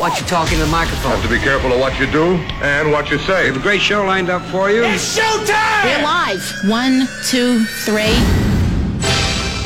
Watch 0.00 0.20
you 0.20 0.26
talk 0.28 0.52
into 0.52 0.64
the 0.64 0.70
microphone. 0.70 1.10
Have 1.10 1.22
to 1.24 1.28
be 1.28 1.40
careful 1.40 1.72
of 1.72 1.80
what 1.80 1.98
you 1.98 2.06
do 2.06 2.36
and 2.62 2.92
what 2.92 3.10
you 3.10 3.18
say. 3.18 3.42
We 3.42 3.46
have 3.48 3.56
a 3.56 3.60
great 3.60 3.80
show 3.80 4.04
lined 4.04 4.30
up 4.30 4.42
for 4.42 4.70
you. 4.70 4.84
It's 4.84 5.18
showtime! 5.18 5.84
We're 5.84 6.04
live. 6.04 6.70
One, 6.70 7.08
two, 7.24 7.64
three. 7.84 8.14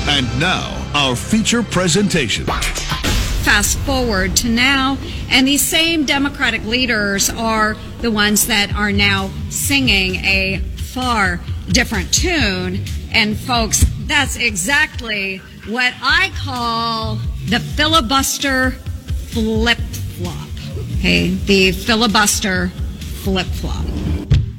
And 0.09 0.41
now, 0.41 0.91
our 0.95 1.15
feature 1.17 1.63
presentation. 1.63 2.47
Fast 2.47 3.77
forward 3.81 4.35
to 4.37 4.49
now, 4.49 4.97
and 5.29 5.47
these 5.47 5.61
same 5.61 6.07
Democratic 6.07 6.65
leaders 6.65 7.29
are 7.29 7.77
the 8.01 8.11
ones 8.11 8.47
that 8.47 8.75
are 8.75 8.91
now 8.91 9.31
singing 9.51 10.15
a 10.25 10.61
far 10.77 11.41
different 11.69 12.13
tune. 12.13 12.85
And 13.13 13.37
folks, 13.37 13.85
that's 14.07 14.37
exactly 14.37 15.39
what 15.69 15.93
I 16.01 16.33
call 16.37 17.17
the 17.45 17.61
filibuster 17.61 18.71
flip 19.33 19.79
flop. 19.79 19.92
Okay, 21.03 21.31
the 21.31 21.73
filibuster 21.73 22.69
flip 23.25 23.49
flop. 23.49 23.85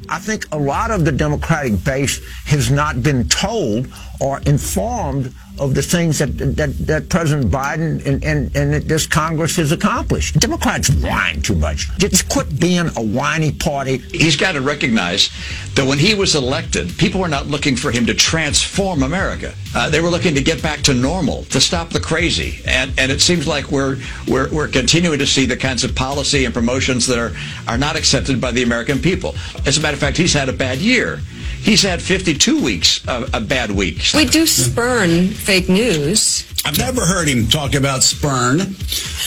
I 0.10 0.20
think 0.20 0.46
a 0.52 0.58
lot 0.58 0.92
of 0.92 1.06
the 1.06 1.12
Democratic 1.14 1.82
base 1.86 2.20
has 2.48 2.70
not 2.70 3.02
been 3.02 3.30
told 3.30 3.88
or 4.20 4.42
informed 4.42 5.34
of 5.60 5.76
the 5.76 5.82
things 5.82 6.20
that 6.20 6.38
that, 6.56 6.78
that 6.88 7.10
President 7.10 7.52
Biden 7.52 8.06
and, 8.06 8.24
and, 8.24 8.56
and 8.56 8.74
this 8.84 9.06
Congress 9.06 9.56
has 9.58 9.72
accomplished. 9.72 10.40
Democrats 10.40 10.90
whine 10.90 11.42
too 11.42 11.56
much. 11.56 11.96
Just 11.98 12.28
quit 12.30 12.60
being 12.60 12.88
a 12.96 13.02
whiny 13.02 13.52
party. 13.52 13.98
He's 13.98 14.36
got 14.36 14.54
to 14.54 14.62
recognize 14.62 15.30
that 15.76 15.86
when 15.86 16.00
he 16.00 16.16
was 16.16 16.36
elected, 16.36 16.98
people 16.98 17.22
were 17.22 17.28
not 17.28 17.48
looking 17.48 17.76
for 17.76 17.92
him 17.92 18.06
to 18.08 18.14
transform 18.14 19.04
America. 19.04 19.54
Uh, 19.76 19.90
they 19.90 20.02
were 20.02 20.10
looking 20.10 20.36
to 20.36 20.42
get 20.42 20.62
back 20.62 20.82
to 20.82 20.94
normal, 20.94 21.44
to 21.46 21.62
stop 21.62 21.90
the 21.90 22.00
crazy. 22.00 22.62
And 22.66 22.92
and 22.98 23.12
it 23.12 23.22
seems 23.22 23.48
like 23.48 23.72
we're 23.72 23.98
we're 24.28 24.50
we're 24.52 24.68
continuing 24.68 25.20
to 25.20 25.28
see 25.28 25.46
the 25.46 25.58
kinds 25.58 25.84
of 25.84 25.96
policy 25.96 26.46
and 26.46 26.54
promotions 26.54 27.08
that 27.08 27.20
are 27.20 27.36
are 27.68 27.78
not 27.78 27.96
accepted 27.96 28.42
by 28.42 28.52
the 28.52 28.64
American 28.64 29.00
people. 29.00 29.36
As 29.66 29.78
a 29.78 29.82
matter 29.82 29.94
of 29.94 30.00
fact, 30.00 30.18
he's 30.18 30.34
had 30.34 30.50
a 30.50 30.54
bad 30.54 30.80
year. 30.80 31.20
He's 31.64 31.82
had 31.82 32.02
52 32.02 32.62
weeks 32.62 33.08
of, 33.08 33.34
of 33.34 33.48
bad 33.48 33.72
weeks. 33.72 34.14
We 34.14 34.26
do 34.26 34.46
spurn 34.46 35.30
fake 35.30 35.70
news. 35.70 36.46
I've 36.66 36.78
never 36.78 37.06
heard 37.06 37.30
him 37.30 37.48
talk 37.48 37.74
about 37.74 38.04
spurn. 38.04 38.60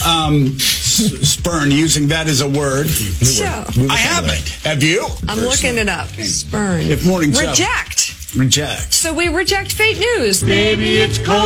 Um, 0.07 0.59
spurn, 0.59 1.71
using 1.71 2.09
that 2.09 2.27
as 2.29 2.43
a 2.43 2.49
word. 2.49 2.89
So, 2.89 3.45
I 3.91 3.97
haven't. 3.97 4.49
Have 4.65 4.83
you? 4.83 5.07
I'm 5.27 5.39
looking 5.41 5.79
it 5.79 5.89
up. 5.89 6.09
Spurn. 6.09 6.83
If 6.83 7.07
morning 7.07 7.33
show. 7.33 7.49
Reject. 7.49 8.35
Reject. 8.37 8.93
So 8.93 9.15
we 9.15 9.29
reject 9.29 9.73
fake 9.73 9.99
news. 9.99 10.43
Baby, 10.43 10.99
it's 10.99 11.17
cold. 11.19 11.37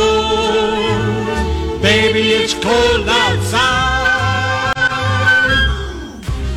Baby, 1.81 2.31
it's 2.31 2.53
cold 2.53 3.07
outside. 3.07 4.00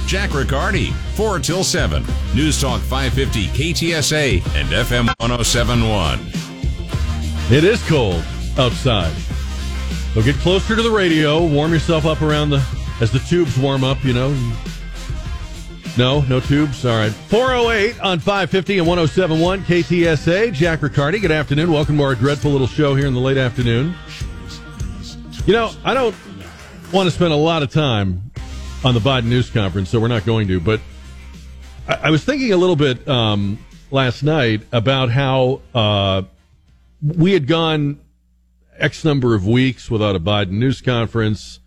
Jack 0.06 0.34
Riccardi, 0.34 0.90
4 1.14 1.38
till 1.38 1.64
7. 1.64 2.04
News 2.34 2.60
Talk 2.60 2.80
550 2.82 3.46
KTSA 3.48 4.34
and 4.54 4.68
FM 4.68 5.06
1071. 5.18 6.20
It 7.50 7.64
is 7.64 7.82
cold 7.88 8.22
outside. 8.58 9.14
So 10.12 10.22
get 10.22 10.36
closer 10.36 10.76
to 10.76 10.82
the 10.82 10.90
radio, 10.90 11.44
warm 11.44 11.72
yourself 11.72 12.04
up 12.04 12.22
around 12.22 12.50
the 12.50 12.64
as 13.00 13.10
the 13.10 13.18
tubes 13.20 13.58
warm 13.58 13.82
up, 13.82 14.04
you 14.04 14.12
know. 14.12 14.30
No, 15.96 16.20
no 16.22 16.40
tubes. 16.40 16.84
All 16.84 16.96
right. 16.96 17.12
408 17.12 18.00
on 18.00 18.18
550 18.18 18.78
and 18.78 18.86
1071 18.86 19.62
KTSA. 19.62 20.52
Jack 20.52 20.82
Riccardi, 20.82 21.20
good 21.20 21.30
afternoon. 21.30 21.72
Welcome 21.72 21.96
to 21.96 22.02
our 22.02 22.14
dreadful 22.14 22.50
little 22.50 22.66
show 22.66 22.94
here 22.94 23.06
in 23.06 23.14
the 23.14 23.20
late 23.20 23.38
afternoon. 23.38 23.94
You 25.46 25.52
know, 25.52 25.72
I 25.84 25.94
don't 25.94 26.14
want 26.92 27.08
to 27.08 27.10
spend 27.10 27.32
a 27.32 27.36
lot 27.36 27.62
of 27.62 27.70
time 27.70 28.23
on 28.84 28.92
the 28.92 29.00
Biden 29.00 29.24
news 29.24 29.48
conference, 29.48 29.88
so 29.88 29.98
we're 29.98 30.08
not 30.08 30.26
going 30.26 30.46
to, 30.48 30.60
but 30.60 30.78
I, 31.88 31.94
I 31.94 32.10
was 32.10 32.22
thinking 32.22 32.52
a 32.52 32.56
little 32.56 32.76
bit 32.76 33.08
um, 33.08 33.58
last 33.90 34.22
night 34.22 34.62
about 34.72 35.10
how 35.10 35.62
uh, 35.74 36.22
we 37.02 37.32
had 37.32 37.46
gone 37.46 37.98
X 38.76 39.04
number 39.04 39.34
of 39.34 39.46
weeks 39.46 39.90
without 39.90 40.14
a 40.14 40.20
Biden 40.20 40.52
news 40.52 40.82
conference. 40.82 41.60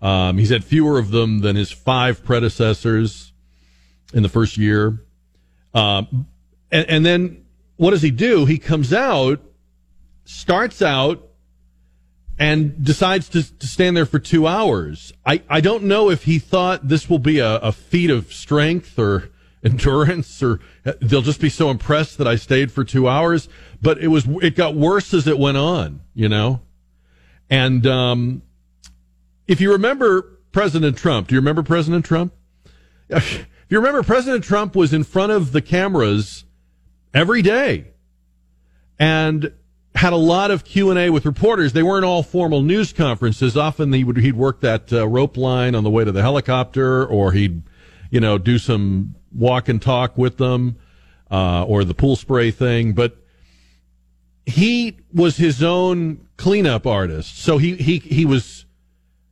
Um, 0.00 0.38
he's 0.38 0.50
had 0.50 0.62
fewer 0.64 0.98
of 0.98 1.10
them 1.10 1.40
than 1.40 1.56
his 1.56 1.72
five 1.72 2.24
predecessors 2.24 3.32
in 4.14 4.22
the 4.22 4.28
first 4.28 4.56
year. 4.56 5.02
Um, 5.74 6.28
and, 6.70 6.88
and 6.88 7.06
then 7.06 7.44
what 7.76 7.90
does 7.90 8.02
he 8.02 8.10
do? 8.10 8.46
He 8.46 8.58
comes 8.58 8.92
out, 8.92 9.40
starts 10.24 10.82
out, 10.82 11.29
and 12.40 12.82
decides 12.82 13.28
to, 13.28 13.58
to 13.58 13.66
stand 13.66 13.94
there 13.94 14.06
for 14.06 14.18
two 14.18 14.46
hours. 14.46 15.12
I, 15.26 15.42
I 15.50 15.60
don't 15.60 15.84
know 15.84 16.08
if 16.08 16.24
he 16.24 16.38
thought 16.38 16.88
this 16.88 17.08
will 17.08 17.18
be 17.18 17.38
a, 17.38 17.56
a 17.56 17.70
feat 17.70 18.08
of 18.08 18.32
strength 18.32 18.98
or 18.98 19.28
endurance 19.64 20.42
or 20.42 20.58
they'll 21.02 21.20
just 21.20 21.40
be 21.40 21.50
so 21.50 21.70
impressed 21.70 22.16
that 22.16 22.26
I 22.26 22.36
stayed 22.36 22.72
for 22.72 22.82
two 22.82 23.06
hours. 23.06 23.50
But 23.82 23.98
it 23.98 24.08
was, 24.08 24.26
it 24.40 24.56
got 24.56 24.74
worse 24.74 25.12
as 25.12 25.26
it 25.26 25.38
went 25.38 25.58
on, 25.58 26.00
you 26.14 26.30
know? 26.30 26.62
And, 27.50 27.86
um, 27.86 28.42
if 29.46 29.60
you 29.60 29.72
remember 29.72 30.38
President 30.50 30.96
Trump, 30.96 31.28
do 31.28 31.34
you 31.34 31.40
remember 31.40 31.62
President 31.62 32.04
Trump? 32.04 32.32
If 33.70 33.72
you 33.72 33.78
remember, 33.78 34.02
President 34.02 34.42
Trump 34.42 34.74
was 34.74 34.92
in 34.92 35.04
front 35.04 35.30
of 35.30 35.52
the 35.52 35.62
cameras 35.62 36.44
every 37.14 37.40
day 37.40 37.92
and 38.98 39.52
had 39.94 40.12
a 40.12 40.16
lot 40.16 40.50
of 40.50 40.64
Q&A 40.64 41.10
with 41.10 41.26
reporters. 41.26 41.72
They 41.72 41.82
weren't 41.82 42.04
all 42.04 42.22
formal 42.22 42.62
news 42.62 42.92
conferences. 42.92 43.56
Often 43.56 43.92
he 43.92 44.04
would, 44.04 44.16
he'd 44.18 44.36
work 44.36 44.60
that 44.60 44.92
uh, 44.92 45.06
rope 45.06 45.36
line 45.36 45.74
on 45.74 45.84
the 45.84 45.90
way 45.90 46.04
to 46.04 46.12
the 46.12 46.22
helicopter 46.22 47.04
or 47.04 47.32
he'd, 47.32 47.62
you 48.10 48.20
know, 48.20 48.38
do 48.38 48.58
some 48.58 49.14
walk 49.34 49.68
and 49.68 49.80
talk 49.82 50.16
with 50.16 50.36
them, 50.36 50.76
uh, 51.30 51.64
or 51.64 51.84
the 51.84 51.94
pool 51.94 52.16
spray 52.16 52.50
thing. 52.50 52.92
But 52.92 53.16
he 54.46 54.98
was 55.12 55.36
his 55.36 55.62
own 55.62 56.26
cleanup 56.36 56.86
artist. 56.86 57.38
So 57.38 57.58
he, 57.58 57.76
he, 57.76 57.98
he 57.98 58.24
was, 58.24 58.66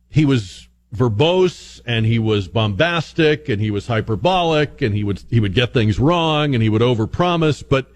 he 0.09 0.25
was 0.25 0.67
verbose 0.93 1.81
and 1.85 2.05
he 2.05 2.19
was 2.19 2.47
bombastic 2.47 3.47
and 3.47 3.61
he 3.61 3.71
was 3.71 3.87
hyperbolic 3.87 4.81
and 4.81 4.93
he 4.93 5.03
would, 5.03 5.23
he 5.29 5.39
would 5.39 5.53
get 5.53 5.73
things 5.73 5.99
wrong 5.99 6.53
and 6.53 6.61
he 6.61 6.69
would 6.69 6.81
overpromise, 6.81 7.63
but 7.67 7.91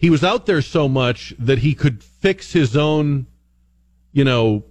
he 0.00 0.08
was 0.08 0.24
out 0.24 0.46
there 0.46 0.62
so 0.62 0.88
much 0.88 1.34
that 1.38 1.58
he 1.58 1.74
could 1.74 2.02
fix 2.02 2.54
his 2.54 2.74
own, 2.74 3.26
you 4.12 4.24
know, 4.24 4.64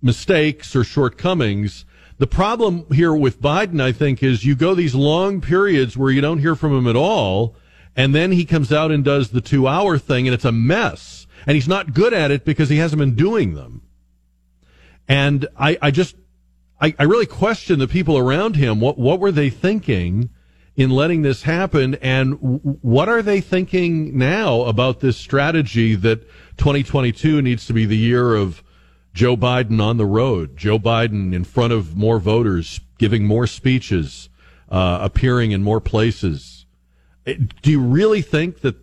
mistakes 0.00 0.76
or 0.76 0.84
shortcomings. 0.84 1.84
The 2.18 2.28
problem 2.28 2.86
here 2.92 3.12
with 3.12 3.42
Biden, 3.42 3.82
I 3.82 3.90
think, 3.90 4.22
is 4.22 4.44
you 4.44 4.54
go 4.54 4.76
these 4.76 4.94
long 4.94 5.40
periods 5.40 5.96
where 5.96 6.12
you 6.12 6.20
don't 6.20 6.38
hear 6.38 6.54
from 6.54 6.78
him 6.78 6.86
at 6.86 6.94
all, 6.94 7.56
and 7.96 8.14
then 8.14 8.30
he 8.30 8.44
comes 8.44 8.72
out 8.72 8.92
and 8.92 9.04
does 9.04 9.30
the 9.30 9.40
two 9.40 9.66
hour 9.66 9.98
thing, 9.98 10.28
and 10.28 10.34
it's 10.34 10.44
a 10.44 10.52
mess. 10.52 11.26
And 11.44 11.56
he's 11.56 11.66
not 11.66 11.92
good 11.92 12.14
at 12.14 12.30
it 12.30 12.44
because 12.44 12.68
he 12.68 12.76
hasn't 12.76 13.00
been 13.00 13.16
doing 13.16 13.54
them. 13.54 13.82
And 15.08 15.48
I, 15.58 15.76
I 15.82 15.90
just, 15.90 16.14
I, 16.80 16.94
I 17.00 17.02
really 17.02 17.26
question 17.26 17.80
the 17.80 17.88
people 17.88 18.16
around 18.16 18.54
him. 18.54 18.78
What, 18.78 18.96
what 18.96 19.18
were 19.18 19.32
they 19.32 19.50
thinking 19.50 20.30
in 20.78 20.90
letting 20.90 21.22
this 21.22 21.42
happen? 21.42 21.96
And 21.96 22.34
what 22.82 23.08
are 23.08 23.20
they 23.20 23.40
thinking 23.40 24.16
now 24.16 24.62
about 24.62 25.00
this 25.00 25.16
strategy 25.16 25.96
that 25.96 26.22
2022 26.56 27.42
needs 27.42 27.66
to 27.66 27.72
be 27.72 27.84
the 27.84 27.96
year 27.96 28.36
of 28.36 28.62
Joe 29.12 29.36
Biden 29.36 29.82
on 29.82 29.96
the 29.96 30.06
road, 30.06 30.56
Joe 30.56 30.78
Biden 30.78 31.34
in 31.34 31.42
front 31.42 31.72
of 31.72 31.96
more 31.96 32.20
voters, 32.20 32.80
giving 32.96 33.26
more 33.26 33.48
speeches, 33.48 34.28
uh, 34.68 35.00
appearing 35.02 35.50
in 35.50 35.64
more 35.64 35.80
places? 35.80 36.64
Do 37.26 37.70
you 37.70 37.80
really 37.80 38.22
think 38.22 38.60
that 38.60 38.76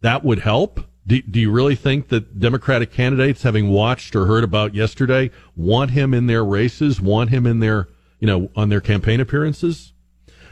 that 0.00 0.24
would 0.24 0.38
help? 0.38 0.80
Do, 1.06 1.20
do 1.20 1.38
you 1.38 1.50
really 1.50 1.74
think 1.74 2.08
that 2.08 2.40
Democratic 2.40 2.90
candidates, 2.90 3.42
having 3.42 3.68
watched 3.68 4.16
or 4.16 4.24
heard 4.24 4.42
about 4.42 4.74
yesterday, 4.74 5.30
want 5.54 5.90
him 5.90 6.14
in 6.14 6.28
their 6.28 6.44
races, 6.46 6.98
want 6.98 7.28
him 7.28 7.46
in 7.46 7.60
their, 7.60 7.88
you 8.20 8.26
know, 8.26 8.50
on 8.56 8.70
their 8.70 8.80
campaign 8.80 9.20
appearances? 9.20 9.92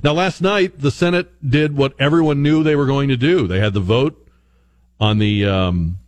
Now, 0.02 0.12
last 0.12 0.41
night, 0.41 0.81
the 0.81 0.91
Senate 0.91 1.31
did 1.49 1.76
what 1.76 1.94
everyone 1.99 2.43
knew 2.43 2.62
they 2.62 2.76
were 2.76 2.87
going 2.87 3.08
to 3.11 3.17
do. 3.17 3.47
They 3.47 3.61
had 3.61 3.75
the 3.75 3.81
vote 3.81 4.29
on 4.99 5.19
the, 5.19 5.44
um, 5.44 5.99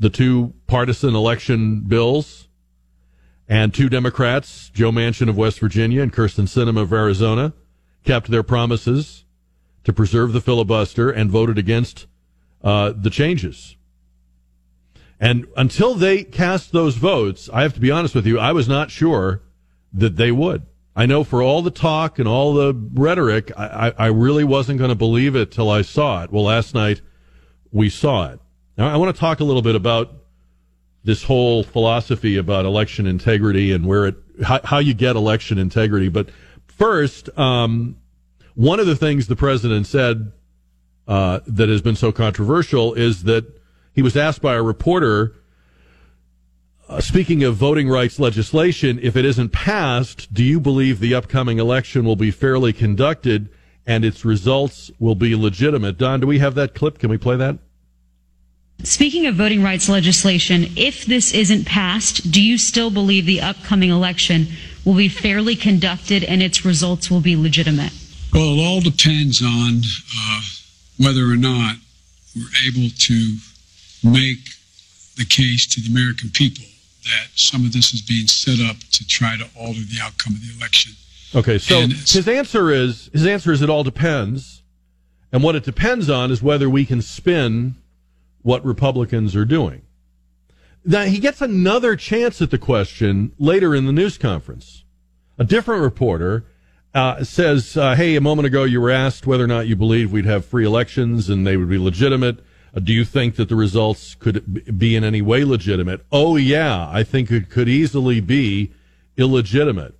the 0.00 0.10
two 0.10 0.54
partisan 0.66 1.14
election 1.14 1.82
bills 1.82 2.48
and 3.48 3.72
two 3.72 3.88
Democrats, 3.88 4.70
Joe 4.70 4.90
Manchin 4.90 5.28
of 5.28 5.36
West 5.36 5.60
Virginia 5.60 6.02
and 6.02 6.12
Kyrsten 6.12 6.46
Sinema 6.48 6.82
of 6.82 6.92
Arizona, 6.92 7.52
kept 8.04 8.30
their 8.30 8.42
promises 8.42 9.24
to 9.84 9.92
preserve 9.92 10.32
the 10.32 10.40
filibuster 10.40 11.10
and 11.10 11.30
voted 11.30 11.58
against 11.58 12.06
uh, 12.64 12.92
the 12.96 13.10
changes. 13.10 13.76
And 15.20 15.46
until 15.56 15.94
they 15.94 16.24
cast 16.24 16.72
those 16.72 16.96
votes, 16.96 17.48
I 17.52 17.62
have 17.62 17.74
to 17.74 17.80
be 17.80 17.92
honest 17.92 18.14
with 18.14 18.26
you, 18.26 18.40
I 18.40 18.52
was 18.52 18.68
not 18.68 18.90
sure 18.90 19.42
that 19.92 20.16
they 20.16 20.32
would. 20.32 20.62
I 20.94 21.06
know 21.06 21.24
for 21.24 21.42
all 21.42 21.62
the 21.62 21.70
talk 21.70 22.18
and 22.18 22.28
all 22.28 22.52
the 22.52 22.74
rhetoric, 22.94 23.50
I, 23.56 23.92
I 23.96 24.06
really 24.08 24.44
wasn't 24.44 24.78
going 24.78 24.90
to 24.90 24.94
believe 24.94 25.34
it 25.34 25.50
till 25.50 25.70
I 25.70 25.82
saw 25.82 26.22
it. 26.22 26.30
Well, 26.30 26.44
last 26.44 26.74
night 26.74 27.00
we 27.70 27.88
saw 27.88 28.30
it. 28.30 28.40
Now, 28.76 28.92
I 28.92 28.96
want 28.96 29.14
to 29.14 29.18
talk 29.18 29.40
a 29.40 29.44
little 29.44 29.62
bit 29.62 29.74
about 29.74 30.12
this 31.04 31.24
whole 31.24 31.62
philosophy 31.62 32.36
about 32.36 32.64
election 32.64 33.06
integrity 33.06 33.72
and 33.72 33.86
where 33.86 34.06
it 34.06 34.16
how, 34.44 34.60
how 34.64 34.78
you 34.78 34.94
get 34.94 35.16
election 35.16 35.58
integrity. 35.58 36.08
But 36.08 36.28
first, 36.66 37.36
um, 37.38 37.96
one 38.54 38.80
of 38.80 38.86
the 38.86 38.96
things 38.96 39.26
the 39.26 39.36
president 39.36 39.86
said 39.86 40.32
uh, 41.08 41.40
that 41.46 41.68
has 41.68 41.82
been 41.82 41.96
so 41.96 42.12
controversial 42.12 42.94
is 42.94 43.24
that 43.24 43.44
he 43.92 44.02
was 44.02 44.16
asked 44.16 44.40
by 44.40 44.54
a 44.54 44.62
reporter, 44.62 45.34
uh, 46.92 47.00
speaking 47.00 47.42
of 47.42 47.54
voting 47.54 47.88
rights 47.88 48.18
legislation, 48.18 48.98
if 49.02 49.16
it 49.16 49.24
isn't 49.24 49.50
passed, 49.50 50.32
do 50.32 50.44
you 50.44 50.60
believe 50.60 51.00
the 51.00 51.14
upcoming 51.14 51.58
election 51.58 52.04
will 52.04 52.16
be 52.16 52.30
fairly 52.30 52.72
conducted 52.72 53.48
and 53.86 54.04
its 54.04 54.24
results 54.24 54.90
will 54.98 55.14
be 55.14 55.34
legitimate? 55.34 55.96
Don, 55.96 56.20
do 56.20 56.26
we 56.26 56.38
have 56.38 56.54
that 56.54 56.74
clip? 56.74 56.98
Can 56.98 57.08
we 57.08 57.16
play 57.16 57.36
that? 57.36 57.58
Speaking 58.82 59.26
of 59.26 59.36
voting 59.36 59.62
rights 59.62 59.88
legislation, 59.88 60.66
if 60.76 61.06
this 61.06 61.32
isn't 61.32 61.66
passed, 61.66 62.30
do 62.30 62.42
you 62.42 62.58
still 62.58 62.90
believe 62.90 63.24
the 63.24 63.40
upcoming 63.40 63.90
election 63.90 64.48
will 64.84 64.94
be 64.94 65.08
fairly 65.08 65.56
conducted 65.56 66.24
and 66.24 66.42
its 66.42 66.64
results 66.64 67.10
will 67.10 67.20
be 67.20 67.36
legitimate? 67.36 67.92
Well, 68.34 68.58
it 68.58 68.66
all 68.66 68.80
depends 68.80 69.42
on 69.42 69.82
uh, 70.18 70.40
whether 70.98 71.22
or 71.22 71.36
not 71.36 71.76
we're 72.36 72.68
able 72.68 72.90
to 72.90 73.36
make 74.02 74.44
the 75.16 75.24
case 75.24 75.66
to 75.66 75.80
the 75.80 75.90
American 75.90 76.30
people 76.30 76.64
that 77.04 77.28
some 77.34 77.64
of 77.64 77.72
this 77.72 77.92
is 77.92 78.02
being 78.02 78.26
set 78.26 78.60
up 78.60 78.76
to 78.92 79.06
try 79.06 79.36
to 79.36 79.44
alter 79.56 79.80
the 79.80 80.00
outcome 80.02 80.34
of 80.34 80.40
the 80.40 80.56
election. 80.56 80.92
Okay, 81.34 81.58
so 81.58 81.80
his 81.86 82.28
answer 82.28 82.70
is 82.70 83.08
his 83.12 83.26
answer 83.26 83.52
is 83.52 83.62
it 83.62 83.70
all 83.70 83.84
depends, 83.84 84.62
and 85.32 85.42
what 85.42 85.56
it 85.56 85.64
depends 85.64 86.10
on 86.10 86.30
is 86.30 86.42
whether 86.42 86.68
we 86.68 86.84
can 86.84 87.00
spin 87.00 87.76
what 88.42 88.64
Republicans 88.64 89.34
are 89.34 89.44
doing. 89.44 89.82
Now 90.84 91.04
he 91.04 91.18
gets 91.18 91.40
another 91.40 91.96
chance 91.96 92.42
at 92.42 92.50
the 92.50 92.58
question 92.58 93.32
later 93.38 93.74
in 93.74 93.86
the 93.86 93.92
news 93.92 94.18
conference. 94.18 94.84
A 95.38 95.44
different 95.44 95.82
reporter 95.82 96.44
uh, 96.94 97.24
says, 97.24 97.76
uh, 97.76 97.94
"Hey, 97.94 98.16
a 98.16 98.20
moment 98.20 98.46
ago 98.46 98.64
you 98.64 98.80
were 98.80 98.90
asked 98.90 99.26
whether 99.26 99.44
or 99.44 99.48
not 99.48 99.66
you 99.66 99.76
believe 99.76 100.12
we'd 100.12 100.26
have 100.26 100.44
free 100.44 100.66
elections 100.66 101.30
and 101.30 101.46
they 101.46 101.56
would 101.56 101.70
be 101.70 101.78
legitimate. 101.78 102.44
Uh, 102.74 102.80
do 102.80 102.92
you 102.92 103.04
think 103.04 103.36
that 103.36 103.48
the 103.48 103.56
results 103.56 104.14
could 104.14 104.78
be 104.78 104.96
in 104.96 105.04
any 105.04 105.22
way 105.22 105.44
legitimate?" 105.44 106.04
Oh 106.10 106.36
yeah, 106.36 106.88
I 106.90 107.02
think 107.02 107.30
it 107.30 107.50
could 107.50 107.68
easily 107.68 108.20
be 108.20 108.72
illegitimate, 109.16 109.94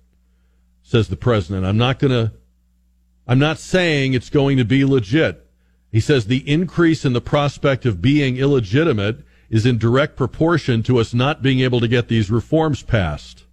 says 0.81 1.07
the 1.07 1.15
president. 1.15 1.65
I'm 1.65 1.77
not 1.77 1.99
going 1.99 2.11
to. 2.11 2.33
I'm 3.25 3.39
not 3.39 3.57
saying 3.57 4.13
it's 4.13 4.29
going 4.29 4.57
to 4.57 4.65
be 4.65 4.83
legit. 4.83 5.45
He 5.91 5.99
says 5.99 6.25
the 6.25 6.49
increase 6.49 7.05
in 7.05 7.13
the 7.13 7.21
prospect 7.21 7.85
of 7.85 8.01
being 8.01 8.37
illegitimate 8.37 9.23
is 9.49 9.65
in 9.65 9.77
direct 9.77 10.17
proportion 10.17 10.81
to 10.83 10.97
us 10.97 11.13
not 11.13 11.43
being 11.43 11.59
able 11.59 11.79
to 11.79 11.87
get 11.87 12.07
these 12.07 12.31
reforms 12.31 12.81
passed. 12.81 13.43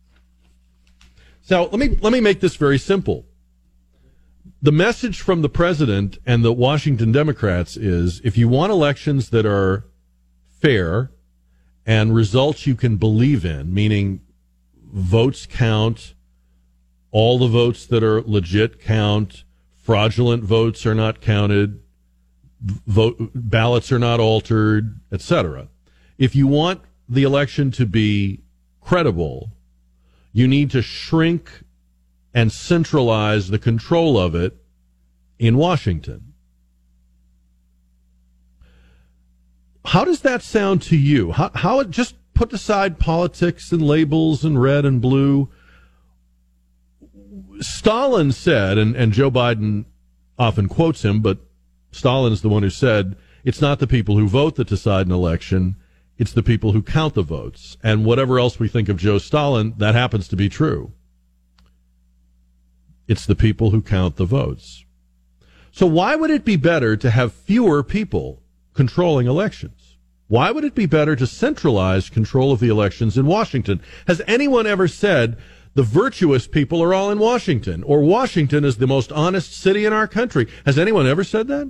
So 1.42 1.64
let 1.64 1.78
me 1.78 1.98
let 2.00 2.12
me 2.12 2.20
make 2.20 2.40
this 2.40 2.56
very 2.56 2.78
simple. 2.78 3.26
The 4.62 4.72
message 4.72 5.22
from 5.22 5.40
the 5.40 5.48
president 5.48 6.18
and 6.26 6.44
the 6.44 6.52
Washington 6.52 7.12
Democrats 7.12 7.78
is 7.78 8.20
if 8.22 8.36
you 8.36 8.46
want 8.46 8.70
elections 8.70 9.30
that 9.30 9.46
are 9.46 9.86
fair 10.60 11.10
and 11.86 12.14
results 12.14 12.66
you 12.66 12.74
can 12.74 12.98
believe 12.98 13.46
in, 13.46 13.72
meaning 13.72 14.20
votes 14.92 15.46
count, 15.46 16.12
all 17.10 17.38
the 17.38 17.48
votes 17.48 17.86
that 17.86 18.04
are 18.04 18.20
legit 18.20 18.78
count, 18.78 19.44
fraudulent 19.82 20.44
votes 20.44 20.84
are 20.84 20.94
not 20.94 21.22
counted, 21.22 21.80
vote 22.60 23.30
ballots 23.34 23.90
are 23.90 23.98
not 23.98 24.20
altered, 24.20 25.00
etc. 25.10 25.68
If 26.18 26.36
you 26.36 26.46
want 26.46 26.82
the 27.08 27.22
election 27.22 27.70
to 27.72 27.86
be 27.86 28.42
credible, 28.82 29.52
you 30.34 30.46
need 30.46 30.70
to 30.72 30.82
shrink 30.82 31.62
and 32.32 32.52
centralize 32.52 33.48
the 33.48 33.58
control 33.58 34.18
of 34.18 34.34
it 34.34 34.56
in 35.38 35.56
Washington. 35.56 36.34
How 39.86 40.04
does 40.04 40.20
that 40.20 40.42
sound 40.42 40.82
to 40.82 40.96
you? 40.96 41.32
How, 41.32 41.50
how 41.54 41.80
it 41.80 41.90
just 41.90 42.14
put 42.34 42.52
aside 42.52 42.98
politics 42.98 43.72
and 43.72 43.82
labels 43.82 44.44
and 44.44 44.60
red 44.60 44.84
and 44.84 45.00
blue? 45.00 45.50
Stalin 47.60 48.32
said, 48.32 48.78
and, 48.78 48.94
and 48.94 49.12
Joe 49.12 49.30
Biden 49.30 49.86
often 50.38 50.68
quotes 50.68 51.04
him, 51.04 51.20
but 51.20 51.38
Stalin 51.92 52.32
is 52.32 52.42
the 52.42 52.48
one 52.48 52.62
who 52.62 52.70
said, 52.70 53.16
it's 53.44 53.60
not 53.60 53.78
the 53.78 53.86
people 53.86 54.16
who 54.16 54.28
vote 54.28 54.56
that 54.56 54.68
decide 54.68 55.06
an 55.06 55.12
election, 55.12 55.76
it's 56.18 56.32
the 56.32 56.42
people 56.42 56.72
who 56.72 56.82
count 56.82 57.14
the 57.14 57.22
votes. 57.22 57.76
And 57.82 58.04
whatever 58.04 58.38
else 58.38 58.58
we 58.58 58.68
think 58.68 58.88
of 58.88 58.98
Joe 58.98 59.18
Stalin, 59.18 59.74
that 59.78 59.94
happens 59.94 60.28
to 60.28 60.36
be 60.36 60.48
true. 60.48 60.92
It's 63.10 63.26
the 63.26 63.34
people 63.34 63.72
who 63.72 63.82
count 63.82 64.14
the 64.14 64.24
votes. 64.24 64.84
So 65.72 65.84
why 65.84 66.14
would 66.14 66.30
it 66.30 66.44
be 66.44 66.54
better 66.54 66.96
to 66.96 67.10
have 67.10 67.32
fewer 67.32 67.82
people 67.82 68.40
controlling 68.72 69.26
elections? 69.26 69.96
Why 70.28 70.52
would 70.52 70.62
it 70.62 70.76
be 70.76 70.86
better 70.86 71.16
to 71.16 71.26
centralize 71.26 72.08
control 72.08 72.52
of 72.52 72.60
the 72.60 72.68
elections 72.68 73.18
in 73.18 73.26
Washington? 73.26 73.82
Has 74.06 74.22
anyone 74.28 74.64
ever 74.64 74.86
said 74.86 75.36
the 75.74 75.82
virtuous 75.82 76.46
people 76.46 76.80
are 76.80 76.94
all 76.94 77.10
in 77.10 77.18
Washington 77.18 77.82
or 77.82 78.00
Washington 78.00 78.64
is 78.64 78.76
the 78.76 78.86
most 78.86 79.10
honest 79.10 79.60
city 79.60 79.84
in 79.84 79.92
our 79.92 80.06
country? 80.06 80.46
Has 80.64 80.78
anyone 80.78 81.08
ever 81.08 81.24
said 81.24 81.48
that? 81.48 81.68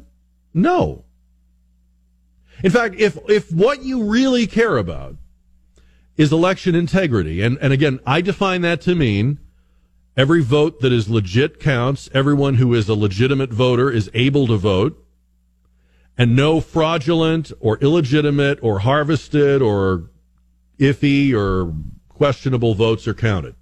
No. 0.53 1.07
In 2.63 2.71
fact, 2.71 2.97
if, 2.97 3.17
if 3.31 3.51
what 3.51 3.83
you 3.83 4.05
really 4.05 4.47
care 4.47 4.77
about 4.77 5.17
is 6.19 6.33
election 6.33 6.75
integrity, 6.75 7.41
and, 7.41 7.57
and 7.63 7.73
again, 7.73 7.99
I 8.05 8.21
define 8.21 8.61
that 8.61 8.83
to 8.83 8.95
mean 8.95 9.39
every 10.17 10.43
vote 10.43 10.81
that 10.81 10.93
is 10.93 11.09
legit 11.09 11.61
counts, 11.61 12.11
everyone 12.13 12.55
who 12.55 12.75
is 12.75 12.89
a 12.89 12.95
legitimate 12.95 13.51
voter 13.51 13.91
is 13.91 14.11
able 14.15 14.47
to 14.47 14.57
vote, 14.57 15.05
and 16.19 16.37
no 16.37 16.61
fraudulent 16.61 17.53
or 17.61 17.79
illegitimate 17.79 18.59
or 18.63 18.81
harvested 18.81 19.63
or 19.63 20.11
iffy 20.79 21.33
or 21.33 21.75
questionable 22.09 22.75
votes 22.75 23.09
are 23.09 23.15
counted. 23.15 23.55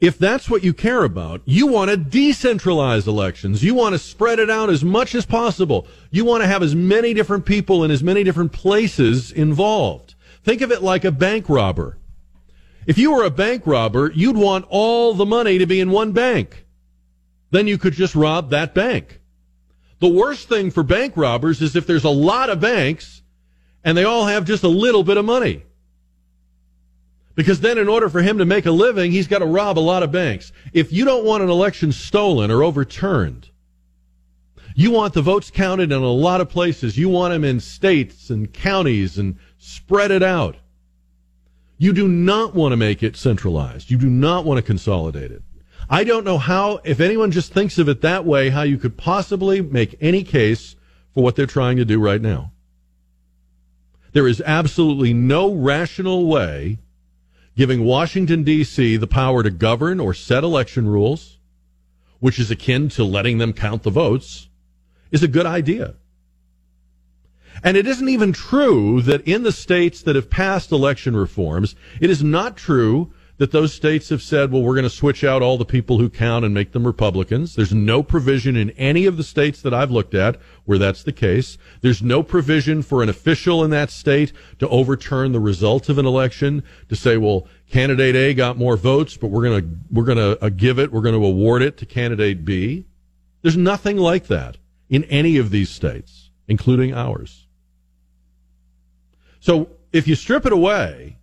If 0.00 0.18
that's 0.18 0.50
what 0.50 0.64
you 0.64 0.72
care 0.72 1.04
about, 1.04 1.42
you 1.44 1.68
want 1.68 1.90
to 1.90 1.96
decentralize 1.96 3.06
elections. 3.06 3.62
You 3.62 3.74
want 3.74 3.92
to 3.92 4.00
spread 4.00 4.40
it 4.40 4.50
out 4.50 4.68
as 4.68 4.82
much 4.82 5.14
as 5.14 5.24
possible. 5.24 5.86
You 6.10 6.24
want 6.24 6.42
to 6.42 6.48
have 6.48 6.60
as 6.60 6.74
many 6.74 7.14
different 7.14 7.46
people 7.46 7.84
in 7.84 7.92
as 7.92 8.02
many 8.02 8.24
different 8.24 8.50
places 8.50 9.30
involved. 9.30 10.16
Think 10.42 10.60
of 10.60 10.72
it 10.72 10.82
like 10.82 11.04
a 11.04 11.12
bank 11.12 11.48
robber. 11.48 11.98
If 12.86 12.98
you 12.98 13.12
were 13.12 13.24
a 13.24 13.30
bank 13.30 13.66
robber, 13.66 14.10
you'd 14.14 14.36
want 14.36 14.66
all 14.68 15.14
the 15.14 15.26
money 15.26 15.58
to 15.58 15.66
be 15.66 15.80
in 15.80 15.90
one 15.90 16.12
bank. 16.12 16.66
Then 17.50 17.66
you 17.66 17.78
could 17.78 17.92
just 17.92 18.14
rob 18.14 18.50
that 18.50 18.74
bank. 18.74 19.20
The 20.00 20.08
worst 20.08 20.48
thing 20.48 20.70
for 20.70 20.82
bank 20.82 21.16
robbers 21.16 21.62
is 21.62 21.76
if 21.76 21.86
there's 21.86 22.04
a 22.04 22.10
lot 22.10 22.50
of 22.50 22.60
banks 22.60 23.22
and 23.84 23.96
they 23.96 24.04
all 24.04 24.26
have 24.26 24.44
just 24.44 24.64
a 24.64 24.68
little 24.68 25.04
bit 25.04 25.16
of 25.16 25.24
money. 25.24 25.64
Because 27.34 27.60
then, 27.60 27.78
in 27.78 27.88
order 27.88 28.10
for 28.10 28.20
him 28.20 28.38
to 28.38 28.44
make 28.44 28.66
a 28.66 28.70
living, 28.70 29.10
he's 29.10 29.26
got 29.26 29.38
to 29.38 29.46
rob 29.46 29.78
a 29.78 29.80
lot 29.80 30.02
of 30.02 30.12
banks. 30.12 30.52
If 30.72 30.92
you 30.92 31.04
don't 31.04 31.24
want 31.24 31.42
an 31.42 31.48
election 31.48 31.92
stolen 31.92 32.50
or 32.50 32.62
overturned, 32.62 33.48
you 34.74 34.90
want 34.90 35.14
the 35.14 35.22
votes 35.22 35.50
counted 35.50 35.92
in 35.92 36.02
a 36.02 36.12
lot 36.12 36.40
of 36.40 36.50
places. 36.50 36.98
You 36.98 37.08
want 37.08 37.32
them 37.32 37.44
in 37.44 37.60
states 37.60 38.28
and 38.28 38.52
counties 38.52 39.18
and 39.18 39.38
spread 39.58 40.10
it 40.10 40.22
out. 40.22 40.56
You 41.82 41.92
do 41.92 42.06
not 42.06 42.54
want 42.54 42.70
to 42.70 42.76
make 42.76 43.02
it 43.02 43.16
centralized. 43.16 43.90
You 43.90 43.98
do 43.98 44.08
not 44.08 44.44
want 44.44 44.58
to 44.58 44.62
consolidate 44.62 45.32
it. 45.32 45.42
I 45.90 46.04
don't 46.04 46.22
know 46.22 46.38
how, 46.38 46.78
if 46.84 47.00
anyone 47.00 47.32
just 47.32 47.52
thinks 47.52 47.76
of 47.76 47.88
it 47.88 48.02
that 48.02 48.24
way, 48.24 48.50
how 48.50 48.62
you 48.62 48.78
could 48.78 48.96
possibly 48.96 49.60
make 49.60 49.96
any 50.00 50.22
case 50.22 50.76
for 51.12 51.24
what 51.24 51.34
they're 51.34 51.44
trying 51.44 51.78
to 51.78 51.84
do 51.84 51.98
right 51.98 52.20
now. 52.20 52.52
There 54.12 54.28
is 54.28 54.40
absolutely 54.42 55.12
no 55.12 55.52
rational 55.52 56.28
way 56.28 56.78
giving 57.56 57.82
Washington, 57.82 58.44
D.C. 58.44 58.96
the 58.96 59.08
power 59.08 59.42
to 59.42 59.50
govern 59.50 59.98
or 59.98 60.14
set 60.14 60.44
election 60.44 60.86
rules, 60.86 61.38
which 62.20 62.38
is 62.38 62.48
akin 62.48 62.90
to 62.90 63.02
letting 63.02 63.38
them 63.38 63.52
count 63.52 63.82
the 63.82 63.90
votes, 63.90 64.48
is 65.10 65.24
a 65.24 65.28
good 65.28 65.46
idea. 65.46 65.96
And 67.62 67.76
it 67.76 67.86
isn't 67.86 68.08
even 68.08 68.32
true 68.32 69.02
that 69.02 69.26
in 69.26 69.42
the 69.42 69.52
states 69.52 70.02
that 70.02 70.16
have 70.16 70.30
passed 70.30 70.72
election 70.72 71.16
reforms, 71.16 71.74
it 72.00 72.10
is 72.10 72.22
not 72.22 72.56
true 72.56 73.12
that 73.38 73.50
those 73.50 73.72
states 73.72 74.10
have 74.10 74.22
said, 74.22 74.52
well, 74.52 74.62
we're 74.62 74.74
going 74.74 74.84
to 74.84 74.90
switch 74.90 75.24
out 75.24 75.42
all 75.42 75.58
the 75.58 75.64
people 75.64 75.98
who 75.98 76.08
count 76.08 76.44
and 76.44 76.54
make 76.54 76.70
them 76.70 76.86
Republicans. 76.86 77.56
There's 77.56 77.74
no 77.74 78.02
provision 78.02 78.56
in 78.56 78.70
any 78.70 79.04
of 79.06 79.16
the 79.16 79.24
states 79.24 79.60
that 79.62 79.74
I've 79.74 79.90
looked 79.90 80.14
at 80.14 80.38
where 80.64 80.78
that's 80.78 81.02
the 81.02 81.12
case. 81.12 81.58
There's 81.80 82.02
no 82.02 82.22
provision 82.22 82.82
for 82.82 83.02
an 83.02 83.08
official 83.08 83.64
in 83.64 83.70
that 83.70 83.90
state 83.90 84.32
to 84.60 84.68
overturn 84.68 85.32
the 85.32 85.40
result 85.40 85.88
of 85.88 85.98
an 85.98 86.06
election 86.06 86.62
to 86.88 86.94
say, 86.94 87.16
well, 87.16 87.48
candidate 87.68 88.14
A 88.14 88.32
got 88.34 88.58
more 88.58 88.76
votes, 88.76 89.16
but 89.16 89.28
we're 89.28 89.42
going 89.42 89.60
to, 89.60 89.76
we're 89.90 90.04
going 90.04 90.18
to 90.18 90.44
uh, 90.44 90.48
give 90.50 90.78
it, 90.78 90.92
we're 90.92 91.00
going 91.00 91.20
to 91.20 91.26
award 91.26 91.62
it 91.62 91.76
to 91.78 91.86
candidate 91.86 92.44
B. 92.44 92.86
There's 93.40 93.56
nothing 93.56 93.96
like 93.96 94.28
that 94.28 94.58
in 94.88 95.02
any 95.04 95.36
of 95.36 95.50
these 95.50 95.70
states, 95.70 96.30
including 96.46 96.94
ours. 96.94 97.41
So 99.42 99.70
if 99.92 100.06
you 100.06 100.14
strip 100.14 100.46
it 100.46 100.52
away, 100.52 101.18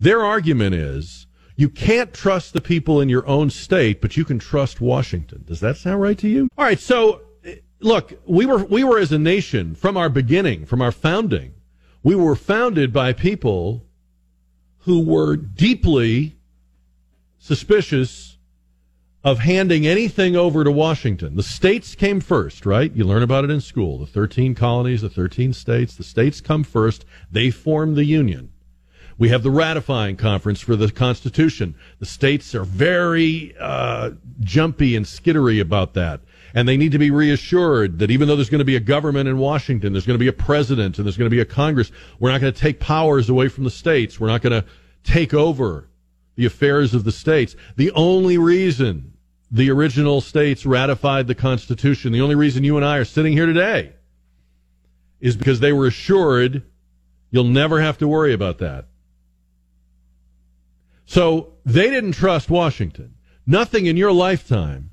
Their 0.00 0.24
argument 0.24 0.74
is 0.74 1.26
you 1.56 1.68
can't 1.68 2.14
trust 2.14 2.54
the 2.54 2.62
people 2.62 3.02
in 3.02 3.10
your 3.10 3.26
own 3.26 3.50
state, 3.50 4.00
but 4.00 4.16
you 4.16 4.24
can 4.24 4.38
trust 4.38 4.80
Washington. 4.80 5.44
Does 5.46 5.60
that 5.60 5.76
sound 5.76 6.00
right 6.00 6.16
to 6.18 6.28
you? 6.28 6.48
All 6.56 6.64
right, 6.64 6.80
so 6.80 7.20
look, 7.80 8.14
we 8.26 8.46
were 8.46 8.64
we 8.64 8.82
were 8.82 8.98
as 8.98 9.12
a 9.12 9.18
nation 9.18 9.74
from 9.74 9.98
our 9.98 10.08
beginning, 10.08 10.64
from 10.64 10.80
our 10.80 10.90
founding, 10.92 11.52
we 12.02 12.14
were 12.14 12.34
founded 12.34 12.94
by 12.94 13.12
people 13.12 13.84
who 14.84 15.04
were 15.04 15.36
deeply 15.36 16.36
suspicious 17.38 18.29
of 19.22 19.40
handing 19.40 19.86
anything 19.86 20.34
over 20.34 20.64
to 20.64 20.70
Washington. 20.70 21.36
The 21.36 21.42
states 21.42 21.94
came 21.94 22.20
first, 22.20 22.64
right? 22.64 22.90
You 22.94 23.04
learn 23.04 23.22
about 23.22 23.44
it 23.44 23.50
in 23.50 23.60
school. 23.60 23.98
The 23.98 24.06
13 24.06 24.54
colonies, 24.54 25.02
the 25.02 25.10
13 25.10 25.52
states, 25.52 25.94
the 25.94 26.04
states 26.04 26.40
come 26.40 26.64
first. 26.64 27.04
They 27.30 27.50
form 27.50 27.94
the 27.94 28.04
Union. 28.04 28.50
We 29.18 29.28
have 29.28 29.42
the 29.42 29.50
ratifying 29.50 30.16
conference 30.16 30.60
for 30.60 30.76
the 30.76 30.90
Constitution. 30.90 31.74
The 31.98 32.06
states 32.06 32.54
are 32.54 32.64
very 32.64 33.54
uh, 33.60 34.12
jumpy 34.40 34.96
and 34.96 35.04
skittery 35.04 35.60
about 35.60 35.92
that. 35.92 36.22
And 36.54 36.66
they 36.66 36.78
need 36.78 36.92
to 36.92 36.98
be 36.98 37.10
reassured 37.10 37.98
that 37.98 38.10
even 38.10 38.26
though 38.26 38.36
there's 38.36 38.48
going 38.48 38.60
to 38.60 38.64
be 38.64 38.76
a 38.76 38.80
government 38.80 39.28
in 39.28 39.36
Washington, 39.36 39.92
there's 39.92 40.06
going 40.06 40.18
to 40.18 40.24
be 40.24 40.28
a 40.28 40.32
president 40.32 40.96
and 40.96 41.06
there's 41.06 41.18
going 41.18 41.30
to 41.30 41.34
be 41.34 41.42
a 41.42 41.44
Congress, 41.44 41.92
we're 42.18 42.32
not 42.32 42.40
going 42.40 42.52
to 42.52 42.58
take 42.58 42.80
powers 42.80 43.28
away 43.28 43.48
from 43.48 43.64
the 43.64 43.70
states. 43.70 44.18
We're 44.18 44.28
not 44.28 44.40
going 44.40 44.62
to 44.62 44.66
take 45.04 45.34
over 45.34 45.89
the 46.40 46.46
affairs 46.46 46.94
of 46.94 47.04
the 47.04 47.12
states. 47.12 47.54
The 47.76 47.90
only 47.90 48.38
reason 48.38 49.12
the 49.50 49.70
original 49.70 50.22
states 50.22 50.64
ratified 50.64 51.26
the 51.26 51.34
Constitution, 51.34 52.12
the 52.12 52.22
only 52.22 52.34
reason 52.34 52.64
you 52.64 52.78
and 52.78 52.86
I 52.86 52.96
are 52.96 53.04
sitting 53.04 53.34
here 53.34 53.44
today 53.44 53.92
is 55.20 55.36
because 55.36 55.60
they 55.60 55.74
were 55.74 55.86
assured 55.86 56.62
you'll 57.30 57.44
never 57.44 57.82
have 57.82 57.98
to 57.98 58.08
worry 58.08 58.32
about 58.32 58.56
that. 58.56 58.86
So 61.04 61.52
they 61.66 61.90
didn't 61.90 62.12
trust 62.12 62.48
Washington. 62.48 63.16
Nothing 63.46 63.84
in 63.84 63.98
your 63.98 64.12
lifetime 64.12 64.92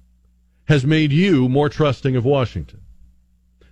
has 0.65 0.85
made 0.85 1.13
you 1.13 1.47
more 1.47 1.69
trusting 1.69 2.17
of 2.17 2.25
Washington. 2.25 2.81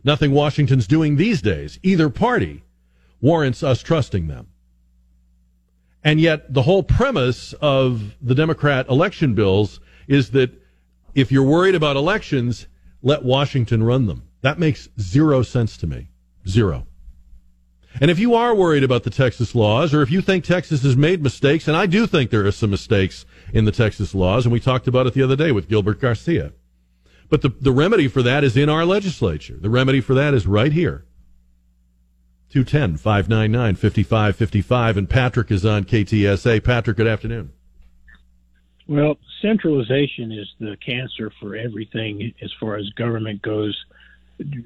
Nothing 0.01 0.31
Washington's 0.31 0.87
doing 0.87 1.17
these 1.17 1.41
days, 1.41 1.77
either 1.83 2.09
party, 2.09 2.63
warrants 3.19 3.63
us 3.63 3.83
trusting 3.83 4.27
them. 4.27 4.47
And 6.05 6.21
yet, 6.21 6.53
the 6.53 6.61
whole 6.61 6.83
premise 6.83 7.53
of 7.53 8.15
the 8.21 8.35
Democrat 8.35 8.87
election 8.87 9.33
bills 9.33 9.79
is 10.07 10.29
that 10.31 10.51
if 11.15 11.31
you're 11.31 11.43
worried 11.43 11.73
about 11.73 11.95
elections, 11.97 12.67
let 13.01 13.23
Washington 13.23 13.81
run 13.81 14.05
them. 14.05 14.21
That 14.41 14.59
makes 14.59 14.87
zero 14.99 15.41
sense 15.41 15.77
to 15.77 15.87
me. 15.87 16.09
Zero. 16.47 16.85
And 17.99 18.11
if 18.11 18.19
you 18.19 18.35
are 18.35 18.53
worried 18.53 18.83
about 18.83 19.03
the 19.03 19.09
Texas 19.09 19.55
laws, 19.55 19.95
or 19.95 20.03
if 20.03 20.11
you 20.11 20.21
think 20.21 20.43
Texas 20.43 20.83
has 20.83 20.95
made 20.95 21.23
mistakes, 21.23 21.67
and 21.67 21.75
I 21.75 21.87
do 21.87 22.05
think 22.05 22.29
there 22.29 22.45
are 22.45 22.51
some 22.51 22.69
mistakes 22.69 23.25
in 23.51 23.65
the 23.65 23.71
Texas 23.71 24.13
laws, 24.13 24.45
and 24.45 24.53
we 24.53 24.59
talked 24.59 24.87
about 24.87 25.07
it 25.07 25.15
the 25.15 25.23
other 25.23 25.35
day 25.35 25.51
with 25.51 25.67
Gilbert 25.67 25.99
Garcia. 25.99 26.53
But 27.29 27.41
the, 27.41 27.49
the 27.49 27.71
remedy 27.71 28.07
for 28.07 28.21
that 28.21 28.43
is 28.43 28.55
in 28.55 28.69
our 28.69 28.85
legislature. 28.85 29.57
The 29.59 29.71
remedy 29.71 30.01
for 30.01 30.13
that 30.13 30.35
is 30.35 30.45
right 30.45 30.71
here. 30.71 31.05
210 32.55 32.95
599 32.95 33.75
5555. 33.75 34.97
And 34.97 35.09
Patrick 35.09 35.51
is 35.51 35.65
on 35.65 35.83
KTSA. 35.83 36.63
Patrick, 36.63 36.95
good 36.95 37.05
afternoon. 37.05 37.51
Well, 38.87 39.17
centralization 39.41 40.31
is 40.31 40.47
the 40.61 40.77
cancer 40.77 41.33
for 41.41 41.57
everything 41.57 42.33
as 42.41 42.53
far 42.57 42.77
as 42.77 42.89
government 42.91 43.41
goes. 43.41 43.77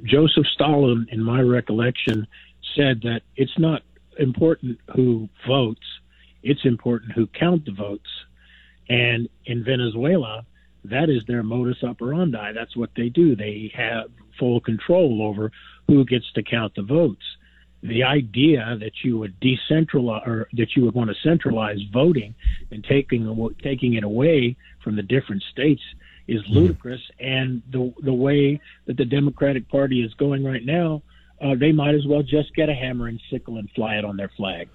Joseph 0.04 0.46
Stalin, 0.54 1.08
in 1.12 1.24
my 1.24 1.42
recollection, 1.42 2.28
said 2.76 3.02
that 3.02 3.22
it's 3.36 3.58
not 3.58 3.82
important 4.20 4.78
who 4.96 5.28
votes, 5.48 5.82
it's 6.44 6.66
important 6.66 7.14
who 7.14 7.26
count 7.26 7.66
the 7.66 7.72
votes. 7.72 8.10
And 8.88 9.30
in 9.46 9.64
Venezuela, 9.64 10.46
that 10.86 11.10
is 11.10 11.24
their 11.28 11.42
modus 11.42 11.84
operandi. 11.84 12.52
That's 12.54 12.78
what 12.78 12.92
they 12.96 13.10
do. 13.10 13.36
They 13.36 13.72
have 13.74 14.12
full 14.38 14.60
control 14.60 15.24
over 15.24 15.52
who 15.88 16.06
gets 16.06 16.32
to 16.34 16.44
count 16.44 16.76
the 16.76 16.84
votes. 16.84 17.24
The 17.82 18.04
idea 18.04 18.78
that 18.80 18.92
you 19.04 19.18
would 19.20 19.40
decentralize 19.40 20.28
or 20.28 20.50
that 20.54 20.76
you 20.76 20.84
would 20.86 20.94
want 20.94 21.10
to 21.10 21.16
centralize 21.24 21.80
voting 21.94 22.36
and 22.72 22.84
taking 22.84 23.56
taking 23.64 23.94
it 23.94 24.04
away 24.04 24.58
from 24.84 24.96
the 24.96 25.04
different 25.04 25.44
states 25.44 25.82
is 26.28 26.42
ludicrous. 26.48 27.02
And 27.20 27.62
the 27.72 27.94
the 28.02 28.14
way 28.14 28.60
that 28.86 28.98
the 28.98 29.06
Democratic 29.06 29.70
Party 29.70 30.04
is 30.04 30.14
going 30.16 30.44
right 30.44 30.64
now, 30.64 31.02
uh, 31.42 31.56
they 31.56 31.72
might 31.72 31.96
as 31.96 32.06
well 32.06 32.22
just 32.22 32.54
get 32.54 32.70
a 32.70 32.74
hammer 32.74 33.08
and 33.08 33.20
sickle 33.32 33.58
and 33.58 33.70
fly 33.72 33.96
it 33.96 34.06
on 34.06 34.18
their 34.18 34.32
flag. 34.36 34.68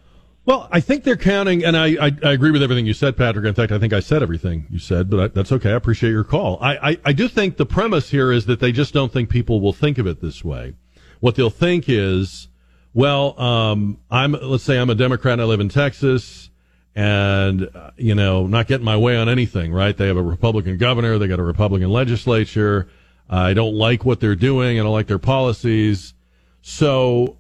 Well, 0.47 0.69
I 0.71 0.81
think 0.81 1.05
they're 1.05 1.17
counting, 1.17 1.65
and 1.65 1.75
I, 1.75 1.97
I, 2.07 2.13
I, 2.23 2.33
agree 2.33 2.51
with 2.51 2.63
everything 2.63 2.85
you 2.85 2.93
said, 2.93 3.17
Patrick. 3.17 3.47
In 3.47 3.55
fact, 3.55 3.73
I 3.73 3.79
think 3.79 3.95
I 3.95 4.01
said 4.01 4.23
everything 4.23 4.67
you 4.71 4.79
said, 4.79 5.09
but 5.09 5.21
I, 5.21 5.29
that's 5.29 5.51
okay. 5.53 5.71
I 5.71 5.75
appreciate 5.75 6.11
your 6.11 6.23
call. 6.25 6.59
I, 6.61 6.91
I, 6.91 6.99
I 7.07 7.13
do 7.15 7.29
think 7.29 7.57
the 7.57 7.65
premise 7.65 8.11
here 8.11 8.31
is 8.31 8.45
that 8.45 8.61
they 8.61 8.71
just 8.71 8.93
don't 8.93 9.11
think 9.11 9.31
people 9.31 9.63
will 9.63 9.73
think 9.73 9.97
of 9.97 10.07
it 10.07 10.21
this 10.21 10.45
way. 10.45 10.75
What 11.21 11.37
they'll 11.37 11.49
think 11.49 11.89
is, 11.89 12.49
well, 12.95 13.39
um, 13.41 13.99
I'm, 14.09 14.33
let's 14.33 14.63
say 14.63 14.79
I'm 14.79 14.89
a 14.89 14.95
Democrat 14.95 15.41
I 15.41 15.45
live 15.45 15.61
in 15.61 15.69
Texas 15.69 16.49
and, 16.95 17.69
uh, 17.75 17.91
you 17.97 18.15
know, 18.15 18.47
not 18.47 18.69
getting 18.69 18.85
my 18.85 18.97
way 18.97 19.17
on 19.17 19.29
anything, 19.29 19.73
right? 19.73 19.97
They 19.97 20.07
have 20.07 20.17
a 20.17 20.23
Republican 20.23 20.79
governor. 20.79 21.19
They 21.19 21.27
got 21.27 21.41
a 21.41 21.45
Republican 21.45 21.91
legislature. 21.91 22.89
I 23.29 23.53
don't 23.53 23.75
like 23.75 24.05
what 24.05 24.21
they're 24.21 24.37
doing. 24.37 24.79
I 24.79 24.85
don't 24.85 24.93
like 24.93 25.09
their 25.09 25.19
policies. 25.19 26.15
So 26.63 27.39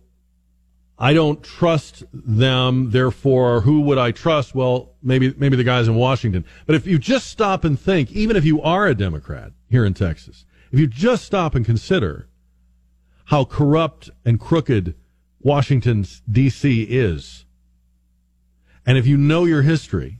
I 0.98 1.14
don't 1.14 1.40
trust 1.42 2.02
them. 2.12 2.90
Therefore, 2.90 3.60
who 3.60 3.82
would 3.82 3.98
I 3.98 4.10
trust? 4.10 4.56
Well, 4.56 4.94
maybe, 5.04 5.34
maybe 5.36 5.56
the 5.56 5.62
guys 5.62 5.86
in 5.86 5.94
Washington. 5.94 6.44
But 6.66 6.74
if 6.74 6.84
you 6.84 6.98
just 6.98 7.28
stop 7.28 7.62
and 7.62 7.78
think, 7.78 8.10
even 8.10 8.36
if 8.36 8.44
you 8.44 8.60
are 8.60 8.88
a 8.88 8.94
Democrat 8.94 9.52
here 9.68 9.84
in 9.84 9.94
Texas, 9.94 10.46
if 10.72 10.80
you 10.80 10.88
just 10.88 11.24
stop 11.24 11.54
and 11.54 11.64
consider 11.64 12.28
how 13.26 13.44
corrupt 13.44 14.10
and 14.24 14.40
crooked 14.40 14.96
Washington's 15.44 16.22
DC 16.28 16.86
is, 16.88 17.44
and 18.84 18.98
if 18.98 19.06
you 19.06 19.16
know 19.16 19.44
your 19.44 19.62
history, 19.62 20.18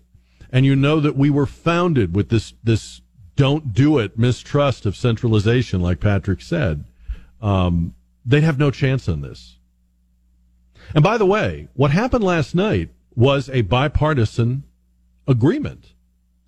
and 0.52 0.64
you 0.64 0.76
know 0.76 1.00
that 1.00 1.16
we 1.16 1.31
were 1.31 1.47
founded 1.47 2.14
with 2.14 2.28
this, 2.28 2.54
this 2.62 3.00
don't 3.35 3.73
do 3.73 3.99
it 3.99 4.19
mistrust 4.19 4.87
of 4.87 4.95
centralization, 4.95 5.81
like 5.81 5.99
Patrick 5.99 6.40
said, 6.40 6.85
um, 7.43 7.95
they'd 8.25 8.45
have 8.45 8.59
no 8.59 8.71
chance 8.71 9.09
on 9.09 9.23
this. 9.23 9.57
And 10.95 11.02
by 11.02 11.19
the 11.19 11.26
way, 11.26 11.69
what 11.75 11.90
happened 11.90 12.23
last 12.23 12.54
night 12.54 12.90
was 13.16 13.49
a 13.49 13.62
bipartisan 13.62 14.64
agreement 15.26 15.95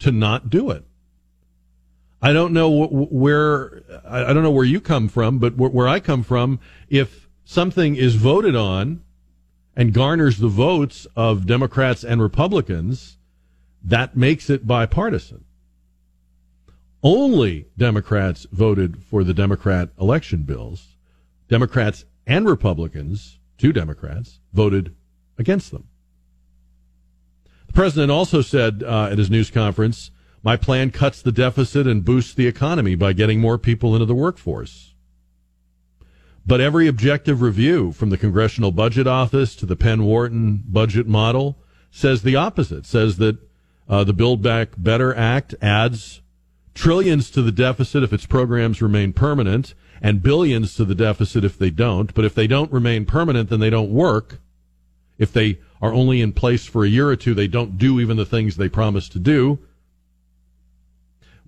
to 0.01 0.13
not 0.13 0.51
do 0.51 0.71
it. 0.71 0.85
I 2.21 2.33
don't 2.33 2.53
know 2.53 2.87
where 2.89 3.83
I 4.07 4.33
don't 4.33 4.43
know 4.43 4.51
where 4.51 4.65
you 4.65 4.81
come 4.81 5.09
from, 5.09 5.39
but 5.39 5.57
where 5.57 5.89
I 5.89 6.01
come 6.01 6.23
from, 6.23 6.61
if 6.89 7.26
something 7.47 7.97
is 7.97 8.17
voted 8.17 8.55
on 8.55 9.01
and 9.75 9.95
garners 9.95 10.37
the 10.37 10.49
votes 10.49 11.07
of 11.17 11.47
Democrats 11.47 12.05
and 12.05 12.21
Republicans, 12.21 13.17
that 13.83 14.15
makes 14.15 14.51
it 14.51 14.67
bipartisan. 14.67 15.45
Only 17.03 17.69
Democrats 17.79 18.47
voted 18.53 19.03
for 19.03 19.25
the 19.25 19.33
Democrat 19.33 19.89
election 19.99 20.43
bills. 20.43 20.97
Democrats 21.49 22.05
and 22.27 22.47
Republicans 22.47 23.39
two 23.59 23.73
Democrats, 23.73 24.41
voted 24.53 24.95
against 25.39 25.71
them. 25.71 25.89
The 27.67 27.73
president 27.73 28.11
also 28.11 28.43
said 28.43 28.83
uh, 28.83 29.09
at 29.11 29.19
his 29.19 29.31
news 29.31 29.51
conference, 29.51 30.11
My 30.43 30.57
plan 30.57 30.91
cuts 30.91 31.23
the 31.23 31.33
deficit 31.33 31.87
and 31.87 32.05
boosts 32.05 32.35
the 32.35 32.47
economy 32.47 32.95
by 32.95 33.13
getting 33.13 33.41
more 33.41 33.59
people 33.59 33.95
into 33.95 34.07
the 34.07 34.15
workforce. 34.15 34.95
But 36.47 36.61
every 36.61 36.87
objective 36.87 37.43
review, 37.43 37.91
from 37.91 38.11
the 38.11 38.17
Congressional 38.17 38.71
Budget 38.71 39.09
Office 39.09 39.57
to 39.57 39.67
the 39.67 39.75
Penn 39.75 40.05
Wharton 40.05 40.63
budget 40.67 41.09
model, 41.09 41.59
says 41.91 42.23
the 42.23 42.37
opposite, 42.37 42.87
says 42.87 43.17
that 43.17 43.39
uh, 43.89 44.05
the 44.05 44.13
Build 44.13 44.43
Back 44.43 44.71
Better 44.79 45.15
Act 45.15 45.55
adds 45.61 46.23
trillions 46.75 47.31
to 47.31 47.43
the 47.43 47.51
deficit 47.51 48.03
if 48.05 48.13
its 48.13 48.27
programs 48.27 48.81
remain 48.81 49.13
permanent 49.13 49.75
and 50.01 50.23
billions 50.23 50.75
to 50.75 50.85
the 50.85 50.95
deficit 50.95 51.43
if 51.43 51.59
they 51.59 51.71
don't. 51.71 52.15
But 52.15 52.25
if 52.25 52.35
they 52.35 52.47
don't 52.47 52.71
remain 52.71 53.07
permanent, 53.07 53.51
then 53.51 53.61
they 53.61 53.71
don't 53.71 53.91
work. 53.91 54.39
If 55.19 55.33
they 55.33 55.59
are 55.81 55.93
only 55.93 56.21
in 56.21 56.33
place 56.33 56.67
for 56.67 56.85
a 56.85 56.89
year 56.89 57.09
or 57.09 57.17
two, 57.17 57.35
they 57.35 57.49
don't 57.49 57.79
do 57.79 57.99
even 57.99 58.17
the 58.17 58.27
things 58.27 58.57
they 58.57 58.69
promised 58.69 59.13
to 59.13 59.19
do. 59.19 59.59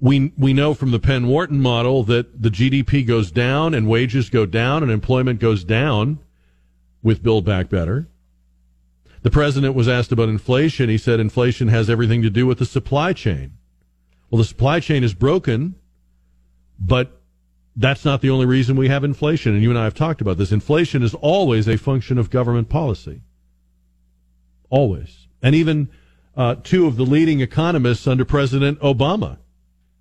We, 0.01 0.33
we 0.37 0.53
know 0.53 0.75
from 0.75 0.91
the 0.93 1.01
Penn 1.01 1.27
Wharton 1.27 1.61
model 1.61 2.05
that 2.05 2.43
the 2.43 2.51
GDP 2.51 3.07
goes 3.07 3.31
down 3.31 3.75
and 3.75 3.89
wages 3.89 4.31
go 4.31 4.47
down 4.47 4.83
and 4.83 4.93
employment 4.93 5.41
goes 5.41 5.65
down 5.65 6.21
with 7.03 7.23
Build 7.23 7.45
Back 7.45 7.69
Better. 7.69 8.09
The 9.23 9.31
president 9.31 9.75
was 9.75 9.89
asked 9.89 10.13
about 10.13 10.29
inflation. 10.29 10.89
He 10.89 10.99
said 10.99 11.19
inflation 11.19 11.69
has 11.69 11.91
everything 11.91 12.23
to 12.23 12.31
do 12.31 12.47
with 12.47 12.59
the 12.59 12.67
supply 12.67 13.13
chain. 13.13 13.55
Well, 14.31 14.39
the 14.39 14.45
supply 14.45 14.81
chain 14.81 15.03
is 15.03 15.15
broken, 15.15 15.75
but 16.79 17.21
that's 17.75 18.05
not 18.05 18.21
the 18.21 18.31
only 18.31 18.47
reason 18.47 18.77
we 18.77 18.89
have 18.89 19.05
inflation. 19.05 19.55
And 19.55 19.63
you 19.63 19.71
and 19.71 19.79
I 19.79 19.85
have 19.85 19.95
talked 19.95 20.21
about 20.21 20.39
this. 20.39 20.53
Inflation 20.53 21.03
is 21.03 21.15
always 21.15 21.69
a 21.69 21.77
function 21.77 22.19
of 22.19 22.31
government 22.31 22.69
policy. 22.69 23.23
Always. 24.71 25.27
And 25.43 25.55
even 25.55 25.89
uh, 26.37 26.57
two 26.63 26.87
of 26.87 26.97
the 26.97 27.05
leading 27.05 27.41
economists 27.41 28.07
under 28.07 28.25
President 28.25 28.79
Obama, 28.81 29.39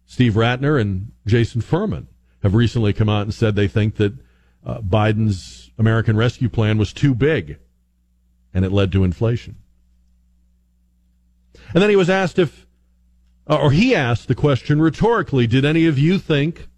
Steve 0.07 0.33
Ratner 0.33 0.79
and 0.79 1.11
Jason 1.25 1.61
Furman, 1.61 2.07
have 2.41 2.55
recently 2.55 2.93
come 2.93 3.09
out 3.09 3.23
and 3.23 3.33
said 3.33 3.55
they 3.55 3.67
think 3.67 3.97
that 3.97 4.13
uh, 4.65 4.79
Biden's 4.79 5.69
American 5.77 6.15
Rescue 6.15 6.49
Plan 6.49 6.77
was 6.77 6.93
too 6.93 7.13
big 7.13 7.57
and 8.53 8.63
it 8.63 8.71
led 8.71 8.91
to 8.93 9.03
inflation. 9.03 9.55
And 11.73 11.83
then 11.83 11.89
he 11.89 11.95
was 11.95 12.09
asked 12.09 12.39
if, 12.39 12.65
or 13.45 13.71
he 13.71 13.93
asked 13.93 14.27
the 14.27 14.35
question 14.35 14.81
rhetorically, 14.81 15.45
did 15.45 15.65
any 15.65 15.85
of 15.85 15.99
you 15.99 16.17
think 16.17 16.69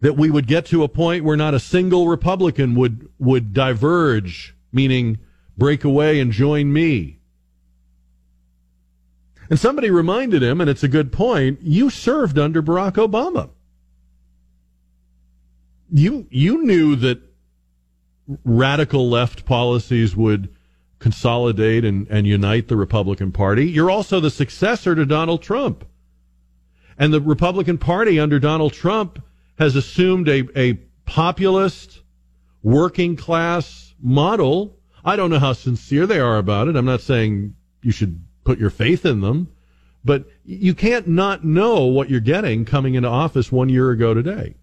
that 0.00 0.16
we 0.16 0.30
would 0.30 0.46
get 0.46 0.64
to 0.66 0.82
a 0.82 0.88
point 0.88 1.24
where 1.24 1.36
not 1.36 1.54
a 1.54 1.60
single 1.60 2.08
Republican 2.08 2.74
would, 2.74 3.08
would 3.18 3.52
diverge, 3.52 4.56
meaning 4.72 5.18
break 5.56 5.84
away 5.84 6.18
and 6.20 6.32
join 6.32 6.72
me? 6.72 7.17
And 9.50 9.58
somebody 9.58 9.90
reminded 9.90 10.42
him, 10.42 10.60
and 10.60 10.68
it's 10.68 10.82
a 10.82 10.88
good 10.88 11.10
point, 11.10 11.60
you 11.62 11.88
served 11.90 12.38
under 12.38 12.62
Barack 12.62 12.94
Obama. 12.94 13.50
You, 15.90 16.26
you 16.30 16.64
knew 16.64 16.96
that 16.96 17.20
radical 18.44 19.08
left 19.08 19.46
policies 19.46 20.14
would 20.14 20.54
consolidate 20.98 21.84
and, 21.84 22.06
and 22.08 22.26
unite 22.26 22.68
the 22.68 22.76
Republican 22.76 23.32
Party. 23.32 23.70
You're 23.70 23.90
also 23.90 24.20
the 24.20 24.30
successor 24.30 24.94
to 24.94 25.06
Donald 25.06 25.42
Trump. 25.42 25.86
And 26.98 27.14
the 27.14 27.20
Republican 27.20 27.78
Party 27.78 28.18
under 28.18 28.38
Donald 28.38 28.72
Trump 28.72 29.22
has 29.58 29.76
assumed 29.76 30.28
a, 30.28 30.46
a 30.56 30.74
populist, 31.06 32.02
working 32.62 33.16
class 33.16 33.94
model. 34.00 34.76
I 35.04 35.16
don't 35.16 35.30
know 35.30 35.38
how 35.38 35.52
sincere 35.54 36.06
they 36.06 36.20
are 36.20 36.36
about 36.36 36.68
it. 36.68 36.76
I'm 36.76 36.84
not 36.84 37.00
saying 37.00 37.54
you 37.82 37.92
should 37.92 38.22
put 38.48 38.58
your 38.58 38.70
faith 38.70 39.04
in 39.04 39.20
them, 39.20 39.46
but 40.02 40.24
you 40.42 40.74
can't 40.74 41.06
not 41.06 41.44
know 41.44 41.84
what 41.84 42.08
you're 42.08 42.18
getting 42.18 42.64
coming 42.64 42.94
into 42.94 43.06
office 43.06 43.52
one 43.52 43.68
year 43.68 43.90
ago 43.90 44.14
today. 44.14 44.54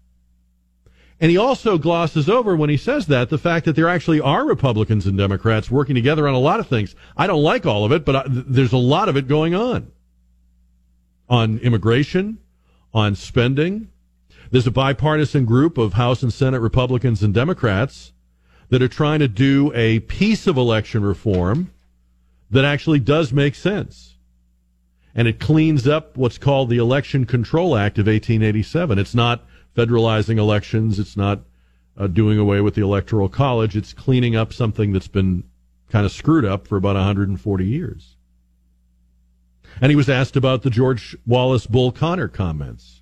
And 1.20 1.30
he 1.30 1.36
also 1.36 1.78
glosses 1.78 2.28
over 2.28 2.56
when 2.56 2.68
he 2.68 2.76
says 2.76 3.06
that 3.06 3.30
the 3.30 3.38
fact 3.38 3.64
that 3.64 3.76
there 3.76 3.88
actually 3.88 4.20
are 4.20 4.44
Republicans 4.44 5.06
and 5.06 5.16
Democrats 5.16 5.70
working 5.70 5.94
together 5.94 6.26
on 6.26 6.34
a 6.34 6.40
lot 6.40 6.58
of 6.58 6.66
things. 6.66 6.96
I 7.16 7.28
don't 7.28 7.44
like 7.44 7.64
all 7.64 7.84
of 7.84 7.92
it, 7.92 8.04
but 8.04 8.16
I, 8.16 8.24
there's 8.26 8.72
a 8.72 8.76
lot 8.76 9.08
of 9.08 9.16
it 9.16 9.28
going 9.28 9.54
on. 9.54 9.92
On 11.28 11.60
immigration, 11.60 12.38
on 12.92 13.14
spending. 13.14 13.92
There's 14.50 14.66
a 14.66 14.72
bipartisan 14.72 15.44
group 15.44 15.78
of 15.78 15.92
House 15.92 16.24
and 16.24 16.32
Senate 16.32 16.60
Republicans 16.60 17.22
and 17.22 17.32
Democrats 17.32 18.12
that 18.68 18.82
are 18.82 18.88
trying 18.88 19.20
to 19.20 19.28
do 19.28 19.70
a 19.76 20.00
piece 20.00 20.48
of 20.48 20.56
election 20.56 21.04
reform 21.04 21.70
that 22.50 22.64
actually 22.64 23.00
does 23.00 23.32
make 23.32 23.54
sense. 23.54 24.14
And 25.14 25.26
it 25.26 25.40
cleans 25.40 25.88
up 25.88 26.16
what's 26.16 26.38
called 26.38 26.68
the 26.68 26.76
Electoral 26.76 27.24
Count 27.24 27.78
Act 27.78 27.98
of 27.98 28.06
1887. 28.06 28.98
It's 28.98 29.14
not 29.14 29.44
federalizing 29.74 30.38
elections. 30.38 30.98
It's 30.98 31.16
not 31.16 31.40
uh, 31.96 32.06
doing 32.06 32.38
away 32.38 32.60
with 32.60 32.74
the 32.74 32.82
Electoral 32.82 33.28
College. 33.28 33.76
It's 33.76 33.92
cleaning 33.92 34.36
up 34.36 34.52
something 34.52 34.92
that's 34.92 35.08
been 35.08 35.44
kind 35.90 36.04
of 36.04 36.12
screwed 36.12 36.44
up 36.44 36.66
for 36.66 36.76
about 36.76 36.96
140 36.96 37.64
years. 37.64 38.16
And 39.80 39.90
he 39.90 39.96
was 39.96 40.08
asked 40.08 40.36
about 40.36 40.62
the 40.62 40.70
George 40.70 41.16
Wallace 41.26 41.66
Bull 41.66 41.92
Connor 41.92 42.28
comments. 42.28 42.95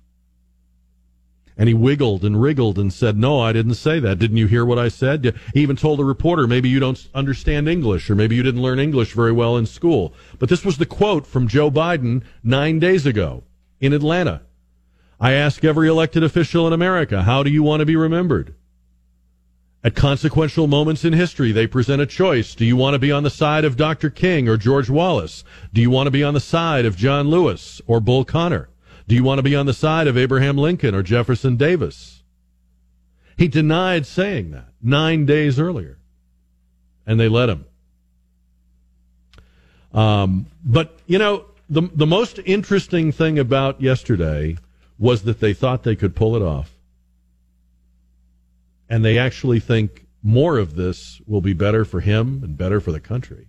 And 1.57 1.69
he 1.69 1.73
wiggled 1.73 2.25
and 2.25 2.41
wriggled 2.41 2.77
and 2.77 2.91
said, 2.91 3.17
No, 3.17 3.39
I 3.39 3.53
didn't 3.53 3.75
say 3.75 3.99
that. 3.99 4.19
Didn't 4.19 4.37
you 4.37 4.47
hear 4.47 4.65
what 4.65 4.79
I 4.79 4.89
said? 4.89 5.35
He 5.53 5.61
even 5.61 5.75
told 5.75 5.99
a 5.99 6.03
reporter, 6.03 6.47
maybe 6.47 6.67
you 6.67 6.79
don't 6.79 7.07
understand 7.13 7.69
English 7.69 8.09
or 8.09 8.15
maybe 8.15 8.35
you 8.35 8.43
didn't 8.43 8.61
learn 8.61 8.79
English 8.79 9.13
very 9.13 9.31
well 9.31 9.55
in 9.55 9.65
school. 9.65 10.13
But 10.37 10.49
this 10.49 10.65
was 10.65 10.77
the 10.77 10.85
quote 10.85 11.25
from 11.25 11.47
Joe 11.47 11.71
Biden 11.71 12.23
nine 12.43 12.79
days 12.79 13.05
ago 13.05 13.43
in 13.79 13.93
Atlanta. 13.93 14.41
I 15.19 15.31
ask 15.31 15.63
every 15.63 15.87
elected 15.87 16.23
official 16.23 16.67
in 16.67 16.73
America, 16.73 17.23
how 17.23 17.41
do 17.41 17.49
you 17.49 17.63
want 17.63 17.79
to 17.79 17.85
be 17.85 17.95
remembered? 17.95 18.53
At 19.81 19.95
consequential 19.95 20.67
moments 20.67 21.05
in 21.05 21.13
history, 21.13 21.51
they 21.51 21.67
present 21.67 22.01
a 22.01 22.07
choice. 22.07 22.55
Do 22.55 22.65
you 22.65 22.75
want 22.75 22.95
to 22.95 22.99
be 22.99 23.11
on 23.11 23.23
the 23.23 23.29
side 23.29 23.63
of 23.63 23.77
Dr. 23.77 24.09
King 24.09 24.49
or 24.49 24.57
George 24.57 24.89
Wallace? 24.89 25.43
Do 25.71 25.79
you 25.79 25.91
want 25.91 26.07
to 26.07 26.11
be 26.11 26.23
on 26.23 26.33
the 26.33 26.39
side 26.39 26.85
of 26.85 26.97
John 26.97 27.29
Lewis 27.29 27.81
or 27.85 27.99
Bull 28.01 28.25
Connor? 28.25 28.67
Do 29.07 29.15
you 29.15 29.23
want 29.23 29.39
to 29.39 29.43
be 29.43 29.55
on 29.55 29.65
the 29.65 29.73
side 29.73 30.07
of 30.07 30.17
Abraham 30.17 30.57
Lincoln 30.57 30.95
or 30.95 31.03
Jefferson 31.03 31.57
Davis? 31.57 32.23
He 33.37 33.47
denied 33.47 34.05
saying 34.05 34.51
that 34.51 34.69
nine 34.81 35.25
days 35.25 35.59
earlier, 35.59 35.97
and 37.05 37.19
they 37.19 37.27
let 37.27 37.49
him. 37.49 37.65
Um, 39.93 40.47
but, 40.63 40.97
you 41.05 41.17
know, 41.17 41.45
the, 41.69 41.81
the 41.93 42.05
most 42.05 42.39
interesting 42.45 43.11
thing 43.11 43.39
about 43.39 43.81
yesterday 43.81 44.57
was 44.97 45.23
that 45.23 45.39
they 45.39 45.53
thought 45.53 45.83
they 45.83 45.95
could 45.95 46.15
pull 46.15 46.35
it 46.35 46.41
off. 46.41 46.71
And 48.89 49.03
they 49.03 49.17
actually 49.17 49.59
think 49.59 50.05
more 50.21 50.57
of 50.57 50.75
this 50.75 51.21
will 51.27 51.41
be 51.41 51.53
better 51.53 51.85
for 51.85 51.99
him 51.99 52.41
and 52.43 52.57
better 52.57 52.79
for 52.79 52.91
the 52.91 52.99
country. 52.99 53.47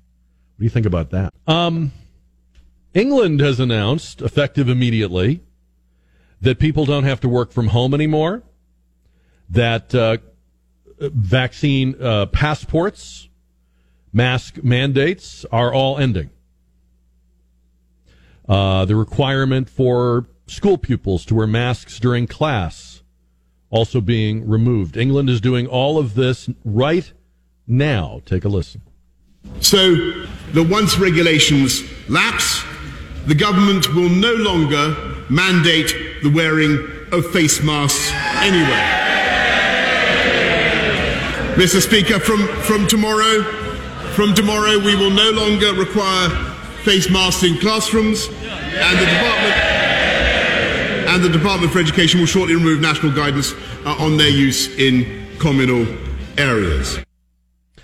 What 0.56 0.58
do 0.58 0.64
you 0.64 0.70
think 0.70 0.86
about 0.86 1.10
that? 1.10 1.32
Um, 1.46 1.92
England 2.96 3.40
has 3.40 3.60
announced, 3.60 4.22
effective 4.22 4.70
immediately, 4.70 5.42
that 6.40 6.58
people 6.58 6.86
don't 6.86 7.04
have 7.04 7.20
to 7.20 7.28
work 7.28 7.52
from 7.52 7.68
home 7.68 7.92
anymore, 7.92 8.42
that 9.50 9.94
uh, 9.94 10.16
vaccine 10.98 11.94
uh, 12.02 12.24
passports, 12.24 13.28
mask 14.14 14.62
mandates 14.62 15.44
are 15.52 15.74
all 15.74 15.98
ending. 15.98 16.30
Uh, 18.48 18.86
the 18.86 18.96
requirement 18.96 19.68
for 19.68 20.26
school 20.46 20.78
pupils 20.78 21.26
to 21.26 21.34
wear 21.34 21.46
masks 21.46 22.00
during 22.00 22.26
class 22.26 23.02
also 23.68 24.00
being 24.00 24.48
removed. 24.48 24.96
England 24.96 25.28
is 25.28 25.42
doing 25.42 25.66
all 25.66 25.98
of 25.98 26.14
this 26.14 26.48
right 26.64 27.12
now. 27.66 28.22
Take 28.24 28.46
a 28.46 28.48
listen. 28.48 28.80
So, 29.60 29.94
the 30.52 30.62
once 30.62 30.98
regulations 30.98 31.82
lapse, 32.08 32.64
the 33.26 33.34
government 33.34 33.94
will 33.94 34.08
no 34.08 34.32
longer 34.34 34.94
mandate 35.28 36.22
the 36.22 36.30
wearing 36.30 36.78
of 37.12 37.30
face 37.32 37.62
masks 37.62 38.10
anywhere. 38.42 39.04
Mr. 41.56 41.80
Speaker, 41.80 42.20
from, 42.20 42.46
from 42.62 42.86
tomorrow, 42.86 43.42
from 44.14 44.34
tomorrow 44.34 44.78
we 44.78 44.94
will 44.94 45.10
no 45.10 45.30
longer 45.30 45.72
require 45.74 46.28
face 46.84 47.10
masks 47.10 47.42
in 47.42 47.58
classrooms, 47.58 48.28
and 48.28 48.98
the 48.98 49.06
department 49.06 49.76
and 51.08 51.22
the 51.22 51.28
Department 51.28 51.72
for 51.72 51.78
Education 51.78 52.20
will 52.20 52.26
shortly 52.26 52.54
remove 52.54 52.80
national 52.80 53.12
guidance 53.12 53.54
uh, 53.84 53.96
on 53.98 54.16
their 54.16 54.28
use 54.28 54.76
in 54.76 55.26
communal 55.38 55.86
areas. 56.36 56.98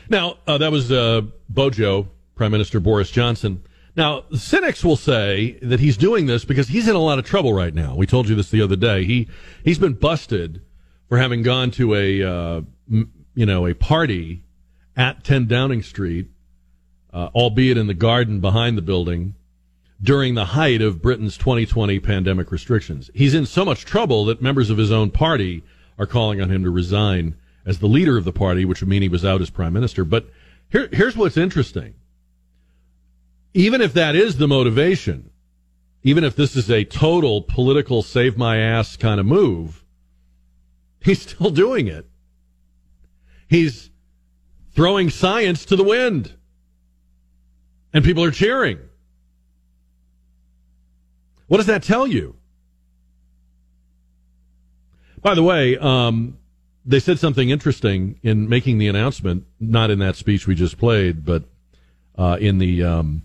Now, 0.09 0.39
uh, 0.47 0.59
that 0.59 0.71
was 0.71 0.91
uh, 0.93 1.23
Bojo, 1.49 2.09
Prime 2.35 2.53
Minister 2.53 2.81
Boris 2.81 3.11
Johnson. 3.11 3.63
Now, 3.95 4.25
cynics 4.35 4.83
will 4.85 4.97
say 4.97 5.59
that 5.61 5.81
he's 5.81 5.97
doing 5.99 6.27
this 6.27 6.45
because 6.45 6.69
he's 6.69 6.89
in 6.89 6.97
a 6.97 7.01
lot 7.01 7.19
of 7.19 7.27
trouble 7.27 7.53
right 7.53 7.75
now. 7.75 7.95
We 7.95 8.07
told 8.07 8.29
you 8.29 8.35
this 8.35 8.51
the 8.51 8.63
other 8.63 8.77
day. 8.77 9.05
He 9.05 9.29
he's 9.65 9.79
been 9.79 9.95
busted 9.95 10.63
for 11.09 11.19
having 11.19 11.43
gone 11.43 11.71
to 11.73 11.95
a 11.95 12.23
uh, 12.23 12.61
m- 12.91 13.13
you 13.35 13.45
know 13.45 13.67
a 13.67 13.75
party 13.75 14.45
at 14.97 15.25
10 15.25 15.47
Downing 15.47 15.83
Street, 15.83 16.29
uh, 17.13 17.29
albeit 17.35 17.77
in 17.77 17.87
the 17.87 17.95
garden 17.95 18.41
behind 18.41 18.79
the 18.79 18.83
building, 18.83 19.35
during 20.03 20.35
the 20.35 20.47
height 20.47 20.81
of 20.81 21.03
Britain's 21.03 21.37
2020 21.37 22.01
pandemic 22.01 22.51
restrictions. 22.51 23.11
He's 23.15 23.35
in 23.35 23.47
so 23.47 23.65
much 23.65 23.85
trouble 23.85 24.25
that 24.27 24.43
members 24.43 24.71
of 24.71 24.79
his 24.79 24.91
own 24.91 25.11
party 25.11 25.63
are 25.99 26.07
calling 26.07 26.41
on 26.41 26.51
him 26.51 26.65
to 26.65 26.71
resign 26.71 27.37
as 27.65 27.79
the 27.79 27.87
leader 27.87 28.17
of 28.17 28.25
the 28.25 28.33
party, 28.33 28.65
which 28.65 28.81
would 28.81 28.89
mean 28.89 29.03
he 29.03 29.09
was 29.09 29.25
out 29.25 29.41
as 29.41 29.51
prime 29.51 29.73
minister. 29.73 30.05
But 30.05 30.29
here, 30.71 30.89
here's 30.93 31.17
what's 31.17 31.37
interesting. 31.37 31.95
Even 33.55 33.81
if 33.81 33.93
that 33.95 34.15
is 34.15 34.39
the 34.39 34.49
motivation, 34.49 35.31
even 36.03 36.25
if 36.25 36.35
this 36.35 36.57
is 36.57 36.71
a 36.71 36.85
total 36.85 37.43
political 37.43 38.03
save 38.03 38.37
my 38.37 38.57
ass 38.59 38.97
kind 38.97 39.21
of 39.21 39.27
move, 39.27 39.85
he's 41.01 41.23
still 41.23 41.51
doing 41.51 41.89
it. 41.89 42.07
He's 43.49 43.91
throwing 44.75 45.11
science 45.11 45.65
to 45.67 45.77
the 45.77 45.85
wind. 45.85 46.33
And 47.93 48.03
people 48.03 48.25
are 48.25 48.31
cheering. 48.31 48.79
What 51.47 51.59
does 51.59 51.67
that 51.67 51.83
tell 51.83 52.07
you? 52.07 52.37
By 55.21 55.35
the 55.35 55.43
way, 55.43 55.77
um, 55.77 56.39
they 56.85 56.99
said 56.99 57.19
something 57.19 57.51
interesting 57.51 58.19
in 58.23 58.49
making 58.49 58.79
the 58.79 58.89
announcement, 58.89 59.45
not 59.61 59.91
in 59.91 59.99
that 59.99 60.17
speech 60.17 60.47
we 60.47 60.55
just 60.55 60.79
played, 60.79 61.25
but 61.25 61.45
uh, 62.17 62.39
in 62.41 62.57
the 62.57 62.83
um, 62.83 63.23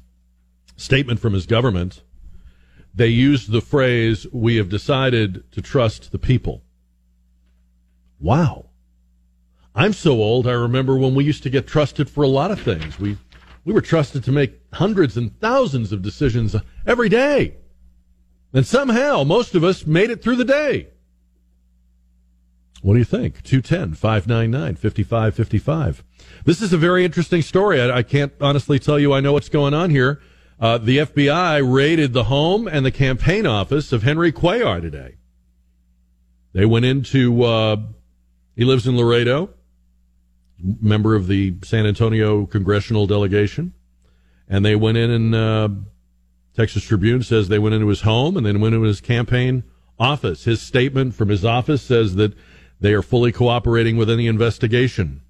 statement 0.77 1.19
from 1.19 1.33
his 1.33 1.45
government. 1.45 2.03
They 2.95 3.07
used 3.07 3.51
the 3.51 3.61
phrase, 3.61 4.25
We 4.31 4.55
have 4.55 4.69
decided 4.69 5.51
to 5.51 5.61
trust 5.61 6.11
the 6.11 6.19
people. 6.19 6.63
Wow. 8.19 8.69
I'm 9.75 9.93
so 9.93 10.13
old, 10.13 10.47
I 10.47 10.53
remember 10.53 10.97
when 10.97 11.13
we 11.13 11.23
used 11.23 11.43
to 11.43 11.49
get 11.49 11.67
trusted 11.67 12.09
for 12.09 12.23
a 12.23 12.27
lot 12.27 12.51
of 12.51 12.61
things. 12.61 12.99
We 12.99 13.17
We 13.65 13.73
were 13.73 13.81
trusted 13.81 14.23
to 14.23 14.31
make 14.31 14.61
hundreds 14.73 15.17
and 15.17 15.37
thousands 15.39 15.91
of 15.91 16.01
decisions 16.01 16.55
every 16.85 17.09
day. 17.09 17.57
And 18.53 18.65
somehow 18.65 19.23
most 19.23 19.55
of 19.55 19.63
us 19.63 19.85
made 19.85 20.09
it 20.09 20.23
through 20.23 20.37
the 20.37 20.45
day. 20.45 20.87
What 22.81 22.93
do 22.93 22.99
you 22.99 23.05
think? 23.05 23.43
210 23.43 23.95
599 23.95 24.75
5555. 24.75 26.03
This 26.45 26.61
is 26.61 26.71
a 26.71 26.77
very 26.77 27.03
interesting 27.03 27.41
story. 27.41 27.81
I, 27.81 27.97
I, 27.97 28.03
can't 28.03 28.33
honestly 28.39 28.79
tell 28.79 28.97
you 28.97 29.13
I 29.13 29.19
know 29.19 29.33
what's 29.33 29.49
going 29.49 29.73
on 29.73 29.89
here. 29.89 30.21
Uh, 30.59 30.77
the 30.77 30.97
FBI 30.97 31.61
raided 31.71 32.13
the 32.13 32.25
home 32.25 32.67
and 32.67 32.85
the 32.85 32.91
campaign 32.91 33.45
office 33.45 33.91
of 33.91 34.03
Henry 34.03 34.31
Cuellar 34.31 34.81
today. 34.81 35.17
They 36.53 36.65
went 36.65 36.85
into, 36.85 37.43
uh, 37.43 37.77
he 38.55 38.65
lives 38.65 38.87
in 38.87 38.97
Laredo, 38.97 39.51
member 40.59 41.13
of 41.13 41.27
the 41.27 41.55
San 41.63 41.85
Antonio 41.85 42.47
congressional 42.47 43.05
delegation. 43.05 43.73
And 44.47 44.65
they 44.65 44.75
went 44.75 44.97
in 44.97 45.11
and, 45.11 45.35
uh, 45.35 45.69
Texas 46.55 46.83
Tribune 46.83 47.21
says 47.21 47.49
they 47.49 47.59
went 47.59 47.75
into 47.75 47.87
his 47.87 48.01
home 48.01 48.35
and 48.35 48.43
then 48.43 48.59
went 48.59 48.73
into 48.73 48.87
his 48.87 48.99
campaign 48.99 49.63
office. 49.99 50.45
His 50.45 50.59
statement 50.59 51.13
from 51.13 51.29
his 51.29 51.45
office 51.45 51.83
says 51.83 52.15
that 52.15 52.33
they 52.79 52.93
are 52.93 53.03
fully 53.03 53.31
cooperating 53.31 53.95
with 53.95 54.09
any 54.09 54.25
investigation. 54.25 55.21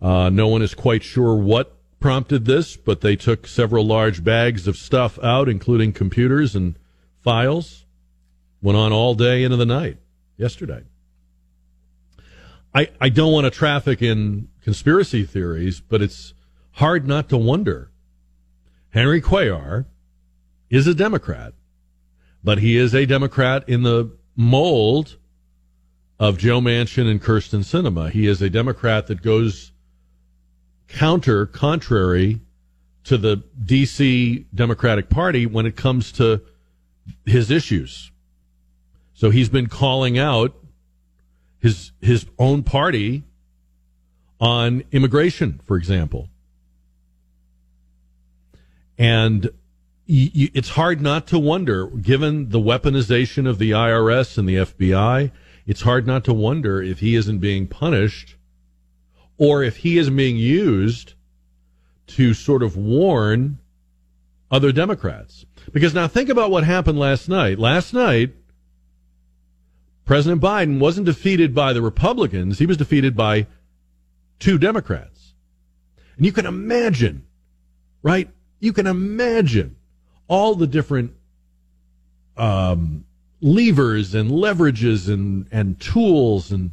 Uh, 0.00 0.30
no 0.30 0.48
one 0.48 0.62
is 0.62 0.74
quite 0.74 1.04
sure 1.04 1.36
what 1.36 1.76
prompted 2.02 2.44
this, 2.44 2.76
but 2.76 3.00
they 3.00 3.16
took 3.16 3.46
several 3.46 3.86
large 3.86 4.22
bags 4.22 4.66
of 4.66 4.76
stuff 4.76 5.18
out, 5.22 5.48
including 5.48 5.92
computers 5.92 6.54
and 6.54 6.76
files. 7.20 7.86
Went 8.60 8.76
on 8.76 8.92
all 8.92 9.14
day 9.14 9.42
into 9.42 9.56
the 9.56 9.66
night 9.66 9.98
yesterday. 10.36 10.82
I, 12.74 12.90
I 13.00 13.08
don't 13.08 13.32
want 13.32 13.44
to 13.44 13.50
traffic 13.50 14.02
in 14.02 14.48
conspiracy 14.62 15.24
theories, 15.24 15.80
but 15.80 16.02
it's 16.02 16.34
hard 16.72 17.06
not 17.06 17.28
to 17.30 17.36
wonder. 17.36 17.90
Henry 18.90 19.20
Cuellar 19.20 19.86
is 20.70 20.86
a 20.86 20.94
Democrat, 20.94 21.54
but 22.44 22.58
he 22.58 22.76
is 22.76 22.94
a 22.94 23.06
Democrat 23.06 23.68
in 23.68 23.82
the 23.82 24.16
mold 24.36 25.16
of 26.18 26.38
Joe 26.38 26.60
Manchin 26.60 27.10
and 27.10 27.20
Kyrsten 27.20 27.60
Sinema. 27.60 28.10
He 28.10 28.26
is 28.26 28.40
a 28.40 28.48
Democrat 28.48 29.06
that 29.08 29.22
goes 29.22 29.71
counter, 30.88 31.46
contrary 31.46 32.40
to 33.04 33.18
the 33.18 33.42
D.C. 33.64 34.46
Democratic 34.54 35.08
Party 35.08 35.46
when 35.46 35.66
it 35.66 35.76
comes 35.76 36.12
to 36.12 36.42
his 37.26 37.50
issues. 37.50 38.10
So 39.14 39.30
he's 39.30 39.48
been 39.48 39.68
calling 39.68 40.18
out 40.18 40.54
his 41.60 41.92
his 42.00 42.26
own 42.38 42.62
party 42.62 43.22
on 44.40 44.82
immigration, 44.90 45.60
for 45.64 45.76
example. 45.76 46.28
And 48.98 49.50
it's 50.06 50.70
hard 50.70 51.00
not 51.00 51.26
to 51.28 51.38
wonder, 51.38 51.86
given 51.86 52.50
the 52.50 52.58
weaponization 52.58 53.48
of 53.48 53.58
the 53.58 53.70
IRS 53.70 54.36
and 54.36 54.48
the 54.48 54.56
FBI, 54.56 55.30
it's 55.66 55.82
hard 55.82 56.06
not 56.06 56.24
to 56.24 56.34
wonder 56.34 56.82
if 56.82 56.98
he 56.98 57.14
isn't 57.14 57.38
being 57.38 57.68
punished 57.68 58.36
or 59.42 59.64
if 59.64 59.78
he 59.78 59.98
is 59.98 60.08
being 60.08 60.36
used 60.36 61.14
to 62.06 62.32
sort 62.32 62.62
of 62.62 62.76
warn 62.76 63.58
other 64.52 64.70
Democrats. 64.70 65.44
Because 65.72 65.92
now 65.92 66.06
think 66.06 66.28
about 66.28 66.52
what 66.52 66.62
happened 66.62 66.96
last 66.96 67.28
night. 67.28 67.58
Last 67.58 67.92
night, 67.92 68.34
President 70.04 70.40
Biden 70.40 70.78
wasn't 70.78 71.06
defeated 71.06 71.56
by 71.56 71.72
the 71.72 71.82
Republicans, 71.82 72.60
he 72.60 72.66
was 72.66 72.76
defeated 72.76 73.16
by 73.16 73.48
two 74.38 74.58
Democrats. 74.58 75.34
And 76.16 76.24
you 76.24 76.30
can 76.30 76.46
imagine, 76.46 77.26
right? 78.00 78.30
You 78.60 78.72
can 78.72 78.86
imagine 78.86 79.74
all 80.28 80.54
the 80.54 80.68
different 80.68 81.14
um, 82.36 83.06
levers 83.40 84.14
and 84.14 84.30
leverages 84.30 85.12
and, 85.12 85.48
and 85.50 85.80
tools 85.80 86.52
and 86.52 86.70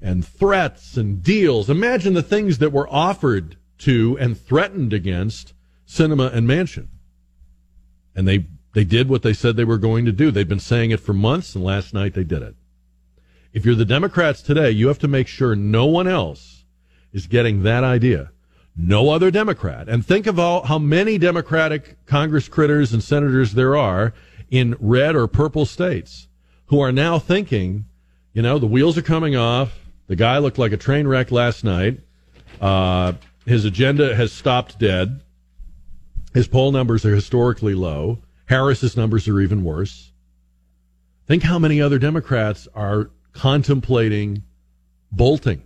and 0.00 0.26
threats 0.26 0.96
and 0.96 1.22
deals. 1.22 1.68
Imagine 1.68 2.14
the 2.14 2.22
things 2.22 2.58
that 2.58 2.72
were 2.72 2.88
offered 2.88 3.56
to 3.78 4.16
and 4.20 4.38
threatened 4.38 4.92
against 4.92 5.54
Sinema 5.86 6.32
and 6.32 6.48
Manchin. 6.48 6.88
And 8.14 8.26
they 8.26 8.46
they 8.74 8.84
did 8.84 9.08
what 9.08 9.22
they 9.22 9.32
said 9.32 9.56
they 9.56 9.64
were 9.64 9.78
going 9.78 10.04
to 10.04 10.12
do. 10.12 10.30
They've 10.30 10.48
been 10.48 10.60
saying 10.60 10.90
it 10.90 11.00
for 11.00 11.12
months, 11.12 11.54
and 11.54 11.64
last 11.64 11.94
night 11.94 12.14
they 12.14 12.24
did 12.24 12.42
it. 12.42 12.54
If 13.52 13.64
you're 13.64 13.74
the 13.74 13.84
Democrats 13.84 14.42
today, 14.42 14.70
you 14.70 14.88
have 14.88 14.98
to 15.00 15.08
make 15.08 15.26
sure 15.26 15.56
no 15.56 15.86
one 15.86 16.06
else 16.06 16.64
is 17.12 17.26
getting 17.26 17.62
that 17.62 17.82
idea. 17.82 18.30
No 18.76 19.10
other 19.10 19.30
Democrat. 19.30 19.88
And 19.88 20.06
think 20.06 20.26
of 20.26 20.38
all, 20.38 20.66
how 20.66 20.78
many 20.78 21.18
Democratic 21.18 22.04
Congress 22.06 22.46
critters 22.46 22.92
and 22.92 23.02
senators 23.02 23.54
there 23.54 23.76
are 23.76 24.14
in 24.50 24.76
red 24.78 25.16
or 25.16 25.26
purple 25.26 25.66
states 25.66 26.28
who 26.66 26.78
are 26.80 26.92
now 26.92 27.18
thinking, 27.18 27.86
you 28.32 28.42
know, 28.42 28.58
the 28.58 28.66
wheels 28.66 28.96
are 28.96 29.02
coming 29.02 29.34
off. 29.34 29.87
The 30.08 30.16
guy 30.16 30.38
looked 30.38 30.58
like 30.58 30.72
a 30.72 30.76
train 30.76 31.06
wreck 31.06 31.30
last 31.30 31.64
night. 31.64 32.00
Uh, 32.60 33.12
his 33.46 33.64
agenda 33.64 34.14
has 34.14 34.32
stopped 34.32 34.78
dead. 34.78 35.20
His 36.34 36.48
poll 36.48 36.72
numbers 36.72 37.04
are 37.04 37.14
historically 37.14 37.74
low. 37.74 38.18
Harris's 38.46 38.96
numbers 38.96 39.28
are 39.28 39.40
even 39.40 39.62
worse. 39.64 40.12
Think 41.26 41.42
how 41.42 41.58
many 41.58 41.80
other 41.80 41.98
Democrats 41.98 42.66
are 42.74 43.10
contemplating 43.32 44.42
bolting. 45.12 45.62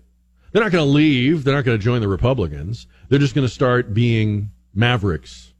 They're 0.50 0.62
not 0.62 0.72
going 0.72 0.84
to 0.84 0.90
leave. 0.90 1.44
They're 1.44 1.54
not 1.54 1.64
going 1.64 1.78
to 1.78 1.82
join 1.82 2.00
the 2.00 2.08
Republicans. 2.08 2.86
They're 3.08 3.18
just 3.18 3.34
going 3.34 3.46
to 3.46 3.52
start 3.52 3.94
being 3.94 4.50
mavericks 4.74 5.52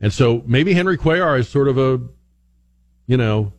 and 0.00 0.12
so 0.12 0.42
maybe 0.46 0.74
Henry 0.74 0.96
Cuellar 0.96 1.38
is 1.38 1.48
sort 1.48 1.68
of 1.68 1.78
a, 1.78 2.00
you 3.06 3.16
know, 3.16 3.52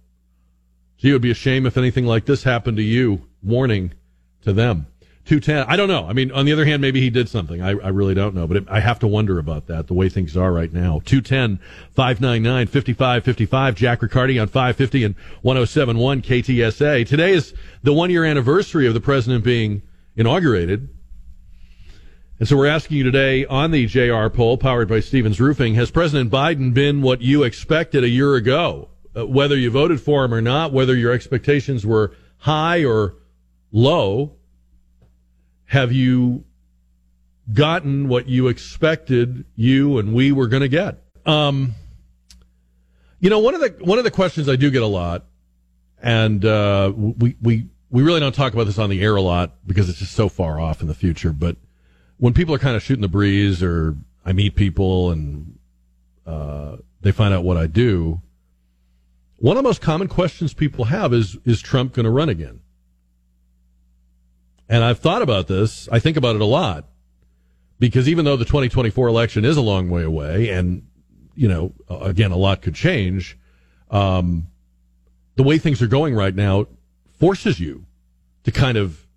it 1.01 1.13
would 1.13 1.21
be 1.21 1.31
a 1.31 1.35
shame 1.35 1.65
if 1.65 1.77
anything 1.77 2.05
like 2.05 2.25
this 2.25 2.43
happened 2.43 2.77
to 2.77 2.83
you. 2.83 3.25
Warning 3.41 3.93
to 4.41 4.53
them. 4.53 4.87
210. 5.25 5.71
I 5.71 5.75
don't 5.75 5.87
know. 5.87 6.07
I 6.07 6.13
mean, 6.13 6.31
on 6.31 6.45
the 6.45 6.53
other 6.53 6.65
hand, 6.65 6.81
maybe 6.81 6.99
he 6.99 7.11
did 7.11 7.29
something. 7.29 7.61
I, 7.61 7.69
I 7.69 7.89
really 7.89 8.15
don't 8.15 8.33
know, 8.33 8.47
but 8.47 8.57
it, 8.57 8.63
I 8.67 8.79
have 8.79 8.97
to 8.99 9.07
wonder 9.07 9.37
about 9.37 9.67
that, 9.67 9.85
the 9.85 9.93
way 9.93 10.09
things 10.09 10.35
are 10.35 10.51
right 10.51 10.73
now. 10.73 11.01
210 11.05 11.59
599 11.91 12.65
5555. 12.67 13.75
Jack 13.75 14.01
Riccardi 14.01 14.39
on 14.39 14.47
550 14.47 15.03
and 15.03 15.15
1071 15.43 16.21
KTSA. 16.23 17.07
Today 17.07 17.33
is 17.33 17.53
the 17.83 17.93
one 17.93 18.09
year 18.09 18.25
anniversary 18.25 18.87
of 18.87 18.95
the 18.95 18.99
president 18.99 19.43
being 19.43 19.83
inaugurated. 20.15 20.89
And 22.39 22.47
so 22.47 22.57
we're 22.57 22.67
asking 22.67 22.97
you 22.97 23.03
today 23.03 23.45
on 23.45 23.69
the 23.69 23.85
JR 23.85 24.29
poll 24.29 24.57
powered 24.57 24.87
by 24.87 24.99
Stevens 24.99 25.39
Roofing, 25.39 25.75
has 25.75 25.91
President 25.91 26.31
Biden 26.31 26.73
been 26.73 27.03
what 27.03 27.21
you 27.21 27.43
expected 27.43 28.03
a 28.03 28.09
year 28.09 28.33
ago? 28.33 28.89
Uh, 29.15 29.25
whether 29.25 29.57
you 29.57 29.71
voted 29.71 29.99
for 29.99 30.23
him 30.23 30.33
or 30.33 30.41
not, 30.41 30.71
whether 30.71 30.95
your 30.95 31.11
expectations 31.11 31.85
were 31.85 32.15
high 32.37 32.85
or 32.85 33.15
low, 33.71 34.35
have 35.65 35.91
you 35.91 36.43
gotten 37.53 38.07
what 38.07 38.27
you 38.27 38.47
expected 38.47 39.45
you 39.55 39.97
and 39.97 40.13
we 40.13 40.31
were 40.31 40.47
going 40.47 40.61
to 40.61 40.69
get? 40.69 41.01
Um, 41.25 41.73
you 43.19 43.29
know, 43.29 43.39
one 43.39 43.55
of 43.55 43.61
the 43.61 43.83
one 43.83 43.97
of 43.97 44.03
the 44.03 44.11
questions 44.11 44.47
I 44.47 44.55
do 44.55 44.71
get 44.71 44.81
a 44.81 44.87
lot, 44.87 45.25
and 46.01 46.45
uh, 46.45 46.93
we 46.95 47.35
we 47.41 47.67
we 47.89 48.03
really 48.03 48.19
don't 48.19 48.35
talk 48.35 48.53
about 48.53 48.65
this 48.65 48.79
on 48.79 48.89
the 48.89 49.01
air 49.01 49.15
a 49.15 49.21
lot 49.21 49.55
because 49.65 49.89
it's 49.89 49.99
just 49.99 50.13
so 50.13 50.29
far 50.29 50.59
off 50.59 50.81
in 50.81 50.87
the 50.87 50.93
future, 50.93 51.33
but 51.33 51.57
when 52.17 52.33
people 52.33 52.53
are 52.53 52.59
kind 52.59 52.75
of 52.75 52.83
shooting 52.83 53.01
the 53.01 53.07
breeze 53.07 53.63
or 53.63 53.95
I 54.25 54.33
meet 54.33 54.55
people 54.55 55.11
and 55.11 55.57
uh, 56.25 56.77
they 57.01 57.11
find 57.11 57.33
out 57.33 57.43
what 57.43 57.57
I 57.57 57.67
do, 57.67 58.21
one 59.39 59.57
of 59.57 59.63
the 59.63 59.67
most 59.67 59.81
common 59.81 60.07
questions 60.07 60.53
people 60.53 60.85
have 60.85 61.13
is 61.13 61.37
is 61.45 61.61
Trump 61.61 61.93
going 61.93 62.05
to 62.05 62.11
run 62.11 62.29
again? 62.29 62.61
And 64.67 64.83
I've 64.83 64.99
thought 64.99 65.21
about 65.21 65.47
this. 65.47 65.89
I 65.91 65.99
think 65.99 66.15
about 66.15 66.35
it 66.35 66.41
a 66.41 66.45
lot 66.45 66.85
because 67.79 68.07
even 68.07 68.25
though 68.25 68.35
the 68.35 68.45
2024 68.45 69.07
election 69.07 69.45
is 69.45 69.57
a 69.57 69.61
long 69.61 69.89
way 69.89 70.03
away, 70.03 70.49
and 70.49 70.85
you 71.35 71.47
know, 71.47 71.73
again, 71.89 72.31
a 72.31 72.37
lot 72.37 72.61
could 72.61 72.75
change. 72.75 73.37
Um, 73.89 74.47
the 75.35 75.43
way 75.43 75.57
things 75.57 75.81
are 75.81 75.87
going 75.87 76.13
right 76.13 76.35
now 76.35 76.67
forces 77.17 77.59
you 77.59 77.85
to 78.43 78.51
kind 78.51 78.77
of 78.77 79.07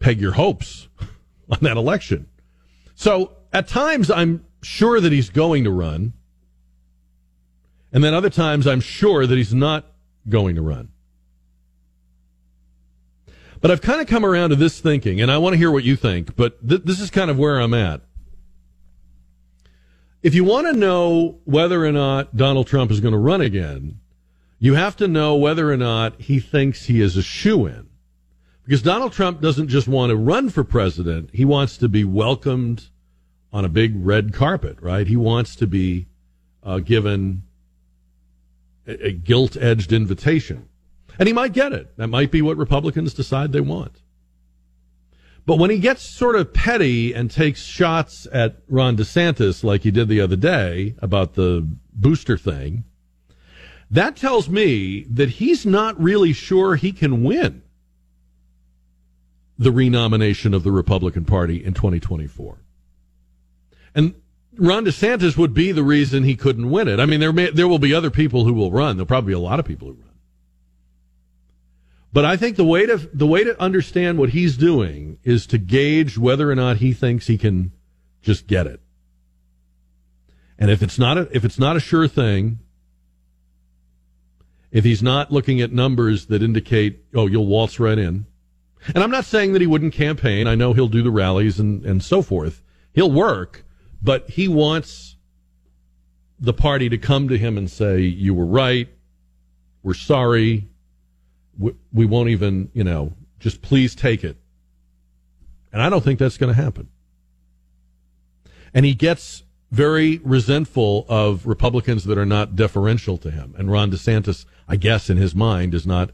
peg 0.00 0.20
your 0.20 0.32
hopes 0.32 0.88
on 1.50 1.58
that 1.62 1.76
election. 1.76 2.26
So 2.94 3.36
at 3.52 3.68
times 3.68 4.10
I'm 4.10 4.44
sure 4.62 5.00
that 5.00 5.12
he's 5.12 5.30
going 5.30 5.64
to 5.64 5.70
run. 5.70 6.12
And 7.94 8.02
then 8.02 8.12
other 8.12 8.28
times 8.28 8.66
I'm 8.66 8.80
sure 8.80 9.24
that 9.24 9.38
he's 9.38 9.54
not 9.54 9.86
going 10.28 10.56
to 10.56 10.62
run. 10.62 10.88
But 13.60 13.70
I've 13.70 13.80
kind 13.80 14.00
of 14.00 14.08
come 14.08 14.26
around 14.26 14.50
to 14.50 14.56
this 14.56 14.80
thinking, 14.80 15.22
and 15.22 15.30
I 15.30 15.38
want 15.38 15.54
to 15.54 15.58
hear 15.58 15.70
what 15.70 15.84
you 15.84 15.96
think, 15.96 16.36
but 16.36 16.68
th- 16.68 16.82
this 16.82 17.00
is 17.00 17.08
kind 17.08 17.30
of 17.30 17.38
where 17.38 17.58
I'm 17.58 17.72
at. 17.72 18.02
If 20.22 20.34
you 20.34 20.42
want 20.42 20.66
to 20.66 20.72
know 20.72 21.38
whether 21.44 21.84
or 21.84 21.92
not 21.92 22.36
Donald 22.36 22.66
Trump 22.66 22.90
is 22.90 23.00
going 23.00 23.12
to 23.12 23.18
run 23.18 23.40
again, 23.40 24.00
you 24.58 24.74
have 24.74 24.96
to 24.96 25.06
know 25.06 25.36
whether 25.36 25.70
or 25.70 25.76
not 25.76 26.20
he 26.20 26.40
thinks 26.40 26.86
he 26.86 27.00
is 27.00 27.16
a 27.16 27.22
shoo 27.22 27.66
in 27.66 27.88
Because 28.64 28.82
Donald 28.82 29.12
Trump 29.12 29.40
doesn't 29.40 29.68
just 29.68 29.86
want 29.86 30.10
to 30.10 30.16
run 30.16 30.50
for 30.50 30.64
president, 30.64 31.30
he 31.32 31.44
wants 31.44 31.76
to 31.78 31.88
be 31.88 32.04
welcomed 32.04 32.88
on 33.52 33.64
a 33.64 33.68
big 33.68 33.92
red 33.94 34.32
carpet, 34.32 34.78
right? 34.80 35.06
He 35.06 35.16
wants 35.16 35.54
to 35.56 35.66
be 35.66 36.08
uh, 36.62 36.80
given 36.80 37.44
a, 38.86 39.12
gilt 39.12 39.56
edged 39.56 39.92
invitation. 39.92 40.68
And 41.18 41.26
he 41.28 41.32
might 41.32 41.52
get 41.52 41.72
it. 41.72 41.96
That 41.96 42.08
might 42.08 42.30
be 42.30 42.42
what 42.42 42.56
Republicans 42.56 43.14
decide 43.14 43.52
they 43.52 43.60
want. 43.60 44.00
But 45.46 45.58
when 45.58 45.70
he 45.70 45.78
gets 45.78 46.02
sort 46.16 46.36
of 46.36 46.54
petty 46.54 47.12
and 47.12 47.30
takes 47.30 47.62
shots 47.62 48.26
at 48.32 48.56
Ron 48.68 48.96
DeSantis 48.96 49.62
like 49.62 49.82
he 49.82 49.90
did 49.90 50.08
the 50.08 50.20
other 50.20 50.36
day 50.36 50.94
about 51.00 51.34
the 51.34 51.68
booster 51.92 52.38
thing, 52.38 52.84
that 53.90 54.16
tells 54.16 54.48
me 54.48 55.04
that 55.10 55.30
he's 55.30 55.66
not 55.66 56.00
really 56.00 56.32
sure 56.32 56.76
he 56.76 56.92
can 56.92 57.22
win 57.22 57.62
the 59.58 59.70
renomination 59.70 60.54
of 60.54 60.64
the 60.64 60.72
Republican 60.72 61.24
Party 61.24 61.62
in 61.62 61.74
2024. 61.74 62.58
And 63.94 64.14
Ron 64.56 64.84
DeSantis 64.84 65.36
would 65.36 65.54
be 65.54 65.72
the 65.72 65.82
reason 65.82 66.22
he 66.22 66.36
couldn't 66.36 66.70
win 66.70 66.88
it. 66.88 67.00
I 67.00 67.06
mean, 67.06 67.20
there 67.20 67.32
may, 67.32 67.50
there 67.50 67.68
will 67.68 67.78
be 67.78 67.94
other 67.94 68.10
people 68.10 68.44
who 68.44 68.52
will 68.52 68.70
run. 68.70 68.96
There'll 68.96 69.06
probably 69.06 69.30
be 69.30 69.36
a 69.36 69.38
lot 69.38 69.58
of 69.58 69.66
people 69.66 69.88
who 69.88 69.94
run. 69.94 70.10
But 72.12 72.24
I 72.24 72.36
think 72.36 72.56
the 72.56 72.64
way 72.64 72.86
to 72.86 72.96
the 72.96 73.26
way 73.26 73.42
to 73.42 73.60
understand 73.60 74.18
what 74.18 74.30
he's 74.30 74.56
doing 74.56 75.18
is 75.24 75.46
to 75.48 75.58
gauge 75.58 76.16
whether 76.16 76.48
or 76.48 76.54
not 76.54 76.76
he 76.76 76.92
thinks 76.92 77.26
he 77.26 77.36
can 77.36 77.72
just 78.22 78.46
get 78.46 78.68
it. 78.68 78.80
And 80.56 80.70
if 80.70 80.82
it's 80.82 80.98
not 80.98 81.18
a, 81.18 81.28
if 81.32 81.44
it's 81.44 81.58
not 81.58 81.76
a 81.76 81.80
sure 81.80 82.06
thing, 82.06 82.60
if 84.70 84.84
he's 84.84 85.02
not 85.02 85.32
looking 85.32 85.60
at 85.60 85.72
numbers 85.72 86.26
that 86.26 86.42
indicate, 86.42 87.04
oh, 87.14 87.26
you'll 87.26 87.46
waltz 87.46 87.80
right 87.80 87.98
in. 87.98 88.26
And 88.94 89.02
I'm 89.02 89.10
not 89.10 89.24
saying 89.24 89.52
that 89.52 89.60
he 89.60 89.66
wouldn't 89.66 89.94
campaign. 89.94 90.46
I 90.46 90.54
know 90.54 90.72
he'll 90.72 90.88
do 90.88 91.02
the 91.02 91.10
rallies 91.10 91.58
and, 91.58 91.84
and 91.84 92.02
so 92.02 92.22
forth. 92.22 92.62
He'll 92.92 93.10
work, 93.10 93.64
but 94.04 94.28
he 94.28 94.46
wants 94.48 95.16
the 96.38 96.52
party 96.52 96.90
to 96.90 96.98
come 96.98 97.28
to 97.28 97.38
him 97.38 97.56
and 97.56 97.70
say, 97.70 98.00
you 98.00 98.34
were 98.34 98.44
right. 98.44 98.88
We're 99.82 99.94
sorry 99.94 100.68
we, 101.58 101.72
we 101.92 102.04
won't 102.04 102.28
even, 102.28 102.70
you 102.74 102.84
know, 102.84 103.14
just 103.40 103.62
please 103.62 103.94
take 103.94 104.22
it. 104.22 104.36
And 105.72 105.80
I 105.80 105.88
don't 105.88 106.04
think 106.04 106.18
that's 106.18 106.36
going 106.36 106.54
to 106.54 106.62
happen. 106.62 106.88
And 108.74 108.84
he 108.84 108.94
gets 108.94 109.42
very 109.70 110.20
resentful 110.22 111.06
of 111.08 111.46
Republicans 111.46 112.04
that 112.04 112.18
are 112.18 112.26
not 112.26 112.54
deferential 112.54 113.16
to 113.18 113.30
him. 113.30 113.54
And 113.56 113.70
Ron 113.70 113.90
DeSantis, 113.90 114.44
I 114.68 114.76
guess, 114.76 115.08
in 115.08 115.16
his 115.16 115.34
mind, 115.34 115.74
is 115.74 115.86
not 115.86 116.10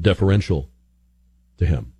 deferential 0.00 0.68
to 1.58 1.66
him. 1.66 1.92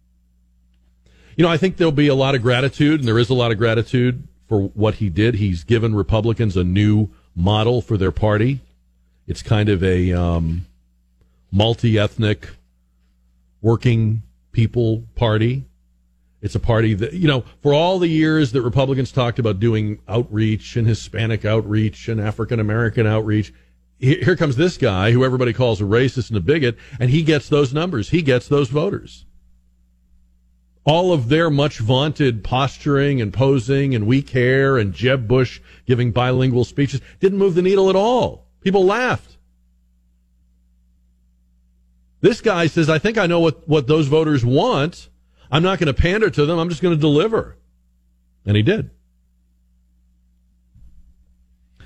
You 1.37 1.45
know, 1.45 1.51
I 1.51 1.57
think 1.57 1.77
there'll 1.77 1.93
be 1.93 2.09
a 2.09 2.15
lot 2.15 2.35
of 2.35 2.43
gratitude, 2.43 3.01
and 3.01 3.09
there 3.09 3.19
is 3.19 3.31
a 3.31 3.35
lot 3.35 3.51
of 3.51 3.59
gratitude 3.59 4.29
for 4.55 4.69
what 4.69 4.95
he 4.95 5.11
did. 5.11 5.35
He's 5.35 5.65
given 5.65 5.97
Republicans 5.97 6.57
a 6.57 6.63
new 6.63 7.09
model 7.35 7.83
for 7.83 7.97
their 7.97 8.13
party. 8.13 8.61
It's 9.27 9.43
kind 9.43 9.69
of 9.69 9.83
a 9.83 10.13
um, 10.13 10.67
multi 11.51 11.99
ethnic 11.99 12.51
working 13.61 14.23
people 14.53 15.03
party. 15.17 15.65
It's 16.41 16.55
a 16.55 16.61
party 16.61 16.95
that, 16.95 17.15
you 17.15 17.27
know, 17.27 17.43
for 17.63 17.75
all 17.75 17.99
the 17.99 18.07
years 18.07 18.53
that 18.53 18.63
Republicans 18.63 19.11
talked 19.11 19.41
about 19.41 19.59
doing 19.59 19.99
outreach 20.07 20.77
and 20.77 20.87
Hispanic 20.87 21.45
outreach 21.45 22.07
and 22.07 22.21
African 22.21 22.61
American 22.61 23.09
outreach, 23.09 23.53
here 23.99 24.37
comes 24.37 24.55
this 24.55 24.77
guy 24.77 25.11
who 25.11 25.25
everybody 25.25 25.53
calls 25.53 25.81
a 25.81 25.85
racist 25.85 26.29
and 26.29 26.37
a 26.37 26.41
bigot, 26.41 26.77
and 27.01 27.11
he 27.11 27.25
gets 27.25 27.49
those 27.49 27.75
numbers. 27.75 28.11
He 28.11 28.23
gets 28.23 28.47
those 28.47 28.69
voters. 28.69 29.25
All 30.85 31.13
of 31.13 31.29
their 31.29 31.49
much 31.49 31.79
vaunted 31.79 32.45
posturing 32.45 33.21
and 33.21 33.33
posing 33.33 33.95
and 33.95 34.07
weak 34.07 34.31
hair 34.31 34.77
and 34.77 34.93
Jeb 34.93 35.27
Bush 35.27 35.61
giving 35.87 36.13
bilingual 36.13 36.65
speeches 36.65 37.01
didn't 37.21 37.39
move 37.39 37.55
the 37.55 37.63
needle 37.63 37.89
at 37.89 37.97
all. 37.97 38.47
People 38.61 38.85
laughed. 38.85 39.39
This 42.21 42.41
guy 42.41 42.67
says, 42.67 42.89
I 42.89 42.99
think 42.99 43.19
I 43.19 43.27
know 43.27 43.41
what, 43.41 43.69
what 43.69 43.87
those 43.87 44.09
voters 44.09 44.45
want. 44.45 45.09
I'm 45.51 45.63
not 45.63 45.79
going 45.79 45.95
to 45.95 45.95
pander 45.95 46.31
to 46.31 46.47
them. 46.47 46.59
I'm 46.59 46.69
just 46.71 46.83
going 46.83 46.95
to 46.95 47.01
deliver. 47.01 47.57
And 48.47 48.57
he 48.57 48.63
did. 48.63 48.91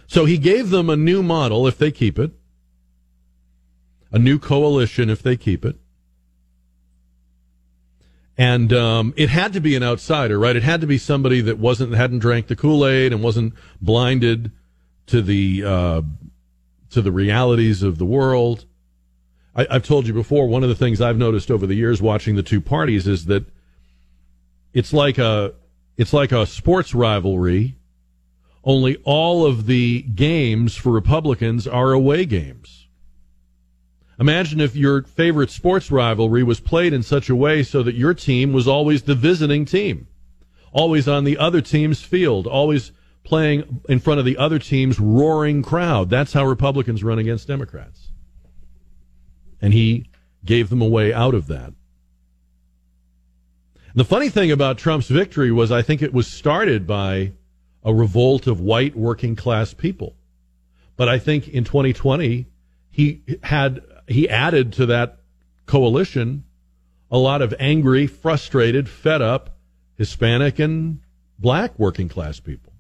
So 0.07 0.25
he 0.25 0.39
gave 0.39 0.71
them 0.71 0.89
a 0.89 0.97
new 0.97 1.23
model 1.23 1.67
if 1.67 1.77
they 1.77 1.91
keep 1.91 2.19
it, 2.19 2.33
a 4.11 4.19
new 4.19 4.39
coalition 4.39 5.11
if 5.11 5.23
they 5.23 5.37
keep 5.37 5.65
it. 5.65 5.77
And 8.39 8.73
um, 8.73 9.13
it 9.17 9.31
had 9.31 9.53
to 9.55 9.61
be 9.61 9.75
an 9.75 9.83
outsider, 9.83 10.39
right? 10.39 10.55
It 10.55 10.63
had 10.63 10.81
to 10.81 10.87
be 10.87 10.97
somebody 10.97 11.41
that 11.41 11.59
wasn't 11.59 11.93
hadn't 11.95 12.21
drank 12.21 12.47
the 12.47 12.55
Kool 12.55 12.87
Aid 12.87 13.13
and 13.13 13.21
wasn't 13.21 13.53
blinded 13.83 14.53
to 15.07 15.21
the 15.21 15.65
uh, 15.65 16.03
to 16.91 17.03
the 17.03 17.11
realities 17.11 17.83
of 17.83 17.99
the 17.99 18.05
world. 18.05 18.65
I, 19.57 19.67
I've 19.69 19.83
told 19.83 20.07
you 20.07 20.15
before, 20.15 20.47
one 20.47 20.63
of 20.63 20.69
the 20.69 20.77
things 20.77 21.01
I've 21.01 21.19
noticed 21.19 21.51
over 21.51 21.67
the 21.67 21.75
years 21.75 22.01
watching 22.01 22.37
the 22.37 22.45
two 22.45 22.61
parties 22.61 23.09
is 23.09 23.25
that 23.27 23.45
it's 24.73 24.93
like 24.93 25.19
a 25.19 25.55
it's 25.97 26.13
like 26.13 26.31
a 26.31 26.47
sports 26.47 26.95
rivalry. 26.95 27.75
Only 28.63 28.97
all 29.05 29.47
of 29.47 29.67
the 29.67 30.03
games 30.03 30.77
for 30.77 30.93
Republicans 30.93 31.67
are 31.67 31.93
away 31.93 32.25
games. 32.25 32.78
Imagine 34.19 34.61
if 34.61 34.75
your 34.75 35.03
favorite 35.03 35.51
sports 35.51 35.91
rivalry 35.91 36.43
was 36.43 36.61
played 36.61 36.93
in 36.93 37.03
such 37.03 37.29
a 37.31 37.37
way 37.37 37.63
so 37.63 37.83
that 37.83 37.95
your 37.95 38.15
team 38.15 38.53
was 38.53 38.67
always 38.67 39.03
the 39.03 39.15
visiting 39.15 39.65
team, 39.65 40.09
always 40.73 41.07
on 41.07 41.25
the 41.25 41.39
other 41.39 41.61
team's 41.61 42.03
field, 42.03 42.47
always 42.47 42.93
playing 43.23 43.81
in 43.89 44.01
front 44.01 44.19
of 44.19 44.25
the 44.25 44.37
other 44.37 44.59
team's 44.59 44.99
roaring 44.99 45.63
crowd. 45.63 46.11
That's 46.11 46.33
how 46.33 46.45
Republicans 46.45 47.05
run 47.05 47.19
against 47.19 47.47
Democrats 47.47 48.09
and 49.61 49.73
he 49.73 50.07
gave 50.45 50.71
them 50.71 50.83
a 50.83 50.87
way 50.87 51.13
out 51.13 51.35
of 51.35 51.47
that. 51.49 51.73
The 53.95 54.05
funny 54.05 54.29
thing 54.29 54.51
about 54.51 54.79
Trump's 54.79 55.09
victory 55.09 55.51
was 55.51 55.73
I 55.73 55.83
think 55.83 56.03
it 56.03 56.13
was 56.13 56.27
started 56.27 56.87
by 56.87 57.33
a 57.83 57.93
revolt 57.93 58.47
of 58.47 58.61
white 58.61 58.97
working 58.97 59.35
class 59.35 59.75
people. 59.75 60.15
But 60.97 61.09
I 61.09 61.19
think 61.19 61.49
in 61.49 61.65
2020 61.65 62.47
he 62.91 63.23
had 63.43 63.81
he 64.09 64.29
added 64.29 64.73
to 64.75 64.87
that 64.87 65.21
coalition 65.67 66.45
a 67.11 67.19
lot 67.19 67.43
of 67.43 67.55
angry, 67.59 68.07
frustrated, 68.07 68.89
fed 68.89 69.23
up 69.23 69.57
Hispanic 69.97 70.59
and 70.59 71.01
black 71.39 71.79
working 71.79 72.09
class 72.09 72.41
people. 72.41 72.73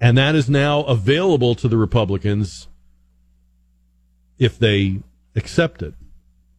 And 0.00 0.18
that 0.18 0.34
is 0.34 0.48
now 0.50 0.82
available 0.82 1.54
to 1.56 1.68
the 1.68 1.76
Republicans 1.76 2.68
if 4.38 4.58
they 4.58 5.00
accept 5.36 5.82
it, 5.82 5.94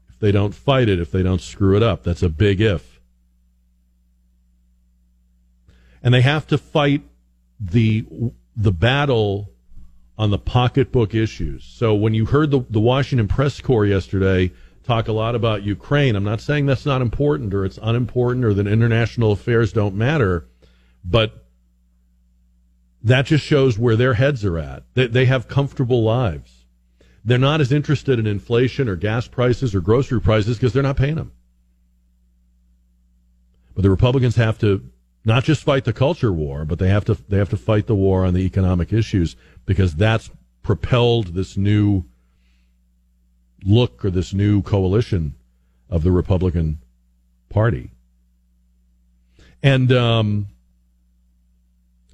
if 0.08 0.20
they 0.20 0.32
don't 0.32 0.56
fight 0.56 0.88
it, 0.88 1.00
if 1.00 1.12
they 1.12 1.24
don't 1.24 1.42
screw 1.42 1.76
it 1.76 1.84
up. 1.84 2.04
That's 2.04 2.24
a 2.24 2.30
big 2.30 2.62
if. 2.62 3.02
And 6.02 6.14
they 6.14 6.22
have 6.22 6.48
to 6.48 6.58
fight 6.58 7.02
the 7.60 8.06
the 8.56 8.72
battle 8.72 9.50
on 10.18 10.30
the 10.30 10.38
pocketbook 10.38 11.16
issues. 11.16 11.64
So 11.64 11.94
when 11.96 12.14
you 12.14 12.26
heard 12.26 12.52
the, 12.52 12.66
the 12.70 12.80
Washington 12.80 13.28
press 13.28 13.60
corps 13.60 13.86
yesterday 13.86 14.52
talk 14.84 15.08
a 15.08 15.14
lot 15.14 15.36
about 15.36 15.64
Ukraine, 15.64 16.16
I'm 16.16 16.24
not 16.24 16.42
saying 16.42 16.66
that's 16.66 16.86
not 16.86 17.02
important 17.02 17.54
or 17.54 17.66
it's 17.66 17.80
unimportant 17.82 18.46
or 18.46 18.54
that 18.54 18.68
international 18.68 19.32
affairs 19.32 19.74
don't 19.74 19.96
matter, 19.96 20.48
but 21.04 21.46
that 23.04 23.26
just 23.26 23.44
shows 23.44 23.78
where 23.78 23.96
their 23.96 24.14
heads 24.14 24.46
are 24.46 24.58
at. 24.58 24.84
They, 24.94 25.08
they 25.08 25.26
have 25.26 25.48
comfortable 25.48 26.04
lives. 26.04 26.66
They're 27.26 27.38
not 27.38 27.62
as 27.62 27.72
interested 27.72 28.20
in 28.20 28.28
inflation 28.28 28.88
or 28.88 28.96
gas 28.96 29.28
prices 29.28 29.74
or 29.74 29.82
grocery 29.82 30.22
prices 30.22 30.58
because 30.58 30.74
they're 30.74 30.84
not 30.84 30.98
paying 30.98 31.16
them. 31.16 31.32
But 33.74 33.82
the 33.82 33.90
Republicans 33.90 34.36
have 34.36 34.60
to 34.60 34.90
not 35.26 35.44
just 35.44 35.64
fight 35.64 35.86
the 35.86 35.94
culture 35.94 36.32
war, 36.32 36.66
but 36.66 36.80
they 36.80 36.90
have 36.90 37.06
to 37.06 37.16
they 37.30 37.38
have 37.38 37.50
to 37.50 37.58
fight 37.58 37.88
the 37.88 37.96
war 37.96 38.26
on 38.26 38.34
the 38.34 38.42
economic 38.42 38.92
issues 38.92 39.36
because 39.66 39.96
that's 39.96 40.30
propelled 40.62 41.36
this 41.36 41.58
new 41.58 42.06
look 43.64 44.04
or 44.04 44.10
this 44.10 44.34
new 44.34 44.62
coalition 44.62 45.36
of 45.90 46.04
the 46.04 46.12
Republican 46.12 46.80
Party. 47.50 47.92
And 49.62 49.92
um, 49.92 50.48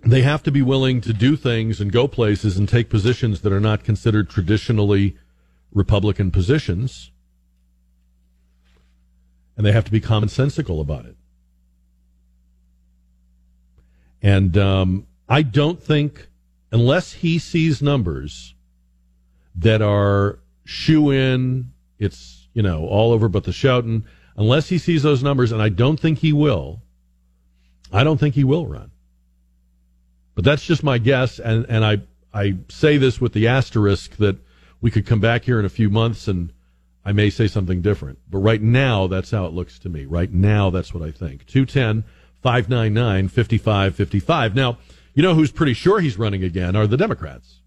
they 0.01 0.21
have 0.21 0.43
to 0.43 0.51
be 0.51 0.61
willing 0.61 1.01
to 1.01 1.13
do 1.13 1.35
things 1.35 1.81
and 1.81 1.91
go 1.91 2.07
places 2.07 2.57
and 2.57 2.69
take 2.69 2.89
positions 2.89 3.41
that 3.41 3.51
are 3.51 3.59
not 3.59 3.83
considered 3.83 4.29
traditionally 4.29 5.17
Republican 5.73 6.31
positions. 6.31 7.11
And 9.57 9.65
they 9.65 9.71
have 9.71 9.85
to 9.85 9.91
be 9.91 9.99
commonsensical 9.99 10.79
about 10.79 11.05
it. 11.05 11.15
And 14.21 14.57
um, 14.57 15.07
I 15.27 15.41
don't 15.41 15.81
think, 15.81 16.28
unless 16.71 17.13
he 17.13 17.39
sees 17.39 17.81
numbers 17.81 18.55
that 19.55 19.81
are 19.81 20.39
shoo 20.65 21.11
in, 21.11 21.71
it's 21.97 22.47
you 22.53 22.61
know, 22.61 22.85
all 22.87 23.11
over 23.11 23.29
but 23.29 23.43
the 23.43 23.53
shouting. 23.53 24.05
Unless 24.35 24.69
he 24.69 24.77
sees 24.77 25.03
those 25.03 25.21
numbers, 25.21 25.51
and 25.51 25.61
I 25.61 25.69
don't 25.69 25.99
think 25.99 26.19
he 26.19 26.33
will, 26.33 26.81
I 27.91 28.03
don't 28.03 28.19
think 28.19 28.35
he 28.35 28.43
will 28.43 28.65
run. 28.67 28.91
But 30.35 30.45
that's 30.45 30.65
just 30.65 30.83
my 30.83 30.97
guess, 30.97 31.39
and, 31.39 31.65
and 31.67 31.83
I, 31.83 31.97
I 32.33 32.57
say 32.69 32.97
this 32.97 33.19
with 33.19 33.33
the 33.33 33.47
asterisk 33.47 34.15
that 34.17 34.37
we 34.79 34.91
could 34.91 35.05
come 35.05 35.19
back 35.19 35.43
here 35.43 35.59
in 35.59 35.65
a 35.65 35.69
few 35.69 35.89
months 35.89 36.27
and 36.27 36.53
I 37.03 37.11
may 37.11 37.29
say 37.29 37.47
something 37.47 37.81
different. 37.81 38.19
But 38.29 38.39
right 38.39 38.61
now, 38.61 39.07
that's 39.07 39.31
how 39.31 39.45
it 39.45 39.53
looks 39.53 39.79
to 39.79 39.89
me. 39.89 40.05
Right 40.05 40.31
now, 40.31 40.69
that's 40.69 40.93
what 40.93 41.03
I 41.03 41.11
think. 41.11 41.45
210 41.47 42.03
599 42.41 43.27
5555. 43.27 44.55
Now, 44.55 44.77
you 45.13 45.23
know 45.23 45.33
who's 45.33 45.51
pretty 45.51 45.73
sure 45.73 45.99
he's 45.99 46.17
running 46.17 46.43
again 46.43 46.75
are 46.75 46.87
the 46.87 46.97
Democrats. 46.97 47.61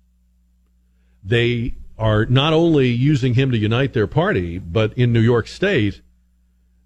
They 1.25 1.75
are 1.99 2.27
not 2.27 2.53
only 2.53 2.89
using 2.89 3.35
him 3.35 3.51
to 3.53 3.59
unite 3.59 3.93
their 3.93 4.07
party, 4.07 4.59
but 4.59 4.97
in 4.99 5.13
New 5.13 5.21
York 5.21 5.47
State, 5.47 6.01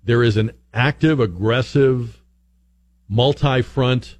there 0.05 0.23
is 0.23 0.37
an 0.37 0.53
active, 0.75 1.21
aggressive, 1.21 2.23
multi 3.09 3.62
front 3.62 4.19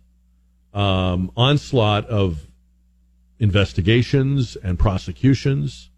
um, 0.73 1.31
onslaught 1.37 2.07
of 2.07 2.47
investigations 3.39 4.57
and 4.57 4.79
prosecutions 4.79 5.91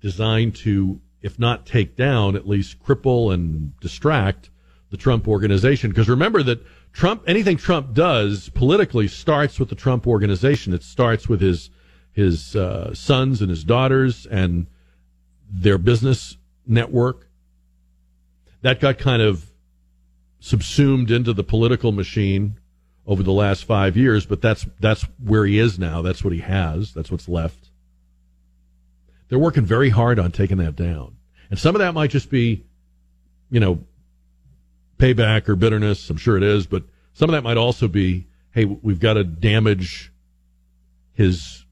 designed 0.00 0.54
to, 0.54 1.00
if 1.22 1.38
not 1.38 1.66
take 1.66 1.96
down, 1.96 2.36
at 2.36 2.48
least 2.48 2.82
cripple 2.82 3.32
and 3.32 3.78
distract 3.80 4.50
the 4.90 4.96
Trump 4.96 5.28
organization. 5.28 5.90
Because 5.90 6.08
remember 6.08 6.42
that 6.42 6.64
Trump, 6.98 7.22
anything 7.28 7.56
Trump 7.56 7.94
does 7.94 8.48
politically 8.48 9.06
starts 9.06 9.60
with 9.60 9.68
the 9.68 9.76
Trump 9.76 10.04
organization. 10.04 10.74
It 10.74 10.82
starts 10.82 11.28
with 11.28 11.40
his 11.40 11.70
his 12.10 12.56
uh, 12.56 12.92
sons 12.92 13.40
and 13.40 13.50
his 13.50 13.62
daughters 13.62 14.26
and 14.26 14.66
their 15.48 15.78
business 15.78 16.36
network. 16.66 17.28
That 18.62 18.80
got 18.80 18.98
kind 18.98 19.22
of 19.22 19.48
subsumed 20.40 21.12
into 21.12 21.32
the 21.32 21.44
political 21.44 21.92
machine 21.92 22.58
over 23.06 23.22
the 23.22 23.30
last 23.30 23.64
five 23.64 23.96
years, 23.96 24.26
but 24.26 24.42
that's 24.42 24.66
that's 24.80 25.06
where 25.22 25.46
he 25.46 25.60
is 25.60 25.78
now. 25.78 26.02
That's 26.02 26.24
what 26.24 26.32
he 26.32 26.40
has. 26.40 26.92
That's 26.92 27.12
what's 27.12 27.28
left. 27.28 27.70
They're 29.28 29.38
working 29.38 29.64
very 29.64 29.90
hard 29.90 30.18
on 30.18 30.32
taking 30.32 30.56
that 30.56 30.74
down, 30.74 31.14
and 31.48 31.60
some 31.60 31.76
of 31.76 31.78
that 31.78 31.94
might 31.94 32.10
just 32.10 32.28
be, 32.28 32.66
you 33.52 33.60
know, 33.60 33.84
payback 34.98 35.48
or 35.48 35.56
bitterness. 35.56 36.10
I'm 36.10 36.16
sure 36.16 36.36
it 36.36 36.42
is, 36.42 36.66
but 36.66 36.84
some 37.12 37.30
of 37.30 37.32
that 37.32 37.42
might 37.42 37.56
also 37.56 37.88
be, 37.88 38.26
hey, 38.52 38.64
we've 38.64 39.00
got 39.00 39.14
to 39.14 39.24
damage 39.24 40.12
his 41.14 41.64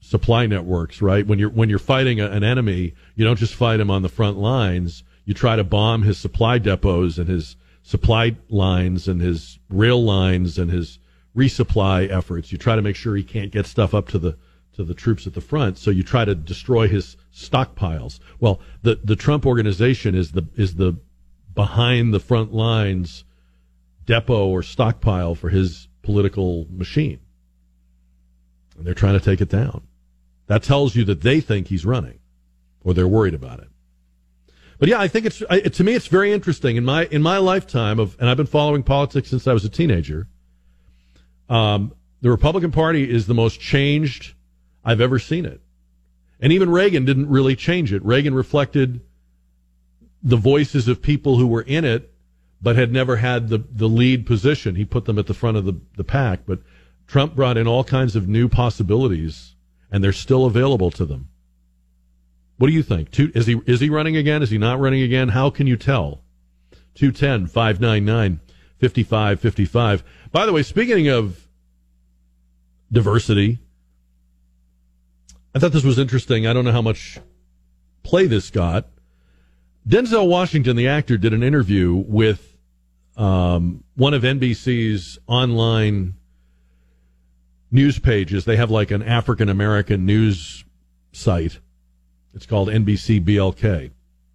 supply 0.00 0.46
networks, 0.46 1.02
right? 1.02 1.26
When 1.26 1.38
you're 1.38 1.50
when 1.50 1.68
you're 1.68 1.78
fighting 1.78 2.20
a, 2.20 2.30
an 2.30 2.44
enemy, 2.44 2.94
you 3.14 3.24
don't 3.24 3.38
just 3.38 3.54
fight 3.54 3.80
him 3.80 3.90
on 3.90 4.02
the 4.02 4.08
front 4.08 4.38
lines. 4.38 5.04
You 5.24 5.34
try 5.34 5.56
to 5.56 5.64
bomb 5.64 6.02
his 6.02 6.18
supply 6.18 6.58
depots 6.58 7.18
and 7.18 7.28
his 7.28 7.56
supply 7.82 8.36
lines 8.48 9.08
and 9.08 9.20
his 9.20 9.58
rail 9.68 10.02
lines 10.02 10.58
and 10.58 10.70
his 10.70 10.98
resupply 11.36 12.10
efforts. 12.10 12.52
You 12.52 12.58
try 12.58 12.76
to 12.76 12.82
make 12.82 12.96
sure 12.96 13.16
he 13.16 13.24
can't 13.24 13.50
get 13.50 13.66
stuff 13.66 13.94
up 13.94 14.08
to 14.08 14.18
the 14.18 14.36
to 14.74 14.84
the 14.84 14.94
troops 14.94 15.26
at 15.26 15.34
the 15.34 15.40
front. 15.40 15.78
So 15.78 15.90
you 15.90 16.02
try 16.02 16.24
to 16.24 16.34
destroy 16.34 16.88
his 16.88 17.16
stockpiles. 17.34 18.20
Well, 18.40 18.60
the 18.82 19.00
the 19.02 19.16
Trump 19.16 19.46
organization 19.46 20.14
is 20.14 20.32
the 20.32 20.46
is 20.56 20.76
the 20.76 20.96
behind 21.54 22.12
the 22.12 22.20
front 22.20 22.52
lines 22.52 23.24
depot 24.04 24.48
or 24.48 24.62
stockpile 24.62 25.34
for 25.34 25.48
his 25.48 25.88
political 26.02 26.66
machine. 26.70 27.20
And 28.76 28.86
they're 28.86 28.94
trying 28.94 29.18
to 29.18 29.24
take 29.24 29.40
it 29.40 29.48
down. 29.48 29.86
That 30.46 30.62
tells 30.62 30.96
you 30.96 31.04
that 31.04 31.22
they 31.22 31.40
think 31.40 31.68
he's 31.68 31.86
running 31.86 32.18
or 32.82 32.94
they're 32.94 33.08
worried 33.08 33.34
about 33.34 33.60
it. 33.60 33.68
But 34.78 34.88
yeah, 34.88 35.00
I 35.00 35.06
think 35.06 35.26
it's 35.26 35.42
I, 35.48 35.60
to 35.60 35.84
me 35.84 35.94
it's 35.94 36.08
very 36.08 36.32
interesting 36.32 36.76
in 36.76 36.84
my 36.84 37.06
in 37.06 37.22
my 37.22 37.38
lifetime 37.38 38.00
of 38.00 38.16
and 38.18 38.28
I've 38.28 38.36
been 38.36 38.46
following 38.46 38.82
politics 38.82 39.30
since 39.30 39.46
I 39.46 39.52
was 39.52 39.64
a 39.64 39.68
teenager. 39.68 40.26
Um, 41.48 41.94
the 42.20 42.30
Republican 42.30 42.72
Party 42.72 43.08
is 43.08 43.26
the 43.26 43.34
most 43.34 43.60
changed 43.60 44.34
I've 44.84 45.00
ever 45.00 45.18
seen 45.18 45.44
it. 45.44 45.60
And 46.40 46.52
even 46.52 46.70
Reagan 46.70 47.04
didn't 47.04 47.28
really 47.28 47.54
change 47.54 47.92
it. 47.92 48.04
Reagan 48.04 48.34
reflected 48.34 49.00
the 50.22 50.36
voices 50.36 50.88
of 50.88 51.02
people 51.02 51.36
who 51.36 51.46
were 51.46 51.62
in 51.62 51.84
it 51.84 52.12
but 52.60 52.76
had 52.76 52.92
never 52.92 53.16
had 53.16 53.48
the, 53.48 53.58
the 53.58 53.88
lead 53.88 54.24
position. 54.24 54.76
He 54.76 54.84
put 54.84 55.04
them 55.04 55.18
at 55.18 55.26
the 55.26 55.34
front 55.34 55.56
of 55.56 55.64
the, 55.64 55.80
the 55.96 56.04
pack. 56.04 56.40
But 56.46 56.60
Trump 57.08 57.34
brought 57.34 57.56
in 57.56 57.66
all 57.66 57.82
kinds 57.82 58.14
of 58.14 58.28
new 58.28 58.48
possibilities, 58.48 59.56
and 59.90 60.02
they're 60.02 60.12
still 60.12 60.46
available 60.46 60.90
to 60.92 61.04
them. 61.04 61.28
What 62.58 62.68
do 62.68 62.72
you 62.72 62.84
think? 62.84 63.10
Two, 63.10 63.32
is 63.34 63.46
he 63.46 63.60
is 63.66 63.80
he 63.80 63.90
running 63.90 64.16
again? 64.16 64.42
Is 64.42 64.50
he 64.50 64.58
not 64.58 64.78
running 64.78 65.02
again? 65.02 65.30
How 65.30 65.50
can 65.50 65.66
you 65.66 65.76
tell? 65.76 66.22
210 66.94 67.48
599 67.48 68.40
5555. 68.78 70.04
By 70.30 70.46
the 70.46 70.52
way, 70.52 70.62
speaking 70.62 71.08
of 71.08 71.48
diversity, 72.92 73.58
I 75.54 75.58
thought 75.58 75.72
this 75.72 75.82
was 75.82 75.98
interesting. 75.98 76.46
I 76.46 76.52
don't 76.52 76.64
know 76.64 76.72
how 76.72 76.82
much 76.82 77.18
play 78.04 78.26
this 78.26 78.50
got. 78.50 78.86
Denzel 79.86 80.28
Washington, 80.28 80.76
the 80.76 80.88
actor, 80.88 81.16
did 81.16 81.32
an 81.32 81.42
interview 81.42 81.94
with 81.94 82.56
um, 83.16 83.82
one 83.96 84.14
of 84.14 84.22
NBC's 84.22 85.18
online 85.26 86.14
news 87.70 87.98
pages. 87.98 88.44
They 88.44 88.56
have 88.56 88.70
like 88.70 88.90
an 88.90 89.02
African 89.02 89.48
American 89.48 90.06
news 90.06 90.64
site. 91.12 91.58
It's 92.34 92.46
called 92.46 92.68
NBC 92.68 93.24
BLK. 93.24 93.90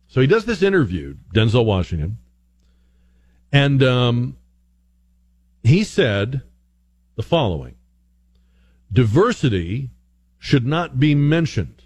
So 0.07 0.21
he 0.21 0.27
does 0.27 0.45
this 0.45 0.62
interview, 0.62 1.15
Denzel 1.33 1.65
Washington, 1.65 2.17
and 3.51 3.81
um, 3.83 4.38
he 5.63 5.83
said 5.83 6.41
the 7.15 7.23
following 7.23 7.75
Diversity 8.91 9.89
should 10.39 10.65
not 10.65 10.99
be 10.99 11.15
mentioned. 11.15 11.76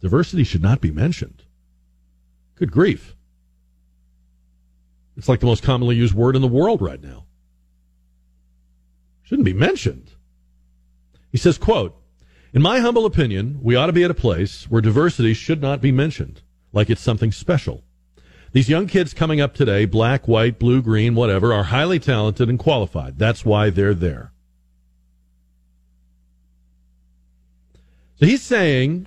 Diversity 0.00 0.44
should 0.44 0.62
not 0.62 0.80
be 0.80 0.90
mentioned. 0.90 1.44
Good 2.56 2.72
grief. 2.72 3.16
It's 5.16 5.28
like 5.28 5.40
the 5.40 5.46
most 5.46 5.62
commonly 5.62 5.96
used 5.96 6.14
word 6.14 6.36
in 6.36 6.42
the 6.42 6.48
world 6.48 6.80
right 6.80 7.02
now. 7.02 7.26
Shouldn't 9.22 9.44
be 9.44 9.52
mentioned. 9.52 10.10
He 11.30 11.38
says, 11.38 11.58
quote, 11.58 11.96
in 12.52 12.62
my 12.62 12.80
humble 12.80 13.06
opinion, 13.06 13.60
we 13.62 13.76
ought 13.76 13.86
to 13.86 13.92
be 13.92 14.02
at 14.02 14.10
a 14.10 14.14
place 14.14 14.68
where 14.68 14.80
diversity 14.80 15.34
should 15.34 15.60
not 15.62 15.80
be 15.80 15.92
mentioned, 15.92 16.42
like 16.72 16.90
it's 16.90 17.00
something 17.00 17.30
special. 17.30 17.84
These 18.52 18.68
young 18.68 18.88
kids 18.88 19.14
coming 19.14 19.40
up 19.40 19.54
today, 19.54 19.84
black, 19.84 20.26
white, 20.26 20.58
blue, 20.58 20.82
green, 20.82 21.14
whatever, 21.14 21.52
are 21.54 21.64
highly 21.64 22.00
talented 22.00 22.48
and 22.48 22.58
qualified. 22.58 23.18
That's 23.18 23.44
why 23.44 23.70
they're 23.70 23.94
there. 23.94 24.32
So 28.18 28.26
he's 28.26 28.42
saying 28.42 29.06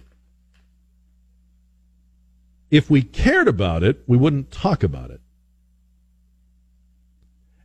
if 2.73 2.89
we 2.89 3.03
cared 3.03 3.47
about 3.47 3.83
it, 3.83 4.01
we 4.07 4.17
wouldn't 4.17 4.49
talk 4.49 4.81
about 4.81 5.11
it. 5.11 5.21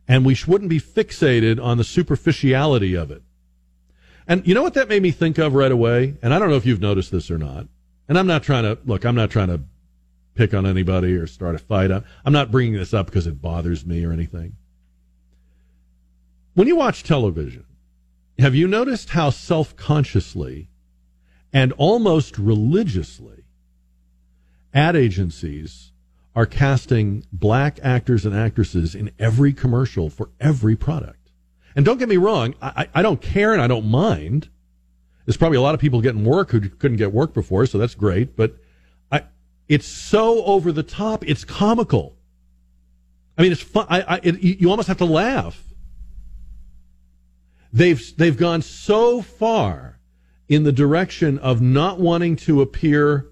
And 0.07 0.23
we 0.23 0.37
wouldn't 0.47 0.69
be 0.69 0.79
fixated 0.79 1.59
on 1.59 1.79
the 1.79 1.83
superficiality 1.83 2.93
of 2.93 3.09
it. 3.09 3.23
And 4.27 4.45
you 4.47 4.53
know 4.53 4.61
what 4.61 4.75
that 4.75 4.87
made 4.87 5.01
me 5.01 5.09
think 5.09 5.39
of 5.39 5.55
right 5.55 5.71
away? 5.71 6.15
And 6.21 6.31
I 6.31 6.37
don't 6.37 6.51
know 6.51 6.57
if 6.57 6.65
you've 6.67 6.79
noticed 6.79 7.11
this 7.11 7.31
or 7.31 7.39
not. 7.39 7.65
And 8.07 8.19
I'm 8.19 8.27
not 8.27 8.43
trying 8.43 8.65
to, 8.65 8.77
look, 8.85 9.03
I'm 9.03 9.15
not 9.15 9.31
trying 9.31 9.47
to 9.47 9.61
pick 10.35 10.53
on 10.53 10.67
anybody 10.67 11.15
or 11.15 11.25
start 11.25 11.55
a 11.55 11.57
fight. 11.57 11.89
I'm 11.89 12.33
not 12.33 12.51
bringing 12.51 12.73
this 12.73 12.93
up 12.93 13.07
because 13.07 13.25
it 13.25 13.41
bothers 13.41 13.87
me 13.87 14.05
or 14.05 14.11
anything. 14.13 14.57
When 16.53 16.67
you 16.67 16.75
watch 16.75 17.01
television, 17.01 17.65
have 18.37 18.53
you 18.53 18.67
noticed 18.67 19.09
how 19.09 19.31
self 19.31 19.75
consciously 19.75 20.69
and 21.51 21.71
almost 21.73 22.37
religiously 22.37 23.38
ad 24.73 24.95
agencies 24.95 25.91
are 26.35 26.45
casting 26.45 27.25
black 27.31 27.79
actors 27.81 28.25
and 28.25 28.35
actresses 28.35 28.95
in 28.95 29.11
every 29.19 29.53
commercial 29.53 30.09
for 30.09 30.29
every 30.39 30.75
product? 30.75 31.31
And 31.75 31.85
don't 31.85 31.97
get 31.97 32.09
me 32.09 32.17
wrong, 32.17 32.55
I, 32.61 32.87
I 32.93 33.01
don't 33.01 33.21
care 33.21 33.53
and 33.53 33.61
I 33.61 33.67
don't 33.67 33.85
mind. 33.85 34.49
There's 35.25 35.37
probably 35.37 35.57
a 35.57 35.61
lot 35.61 35.75
of 35.75 35.81
people 35.81 36.01
getting 36.01 36.25
work 36.25 36.51
who 36.51 36.61
couldn't 36.61 36.97
get 36.97 37.13
work 37.13 37.33
before, 37.33 37.65
so 37.65 37.77
that's 37.77 37.95
great. 37.95 38.35
But 38.35 38.57
I, 39.11 39.23
it's 39.67 39.87
so 39.87 40.43
over 40.45 40.71
the 40.71 40.83
top, 40.83 41.23
it's 41.27 41.43
comical. 41.43 42.17
I 43.37 43.43
mean, 43.43 43.51
it's 43.51 43.61
fun. 43.61 43.85
I, 43.89 44.01
I 44.01 44.19
it, 44.23 44.41
you 44.41 44.69
almost 44.69 44.87
have 44.87 44.97
to 44.97 45.05
laugh. 45.05 45.63
They've 47.71 48.17
they've 48.17 48.35
gone 48.35 48.61
so 48.61 49.21
far 49.21 49.99
in 50.49 50.63
the 50.63 50.71
direction 50.71 51.37
of 51.37 51.61
not 51.61 51.99
wanting 51.99 52.35
to 52.35 52.61
appear 52.61 53.27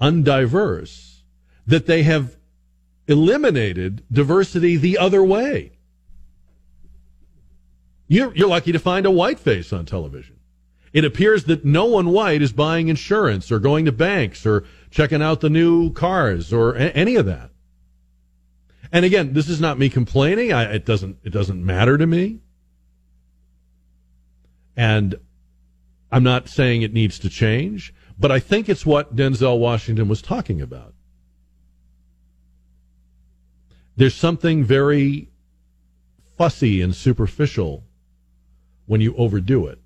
undiverse 0.00 1.22
that 1.66 1.86
they 1.86 2.02
have 2.02 2.36
eliminated 3.06 4.04
diversity 4.10 4.76
the 4.76 4.98
other 4.98 5.22
way. 5.22 5.72
You're, 8.06 8.34
you're 8.34 8.48
lucky 8.48 8.72
to 8.72 8.78
find 8.78 9.04
a 9.06 9.10
white 9.10 9.38
face 9.38 9.72
on 9.72 9.84
television. 9.84 10.36
It 10.92 11.04
appears 11.04 11.44
that 11.44 11.64
no 11.64 11.84
one 11.84 12.08
white 12.08 12.40
is 12.40 12.52
buying 12.52 12.88
insurance 12.88 13.52
or 13.52 13.58
going 13.58 13.84
to 13.84 13.92
banks 13.92 14.46
or 14.46 14.64
checking 14.90 15.22
out 15.22 15.40
the 15.40 15.50
new 15.50 15.92
cars 15.92 16.52
or 16.52 16.74
a- 16.74 16.90
any 16.90 17.16
of 17.16 17.26
that. 17.26 17.50
And 18.90 19.04
again, 19.04 19.34
this 19.34 19.50
is 19.50 19.60
not 19.60 19.78
me 19.78 19.90
complaining. 19.90 20.52
I, 20.52 20.64
it 20.74 20.86
doesn't 20.86 21.18
it 21.22 21.30
doesn't 21.30 21.64
matter 21.64 21.98
to 21.98 22.06
me. 22.06 22.40
And 24.74 25.16
I'm 26.10 26.22
not 26.22 26.48
saying 26.48 26.80
it 26.80 26.94
needs 26.94 27.18
to 27.18 27.28
change, 27.28 27.92
but 28.18 28.32
I 28.32 28.40
think 28.40 28.68
it's 28.68 28.84
what 28.84 29.14
Denzel 29.14 29.58
Washington 29.58 30.08
was 30.08 30.20
talking 30.20 30.60
about. 30.60 30.94
There's 33.96 34.14
something 34.14 34.64
very 34.64 35.28
fussy 36.36 36.80
and 36.82 36.94
superficial 36.94 37.84
when 38.86 39.00
you 39.00 39.14
overdo 39.16 39.66
it. 39.66 39.80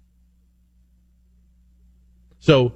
So, 2.39 2.75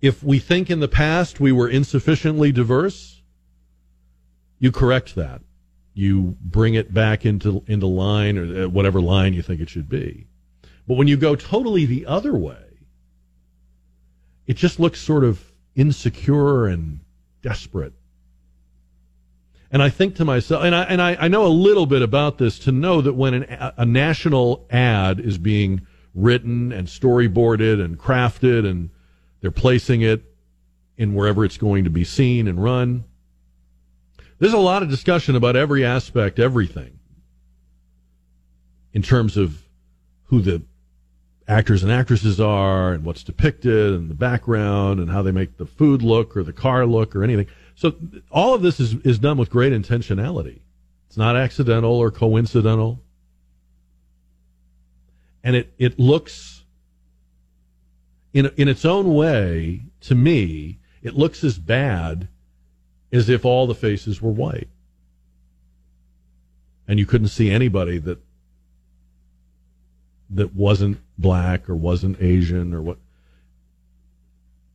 if 0.00 0.22
we 0.22 0.38
think 0.38 0.70
in 0.70 0.80
the 0.80 0.88
past 0.88 1.40
we 1.40 1.50
were 1.50 1.68
insufficiently 1.68 2.52
diverse, 2.52 3.22
you 4.58 4.70
correct 4.70 5.14
that. 5.14 5.40
You 5.94 6.36
bring 6.40 6.74
it 6.74 6.92
back 6.92 7.24
into 7.24 7.64
into 7.66 7.86
line 7.86 8.36
or 8.36 8.64
uh, 8.64 8.68
whatever 8.68 9.00
line 9.00 9.32
you 9.32 9.42
think 9.42 9.60
it 9.60 9.70
should 9.70 9.88
be. 9.88 10.26
But 10.86 10.94
when 10.96 11.08
you 11.08 11.16
go 11.16 11.34
totally 11.34 11.86
the 11.86 12.06
other 12.06 12.34
way, 12.34 12.65
it 14.46 14.56
just 14.56 14.78
looks 14.78 15.00
sort 15.00 15.24
of 15.24 15.52
insecure 15.74 16.66
and 16.66 17.00
desperate. 17.42 17.92
And 19.70 19.82
I 19.82 19.90
think 19.90 20.16
to 20.16 20.24
myself, 20.24 20.64
and 20.64 20.74
I 20.74 20.84
and 20.84 21.02
I, 21.02 21.16
I 21.16 21.28
know 21.28 21.44
a 21.44 21.48
little 21.48 21.86
bit 21.86 22.00
about 22.00 22.38
this 22.38 22.58
to 22.60 22.72
know 22.72 23.00
that 23.00 23.14
when 23.14 23.34
an, 23.34 23.72
a 23.76 23.84
national 23.84 24.66
ad 24.70 25.18
is 25.18 25.38
being 25.38 25.86
written 26.14 26.72
and 26.72 26.86
storyboarded 26.86 27.84
and 27.84 27.98
crafted, 27.98 28.68
and 28.68 28.90
they're 29.40 29.50
placing 29.50 30.02
it 30.02 30.22
in 30.96 31.14
wherever 31.14 31.44
it's 31.44 31.58
going 31.58 31.84
to 31.84 31.90
be 31.90 32.04
seen 32.04 32.46
and 32.46 32.62
run, 32.62 33.04
there's 34.38 34.52
a 34.52 34.58
lot 34.58 34.82
of 34.82 34.88
discussion 34.88 35.34
about 35.34 35.56
every 35.56 35.84
aspect, 35.84 36.38
everything, 36.38 36.98
in 38.92 39.02
terms 39.02 39.36
of 39.36 39.62
who 40.26 40.40
the 40.40 40.62
actors 41.48 41.82
and 41.82 41.92
actresses 41.92 42.40
are 42.40 42.92
and 42.92 43.04
what's 43.04 43.22
depicted 43.22 43.94
and 43.94 44.10
the 44.10 44.14
background 44.14 44.98
and 44.98 45.10
how 45.10 45.22
they 45.22 45.30
make 45.30 45.56
the 45.56 45.66
food 45.66 46.02
look 46.02 46.36
or 46.36 46.42
the 46.42 46.52
car 46.52 46.86
look 46.86 47.14
or 47.14 47.22
anything. 47.22 47.46
So 47.74 47.94
all 48.30 48.54
of 48.54 48.62
this 48.62 48.80
is, 48.80 48.94
is 49.04 49.18
done 49.18 49.38
with 49.38 49.50
great 49.50 49.72
intentionality. 49.72 50.60
It's 51.06 51.16
not 51.16 51.36
accidental 51.36 51.92
or 51.92 52.10
coincidental. 52.10 53.00
And 55.44 55.54
it, 55.54 55.72
it 55.78 55.98
looks 55.98 56.64
in, 58.36 58.50
in 58.58 58.68
its 58.68 58.84
own 58.84 59.14
way, 59.14 59.84
to 60.02 60.14
me, 60.14 60.78
it 61.02 61.14
looks 61.14 61.42
as 61.42 61.58
bad 61.58 62.28
as 63.10 63.30
if 63.30 63.46
all 63.46 63.66
the 63.66 63.74
faces 63.74 64.20
were 64.20 64.30
white. 64.30 64.68
And 66.86 66.98
you 66.98 67.06
couldn't 67.06 67.28
see 67.28 67.50
anybody 67.50 67.96
that 67.96 68.18
that 70.30 70.54
wasn't 70.54 70.98
black 71.18 71.68
or 71.68 71.74
wasn't 71.74 72.20
Asian 72.20 72.74
or 72.74 72.82
what. 72.82 72.98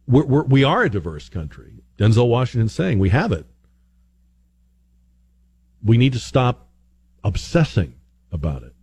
We're, 0.08 0.26
we're, 0.26 0.44
we 0.44 0.64
are 0.64 0.84
a 0.84 0.90
diverse 0.90 1.30
country. 1.30 1.74
Denzel 1.98 2.28
Washington 2.28 2.70
saying 2.70 3.00
we 3.00 3.10
have 3.10 3.32
it. 3.32 3.46
We 5.84 5.98
need 5.98 6.14
to 6.14 6.20
stop 6.20 6.68
obsessing 7.24 7.96
about 8.32 8.64
it. 8.64 8.74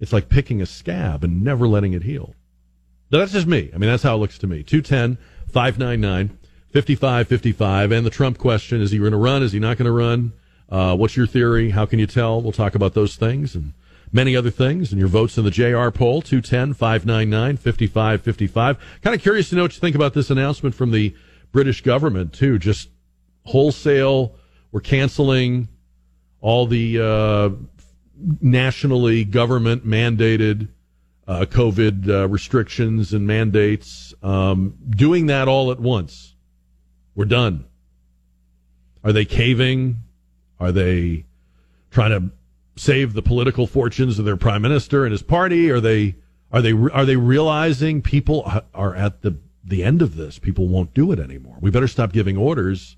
It's 0.00 0.12
like 0.12 0.28
picking 0.28 0.62
a 0.62 0.66
scab 0.66 1.22
and 1.22 1.42
never 1.44 1.68
letting 1.68 1.92
it 1.92 2.02
heal. 2.02 2.34
Now, 3.10 3.18
that's 3.18 3.32
just 3.32 3.46
me. 3.46 3.70
I 3.74 3.78
mean, 3.78 3.90
that's 3.90 4.02
how 4.02 4.14
it 4.14 4.18
looks 4.18 4.38
to 4.38 4.46
me. 4.46 4.62
210 4.62 5.18
599 5.52 6.38
5555. 6.72 7.92
And 7.92 8.06
the 8.06 8.10
Trump 8.10 8.38
question 8.38 8.80
is 8.80 8.90
he 8.92 8.98
going 8.98 9.10
to 9.10 9.16
run? 9.16 9.42
Is 9.42 9.52
he 9.52 9.58
not 9.58 9.76
going 9.76 9.86
to 9.86 9.92
run? 9.92 10.32
Uh, 10.68 10.96
what's 10.96 11.16
your 11.16 11.26
theory? 11.26 11.70
How 11.70 11.84
can 11.86 11.98
you 11.98 12.06
tell? 12.06 12.40
We'll 12.40 12.52
talk 12.52 12.74
about 12.74 12.94
those 12.94 13.16
things 13.16 13.54
and 13.54 13.72
many 14.12 14.34
other 14.34 14.50
things 14.50 14.90
and 14.92 14.98
your 14.98 15.08
votes 15.08 15.38
in 15.38 15.44
the 15.44 15.50
JR 15.50 15.90
poll 15.90 16.22
210 16.22 16.74
599 16.74 17.56
5555. 17.56 18.78
Kind 19.02 19.14
of 19.14 19.22
curious 19.22 19.50
to 19.50 19.56
know 19.56 19.62
what 19.62 19.74
you 19.74 19.80
think 19.80 19.96
about 19.96 20.14
this 20.14 20.30
announcement 20.30 20.74
from 20.74 20.90
the 20.90 21.14
British 21.52 21.82
government, 21.82 22.32
too. 22.32 22.58
Just 22.58 22.88
wholesale, 23.44 24.36
we're 24.72 24.80
canceling 24.80 25.68
all 26.40 26.66
the 26.66 27.00
uh, 27.00 27.50
nationally 28.40 29.24
government 29.24 29.86
mandated 29.86 30.68
uh, 31.26 31.44
COVID 31.48 32.08
uh, 32.08 32.28
restrictions 32.28 33.12
and 33.12 33.26
mandates, 33.26 34.14
um, 34.22 34.74
doing 34.88 35.26
that 35.26 35.48
all 35.48 35.70
at 35.70 35.78
once. 35.78 36.34
We're 37.14 37.26
done. 37.26 37.66
Are 39.04 39.12
they 39.12 39.24
caving? 39.24 39.98
Are 40.58 40.72
they 40.72 41.26
trying 41.90 42.10
to 42.10 42.30
save 42.80 43.12
the 43.12 43.20
political 43.20 43.66
fortunes 43.66 44.18
of 44.18 44.24
their 44.24 44.38
prime 44.38 44.62
minister 44.62 45.04
and 45.04 45.12
his 45.12 45.22
party? 45.22 45.70
Are 45.70 45.80
they 45.80 46.14
are 46.50 46.62
they 46.62 46.72
are 46.72 47.04
they 47.04 47.16
realizing 47.16 48.00
people 48.00 48.50
are 48.74 48.94
at 48.94 49.20
the 49.20 49.36
the 49.62 49.84
end 49.84 50.00
of 50.00 50.16
this? 50.16 50.38
People 50.38 50.66
won't 50.66 50.94
do 50.94 51.12
it 51.12 51.18
anymore. 51.18 51.58
We 51.60 51.70
better 51.70 51.86
stop 51.86 52.12
giving 52.12 52.38
orders 52.38 52.96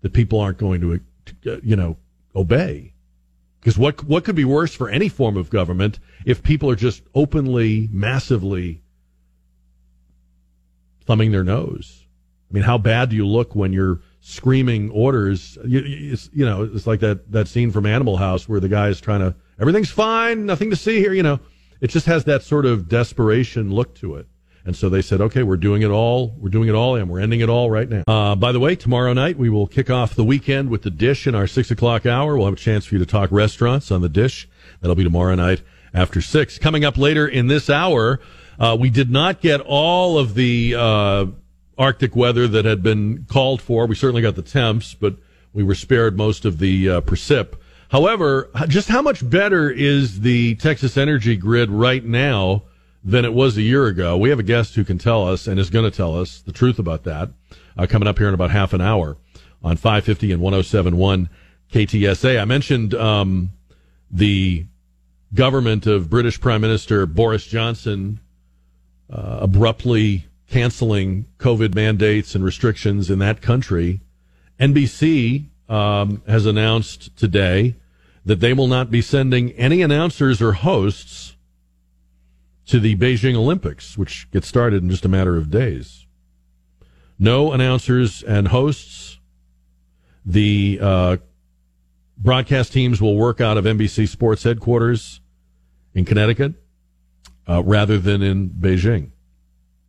that 0.00 0.12
people 0.12 0.40
aren't 0.40 0.58
going 0.58 0.80
to, 0.80 1.00
uh, 1.50 1.60
you 1.62 1.76
know, 1.76 1.96
obey. 2.34 2.94
Because 3.60 3.78
what 3.78 4.02
what 4.02 4.24
could 4.24 4.34
be 4.34 4.44
worse 4.44 4.74
for 4.74 4.88
any 4.88 5.08
form 5.08 5.36
of 5.36 5.48
government 5.48 6.00
if 6.26 6.42
people 6.42 6.68
are 6.68 6.76
just 6.76 7.02
openly, 7.14 7.88
massively 7.92 8.82
thumbing 11.06 11.30
their 11.30 11.44
nose? 11.44 12.04
I 12.50 12.54
mean, 12.54 12.64
how 12.64 12.78
bad 12.78 13.10
do 13.10 13.16
you 13.16 13.26
look 13.26 13.54
when 13.54 13.72
you're 13.72 14.00
screaming 14.20 14.90
orders? 14.90 15.58
You, 15.64 15.80
you 16.32 16.44
know, 16.44 16.64
it's 16.64 16.86
like 16.86 17.00
that 17.00 17.30
that 17.32 17.48
scene 17.48 17.70
from 17.70 17.86
Animal 17.86 18.16
House 18.16 18.48
where 18.48 18.60
the 18.60 18.68
guy 18.68 18.88
is 18.88 19.00
trying 19.00 19.20
to 19.20 19.34
everything's 19.60 19.90
fine, 19.90 20.46
nothing 20.46 20.70
to 20.70 20.76
see 20.76 20.98
here. 20.98 21.12
You 21.12 21.22
know, 21.22 21.40
it 21.80 21.88
just 21.88 22.06
has 22.06 22.24
that 22.24 22.42
sort 22.42 22.66
of 22.66 22.88
desperation 22.88 23.72
look 23.72 23.94
to 23.96 24.16
it. 24.16 24.26
And 24.64 24.76
so 24.76 24.90
they 24.90 25.00
said, 25.00 25.22
okay, 25.22 25.42
we're 25.42 25.56
doing 25.56 25.80
it 25.80 25.90
all. 25.90 26.34
We're 26.36 26.50
doing 26.50 26.68
it 26.68 26.74
all, 26.74 26.94
and 26.96 27.08
we're 27.08 27.20
ending 27.20 27.40
it 27.40 27.48
all 27.48 27.70
right 27.70 27.88
now. 27.88 28.02
Uh, 28.06 28.34
by 28.34 28.52
the 28.52 28.60
way, 28.60 28.76
tomorrow 28.76 29.14
night 29.14 29.38
we 29.38 29.48
will 29.48 29.66
kick 29.66 29.88
off 29.88 30.14
the 30.14 30.24
weekend 30.24 30.68
with 30.68 30.82
the 30.82 30.90
dish 30.90 31.26
in 31.26 31.34
our 31.34 31.46
six 31.46 31.70
o'clock 31.70 32.04
hour. 32.04 32.36
We'll 32.36 32.44
have 32.44 32.54
a 32.54 32.58
chance 32.58 32.84
for 32.84 32.96
you 32.96 32.98
to 32.98 33.06
talk 33.06 33.32
restaurants 33.32 33.90
on 33.90 34.02
the 34.02 34.10
dish. 34.10 34.46
That'll 34.80 34.94
be 34.94 35.04
tomorrow 35.04 35.34
night 35.36 35.62
after 35.94 36.20
six. 36.20 36.58
Coming 36.58 36.84
up 36.84 36.98
later 36.98 37.26
in 37.26 37.46
this 37.46 37.70
hour, 37.70 38.20
uh, 38.58 38.76
we 38.78 38.90
did 38.90 39.10
not 39.10 39.40
get 39.40 39.62
all 39.62 40.18
of 40.18 40.34
the 40.34 40.74
uh, 40.76 41.26
Arctic 41.78 42.16
weather 42.16 42.48
that 42.48 42.64
had 42.64 42.82
been 42.82 43.26
called 43.28 43.62
for. 43.62 43.86
We 43.86 43.94
certainly 43.94 44.22
got 44.22 44.34
the 44.34 44.42
temps, 44.42 44.94
but 44.94 45.16
we 45.52 45.62
were 45.62 45.74
spared 45.74 46.16
most 46.16 46.44
of 46.44 46.58
the 46.58 46.88
uh, 46.88 47.00
precip. 47.00 47.54
However, 47.90 48.50
just 48.66 48.88
how 48.88 49.00
much 49.00 49.28
better 49.28 49.70
is 49.70 50.20
the 50.20 50.56
Texas 50.56 50.96
energy 50.96 51.36
grid 51.36 51.70
right 51.70 52.04
now? 52.04 52.64
than 53.04 53.24
it 53.24 53.32
was 53.32 53.56
a 53.56 53.62
year 53.62 53.86
ago. 53.86 54.16
We 54.16 54.28
have 54.30 54.38
a 54.38 54.44
guest 54.44 54.74
who 54.74 54.84
can 54.84 54.98
tell 54.98 55.26
us 55.26 55.46
and 55.46 55.58
is 55.58 55.70
going 55.70 55.90
to 55.90 55.96
tell 55.96 56.20
us 56.20 56.40
the 56.40 56.52
truth 56.52 56.78
about 56.78 57.04
that 57.04 57.30
uh, 57.76 57.86
coming 57.86 58.08
up 58.08 58.18
here 58.18 58.28
in 58.28 58.34
about 58.34 58.50
half 58.50 58.72
an 58.72 58.80
hour 58.80 59.16
on 59.62 59.76
550 59.76 60.32
and 60.32 60.42
1071 60.42 61.30
KTSA. 61.72 62.40
I 62.40 62.44
mentioned 62.44 62.94
um, 62.94 63.50
the 64.10 64.66
government 65.32 65.86
of 65.86 66.10
British 66.10 66.40
Prime 66.40 66.60
Minister 66.60 67.06
Boris 67.06 67.46
Johnson 67.46 68.20
uh, 69.10 69.38
abruptly 69.42 70.26
canceling 70.48 71.26
COVID 71.38 71.74
mandates 71.74 72.34
and 72.34 72.42
restrictions 72.42 73.10
in 73.10 73.18
that 73.18 73.42
country. 73.42 74.00
NBC 74.58 75.46
um, 75.68 76.22
has 76.26 76.46
announced 76.46 77.14
today 77.16 77.76
that 78.24 78.40
they 78.40 78.52
will 78.52 78.66
not 78.66 78.90
be 78.90 79.02
sending 79.02 79.52
any 79.52 79.82
announcers 79.82 80.42
or 80.42 80.52
hosts 80.52 81.36
to 82.66 82.80
the 82.80 82.96
Beijing 82.96 83.34
Olympics, 83.34 83.96
which 83.96 84.30
get 84.30 84.44
started 84.44 84.82
in 84.82 84.90
just 84.90 85.04
a 85.04 85.08
matter 85.08 85.36
of 85.36 85.50
days. 85.50 86.06
No 87.18 87.52
announcers 87.52 88.22
and 88.22 88.48
hosts. 88.48 89.18
The 90.24 90.78
uh, 90.80 91.16
broadcast 92.16 92.72
teams 92.72 93.00
will 93.00 93.16
work 93.16 93.40
out 93.40 93.56
of 93.56 93.64
NBC 93.64 94.08
Sports 94.08 94.42
headquarters 94.42 95.20
in 95.94 96.04
Connecticut 96.04 96.54
uh, 97.48 97.62
rather 97.62 97.98
than 97.98 98.22
in 98.22 98.50
Beijing 98.50 99.12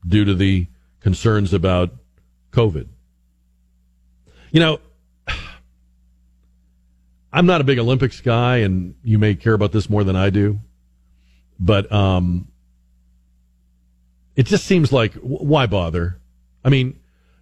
due 0.07 0.25
to 0.25 0.33
the 0.33 0.67
concerns 0.99 1.53
about 1.53 1.91
COVID. 2.51 2.87
You 4.51 4.59
know, 4.59 4.79
I'm 7.33 7.45
not 7.45 7.61
a 7.61 7.63
big 7.63 7.79
Olympics 7.79 8.21
guy, 8.21 8.57
and 8.57 8.95
you 9.03 9.19
may 9.19 9.35
care 9.35 9.53
about 9.53 9.71
this 9.71 9.89
more 9.89 10.03
than 10.03 10.15
I 10.15 10.29
do, 10.29 10.59
but 11.59 11.91
um, 11.91 12.47
it 14.35 14.45
just 14.45 14.65
seems 14.65 14.91
like 14.91 15.13
why 15.15 15.65
bother? 15.65 16.19
I 16.63 16.69
mean, 16.69 16.99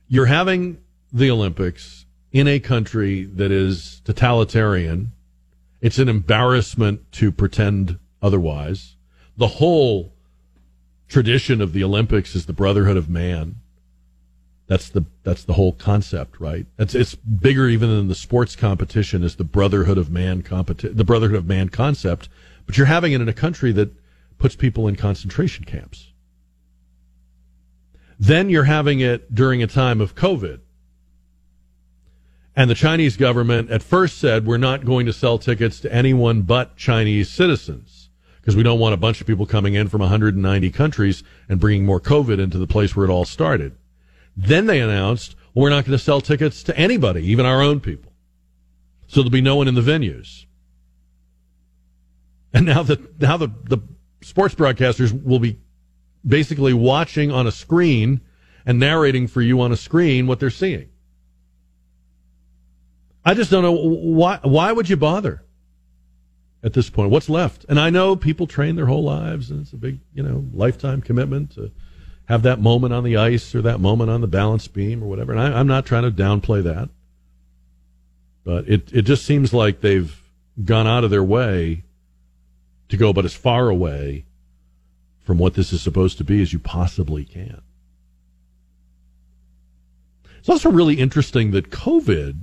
you're 0.07 0.25
having 0.25 0.79
the 1.11 1.31
Olympics 1.31 2.05
in 2.31 2.47
a 2.47 2.59
country 2.59 3.23
that 3.23 3.51
is 3.51 4.01
totalitarian. 4.03 5.11
It's 5.81 5.99
an 5.99 6.09
embarrassment 6.09 7.11
to 7.13 7.31
pretend 7.31 7.99
otherwise. 8.21 8.95
The 9.37 9.47
whole 9.47 10.13
tradition 11.07 11.61
of 11.61 11.73
the 11.73 11.83
Olympics 11.83 12.35
is 12.35 12.45
the 12.45 12.53
brotherhood 12.53 12.97
of 12.97 13.09
man. 13.09 13.55
That's 14.67 14.89
the 14.89 15.05
that's 15.23 15.45
the 15.45 15.53
whole 15.53 15.71
concept, 15.71 16.41
right? 16.41 16.65
It's 16.77 16.93
it's 16.93 17.15
bigger 17.15 17.69
even 17.69 17.89
than 17.89 18.09
the 18.09 18.15
sports 18.15 18.55
competition 18.55 19.23
is 19.23 19.37
the 19.37 19.45
brotherhood 19.45 19.97
of 19.97 20.11
man 20.11 20.43
competi- 20.43 20.95
the 20.95 21.05
brotherhood 21.05 21.37
of 21.37 21.45
man 21.45 21.69
concept, 21.69 22.27
but 22.65 22.77
you're 22.77 22.87
having 22.87 23.13
it 23.13 23.21
in 23.21 23.29
a 23.29 23.33
country 23.33 23.71
that 23.71 23.93
puts 24.37 24.55
people 24.55 24.87
in 24.87 24.97
concentration 24.97 25.63
camps. 25.63 26.11
Then 28.19 28.49
you're 28.49 28.65
having 28.65 28.99
it 28.99 29.33
during 29.33 29.63
a 29.63 29.67
time 29.67 30.01
of 30.01 30.15
COVID. 30.15 30.59
And 32.55 32.69
the 32.69 32.75
Chinese 32.75 33.15
government 33.15 33.69
at 33.69 33.83
first 33.83 34.17
said 34.17 34.45
we're 34.45 34.57
not 34.57 34.83
going 34.83 35.05
to 35.05 35.13
sell 35.13 35.37
tickets 35.37 35.79
to 35.81 35.93
anyone 35.93 36.41
but 36.41 36.75
Chinese 36.75 37.29
citizens 37.29 38.06
because 38.47 38.55
we 38.55 38.63
don't 38.63 38.79
want 38.79 38.93
a 38.93 38.97
bunch 38.97 39.19
of 39.19 39.27
people 39.27 39.45
coming 39.45 39.73
in 39.73 39.89
from 39.89 39.99
190 39.99 40.71
countries 40.71 41.21
and 41.49 41.59
bringing 41.59 41.85
more 41.85 41.99
COVID 41.99 42.39
into 42.39 42.57
the 42.57 42.65
place 42.65 42.95
where 42.95 43.05
it 43.05 43.09
all 43.09 43.25
started. 43.25 43.75
Then 44.37 44.67
they 44.67 44.79
announced 44.79 45.35
well, 45.53 45.63
we're 45.63 45.69
not 45.69 45.83
going 45.83 45.97
to 45.97 46.01
sell 46.01 46.21
tickets 46.21 46.63
to 46.63 46.77
anybody, 46.77 47.29
even 47.29 47.45
our 47.45 47.61
own 47.61 47.81
people. 47.81 48.13
So 49.07 49.19
there'll 49.19 49.31
be 49.31 49.41
no 49.41 49.57
one 49.57 49.67
in 49.67 49.75
the 49.75 49.81
venues. 49.81 50.45
And 52.53 52.65
now 52.67 52.83
the 52.83 53.05
now 53.19 53.35
the, 53.35 53.49
the 53.65 53.79
sports 54.21 54.55
broadcasters 54.55 55.11
will 55.25 55.39
be 55.39 55.59
basically 56.25 56.71
watching 56.71 57.33
on 57.33 57.47
a 57.47 57.51
screen 57.51 58.21
and 58.65 58.79
narrating 58.79 59.27
for 59.27 59.41
you 59.41 59.59
on 59.59 59.73
a 59.73 59.77
screen 59.77 60.25
what 60.25 60.39
they're 60.39 60.49
seeing. 60.49 60.87
I 63.25 63.33
just 63.33 63.51
don't 63.51 63.63
know 63.63 63.73
why. 63.73 64.39
Why 64.41 64.71
would 64.71 64.87
you 64.87 64.95
bother 64.95 65.43
at 66.63 66.73
this 66.73 66.89
point? 66.89 67.11
What's 67.11 67.29
left? 67.29 67.65
And 67.69 67.79
I 67.79 67.89
know 67.89 68.15
people 68.15 68.47
train 68.47 68.75
their 68.75 68.87
whole 68.87 69.03
lives, 69.03 69.51
and 69.51 69.61
it's 69.61 69.73
a 69.73 69.77
big, 69.77 69.99
you 70.13 70.23
know, 70.23 70.45
lifetime 70.53 71.01
commitment 71.01 71.51
to 71.51 71.71
have 72.27 72.43
that 72.43 72.59
moment 72.59 72.93
on 72.93 73.03
the 73.03 73.17
ice 73.17 73.55
or 73.55 73.61
that 73.61 73.79
moment 73.79 74.09
on 74.09 74.21
the 74.21 74.27
balance 74.27 74.67
beam 74.67 75.03
or 75.03 75.07
whatever. 75.07 75.31
And 75.31 75.41
I, 75.41 75.59
I'm 75.59 75.67
not 75.67 75.85
trying 75.85 76.03
to 76.03 76.11
downplay 76.11 76.63
that, 76.63 76.89
but 78.43 78.67
it 78.67 78.91
it 78.93 79.03
just 79.03 79.25
seems 79.25 79.53
like 79.53 79.81
they've 79.81 80.21
gone 80.63 80.87
out 80.87 81.03
of 81.03 81.11
their 81.11 81.23
way 81.23 81.83
to 82.89 82.97
go, 82.97 83.13
but 83.13 83.25
as 83.25 83.33
far 83.33 83.69
away 83.69 84.25
from 85.19 85.37
what 85.37 85.53
this 85.53 85.73
is 85.73 85.81
supposed 85.81 86.17
to 86.17 86.23
be 86.23 86.41
as 86.41 86.53
you 86.53 86.59
possibly 86.59 87.25
can. 87.25 87.61
It's 90.39 90.49
also 90.49 90.71
really 90.71 90.95
interesting 90.95 91.51
that 91.51 91.69
COVID 91.69 92.39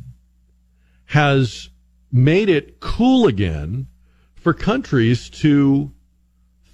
has 1.07 1.71
made 2.12 2.51
it 2.51 2.79
cool 2.81 3.27
again 3.27 3.87
for 4.45 4.55
countries 4.55 5.29
to 5.31 5.91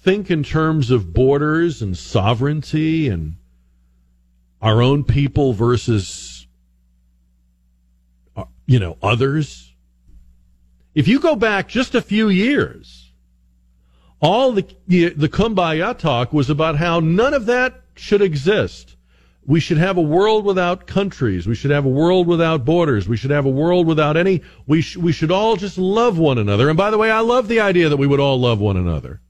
think 0.03 0.31
in 0.31 0.43
terms 0.43 0.91
of 0.91 1.15
borders 1.15 1.81
and 1.81 1.97
sovereignty 1.97 3.09
and 3.09 3.37
our 4.61 4.83
own 4.83 5.05
people 5.05 5.53
versus 5.53 6.47
uh, 8.37 8.45
you 8.67 8.79
know 8.79 8.99
others. 9.03 9.73
If 10.95 11.07
you 11.07 11.21
go 11.21 11.37
back 11.37 11.69
just 11.69 11.95
a 11.95 12.03
few 12.03 12.29
years 12.29 13.13
all 14.21 14.53
the 14.53 14.63
the 14.87 15.29
kumbaya 15.29 15.97
talk 15.97 16.33
was 16.33 16.51
about 16.51 16.77
how 16.77 17.01
none 17.01 17.33
of 17.33 17.47
that 17.47 17.81
should 17.95 18.21
exist 18.21 18.97
we 19.47 19.61
should 19.61 19.79
have 19.79 19.97
a 19.97 20.03
world 20.03 20.45
without 20.45 20.87
countries. 20.87 21.47
We 21.47 21.55
should 21.55 21.71
have 21.71 21.85
a 21.85 21.91
world 21.91 22.27
without 22.27 22.65
borders. 22.65 23.09
We 23.09 23.17
should 23.17 23.31
have 23.31 23.47
a 23.47 23.51
world 23.51 23.87
without 23.87 24.17
any. 24.17 24.43
We 24.67 24.83
sh- 24.83 24.97
we 24.97 25.13
should 25.13 25.31
all 25.31 25.57
just 25.57 25.79
love 25.79 26.19
one 26.19 26.39
another. 26.39 26.69
And 26.69 26.77
by 26.77 26.91
the 26.91 26.99
way, 26.99 27.11
I 27.11 27.21
love 27.21 27.49
the 27.49 27.61
idea 27.61 27.89
that 27.89 27.97
we 27.97 28.07
would 28.07 28.21
all 28.21 28.39
love 28.39 28.61
one 28.61 28.77
another. 28.77 29.21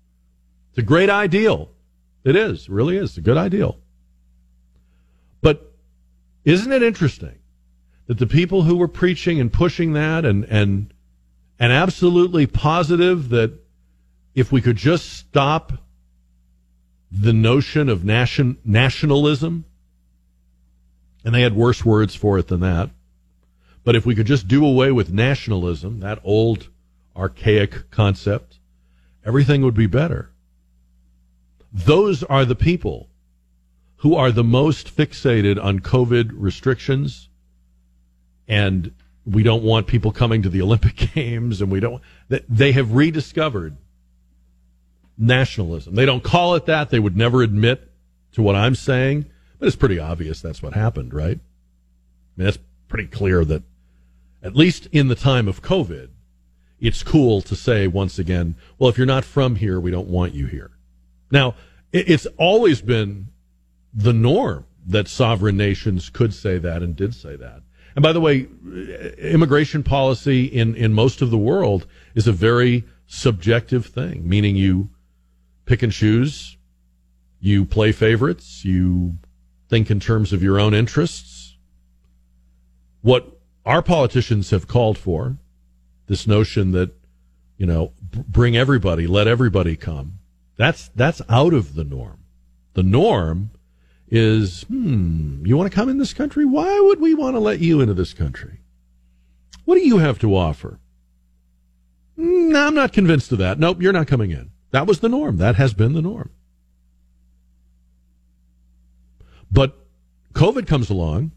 It's 0.71 0.79
a 0.79 0.83
great 0.83 1.11
ideal. 1.11 1.71
It 2.25 2.37
is. 2.37 2.65
It 2.65 2.71
really 2.71 2.97
is. 2.97 3.11
It's 3.11 3.19
a 3.19 3.23
good 3.23 3.37
ideal. 3.37 3.79
But 5.41 5.73
isn't 6.45 6.73
it 6.73 6.83
interesting 6.83 7.39
that 8.07 8.19
the 8.19 8.27
people 8.27 8.63
who 8.63 8.77
were 8.77 8.89
preaching 8.89 9.41
and 9.41 9.53
pushing 9.53 9.93
that 9.93 10.25
and 10.25 10.45
and 10.45 10.93
and 11.59 11.73
absolutely 11.73 12.47
positive 12.47 13.29
that 13.29 13.53
if 14.35 14.51
we 14.51 14.61
could 14.61 14.77
just 14.77 15.13
stop 15.13 15.73
the 17.13 17.33
notion 17.33 17.89
of 17.89 18.05
nation 18.05 18.59
nationalism 18.65 19.65
and 21.25 21.35
they 21.35 21.43
had 21.43 21.55
worse 21.55 21.85
words 21.85 22.15
for 22.15 22.39
it 22.39 22.49
than 22.49 22.61
that. 22.61 22.91
But 23.85 23.97
if 23.97 24.05
we 24.07 24.15
could 24.15 24.27
just 24.27 24.49
do 24.49 24.65
away 24.65 24.93
with 24.93 25.13
nationalism, 25.13 26.01
that 26.01 26.21
old 26.23 26.69
archaic 27.17 27.91
concept, 27.91 28.59
everything 29.25 29.63
would 29.63 29.75
be 29.75 29.87
better. 29.87 30.31
Those 31.73 32.23
are 32.25 32.45
the 32.45 32.55
people 32.55 33.09
who 33.97 34.15
are 34.15 34.33
the 34.33 34.45
most 34.45 34.95
fixated 34.95 35.63
on 35.63 35.81
COVID 35.81 36.31
restrictions. 36.35 37.29
And 38.49 38.93
we 39.25 39.43
don't 39.43 39.63
want 39.63 39.87
people 39.87 40.11
coming 40.11 40.43
to 40.43 40.49
the 40.49 40.63
Olympic 40.63 40.97
Games, 41.15 41.61
and 41.61 41.71
we 41.71 41.81
don't. 41.81 42.03
They 42.29 42.73
have 42.73 42.93
rediscovered 42.93 43.77
nationalism. 45.17 45.95
They 45.95 46.07
don't 46.07 46.25
call 46.25 46.55
it 46.55 46.67
that. 46.67 46.91
They 46.91 46.99
would 46.99 47.17
never 47.17 47.43
admit 47.43 47.91
to 48.33 48.43
what 48.43 48.57
I'm 48.57 48.75
saying 48.75 49.27
but 49.61 49.67
it's 49.67 49.77
pretty 49.77 50.01
obvious 50.01 50.41
that's 50.41 50.63
what 50.63 50.73
happened, 50.73 51.15
right? 51.15 51.39
I 51.39 52.35
mean, 52.37 52.47
that's 52.47 52.59
pretty 52.89 53.07
clear 53.07 53.45
that, 53.45 53.63
at 54.43 54.57
least 54.57 54.89
in 54.91 55.09
the 55.09 55.15
time 55.15 55.47
of 55.47 55.63
COVID, 55.63 56.09
it's 56.81 57.03
cool 57.03 57.43
to 57.43 57.55
say 57.55 57.87
once 57.87 58.19
again, 58.19 58.57
well, 58.79 58.89
if 58.89 58.97
you're 58.97 59.07
not 59.07 59.25
from 59.25 59.57
here, 59.57 59.79
we 59.79 59.91
don't 59.91 60.09
want 60.09 60.35
you 60.35 60.47
here. 60.47 60.71
Now, 61.31 61.55
it's 61.93 62.27
always 62.39 62.81
been 62.81 63.29
the 63.93 64.15
norm 64.15 64.65
that 64.87 65.09
sovereign 65.09 65.59
nations 65.59 66.09
could 66.09 66.33
say 66.33 66.57
that 66.57 66.83
and 66.83 66.97
did 66.97 67.15
say 67.15 67.37
that. 67.37 67.63
And 67.95 68.03
by 68.03 68.13
the 68.13 68.21
way, 68.21 68.49
immigration 69.19 69.83
policy 69.83 70.47
in, 70.47 70.75
in 70.75 70.95
most 70.95 71.21
of 71.21 71.31
the 71.31 71.37
world 71.37 71.87
is 72.15 72.27
a 72.27 72.33
very 72.33 72.85
subjective 73.07 73.87
thing, 73.87 74.27
meaning 74.27 74.57
you 74.57 74.89
pick 75.67 75.83
and 75.83 75.93
choose, 75.93 76.57
you 77.41 77.67
play 77.67 77.93
favorites, 77.93 78.65
you 78.65 79.19
think 79.71 79.91
in 79.91 80.01
terms 80.01 80.33
of 80.33 80.43
your 80.43 80.59
own 80.59 80.75
interests. 80.75 81.57
What 83.03 83.41
our 83.65 83.81
politicians 83.81 84.51
have 84.51 84.67
called 84.67 84.99
for, 84.99 85.37
this 86.09 86.27
notion 86.27 86.73
that, 86.73 86.91
you 87.57 87.67
know, 87.67 87.93
bring 88.29 88.57
everybody, 88.57 89.07
let 89.07 89.29
everybody 89.29 89.77
come, 89.77 90.19
that's, 90.57 90.89
that's 90.89 91.23
out 91.29 91.55
of 91.55 91.77
the 91.77 91.85
norm. 91.85 92.19
The 92.75 92.83
norm 92.83 93.53
is, 94.09 94.65
hmm, 94.65 95.47
you 95.47 95.57
want 95.57 95.71
to 95.71 95.75
come 95.75 95.89
in 95.89 95.99
this 95.99 96.13
country? 96.13 96.45
Why 96.45 96.81
would 96.81 97.01
we 97.01 97.15
want 97.15 97.37
to 97.37 97.41
let 97.41 97.61
you 97.61 97.81
into 97.81 97.95
this 97.95 98.13
country? 98.13 98.61
What 99.65 99.77
do 99.77 99.87
you 99.87 99.99
have 99.99 100.19
to 100.19 100.37
offer? 100.37 100.81
No, 102.17 102.67
I'm 102.67 102.75
not 102.75 102.93
convinced 102.93 103.31
of 103.31 103.39
that. 103.39 103.59
Nope, 103.59 103.81
you're 103.81 103.93
not 103.93 104.09
coming 104.09 104.33
in. 104.33 104.51
That 104.73 104.87
was 104.87 104.99
the 104.99 105.09
norm. 105.09 105.37
That 105.37 105.55
has 105.55 105.75
been 105.75 105.95
the 105.95 106.03
norm. 106.03 106.31
But 109.51 109.77
COVID 110.35 110.67
comes 110.67 110.91
along, 110.91 111.33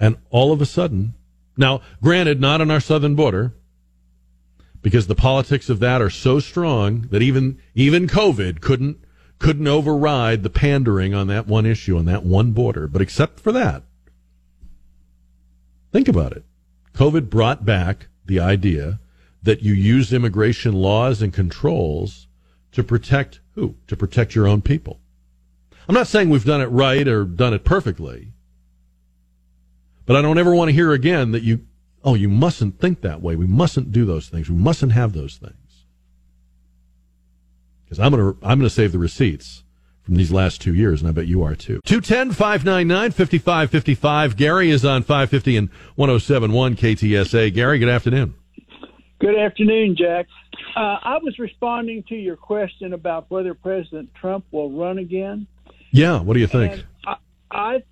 and 0.00 0.16
all 0.30 0.52
of 0.52 0.60
a 0.60 0.66
sudden, 0.66 1.14
now, 1.56 1.80
granted, 2.00 2.40
not 2.40 2.60
on 2.60 2.70
our 2.70 2.80
southern 2.80 3.16
border, 3.16 3.52
because 4.80 5.08
the 5.08 5.14
politics 5.14 5.68
of 5.68 5.80
that 5.80 6.00
are 6.00 6.10
so 6.10 6.38
strong 6.38 7.08
that 7.10 7.20
even 7.20 7.60
even 7.74 8.06
COVID 8.06 8.60
couldn't 8.60 8.98
couldn't 9.38 9.66
override 9.66 10.42
the 10.42 10.50
pandering 10.50 11.14
on 11.14 11.26
that 11.26 11.46
one 11.46 11.66
issue 11.66 11.98
on 11.98 12.04
that 12.06 12.24
one 12.24 12.52
border. 12.52 12.86
But 12.86 13.02
except 13.02 13.40
for 13.40 13.52
that, 13.52 13.82
think 15.92 16.08
about 16.08 16.32
it. 16.32 16.44
COVID 16.94 17.28
brought 17.28 17.64
back 17.64 18.08
the 18.24 18.40
idea 18.40 19.00
that 19.42 19.62
you 19.62 19.74
use 19.74 20.12
immigration 20.12 20.74
laws 20.74 21.22
and 21.22 21.32
controls 21.32 22.26
to 22.72 22.84
protect 22.84 23.40
who? 23.58 23.74
To 23.88 23.96
protect 23.96 24.34
your 24.34 24.46
own 24.46 24.62
people. 24.62 25.00
I'm 25.88 25.94
not 25.94 26.06
saying 26.06 26.28
we've 26.28 26.44
done 26.44 26.60
it 26.60 26.66
right 26.66 27.08
or 27.08 27.24
done 27.24 27.54
it 27.54 27.64
perfectly, 27.64 28.32
but 30.06 30.16
I 30.16 30.22
don't 30.22 30.38
ever 30.38 30.54
want 30.54 30.68
to 30.68 30.72
hear 30.72 30.92
again 30.92 31.32
that 31.32 31.42
you, 31.42 31.66
oh, 32.04 32.14
you 32.14 32.28
mustn't 32.28 32.78
think 32.78 33.00
that 33.00 33.20
way. 33.20 33.36
We 33.36 33.46
mustn't 33.46 33.90
do 33.90 34.04
those 34.04 34.28
things. 34.28 34.48
We 34.48 34.56
mustn't 34.56 34.92
have 34.92 35.12
those 35.12 35.36
things. 35.38 35.54
Because 37.84 37.98
I'm 37.98 38.12
going 38.12 38.34
to, 38.34 38.38
I'm 38.42 38.58
going 38.58 38.68
to 38.68 38.74
save 38.74 38.92
the 38.92 38.98
receipts 38.98 39.64
from 40.02 40.14
these 40.14 40.30
last 40.30 40.60
two 40.60 40.74
years, 40.74 41.00
and 41.00 41.08
I 41.08 41.12
bet 41.12 41.26
you 41.26 41.42
are 41.42 41.54
too. 41.54 41.80
210 41.84 42.32
599 42.32 43.10
5555. 43.10 44.36
Gary 44.36 44.70
is 44.70 44.84
on 44.84 45.02
550 45.02 45.56
and 45.56 45.68
1071 45.96 46.76
KTSA. 46.76 47.52
Gary, 47.52 47.78
good 47.78 47.88
afternoon. 47.88 48.34
Good 49.20 49.36
afternoon, 49.36 49.96
Jack. 49.98 50.26
Uh, 50.76 50.98
I 51.02 51.18
was 51.22 51.38
responding 51.38 52.04
to 52.08 52.14
your 52.14 52.36
question 52.36 52.92
about 52.92 53.30
whether 53.30 53.54
President 53.54 54.14
Trump 54.14 54.44
will 54.50 54.70
run 54.70 54.98
again. 54.98 55.46
Yeah, 55.90 56.20
what 56.20 56.34
do 56.34 56.40
you 56.40 56.46
think? 56.46 56.84
I, 57.06 57.16
I, 57.50 57.82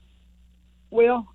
well, 0.91 1.27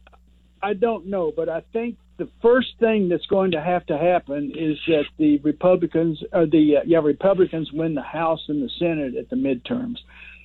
I 0.61 0.73
don't 0.73 1.07
know, 1.07 1.33
but 1.35 1.49
I 1.49 1.61
think 1.73 1.97
the 2.17 2.29
first 2.41 2.77
thing 2.79 3.09
that's 3.09 3.25
going 3.25 3.51
to 3.51 3.61
have 3.61 3.85
to 3.87 3.97
happen 3.97 4.53
is 4.55 4.77
that 4.87 5.05
the 5.17 5.39
Republicans, 5.39 6.23
or 6.31 6.45
the 6.45 6.77
uh, 6.77 6.81
yeah 6.85 6.99
Republicans, 6.99 7.71
win 7.71 7.95
the 7.95 8.01
House 8.03 8.41
and 8.47 8.61
the 8.61 8.69
Senate 8.77 9.15
at 9.15 9.29
the 9.29 9.35
midterms. 9.35 9.97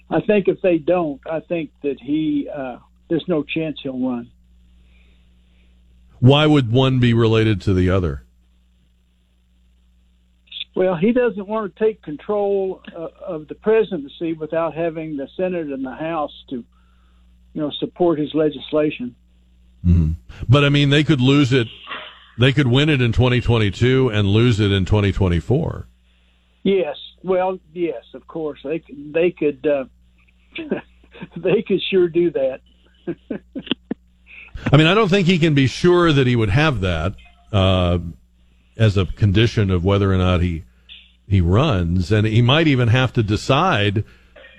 I 0.08 0.20
think 0.20 0.48
if 0.48 0.62
they 0.62 0.78
don't, 0.78 1.20
I 1.30 1.40
think 1.40 1.70
that 1.82 2.00
he 2.00 2.48
uh, 2.54 2.78
there's 3.08 3.24
no 3.28 3.42
chance 3.42 3.78
he'll 3.82 3.98
run. 3.98 4.30
Why 6.18 6.46
would 6.46 6.72
one 6.72 6.98
be 6.98 7.12
related 7.12 7.60
to 7.62 7.74
the 7.74 7.90
other? 7.90 8.22
Well, 10.76 10.94
he 10.94 11.12
doesn't 11.12 11.48
want 11.48 11.74
to 11.74 11.84
take 11.84 12.02
control 12.02 12.82
uh, 12.94 13.08
of 13.26 13.48
the 13.48 13.54
presidency 13.54 14.34
without 14.34 14.74
having 14.74 15.16
the 15.16 15.26
Senate 15.34 15.68
and 15.68 15.82
the 15.82 15.94
House 15.94 16.44
to, 16.50 16.56
you 16.56 17.60
know, 17.62 17.70
support 17.80 18.18
his 18.18 18.34
legislation. 18.34 19.16
Mm-hmm. 19.84 20.12
But 20.46 20.64
I 20.64 20.68
mean, 20.68 20.90
they 20.90 21.02
could 21.02 21.22
lose 21.22 21.50
it. 21.54 21.66
They 22.38 22.52
could 22.52 22.66
win 22.66 22.90
it 22.90 23.00
in 23.00 23.12
2022 23.12 24.10
and 24.10 24.28
lose 24.28 24.60
it 24.60 24.70
in 24.70 24.84
2024. 24.84 25.88
Yes. 26.62 26.96
Well, 27.22 27.58
yes, 27.72 28.04
of 28.12 28.26
course 28.26 28.60
they 28.62 28.80
could- 28.80 29.14
they 29.14 29.30
could 29.30 29.66
uh, 29.66 29.84
they 31.38 31.62
could 31.62 31.80
sure 31.90 32.08
do 32.08 32.30
that. 32.32 32.60
I 34.72 34.76
mean, 34.76 34.86
I 34.86 34.92
don't 34.92 35.08
think 35.08 35.26
he 35.26 35.38
can 35.38 35.54
be 35.54 35.68
sure 35.68 36.12
that 36.12 36.26
he 36.26 36.36
would 36.36 36.50
have 36.50 36.80
that 36.82 37.14
uh, 37.50 37.98
as 38.76 38.98
a 38.98 39.06
condition 39.06 39.70
of 39.70 39.84
whether 39.84 40.12
or 40.12 40.18
not 40.18 40.42
he 40.42 40.64
he 41.28 41.40
runs, 41.40 42.12
and 42.12 42.26
he 42.26 42.42
might 42.42 42.66
even 42.66 42.88
have 42.88 43.12
to 43.14 43.22
decide 43.22 44.04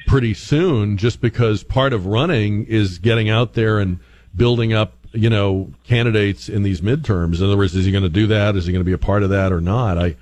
pretty 0.07 0.34
soon, 0.34 0.97
just 0.97 1.22
because 1.22 1.63
part 1.63 1.93
of 1.93 2.05
running 2.05 2.65
is 2.65 2.99
getting 2.99 3.30
out 3.30 3.53
there 3.53 3.80
and 3.80 3.99
building 4.36 4.74
up, 4.74 4.93
you 5.11 5.30
know, 5.30 5.74
candidates 5.84 6.47
in 6.49 6.63
these 6.63 6.82
midterms. 6.82 7.39
In 7.39 7.45
other 7.45 7.57
words, 7.57 7.76
is 7.76 7.86
he 7.86 7.91
going 7.91 8.03
to 8.03 8.09
do 8.09 8.28
that? 8.28 8.55
Is 8.55 8.65
he 8.65 8.72
going 8.72 8.82
to 8.82 8.86
be 8.86 8.93
a 8.93 8.97
part 8.97 9.24
of 9.24 9.30
that 9.30 9.51
or 9.51 9.61
not? 9.61 9.97
I 9.97 10.15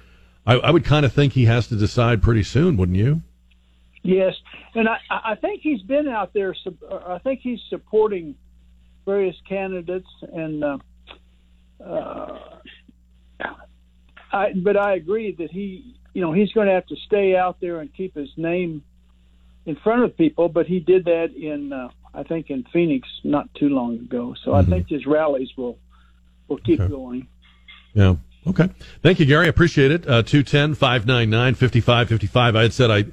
I, 0.46 0.56
I 0.56 0.72
would 0.72 0.86
kind 0.86 1.06
of 1.06 1.14
think 1.14 1.34
he 1.34 1.46
has 1.46 1.68
to 1.68 1.76
decide 1.76 2.22
pretty 2.22 2.44
soon, 2.44 2.78
wouldn't 2.78 2.98
you? 2.98 3.22
Yes, 4.04 4.36
and 4.76 4.88
I, 4.88 4.98
I 5.10 5.36
think 5.36 5.62
he's 5.62 5.82
been 5.82 6.08
out 6.08 6.34
there. 6.34 6.56
uh, 6.68 6.96
I 7.08 7.18
think 7.20 7.40
he's 7.42 7.60
supporting 7.70 8.36
various 9.06 9.36
candidates, 9.50 10.08
and 10.32 10.64
uh, 10.64 10.78
uh, 11.84 12.40
I. 14.32 14.54
But 14.54 14.78
I 14.78 14.94
agree 14.96 15.36
that 15.40 15.50
he, 15.50 15.96
you 16.16 16.22
know, 16.22 16.32
he's 16.32 16.52
going 16.54 16.68
to 16.68 16.74
have 16.74 16.88
to 16.88 16.96
stay 16.96 17.36
out 17.36 17.60
there 17.60 17.82
and 17.82 17.94
keep 17.94 18.16
his 18.16 18.30
name 18.38 18.84
in 19.66 19.76
front 19.76 20.04
of 20.04 20.16
people. 20.16 20.48
But 20.48 20.66
he 20.66 20.80
did 20.80 21.06
that 21.06 21.36
in, 21.36 21.74
uh, 21.74 21.90
I 22.14 22.24
think, 22.24 22.50
in 22.50 22.64
Phoenix 22.72 23.08
not 23.26 23.54
too 23.54 23.68
long 23.68 23.96
ago. 23.96 24.34
So 24.44 24.54
I 24.54 24.64
think 24.64 24.88
his 24.88 25.06
rallies 25.06 25.50
will 25.58 25.78
will 26.48 26.58
keep 26.58 26.80
going. 26.80 27.28
Yeah. 27.94 28.16
Okay. 28.48 28.70
Thank 29.02 29.20
you, 29.20 29.26
Gary. 29.26 29.48
I 29.48 29.50
appreciate 29.50 29.92
it. 29.92 30.08
Uh, 30.08 30.24
210 30.24 30.76
599 30.76 31.56
5555. 31.56 32.56
I 32.56 32.62
had 32.62 32.74
said 32.74 32.92
I, 32.92 33.06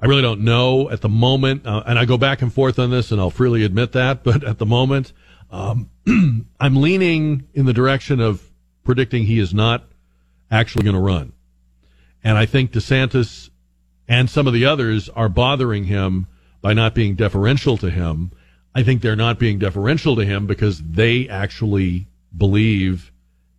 I 0.00 0.06
really 0.06 0.22
don't 0.22 0.40
know 0.40 0.90
at 0.90 1.00
the 1.00 1.08
moment, 1.08 1.64
uh, 1.64 1.84
and 1.86 1.98
I 1.98 2.06
go 2.06 2.18
back 2.18 2.42
and 2.42 2.52
forth 2.52 2.78
on 2.78 2.90
this, 2.90 3.12
and 3.12 3.20
I'll 3.20 3.30
freely 3.30 3.64
admit 3.64 3.92
that, 3.92 4.24
but 4.24 4.42
at 4.42 4.58
the 4.58 4.66
moment, 4.66 5.12
um, 5.50 5.90
I'm 6.60 6.76
leaning 6.76 7.46
in 7.54 7.66
the 7.66 7.72
direction 7.72 8.20
of 8.20 8.42
predicting 8.82 9.26
he 9.26 9.38
is 9.38 9.54
not 9.54 9.84
actually 10.50 10.84
going 10.84 10.96
to 10.96 11.02
run. 11.02 11.34
And 12.28 12.36
I 12.36 12.44
think 12.44 12.72
DeSantis 12.72 13.48
and 14.06 14.28
some 14.28 14.46
of 14.46 14.52
the 14.52 14.66
others 14.66 15.08
are 15.08 15.30
bothering 15.30 15.84
him 15.84 16.26
by 16.60 16.74
not 16.74 16.94
being 16.94 17.14
deferential 17.14 17.78
to 17.78 17.88
him. 17.88 18.32
I 18.74 18.82
think 18.82 19.00
they're 19.00 19.16
not 19.16 19.38
being 19.38 19.58
deferential 19.58 20.14
to 20.14 20.26
him 20.26 20.46
because 20.46 20.78
they 20.78 21.26
actually 21.26 22.06
believe 22.36 23.12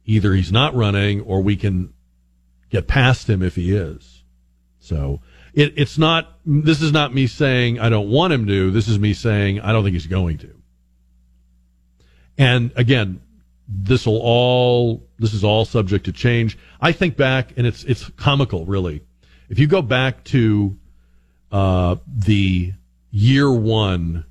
either 0.06 0.36
he's 0.36 0.52
not 0.52 0.76
running 0.76 1.22
or 1.22 1.42
we 1.42 1.56
can 1.56 1.96
get 2.70 2.88
past 2.88 3.28
him 3.28 3.42
if 3.42 3.56
he 3.56 3.76
is. 3.76 4.24
So 4.78 5.22
it, 5.56 5.74
it's 5.76 5.98
not, 5.98 6.38
this 6.46 6.84
is 6.84 6.92
not 6.92 7.12
me 7.12 7.26
saying 7.26 7.80
I 7.80 7.90
don't 7.90 8.12
want 8.12 8.34
him 8.34 8.46
to. 8.46 8.70
This 8.70 8.88
is 8.88 9.00
me 9.00 9.16
saying 9.16 9.62
I 9.62 9.72
don't 9.72 9.84
think 9.84 9.94
he's 9.94 10.06
going 10.06 10.38
to. 10.38 10.54
And 12.38 12.72
again, 12.76 13.22
this 13.72 14.06
will 14.06 14.20
all, 14.20 15.08
this 15.20 15.34
is 15.34 15.44
all 15.44 15.64
subject 15.64 16.06
to 16.06 16.12
change. 16.12 16.58
I 16.82 16.92
think 16.92 17.16
back 17.16 17.54
and 17.56 17.68
it's, 17.68 17.84
it's 17.84 18.10
comical 18.18 18.66
really. 18.66 19.02
If 19.48 19.60
you 19.60 19.68
go 19.68 19.82
back 19.82 20.24
to, 20.26 20.78
uh, 21.52 21.96
the 22.08 22.74
year 23.12 23.52
one 23.52 24.26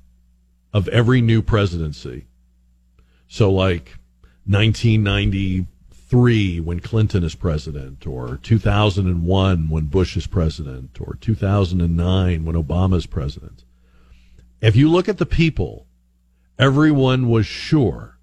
of 0.73 0.87
every 0.89 1.21
new 1.21 1.41
presidency. 1.41 2.25
So 3.27 3.51
like 3.51 3.95
1993 4.47 6.59
when 6.59 6.79
Clinton 6.79 7.23
is 7.23 7.35
president, 7.35 8.07
or 8.07 8.37
2001 8.37 9.69
when 9.69 9.85
Bush 9.85 10.17
is 10.17 10.27
president, 10.27 10.99
or 10.99 11.17
2009 11.21 12.45
when 12.45 12.55
Obama 12.55 12.95
is 12.95 13.05
president. 13.05 13.63
If 14.61 14.75
you 14.75 14.89
look 14.89 15.07
at 15.07 15.17
the 15.17 15.25
people, 15.25 15.85
everyone 16.57 17.29
was 17.29 17.45
sure 17.45 18.17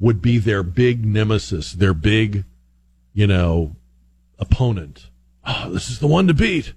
would 0.00 0.22
be 0.22 0.38
their 0.38 0.62
big 0.62 1.04
nemesis, 1.04 1.72
their 1.72 1.94
big, 1.94 2.44
you 3.12 3.26
know, 3.26 3.76
opponent. 4.38 5.10
Oh, 5.46 5.70
this 5.70 5.90
is 5.90 5.98
the 5.98 6.06
one 6.06 6.26
to 6.28 6.34
beat. 6.34 6.72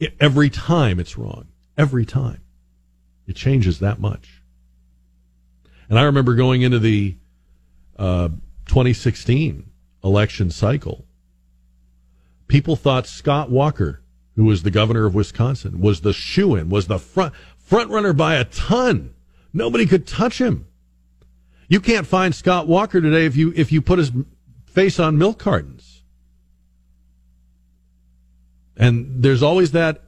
I- 0.00 0.12
Every 0.18 0.48
time 0.50 0.98
it's 0.98 1.18
wrong. 1.18 1.48
Every 1.76 2.06
time. 2.06 2.40
It 3.26 3.36
changes 3.36 3.78
that 3.80 4.00
much. 4.00 4.42
And 5.88 5.98
I 5.98 6.02
remember 6.02 6.34
going 6.34 6.62
into 6.62 6.78
the 6.78 7.16
uh, 7.98 8.28
2016 8.66 9.70
election 10.02 10.50
cycle, 10.50 11.04
people 12.48 12.76
thought 12.76 13.06
Scott 13.06 13.50
Walker, 13.50 14.00
who 14.36 14.44
was 14.44 14.62
the 14.62 14.70
governor 14.70 15.04
of 15.04 15.14
Wisconsin, 15.14 15.80
was 15.80 16.00
the 16.00 16.12
shoo 16.12 16.54
in, 16.54 16.70
was 16.70 16.86
the 16.86 16.98
front 16.98 17.34
front 17.58 17.90
runner 17.90 18.12
by 18.12 18.36
a 18.36 18.44
ton. 18.44 19.14
Nobody 19.52 19.84
could 19.86 20.06
touch 20.06 20.40
him. 20.40 20.66
You 21.70 21.80
can't 21.80 22.04
find 22.04 22.34
Scott 22.34 22.66
Walker 22.66 23.00
today 23.00 23.26
if 23.26 23.36
you 23.36 23.52
if 23.54 23.70
you 23.70 23.80
put 23.80 24.00
his 24.00 24.10
face 24.66 24.98
on 24.98 25.16
milk 25.16 25.38
cartons. 25.38 26.02
And 28.76 29.22
there's 29.22 29.40
always 29.40 29.70
that 29.70 30.02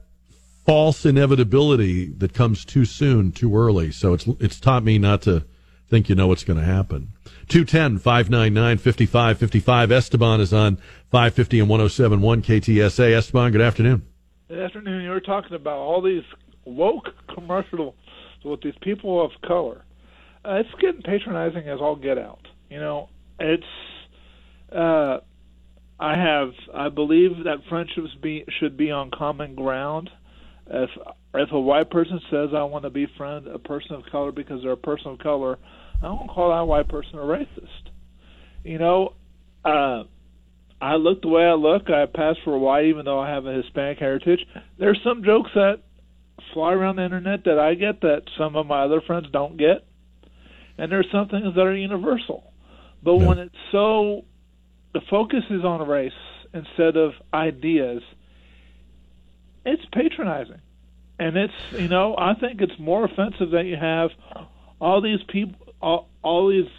false 0.65 1.05
inevitability 1.05 2.07
that 2.07 2.33
comes 2.33 2.65
too 2.65 2.83
soon, 2.83 3.31
too 3.31 3.55
early. 3.55 3.91
So 3.91 4.13
it's 4.13 4.27
it's 4.41 4.59
taught 4.59 4.83
me 4.83 4.99
not 4.99 5.21
to 5.21 5.45
think 5.87 6.09
you 6.09 6.15
know 6.15 6.27
what's 6.27 6.43
going 6.43 6.59
to 6.59 6.65
happen. 6.65 7.13
210 7.47 7.97
599 7.97 8.77
5555. 8.79 9.91
Esteban 9.93 10.41
is 10.41 10.51
on 10.51 10.75
550 11.11 11.61
and 11.61 11.69
1071 11.69 12.41
KTSA. 12.41 13.15
Esteban, 13.15 13.53
good 13.53 13.61
afternoon. 13.61 14.05
Good 14.49 14.59
afternoon. 14.59 15.03
You 15.05 15.11
were 15.11 15.21
talking 15.21 15.53
about 15.53 15.77
all 15.77 16.01
these 16.01 16.25
woke 16.65 17.07
commercials 17.33 17.95
with 18.43 18.61
these 18.61 18.75
people 18.81 19.23
of 19.23 19.31
color. 19.47 19.85
Uh, 20.45 20.55
it's 20.55 20.69
getting 20.81 21.01
patronizing 21.01 21.67
as 21.69 21.79
all 21.79 21.95
get 21.95 22.17
out. 22.17 22.47
You 22.69 22.79
know, 22.79 23.09
it's. 23.39 23.63
Uh, 24.71 25.19
I 25.99 26.17
have. 26.17 26.49
I 26.73 26.89
believe 26.89 27.45
that 27.45 27.57
friendships 27.69 28.09
be 28.21 28.45
should 28.59 28.75
be 28.75 28.91
on 28.91 29.11
common 29.11 29.55
ground. 29.55 30.09
If 30.67 30.89
if 31.33 31.51
a 31.51 31.59
white 31.59 31.89
person 31.89 32.19
says 32.29 32.49
I 32.55 32.63
want 32.63 32.83
to 32.83 32.89
befriend 32.89 33.47
a 33.47 33.59
person 33.59 33.95
of 33.95 34.03
color 34.11 34.31
because 34.31 34.61
they're 34.63 34.71
a 34.71 34.77
person 34.77 35.11
of 35.11 35.19
color, 35.19 35.57
I 35.99 36.07
don't 36.07 36.29
call 36.29 36.49
that 36.49 36.67
white 36.67 36.89
person 36.89 37.19
a 37.19 37.21
racist. 37.21 37.91
You 38.63 38.79
know, 38.79 39.13
uh, 39.63 40.03
I 40.81 40.95
look 40.95 41.21
the 41.21 41.29
way 41.29 41.43
I 41.43 41.53
look. 41.53 41.89
I 41.89 42.05
pass 42.05 42.35
for 42.43 42.57
white 42.57 42.85
even 42.85 43.05
though 43.05 43.19
I 43.19 43.29
have 43.29 43.45
a 43.45 43.53
Hispanic 43.53 43.99
heritage. 43.99 44.39
There's 44.77 44.99
some 45.03 45.23
jokes 45.23 45.51
that 45.55 45.81
fly 46.53 46.73
around 46.73 46.97
the 46.97 47.05
internet 47.05 47.45
that 47.45 47.59
I 47.59 47.75
get 47.75 48.01
that 48.01 48.23
some 48.37 48.55
of 48.55 48.65
my 48.65 48.83
other 48.83 49.01
friends 49.01 49.27
don't 49.31 49.57
get, 49.57 49.85
and 50.77 50.91
there's 50.91 51.07
some 51.11 51.27
things 51.29 51.55
that 51.55 51.61
are 51.61 51.75
universal. 51.75 52.53
But 53.03 53.17
when 53.17 53.37
it's 53.37 53.55
so, 53.71 54.25
the 54.93 55.01
focus 55.09 55.43
is 55.49 55.63
on 55.63 55.87
race 55.87 56.11
instead 56.53 56.95
of 56.95 57.13
ideas. 57.33 58.01
It's 59.65 59.83
patronizing, 59.93 60.61
and 61.19 61.37
it's 61.37 61.53
you 61.71 61.87
know 61.87 62.15
I 62.17 62.33
think 62.35 62.61
it's 62.61 62.77
more 62.79 63.05
offensive 63.05 63.51
that 63.51 63.65
you 63.65 63.77
have 63.77 64.09
all 64.79 65.01
these 65.01 65.19
people, 65.29 65.73
all, 65.81 66.09
all 66.21 66.49
these 66.49 66.69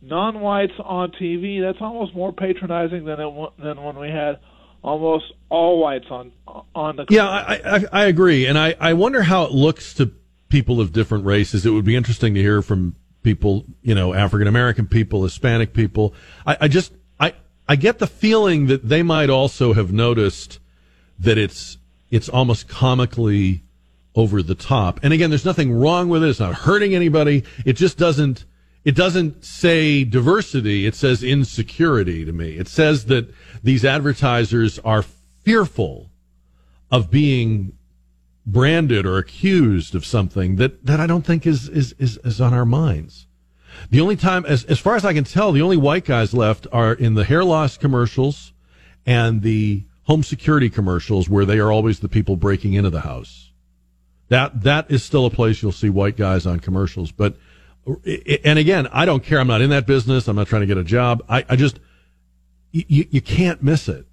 non-whites 0.00 0.74
on 0.78 1.10
TV. 1.12 1.60
That's 1.60 1.80
almost 1.80 2.14
more 2.14 2.32
patronizing 2.32 3.04
than 3.04 3.20
it, 3.20 3.50
than 3.58 3.82
when 3.82 3.98
we 3.98 4.08
had 4.08 4.38
almost 4.82 5.24
all 5.48 5.80
whites 5.80 6.06
on 6.10 6.32
on 6.74 6.96
the. 6.96 7.06
Yeah, 7.08 7.28
I, 7.28 7.60
I, 7.64 7.84
I 7.92 8.04
agree, 8.06 8.46
and 8.46 8.58
I, 8.58 8.74
I 8.78 8.92
wonder 8.92 9.22
how 9.22 9.44
it 9.44 9.52
looks 9.52 9.94
to 9.94 10.12
people 10.48 10.80
of 10.80 10.92
different 10.92 11.24
races. 11.24 11.64
It 11.64 11.70
would 11.70 11.84
be 11.84 11.96
interesting 11.96 12.34
to 12.34 12.40
hear 12.40 12.62
from 12.62 12.94
people, 13.22 13.64
you 13.82 13.94
know, 13.94 14.14
African 14.14 14.48
American 14.48 14.86
people, 14.86 15.22
Hispanic 15.24 15.72
people. 15.72 16.14
I, 16.46 16.56
I 16.62 16.68
just 16.68 16.92
I 17.20 17.34
I 17.68 17.76
get 17.76 17.98
the 17.98 18.06
feeling 18.06 18.66
that 18.66 18.88
they 18.88 19.02
might 19.02 19.30
also 19.30 19.72
have 19.72 19.92
noticed 19.92 20.58
that 21.18 21.38
it's 21.38 21.78
it's 22.10 22.28
almost 22.28 22.68
comically 22.68 23.62
over 24.14 24.42
the 24.42 24.54
top. 24.54 25.00
And 25.02 25.12
again, 25.12 25.30
there's 25.30 25.44
nothing 25.44 25.72
wrong 25.72 26.08
with 26.08 26.22
it. 26.22 26.28
It's 26.28 26.40
not 26.40 26.54
hurting 26.54 26.94
anybody. 26.94 27.44
It 27.64 27.74
just 27.74 27.96
doesn't 27.96 28.44
it 28.84 28.96
doesn't 28.96 29.44
say 29.44 30.04
diversity. 30.04 30.86
It 30.86 30.94
says 30.94 31.22
insecurity 31.22 32.24
to 32.24 32.32
me. 32.32 32.56
It 32.58 32.68
says 32.68 33.06
that 33.06 33.32
these 33.62 33.84
advertisers 33.84 34.78
are 34.80 35.04
fearful 35.44 36.10
of 36.90 37.10
being 37.10 37.78
branded 38.44 39.06
or 39.06 39.18
accused 39.18 39.94
of 39.94 40.04
something 40.04 40.56
that, 40.56 40.84
that 40.84 41.00
I 41.00 41.06
don't 41.06 41.24
think 41.24 41.46
is, 41.46 41.68
is, 41.68 41.94
is, 41.98 42.18
is 42.18 42.40
on 42.40 42.52
our 42.52 42.64
minds. 42.64 43.26
The 43.90 44.00
only 44.00 44.16
time, 44.16 44.44
as, 44.46 44.64
as 44.64 44.78
far 44.78 44.96
as 44.96 45.04
I 45.04 45.14
can 45.14 45.24
tell, 45.24 45.52
the 45.52 45.62
only 45.62 45.76
white 45.76 46.04
guys 46.04 46.34
left 46.34 46.66
are 46.72 46.92
in 46.92 47.14
the 47.14 47.24
hair 47.24 47.44
loss 47.44 47.76
commercials 47.76 48.52
and 49.06 49.42
the 49.42 49.84
home 50.04 50.22
security 50.22 50.68
commercials 50.68 51.28
where 51.28 51.44
they 51.44 51.58
are 51.58 51.70
always 51.70 52.00
the 52.00 52.08
people 52.08 52.36
breaking 52.36 52.74
into 52.74 52.90
the 52.90 53.00
house. 53.00 53.50
That, 54.28 54.62
that 54.62 54.90
is 54.90 55.04
still 55.04 55.26
a 55.26 55.30
place 55.30 55.62
you'll 55.62 55.72
see 55.72 55.90
white 55.90 56.16
guys 56.16 56.46
on 56.46 56.60
commercials. 56.60 57.12
But, 57.12 57.36
and 58.44 58.58
again, 58.58 58.88
I 58.92 59.04
don't 59.04 59.22
care. 59.22 59.38
I'm 59.38 59.46
not 59.46 59.60
in 59.60 59.70
that 59.70 59.86
business. 59.86 60.26
I'm 60.26 60.36
not 60.36 60.48
trying 60.48 60.62
to 60.62 60.66
get 60.66 60.78
a 60.78 60.84
job. 60.84 61.22
I, 61.28 61.44
I 61.48 61.56
just, 61.56 61.78
you, 62.72 63.06
you 63.10 63.20
can't 63.20 63.62
miss 63.62 63.88
it. 63.88 64.06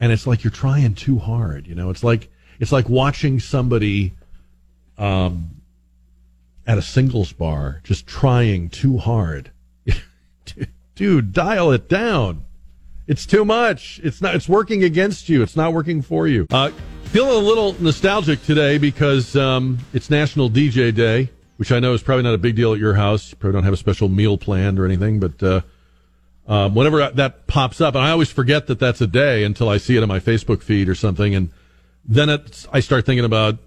And 0.00 0.10
it's 0.10 0.26
like 0.26 0.42
you're 0.42 0.50
trying 0.50 0.94
too 0.94 1.18
hard. 1.18 1.66
You 1.66 1.74
know, 1.74 1.90
it's 1.90 2.02
like, 2.02 2.28
it's 2.62 2.70
like 2.70 2.88
watching 2.88 3.40
somebody, 3.40 4.12
um, 4.96 5.50
at 6.64 6.78
a 6.78 6.82
singles 6.82 7.32
bar 7.32 7.80
just 7.82 8.06
trying 8.06 8.68
too 8.68 8.98
hard. 8.98 9.50
Dude, 10.94 11.32
dial 11.32 11.72
it 11.72 11.88
down. 11.88 12.44
It's 13.08 13.26
too 13.26 13.44
much. 13.44 14.00
It's 14.04 14.22
not. 14.22 14.36
It's 14.36 14.48
working 14.48 14.84
against 14.84 15.28
you. 15.28 15.42
It's 15.42 15.56
not 15.56 15.72
working 15.72 16.02
for 16.02 16.28
you. 16.28 16.46
Uh, 16.52 16.70
feeling 17.06 17.34
a 17.34 17.44
little 17.44 17.74
nostalgic 17.82 18.44
today 18.44 18.78
because 18.78 19.34
um, 19.34 19.78
it's 19.92 20.08
National 20.08 20.48
DJ 20.48 20.94
Day, 20.94 21.30
which 21.56 21.72
I 21.72 21.80
know 21.80 21.94
is 21.94 22.02
probably 22.04 22.22
not 22.22 22.34
a 22.34 22.38
big 22.38 22.54
deal 22.54 22.72
at 22.74 22.78
your 22.78 22.94
house. 22.94 23.32
You 23.32 23.38
probably 23.38 23.56
don't 23.56 23.64
have 23.64 23.74
a 23.74 23.76
special 23.76 24.08
meal 24.08 24.38
planned 24.38 24.78
or 24.78 24.84
anything, 24.84 25.18
but 25.18 25.42
uh, 25.42 25.60
um, 26.46 26.76
whenever 26.76 27.10
that 27.10 27.48
pops 27.48 27.80
up, 27.80 27.96
and 27.96 28.04
I 28.04 28.12
always 28.12 28.30
forget 28.30 28.68
that 28.68 28.78
that's 28.78 29.00
a 29.00 29.08
day 29.08 29.42
until 29.42 29.68
I 29.68 29.78
see 29.78 29.96
it 29.96 30.02
on 30.04 30.08
my 30.08 30.20
Facebook 30.20 30.62
feed 30.62 30.88
or 30.88 30.94
something, 30.94 31.34
and 31.34 31.50
then 32.04 32.30
I 32.72 32.80
start 32.80 33.06
thinking 33.06 33.24
about 33.24 33.58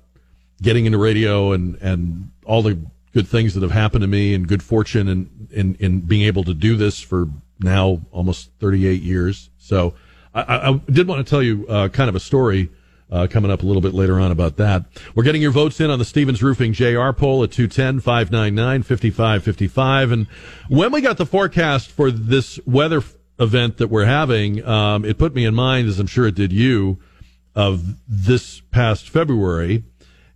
getting 0.61 0.85
into 0.85 0.97
radio 0.97 1.51
and 1.51 1.75
and 1.81 2.31
all 2.45 2.61
the 2.61 2.79
good 3.13 3.27
things 3.27 3.53
that 3.53 3.63
have 3.63 3.71
happened 3.71 4.01
to 4.01 4.07
me 4.07 4.33
and 4.33 4.47
good 4.47 4.61
fortune 4.61 5.07
and 5.07 5.47
in, 5.51 5.75
in 5.75 6.01
being 6.01 6.23
able 6.23 6.43
to 6.43 6.53
do 6.53 6.75
this 6.75 6.99
for 6.99 7.27
now 7.59 8.01
almost 8.11 8.51
38 8.59 9.01
years. 9.01 9.49
So 9.57 9.93
I, 10.33 10.69
I 10.69 10.81
did 10.91 11.07
want 11.07 11.25
to 11.25 11.29
tell 11.29 11.41
you 11.41 11.65
uh, 11.67 11.87
kind 11.87 12.09
of 12.09 12.15
a 12.15 12.19
story 12.19 12.69
uh, 13.09 13.27
coming 13.29 13.51
up 13.51 13.63
a 13.63 13.65
little 13.65 13.81
bit 13.81 13.93
later 13.93 14.19
on 14.19 14.31
about 14.31 14.57
that. 14.57 14.83
We're 15.15 15.23
getting 15.23 15.41
your 15.41 15.51
votes 15.51 15.79
in 15.79 15.89
on 15.89 15.97
the 15.97 16.05
Stevens 16.05 16.43
Roofing 16.43 16.73
JR 16.73 17.11
poll 17.11 17.43
at 17.43 17.51
210 17.51 18.01
599 18.01 18.83
5555. 18.83 20.11
And 20.11 20.27
when 20.67 20.91
we 20.91 20.99
got 21.01 21.17
the 21.17 21.25
forecast 21.25 21.89
for 21.91 22.11
this 22.11 22.59
weather 22.65 23.01
event 23.39 23.77
that 23.77 23.87
we're 23.87 24.05
having, 24.05 24.65
um, 24.65 25.05
it 25.05 25.17
put 25.17 25.33
me 25.33 25.45
in 25.45 25.55
mind, 25.55 25.87
as 25.87 25.99
I'm 25.99 26.07
sure 26.07 26.27
it 26.27 26.35
did 26.35 26.51
you, 26.51 26.99
of 27.55 27.95
this 28.07 28.61
past 28.71 29.09
February 29.09 29.83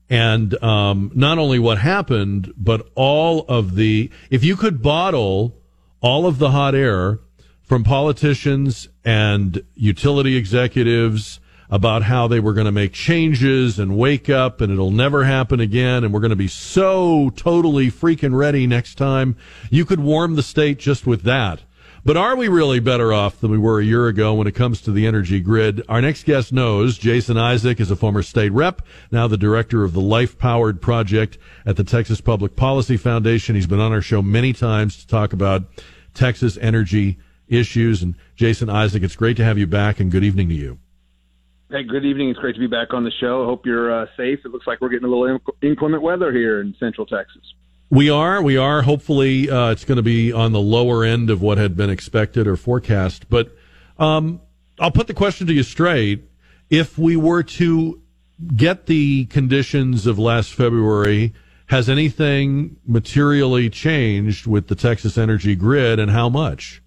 and 0.10 0.62
um, 0.64 1.12
not 1.14 1.38
only 1.38 1.60
what 1.60 1.78
happened, 1.78 2.52
but 2.58 2.90
all 2.96 3.46
of 3.48 3.76
the. 3.76 4.10
If 4.30 4.44
you 4.44 4.56
could 4.56 4.82
bottle 4.82 5.56
all 6.02 6.26
of 6.26 6.40
the 6.40 6.52
hot 6.52 6.74
air 6.74 7.20
from 7.62 7.84
politicians 7.84 8.90
and 9.06 9.64
utility 9.76 10.36
executives 10.36 11.40
about 11.70 12.02
how 12.02 12.28
they 12.28 12.40
were 12.40 12.54
going 12.54 12.66
to 12.66 12.72
make 12.72 12.94
changes 12.94 13.78
and 13.78 13.96
wake 13.96 14.28
up 14.28 14.60
and 14.60 14.74
it'll 14.74 14.90
never 14.90 15.26
happen 15.26 15.60
again 15.60 16.04
and 16.04 16.12
we're 16.12 16.20
going 16.20 16.32
to 16.32 16.36
be 16.36 16.48
so 16.48 17.30
totally 17.36 17.92
freaking 17.92 18.36
ready 18.36 18.66
next 18.66 18.96
time, 18.96 19.38
you 19.70 19.86
could 19.86 20.00
warm 20.00 20.36
the 20.36 20.42
state 20.42 20.80
just 20.80 21.06
with 21.06 21.22
that. 21.22 21.62
But 22.10 22.18
are 22.18 22.36
we 22.36 22.47
really 22.47 22.80
better 22.80 23.14
off 23.14 23.39
than 23.39 23.51
we 23.51 23.60
were 23.60 23.80
a 23.80 23.86
year 23.86 24.07
ago 24.07 24.34
when 24.34 24.47
it 24.47 24.55
comes 24.55 24.82
to 24.82 24.91
the 24.91 25.05
energy 25.05 25.39
grid? 25.39 25.84
Our 25.88 26.01
next 26.01 26.24
guest 26.24 26.51
knows. 26.51 26.97
Jason 26.97 27.38
Isaac 27.38 27.80
is 27.80 27.91
a 27.91 27.95
former 27.95 28.24
state 28.24 28.51
rep, 28.51 28.82
now 29.12 29.28
the 29.28 29.38
director 29.38 29.84
of 29.84 29.93
the 29.93 30.01
Life 30.01 30.39
Powered 30.39 30.82
Project 30.82 31.38
at 31.68 31.76
the 31.76 31.84
Texas 31.84 32.20
Public 32.20 32.55
Policy 32.55 32.97
Foundation. 32.97 33.53
He's 33.53 33.68
been 33.68 33.80
on 33.80 33.91
our 33.91 34.01
show 34.01 34.24
many 34.24 34.53
times 34.53 34.97
to 34.97 35.05
talk 35.05 35.34
about 35.34 35.66
Texas 36.16 36.57
energy 36.60 37.20
issues. 37.47 38.01
And 38.01 38.16
Jason 38.36 38.72
Isaac, 38.72 39.03
it's 39.03 39.16
great 39.16 39.38
to 39.38 39.43
have 39.43 39.60
you 39.60 39.68
back 39.68 39.99
and 39.99 40.12
good 40.12 40.24
evening 40.24 40.49
to 40.49 40.55
you. 40.55 40.80
Hey, 41.70 41.84
good 41.84 42.05
evening. 42.05 42.32
It's 42.32 42.39
great 42.39 42.55
to 42.55 42.60
be 42.60 42.66
back 42.66 42.91
on 42.91 43.03
the 43.03 43.12
show. 43.22 43.43
I 43.43 43.45
hope 43.45 43.68
you're 43.68 43.93
uh, 43.93 44.07
safe. 44.18 44.39
It 44.43 44.51
looks 44.51 44.66
like 44.66 44.82
we're 44.82 44.89
getting 44.89 45.07
a 45.07 45.16
little 45.16 45.39
inclement 45.62 46.01
weather 46.01 46.32
here 46.32 46.60
in 46.62 46.76
central 46.80 47.05
Texas. 47.05 47.43
We 47.92 48.10
are. 48.12 48.40
We 48.42 48.56
are. 48.56 48.84
Hopefully, 48.84 49.50
uh, 49.50 49.72
it's 49.72 49.84
going 49.84 49.96
to 49.96 50.04
be 50.04 50.32
on 50.32 50.52
the 50.52 50.60
lower 50.60 51.04
end 51.04 51.32
of 51.32 51.42
what 51.42 51.58
had 51.58 51.76
been 51.76 51.90
expected 51.90 52.46
or 52.46 52.56
forecast. 52.56 53.30
But 53.30 53.56
um, 53.98 54.42
I'll 54.80 54.92
put 54.92 55.08
the 55.08 55.14
question 55.16 55.48
to 55.48 55.54
you 55.54 55.64
straight. 55.64 56.24
If 56.70 57.00
we 57.00 57.16
were 57.16 57.42
to 57.44 58.00
get 58.56 58.86
the 58.86 59.26
conditions 59.26 60.06
of 60.06 60.20
last 60.20 60.54
February, 60.54 61.34
has 61.68 61.90
anything 61.90 62.78
materially 62.86 63.72
changed 63.72 64.46
with 64.46 64.68
the 64.68 64.76
Texas 64.76 65.18
energy 65.18 65.56
grid 65.56 66.00
and 66.00 66.12
how 66.12 66.30
much? 66.30 66.84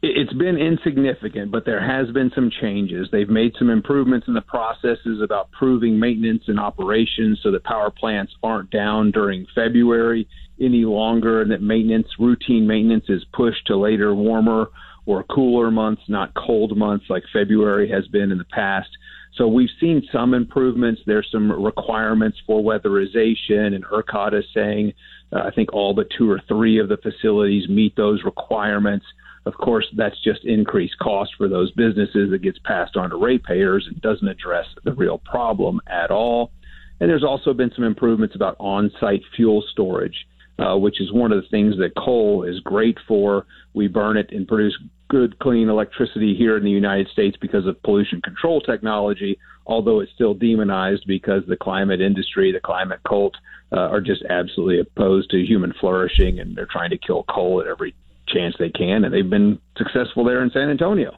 It's 0.00 0.32
been 0.32 0.56
insignificant, 0.56 1.50
but 1.50 1.64
there 1.64 1.84
has 1.84 2.12
been 2.14 2.30
some 2.32 2.52
changes. 2.60 3.08
They've 3.10 3.28
made 3.28 3.54
some 3.58 3.68
improvements 3.68 4.28
in 4.28 4.34
the 4.34 4.40
processes 4.40 5.20
about 5.20 5.50
proving 5.50 5.98
maintenance 5.98 6.44
and 6.46 6.60
operations 6.60 7.40
so 7.42 7.50
that 7.50 7.64
power 7.64 7.90
plants 7.90 8.32
aren't 8.40 8.70
down 8.70 9.10
during 9.10 9.46
February 9.56 10.28
any 10.60 10.84
longer 10.84 11.42
and 11.42 11.50
that 11.50 11.62
maintenance, 11.62 12.06
routine 12.18 12.66
maintenance 12.66 13.06
is 13.08 13.24
pushed 13.32 13.66
to 13.66 13.76
later 13.76 14.14
warmer 14.14 14.68
or 15.04 15.24
cooler 15.24 15.70
months, 15.70 16.02
not 16.08 16.32
cold 16.34 16.76
months 16.76 17.06
like 17.08 17.24
February 17.32 17.90
has 17.90 18.06
been 18.08 18.30
in 18.30 18.38
the 18.38 18.44
past. 18.44 18.90
So 19.34 19.48
we've 19.48 19.68
seen 19.80 20.02
some 20.12 20.32
improvements. 20.34 21.00
There's 21.06 21.28
some 21.30 21.50
requirements 21.50 22.38
for 22.46 22.62
weatherization, 22.62 23.74
and 23.74 23.84
ERCOT 23.84 24.34
is 24.38 24.44
saying 24.54 24.92
uh, 25.32 25.40
I 25.40 25.50
think 25.50 25.72
all 25.72 25.94
but 25.94 26.08
two 26.16 26.30
or 26.30 26.40
three 26.48 26.78
of 26.78 26.88
the 26.88 26.96
facilities 26.96 27.68
meet 27.68 27.96
those 27.96 28.22
requirements. 28.24 29.06
Of 29.48 29.54
course, 29.54 29.86
that's 29.96 30.22
just 30.22 30.44
increased 30.44 30.98
cost 30.98 31.32
for 31.38 31.48
those 31.48 31.72
businesses 31.72 32.30
that 32.32 32.42
gets 32.42 32.58
passed 32.58 32.98
on 32.98 33.08
to 33.08 33.16
ratepayers 33.16 33.86
and 33.86 33.98
doesn't 34.02 34.28
address 34.28 34.66
the 34.84 34.92
real 34.92 35.22
problem 35.24 35.80
at 35.86 36.10
all. 36.10 36.52
And 37.00 37.08
there's 37.08 37.24
also 37.24 37.54
been 37.54 37.72
some 37.74 37.84
improvements 37.84 38.34
about 38.34 38.56
on 38.60 38.90
site 39.00 39.22
fuel 39.34 39.64
storage, 39.72 40.26
uh, 40.58 40.76
which 40.76 41.00
is 41.00 41.10
one 41.14 41.32
of 41.32 41.42
the 41.42 41.48
things 41.48 41.78
that 41.78 41.96
coal 41.96 42.42
is 42.42 42.60
great 42.60 42.98
for. 43.08 43.46
We 43.72 43.88
burn 43.88 44.18
it 44.18 44.32
and 44.32 44.46
produce 44.46 44.76
good, 45.08 45.38
clean 45.38 45.70
electricity 45.70 46.34
here 46.36 46.58
in 46.58 46.62
the 46.62 46.70
United 46.70 47.08
States 47.08 47.38
because 47.40 47.66
of 47.66 47.82
pollution 47.82 48.20
control 48.20 48.60
technology, 48.60 49.38
although 49.66 50.00
it's 50.00 50.12
still 50.12 50.34
demonized 50.34 51.04
because 51.06 51.42
the 51.48 51.56
climate 51.56 52.02
industry, 52.02 52.52
the 52.52 52.60
climate 52.60 53.00
cult, 53.08 53.34
uh, 53.72 53.80
are 53.80 54.02
just 54.02 54.22
absolutely 54.28 54.78
opposed 54.78 55.30
to 55.30 55.42
human 55.42 55.72
flourishing 55.80 56.38
and 56.38 56.54
they're 56.54 56.68
trying 56.70 56.90
to 56.90 56.98
kill 56.98 57.22
coal 57.22 57.62
at 57.62 57.66
every 57.66 57.94
chance 58.28 58.54
they 58.58 58.70
can, 58.70 59.04
and 59.04 59.12
they've 59.12 59.28
been 59.28 59.58
successful 59.76 60.24
there 60.24 60.42
in 60.42 60.50
San 60.50 60.70
Antonio. 60.70 61.16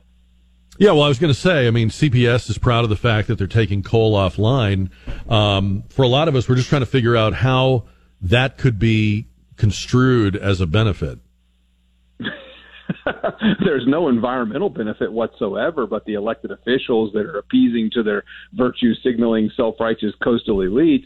Yeah, 0.78 0.92
well, 0.92 1.02
I 1.02 1.08
was 1.08 1.18
going 1.18 1.32
to 1.32 1.38
say, 1.38 1.66
I 1.66 1.70
mean, 1.70 1.90
CPS 1.90 2.48
is 2.48 2.56
proud 2.56 2.84
of 2.84 2.90
the 2.90 2.96
fact 2.96 3.28
that 3.28 3.36
they're 3.36 3.46
taking 3.46 3.82
coal 3.82 4.16
offline. 4.16 4.90
Um, 5.30 5.84
for 5.90 6.02
a 6.02 6.08
lot 6.08 6.28
of 6.28 6.36
us, 6.36 6.48
we're 6.48 6.54
just 6.54 6.70
trying 6.70 6.80
to 6.80 6.86
figure 6.86 7.16
out 7.16 7.34
how 7.34 7.84
that 8.22 8.56
could 8.56 8.78
be 8.78 9.28
construed 9.56 10.36
as 10.36 10.60
a 10.60 10.66
benefit. 10.66 11.18
There's 13.64 13.86
no 13.86 14.08
environmental 14.08 14.70
benefit 14.70 15.12
whatsoever, 15.12 15.86
but 15.86 16.04
the 16.06 16.14
elected 16.14 16.50
officials 16.50 17.12
that 17.12 17.26
are 17.26 17.38
appeasing 17.38 17.90
to 17.94 18.02
their 18.02 18.24
virtue 18.54 18.94
signaling 19.02 19.50
self 19.56 19.76
righteous 19.78 20.14
coastal 20.22 20.58
elites 20.58 21.04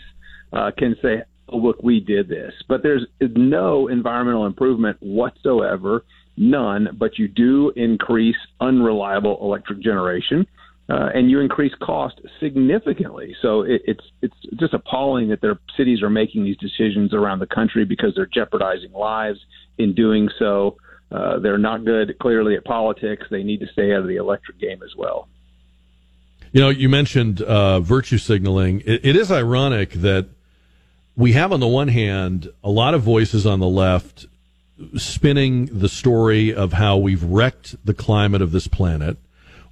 uh, 0.52 0.70
can 0.76 0.96
say, 1.02 1.22
oh, 1.48 1.56
look, 1.56 1.82
we 1.82 2.00
did 2.00 2.28
this. 2.28 2.52
But 2.68 2.82
there's 2.82 3.06
no 3.20 3.88
environmental 3.88 4.46
improvement 4.46 4.98
whatsoever, 5.00 6.04
none, 6.36 6.88
but 6.98 7.18
you 7.18 7.28
do 7.28 7.72
increase 7.76 8.36
unreliable 8.60 9.38
electric 9.40 9.80
generation. 9.80 10.46
Uh, 10.86 11.08
and 11.14 11.30
you 11.30 11.40
increase 11.40 11.72
cost 11.80 12.20
significantly. 12.40 13.34
So 13.40 13.62
it, 13.62 13.80
it's 13.86 14.04
it's 14.20 14.34
just 14.56 14.74
appalling 14.74 15.30
that 15.30 15.40
their 15.40 15.58
cities 15.78 16.02
are 16.02 16.10
making 16.10 16.44
these 16.44 16.58
decisions 16.58 17.14
around 17.14 17.38
the 17.38 17.46
country 17.46 17.86
because 17.86 18.14
they're 18.14 18.26
jeopardizing 18.26 18.92
lives 18.92 19.38
in 19.78 19.94
doing 19.94 20.28
so. 20.38 20.76
Uh, 21.10 21.38
they're 21.38 21.56
not 21.56 21.86
good, 21.86 22.18
clearly, 22.18 22.54
at 22.56 22.64
politics. 22.64 23.24
They 23.30 23.42
need 23.42 23.60
to 23.60 23.66
stay 23.68 23.94
out 23.94 24.00
of 24.00 24.08
the 24.08 24.16
electric 24.16 24.58
game 24.58 24.82
as 24.82 24.94
well. 24.94 25.26
You 26.52 26.60
know, 26.60 26.68
you 26.68 26.88
mentioned 26.88 27.40
uh, 27.40 27.80
virtue 27.80 28.18
signaling. 28.18 28.82
It, 28.84 29.04
it 29.04 29.16
is 29.16 29.32
ironic 29.32 29.92
that 29.94 30.28
we 31.16 31.32
have 31.32 31.52
on 31.52 31.60
the 31.60 31.68
one 31.68 31.88
hand 31.88 32.50
a 32.62 32.70
lot 32.70 32.94
of 32.94 33.02
voices 33.02 33.46
on 33.46 33.60
the 33.60 33.68
left 33.68 34.26
spinning 34.96 35.66
the 35.66 35.88
story 35.88 36.52
of 36.52 36.72
how 36.72 36.96
we've 36.96 37.22
wrecked 37.22 37.76
the 37.84 37.94
climate 37.94 38.42
of 38.42 38.52
this 38.52 38.66
planet. 38.66 39.16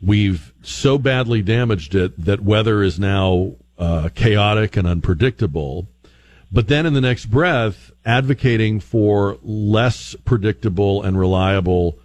We've 0.01 0.53
so 0.63 0.99
badly 0.99 1.43
damaged 1.43 1.95
it 1.95 2.25
that 2.25 2.41
weather 2.41 2.83
is 2.83 2.99
now 2.99 3.57
uh, 3.79 4.11
chaotic 4.15 4.77
and 4.77 4.87
unpredictable. 4.87 5.89
But 6.51 6.69
then 6.69 6.87
in 6.87 6.93
the 6.93 7.01
next 7.01 7.27
breath, 7.27 7.91
advocating 8.05 8.79
for 8.79 9.39
less 9.43 10.15
predictable 10.25 11.03
and 11.03 11.19
reliable, 11.19 11.99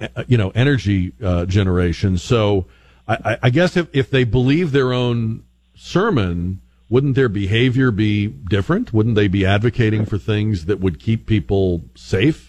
uh, 0.00 0.24
you 0.26 0.38
know, 0.38 0.50
energy 0.54 1.12
uh, 1.22 1.46
generation. 1.46 2.16
So 2.16 2.66
I, 3.06 3.38
I 3.42 3.50
guess 3.50 3.76
if, 3.76 3.88
if 3.92 4.10
they 4.10 4.24
believe 4.24 4.72
their 4.72 4.92
own 4.92 5.44
sermon, 5.74 6.60
wouldn't 6.90 7.14
their 7.14 7.28
behavior 7.28 7.90
be 7.90 8.26
different? 8.26 8.92
Wouldn't 8.92 9.14
they 9.14 9.28
be 9.28 9.44
advocating 9.44 10.06
for 10.06 10.18
things 10.18 10.66
that 10.66 10.80
would 10.80 10.98
keep 10.98 11.26
people 11.26 11.84
safe? 11.94 12.47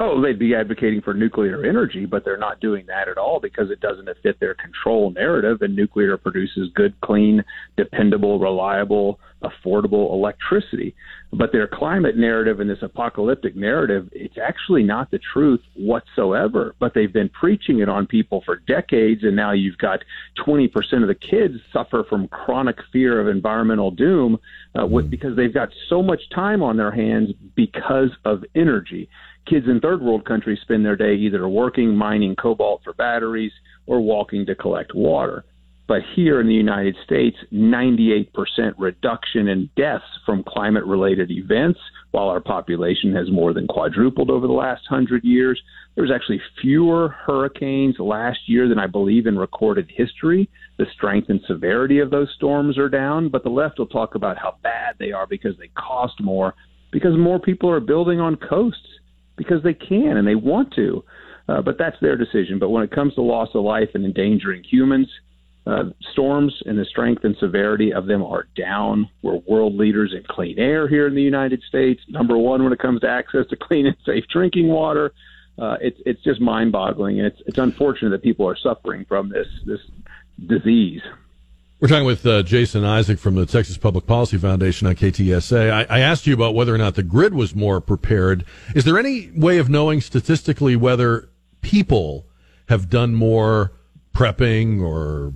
Oh, 0.00 0.22
they'd 0.22 0.38
be 0.38 0.54
advocating 0.54 1.00
for 1.00 1.12
nuclear 1.12 1.64
energy, 1.64 2.06
but 2.06 2.24
they're 2.24 2.36
not 2.36 2.60
doing 2.60 2.86
that 2.86 3.08
at 3.08 3.18
all 3.18 3.40
because 3.40 3.68
it 3.72 3.80
doesn't 3.80 4.08
fit 4.22 4.38
their 4.38 4.54
control 4.54 5.10
narrative. 5.10 5.60
And 5.60 5.74
nuclear 5.74 6.16
produces 6.16 6.70
good, 6.76 6.94
clean, 7.00 7.42
dependable, 7.76 8.38
reliable, 8.38 9.18
affordable 9.42 10.12
electricity. 10.12 10.94
But 11.32 11.50
their 11.50 11.66
climate 11.66 12.16
narrative 12.16 12.60
and 12.60 12.70
this 12.70 12.78
apocalyptic 12.80 13.56
narrative, 13.56 14.08
it's 14.12 14.38
actually 14.38 14.84
not 14.84 15.10
the 15.10 15.18
truth 15.32 15.62
whatsoever. 15.74 16.76
But 16.78 16.94
they've 16.94 17.12
been 17.12 17.28
preaching 17.28 17.80
it 17.80 17.88
on 17.88 18.06
people 18.06 18.42
for 18.46 18.56
decades, 18.68 19.24
and 19.24 19.34
now 19.34 19.50
you've 19.50 19.78
got 19.78 20.04
20% 20.46 20.68
of 21.02 21.08
the 21.08 21.16
kids 21.16 21.54
suffer 21.72 22.04
from 22.08 22.28
chronic 22.28 22.76
fear 22.92 23.20
of 23.20 23.26
environmental 23.26 23.90
doom 23.90 24.38
uh, 24.80 24.86
with, 24.86 25.10
because 25.10 25.34
they've 25.34 25.52
got 25.52 25.70
so 25.88 26.04
much 26.04 26.20
time 26.32 26.62
on 26.62 26.76
their 26.76 26.92
hands 26.92 27.30
because 27.56 28.10
of 28.24 28.44
energy 28.54 29.08
kids 29.48 29.66
in 29.68 29.80
third 29.80 30.00
world 30.00 30.24
countries 30.24 30.58
spend 30.62 30.84
their 30.84 30.96
day 30.96 31.14
either 31.14 31.48
working 31.48 31.94
mining 31.94 32.36
cobalt 32.36 32.82
for 32.84 32.92
batteries 32.94 33.52
or 33.86 34.00
walking 34.00 34.46
to 34.46 34.54
collect 34.54 34.94
water. 34.94 35.44
But 35.88 36.02
here 36.14 36.38
in 36.38 36.46
the 36.46 36.54
United 36.54 36.96
States, 37.02 37.36
98% 37.50 38.28
reduction 38.76 39.48
in 39.48 39.70
deaths 39.74 40.04
from 40.26 40.44
climate 40.46 40.84
related 40.84 41.30
events, 41.30 41.80
while 42.10 42.28
our 42.28 42.40
population 42.40 43.14
has 43.14 43.30
more 43.30 43.54
than 43.54 43.66
quadrupled 43.66 44.30
over 44.30 44.46
the 44.46 44.52
last 44.52 44.82
hundred 44.86 45.24
years. 45.24 45.60
There's 45.96 46.10
actually 46.14 46.42
fewer 46.60 47.08
hurricanes 47.08 47.96
last 47.98 48.40
year 48.46 48.68
than 48.68 48.78
I 48.78 48.86
believe 48.86 49.26
in 49.26 49.38
recorded 49.38 49.90
history. 49.94 50.50
The 50.76 50.86
strength 50.94 51.30
and 51.30 51.40
severity 51.48 52.00
of 52.00 52.10
those 52.10 52.28
storms 52.36 52.76
are 52.76 52.90
down, 52.90 53.30
but 53.30 53.42
the 53.42 53.48
left 53.48 53.78
will 53.78 53.86
talk 53.86 54.14
about 54.14 54.36
how 54.36 54.56
bad 54.62 54.96
they 54.98 55.12
are 55.12 55.26
because 55.26 55.56
they 55.56 55.68
cost 55.68 56.20
more, 56.20 56.54
because 56.92 57.16
more 57.16 57.40
people 57.40 57.70
are 57.70 57.80
building 57.80 58.20
on 58.20 58.36
coasts 58.36 58.97
because 59.38 59.62
they 59.62 59.74
can 59.74 60.16
and 60.16 60.26
they 60.26 60.34
want 60.34 60.74
to. 60.74 61.02
Uh, 61.48 61.62
but 61.62 61.78
that's 61.78 61.96
their 62.02 62.16
decision. 62.16 62.58
But 62.58 62.68
when 62.68 62.82
it 62.82 62.90
comes 62.90 63.14
to 63.14 63.22
loss 63.22 63.48
of 63.54 63.64
life 63.64 63.88
and 63.94 64.04
endangering 64.04 64.62
humans, 64.64 65.08
uh, 65.66 65.84
storms 66.12 66.54
and 66.66 66.78
the 66.78 66.84
strength 66.84 67.24
and 67.24 67.36
severity 67.38 67.92
of 67.92 68.06
them 68.06 68.22
are 68.22 68.46
down. 68.56 69.08
We're 69.22 69.36
world 69.46 69.74
leaders 69.74 70.14
in 70.16 70.24
clean 70.28 70.58
air 70.58 70.88
here 70.88 71.06
in 71.06 71.14
the 71.14 71.22
United 71.22 71.62
States. 71.68 72.00
Number 72.08 72.38
one 72.38 72.64
when 72.64 72.72
it 72.72 72.78
comes 72.78 73.00
to 73.02 73.08
access 73.08 73.46
to 73.50 73.56
clean 73.56 73.86
and 73.86 73.96
safe 74.04 74.24
drinking 74.32 74.68
water. 74.68 75.12
Uh, 75.58 75.76
it's 75.80 75.98
it's 76.06 76.22
just 76.22 76.40
mind-boggling, 76.40 77.18
and 77.18 77.26
it's 77.26 77.42
it's 77.46 77.58
unfortunate 77.58 78.10
that 78.10 78.22
people 78.22 78.48
are 78.48 78.56
suffering 78.56 79.04
from 79.06 79.28
this 79.28 79.48
this 79.66 79.80
disease. 80.46 81.02
We're 81.80 81.86
talking 81.86 82.06
with 82.06 82.26
uh, 82.26 82.42
Jason 82.42 82.84
Isaac 82.84 83.20
from 83.20 83.36
the 83.36 83.46
Texas 83.46 83.78
Public 83.78 84.04
Policy 84.04 84.36
Foundation 84.36 84.88
on 84.88 84.96
KTSA. 84.96 85.70
I, 85.70 85.86
I, 85.88 86.00
asked 86.00 86.26
you 86.26 86.34
about 86.34 86.56
whether 86.56 86.74
or 86.74 86.78
not 86.78 86.96
the 86.96 87.04
grid 87.04 87.34
was 87.34 87.54
more 87.54 87.80
prepared. 87.80 88.44
Is 88.74 88.84
there 88.84 88.98
any 88.98 89.30
way 89.30 89.58
of 89.58 89.70
knowing 89.70 90.00
statistically 90.00 90.74
whether 90.74 91.28
people 91.60 92.26
have 92.68 92.90
done 92.90 93.14
more 93.14 93.74
prepping 94.12 94.82
or 94.82 95.34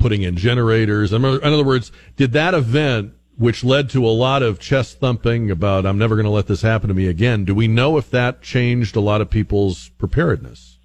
putting 0.00 0.22
in 0.22 0.36
generators? 0.36 1.12
In 1.12 1.24
other 1.24 1.62
words, 1.62 1.92
did 2.16 2.32
that 2.32 2.52
event, 2.52 3.12
which 3.38 3.62
led 3.62 3.90
to 3.90 4.04
a 4.04 4.10
lot 4.10 4.42
of 4.42 4.58
chest 4.58 4.98
thumping 4.98 5.52
about 5.52 5.86
"I'm 5.86 5.98
never 5.98 6.16
going 6.16 6.24
to 6.24 6.30
let 6.30 6.48
this 6.48 6.62
happen 6.62 6.88
to 6.88 6.94
me 6.94 7.06
again," 7.06 7.44
do 7.44 7.54
we 7.54 7.68
know 7.68 7.96
if 7.96 8.10
that 8.10 8.42
changed 8.42 8.96
a 8.96 9.00
lot 9.00 9.20
of 9.20 9.30
people's 9.30 9.90
preparedness? 9.90 10.79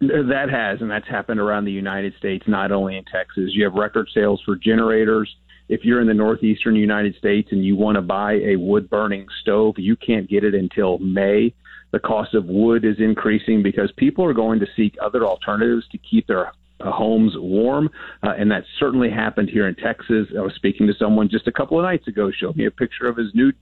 That 0.00 0.48
has, 0.50 0.80
and 0.80 0.90
that's 0.90 1.08
happened 1.08 1.40
around 1.40 1.64
the 1.64 1.72
United 1.72 2.14
States, 2.18 2.44
not 2.46 2.72
only 2.72 2.96
in 2.96 3.04
Texas. 3.04 3.50
You 3.52 3.64
have 3.64 3.74
record 3.74 4.08
sales 4.12 4.42
for 4.44 4.56
generators. 4.56 5.34
If 5.68 5.84
you're 5.84 6.00
in 6.00 6.06
the 6.06 6.14
northeastern 6.14 6.76
United 6.76 7.16
States 7.16 7.48
and 7.52 7.64
you 7.64 7.74
want 7.76 7.96
to 7.96 8.02
buy 8.02 8.34
a 8.34 8.56
wood 8.56 8.90
burning 8.90 9.26
stove, 9.40 9.76
you 9.78 9.96
can't 9.96 10.28
get 10.28 10.44
it 10.44 10.54
until 10.54 10.98
May. 10.98 11.54
The 11.92 12.00
cost 12.00 12.34
of 12.34 12.46
wood 12.46 12.84
is 12.84 12.96
increasing 12.98 13.62
because 13.62 13.90
people 13.96 14.24
are 14.24 14.34
going 14.34 14.60
to 14.60 14.66
seek 14.76 14.96
other 15.00 15.24
alternatives 15.24 15.86
to 15.92 15.98
keep 15.98 16.26
their 16.26 16.52
homes 16.80 17.32
warm, 17.36 17.88
uh, 18.22 18.32
and 18.36 18.50
that 18.50 18.64
certainly 18.78 19.10
happened 19.10 19.48
here 19.48 19.68
in 19.68 19.74
Texas. 19.76 20.26
I 20.36 20.42
was 20.42 20.54
speaking 20.54 20.86
to 20.88 20.94
someone 20.98 21.28
just 21.30 21.46
a 21.46 21.52
couple 21.52 21.78
of 21.78 21.84
nights 21.84 22.08
ago, 22.08 22.30
showed 22.30 22.56
me 22.56 22.66
a 22.66 22.70
picture 22.70 23.06
of 23.06 23.16
his 23.16 23.28
new 23.32 23.52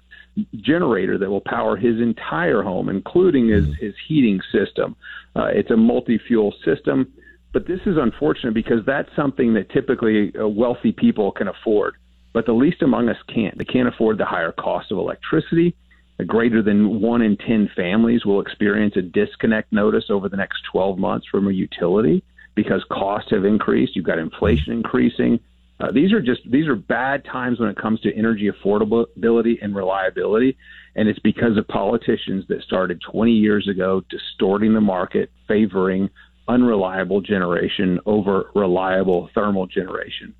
generator 0.56 1.18
that 1.18 1.30
will 1.30 1.42
power 1.42 1.76
his 1.76 2.00
entire 2.00 2.62
home, 2.62 2.88
including 2.88 3.48
his, 3.48 3.64
mm-hmm. 3.64 3.84
his 3.84 3.94
heating 4.06 4.40
system. 4.50 4.96
Uh, 5.36 5.46
it's 5.46 5.70
a 5.70 5.76
multi 5.76 6.18
fuel 6.18 6.54
system. 6.64 7.12
But 7.52 7.66
this 7.66 7.80
is 7.84 7.98
unfortunate 7.98 8.54
because 8.54 8.84
that's 8.86 9.14
something 9.14 9.54
that 9.54 9.70
typically 9.70 10.32
uh, 10.38 10.48
wealthy 10.48 10.92
people 10.92 11.32
can 11.32 11.48
afford. 11.48 11.96
But 12.32 12.46
the 12.46 12.54
least 12.54 12.80
among 12.80 13.10
us 13.10 13.18
can't. 13.28 13.56
They 13.58 13.64
can't 13.64 13.88
afford 13.88 14.16
the 14.16 14.24
higher 14.24 14.52
cost 14.52 14.90
of 14.90 14.98
electricity. 14.98 15.76
A 16.18 16.24
greater 16.24 16.62
than 16.62 17.00
one 17.00 17.20
in 17.20 17.36
10 17.36 17.70
families 17.76 18.24
will 18.24 18.40
experience 18.40 18.96
a 18.96 19.02
disconnect 19.02 19.72
notice 19.72 20.04
over 20.08 20.28
the 20.28 20.36
next 20.36 20.62
12 20.70 20.98
months 20.98 21.26
from 21.26 21.46
a 21.46 21.52
utility 21.52 22.22
because 22.54 22.84
costs 22.90 23.30
have 23.30 23.44
increased. 23.44 23.96
You've 23.96 24.06
got 24.06 24.18
inflation 24.18 24.72
increasing. 24.72 25.40
Uh, 25.80 25.90
these 25.90 26.12
are 26.12 26.20
just 26.20 26.40
these 26.50 26.68
are 26.68 26.76
bad 26.76 27.24
times 27.24 27.58
when 27.58 27.68
it 27.68 27.76
comes 27.76 28.00
to 28.00 28.14
energy 28.14 28.50
affordability 28.50 29.54
and 29.62 29.74
reliability, 29.74 30.56
and 30.94 31.08
it's 31.08 31.18
because 31.20 31.56
of 31.56 31.66
politicians 31.68 32.44
that 32.48 32.62
started 32.62 33.00
20 33.10 33.32
years 33.32 33.68
ago 33.68 34.02
distorting 34.08 34.74
the 34.74 34.80
market, 34.80 35.30
favoring 35.48 36.08
unreliable 36.48 37.20
generation 37.20 37.98
over 38.06 38.50
reliable 38.54 39.30
thermal 39.34 39.66
generation 39.66 40.34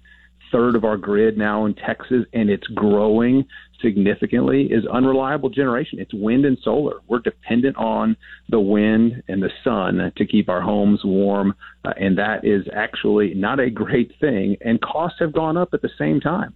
third 0.53 0.77
of 0.77 0.85
our 0.85 0.97
grid 0.97 1.37
now 1.37 1.65
in 1.65 1.75
Texas, 1.75 2.25
and 2.33 2.51
it's 2.51 2.67
growing 2.69 3.47
significantly, 3.81 4.67
is 4.71 4.87
unreliable 4.87 5.49
generation. 5.49 5.99
It's 5.99 6.15
wind 6.15 6.45
and 6.45 6.57
solar. 6.63 7.01
We're 7.09 7.19
dependent 7.19 7.77
on 7.77 8.17
the 8.49 8.61
wind 8.61 9.23
and 9.27 9.43
the 9.43 9.51
sun 9.65 10.13
to 10.15 10.27
keep 10.27 10.49
our 10.49 10.61
homes 10.61 11.01
warm, 11.05 11.55
uh, 11.85 11.93
and 11.97 12.17
that 12.19 12.45
is 12.45 12.65
actually 12.73 13.35
not 13.35 13.59
a 13.59 13.71
great 13.71 14.13
thing. 14.21 14.57
And 14.61 14.81
costs 14.81 15.19
have 15.19 15.33
gone 15.33 15.57
up 15.57 15.75
at 15.75 15.83
the 15.83 15.91
same 15.99 16.21
time. 16.21 16.55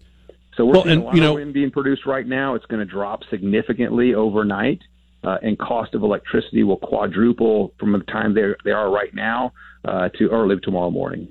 So 0.56 0.64
we're 0.64 0.74
well, 0.74 0.82
seeing 0.84 0.92
and, 0.92 1.02
a 1.02 1.04
lot 1.06 1.14
you 1.16 1.20
know, 1.20 1.30
of 1.30 1.34
wind 1.36 1.52
being 1.52 1.70
produced 1.70 2.06
right 2.06 2.26
now. 2.26 2.54
It's 2.54 2.66
going 2.66 2.80
to 2.80 2.90
drop 2.90 3.24
significantly 3.30 4.14
overnight. 4.14 4.82
Uh, 5.24 5.38
and 5.42 5.58
cost 5.58 5.92
of 5.94 6.04
electricity 6.04 6.62
will 6.62 6.76
quadruple 6.76 7.72
from 7.80 7.90
the 7.90 7.98
time 8.00 8.32
they 8.32 8.44
they 8.64 8.70
are 8.70 8.88
right 8.88 9.12
now 9.12 9.52
uh, 9.84 10.08
to 10.10 10.28
early 10.30 10.56
tomorrow 10.60 10.90
morning. 10.90 11.26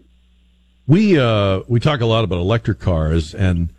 We 0.87 1.17
uh, 1.19 1.61
we 1.67 1.79
talk 1.79 2.01
a 2.01 2.05
lot 2.05 2.23
about 2.23 2.37
electric 2.37 2.79
cars, 2.79 3.33
and 3.33 3.69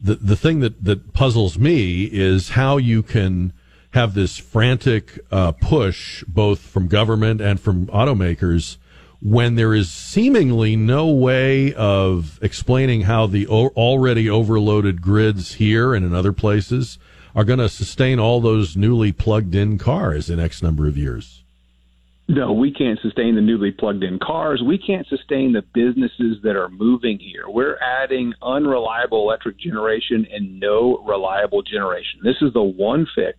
the 0.00 0.14
the 0.14 0.36
thing 0.36 0.60
that 0.60 0.84
that 0.84 1.12
puzzles 1.12 1.58
me 1.58 2.04
is 2.04 2.50
how 2.50 2.78
you 2.78 3.02
can 3.02 3.52
have 3.90 4.14
this 4.14 4.38
frantic 4.38 5.18
uh, 5.30 5.52
push 5.52 6.24
both 6.24 6.60
from 6.60 6.88
government 6.88 7.40
and 7.40 7.60
from 7.60 7.86
automakers 7.88 8.76
when 9.22 9.54
there 9.54 9.74
is 9.74 9.90
seemingly 9.90 10.76
no 10.76 11.08
way 11.08 11.72
of 11.74 12.38
explaining 12.42 13.02
how 13.02 13.26
the 13.26 13.46
o- 13.48 13.68
already 13.68 14.28
overloaded 14.28 15.00
grids 15.00 15.54
here 15.54 15.94
and 15.94 16.04
in 16.04 16.14
other 16.14 16.32
places 16.32 16.98
are 17.34 17.44
going 17.44 17.58
to 17.58 17.68
sustain 17.68 18.18
all 18.18 18.40
those 18.40 18.76
newly 18.76 19.12
plugged 19.12 19.54
in 19.54 19.78
cars 19.78 20.30
in 20.30 20.38
X 20.38 20.62
number 20.62 20.86
of 20.86 20.96
years. 20.96 21.42
No, 22.28 22.52
we 22.52 22.72
can't 22.72 22.98
sustain 23.00 23.36
the 23.36 23.40
newly 23.40 23.70
plugged 23.70 24.02
in 24.02 24.18
cars. 24.18 24.60
We 24.64 24.78
can't 24.78 25.06
sustain 25.06 25.52
the 25.52 25.62
businesses 25.62 26.38
that 26.42 26.56
are 26.56 26.68
moving 26.68 27.20
here. 27.20 27.44
We're 27.48 27.78
adding 27.78 28.32
unreliable 28.42 29.22
electric 29.22 29.60
generation 29.60 30.26
and 30.32 30.58
no 30.58 31.04
reliable 31.06 31.62
generation. 31.62 32.20
This 32.24 32.36
is 32.42 32.52
the 32.52 32.62
one 32.62 33.06
fix 33.14 33.38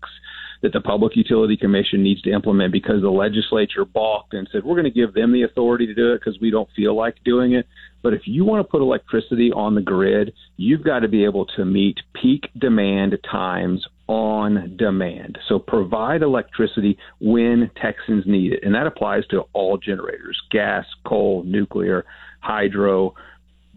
that 0.61 0.71
the 0.71 0.79
Public 0.79 1.15
Utility 1.15 1.57
Commission 1.57 2.01
needs 2.01 2.21
to 2.23 2.31
implement 2.31 2.71
because 2.71 3.01
the 3.01 3.09
legislature 3.09 3.83
balked 3.83 4.33
and 4.33 4.47
said, 4.51 4.63
we're 4.63 4.75
going 4.75 4.85
to 4.85 4.89
give 4.89 5.13
them 5.13 5.33
the 5.33 5.43
authority 5.43 5.85
to 5.85 5.93
do 5.93 6.13
it 6.13 6.19
because 6.19 6.39
we 6.41 6.49
don't 6.49 6.69
feel 6.75 6.95
like 6.95 7.15
doing 7.25 7.53
it. 7.53 7.67
But 8.03 8.13
if 8.13 8.21
you 8.25 8.45
want 8.45 8.65
to 8.65 8.69
put 8.69 8.81
electricity 8.81 9.51
on 9.51 9.75
the 9.75 9.81
grid, 9.81 10.33
you've 10.55 10.83
got 10.83 10.99
to 10.99 11.07
be 11.07 11.25
able 11.25 11.45
to 11.57 11.65
meet 11.65 11.97
peak 12.21 12.49
demand 12.57 13.17
times 13.29 13.85
on 14.07 14.75
demand. 14.77 15.37
So 15.49 15.59
provide 15.59 16.21
electricity 16.21 16.97
when 17.19 17.69
Texans 17.81 18.23
need 18.25 18.53
it. 18.53 18.63
And 18.63 18.73
that 18.75 18.87
applies 18.87 19.25
to 19.27 19.41
all 19.53 19.77
generators 19.77 20.39
gas, 20.51 20.85
coal, 21.05 21.43
nuclear, 21.43 22.05
hydro, 22.39 23.13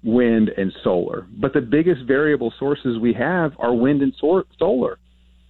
wind, 0.03 0.51
and 0.57 0.73
solar. 0.85 1.27
But 1.31 1.53
the 1.53 1.61
biggest 1.61 2.03
variable 2.07 2.53
sources 2.59 2.99
we 2.99 3.12
have 3.14 3.53
are 3.59 3.75
wind 3.75 4.03
and 4.03 4.14
solar. 4.18 4.99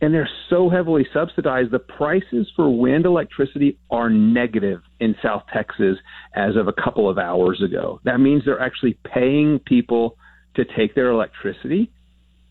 And 0.02 0.14
they're 0.14 0.30
so 0.48 0.70
heavily 0.70 1.06
subsidized. 1.12 1.70
The 1.70 1.78
prices 1.78 2.50
for 2.56 2.70
wind 2.70 3.04
electricity 3.04 3.78
are 3.90 4.08
negative 4.08 4.80
in 4.98 5.14
South 5.22 5.42
Texas 5.52 5.98
as 6.34 6.56
of 6.56 6.68
a 6.68 6.72
couple 6.72 7.08
of 7.08 7.18
hours 7.18 7.62
ago. 7.62 8.00
That 8.04 8.18
means 8.18 8.44
they're 8.44 8.60
actually 8.60 8.98
paying 9.04 9.58
people 9.58 10.16
to 10.54 10.64
take 10.64 10.94
their 10.94 11.10
electricity 11.10 11.90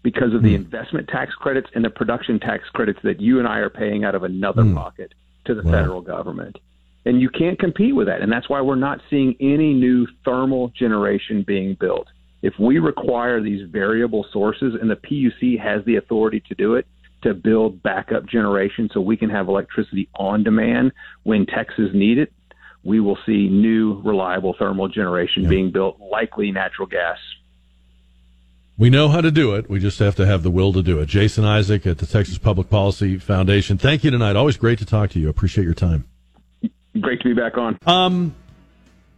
because 0.04 0.34
of 0.34 0.43
the 0.43 0.56
hmm. 0.56 0.64
investment 0.64 1.08
tax 1.10 1.34
credits 1.34 1.70
and 1.76 1.84
the 1.84 1.89
production 1.89 2.39
tax 2.39 2.64
credits 2.70 3.00
that 3.04 3.20
you 3.20 3.39
and 3.39 3.47
I 3.47 3.58
are 3.58 3.70
paying 3.70 4.04
out 4.04 4.16
of 4.16 4.24
another 4.24 4.64
mm. 4.64 4.74
pocket 4.76 5.14
to 5.45 5.54
the 5.54 5.62
wow. 5.64 5.72
federal 5.72 6.02
government. 6.02 6.58
And 7.06 7.20
you 7.22 7.30
can't 7.30 7.60
compete 7.60 7.95
with 7.95 8.08
that. 8.08 8.22
And 8.22 8.32
that's 8.32 8.50
why 8.50 8.62
we're 8.62 8.76
not 8.76 9.02
seeing 9.10 9.36
any 9.39 9.74
new 9.74 10.08
thermal 10.24 10.70
generation 10.70 11.43
being 11.45 11.76
built. 11.80 12.08
If 12.41 12.54
we 12.60 12.80
require 12.80 13.41
these 13.41 13.68
variable 13.70 14.26
sources, 14.32 14.76
and 14.80 14.89
the 14.89 14.95
PUC 14.95 15.60
has 15.60 15.84
the 15.86 15.97
authority 15.97 16.41
to 16.47 16.56
do 16.56 16.76
it, 16.76 16.86
to 17.24 17.34
build 17.34 17.82
backup 17.84 18.26
generation 18.26 18.89
so 18.93 19.01
we 19.01 19.17
can 19.17 19.30
have 19.30 19.47
electricity 19.47 20.09
on 20.15 20.43
demand 20.43 20.91
when 21.24 21.45
Texas 21.45 21.89
need 21.93 22.17
it, 22.17 22.32
we 22.84 22.99
will 22.99 23.17
see 23.26 23.49
new 23.49 24.01
reliable 24.01 24.55
thermal 24.57 24.88
generation 24.88 25.47
being 25.49 25.72
built, 25.72 25.99
likely 25.99 26.51
natural 26.51 26.88
gas. 26.88 27.17
We 28.78 28.89
know 28.89 29.09
how 29.09 29.20
to 29.20 29.32
do 29.32 29.55
it. 29.55 29.70
We 29.70 29.80
just 29.80 29.99
have 29.99 30.15
to 30.15 30.26
have 30.26 30.41
the 30.41 30.49
will 30.49 30.72
to 30.72 30.82
do 30.82 30.99
it. 30.99 31.07
Jason 31.07 31.43
Isaac 31.43 31.86
at 31.86 31.97
the 31.97 32.05
Texas 32.05 32.38
Public 32.38 32.70
Policy 32.70 33.17
Foundation. 33.17 33.78
Thank 33.78 34.05
you 34.05 34.11
tonight. 34.11 34.38
Always 34.38 34.55
great 34.55 34.80
to 34.80 34.86
talk 34.86 35.09
to 35.11 35.20
you. 35.20 35.28
Appreciate 35.28 35.65
your 35.65 35.74
time. 35.74 36.05
Great 37.01 37.20
to 37.22 37.28
be 37.28 37.34
back 37.34 37.57
on. 37.57 37.78
Um, 37.86 38.36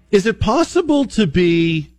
is 0.09 0.25
it 0.25 0.39
possible 0.39 1.05
to 1.05 1.27
be 1.27 1.91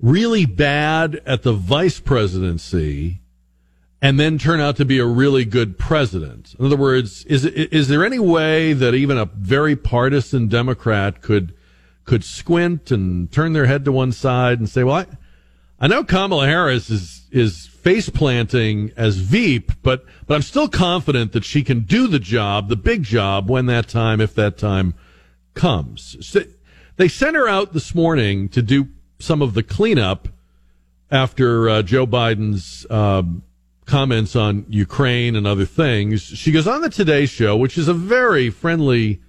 really 0.00 0.46
bad 0.46 1.20
at 1.26 1.42
the 1.42 1.52
vice 1.52 1.98
presidency 1.98 3.20
and 4.04 4.20
then 4.20 4.36
turn 4.36 4.60
out 4.60 4.76
to 4.76 4.84
be 4.84 4.98
a 4.98 5.06
really 5.06 5.46
good 5.46 5.78
president? 5.78 6.54
In 6.58 6.66
other 6.66 6.76
words, 6.76 7.24
is 7.24 7.46
is 7.46 7.88
there 7.88 8.04
any 8.04 8.18
way 8.18 8.74
that 8.74 8.94
even 8.94 9.16
a 9.16 9.24
very 9.24 9.74
partisan 9.74 10.46
Democrat 10.46 11.22
could 11.22 11.54
could 12.04 12.22
squint 12.22 12.90
and 12.90 13.32
turn 13.32 13.54
their 13.54 13.64
head 13.64 13.86
to 13.86 13.92
one 13.92 14.12
side 14.12 14.58
and 14.58 14.68
say, 14.68 14.84
"Well, 14.84 14.96
I, 14.96 15.06
I 15.80 15.86
know 15.86 16.04
Kamala 16.04 16.46
Harris 16.46 16.90
is 16.90 17.22
is 17.30 17.66
face 17.66 18.10
planting 18.10 18.92
as 18.94 19.16
Veep, 19.16 19.72
but 19.82 20.04
but 20.26 20.34
I'm 20.34 20.42
still 20.42 20.68
confident 20.68 21.32
that 21.32 21.44
she 21.44 21.64
can 21.64 21.80
do 21.80 22.06
the 22.06 22.18
job, 22.18 22.68
the 22.68 22.76
big 22.76 23.04
job, 23.04 23.48
when 23.48 23.64
that 23.66 23.88
time, 23.88 24.20
if 24.20 24.34
that 24.34 24.58
time 24.58 24.92
comes." 25.54 26.18
So 26.20 26.42
they 26.96 27.08
sent 27.08 27.36
her 27.36 27.48
out 27.48 27.72
this 27.72 27.94
morning 27.94 28.50
to 28.50 28.60
do 28.60 28.88
some 29.18 29.40
of 29.40 29.54
the 29.54 29.62
cleanup 29.62 30.28
after 31.10 31.70
uh, 31.70 31.80
Joe 31.80 32.06
Biden's 32.06 32.84
um, 32.90 33.42
comments 33.86 34.34
on 34.34 34.66
Ukraine 34.68 35.36
and 35.36 35.46
other 35.46 35.64
things. 35.64 36.22
She 36.22 36.52
goes 36.52 36.66
on 36.66 36.80
the 36.80 36.90
Today 36.90 37.26
Show, 37.26 37.56
which 37.56 37.76
is 37.76 37.88
a 37.88 37.94
very 37.94 38.50
friendly 38.50 39.20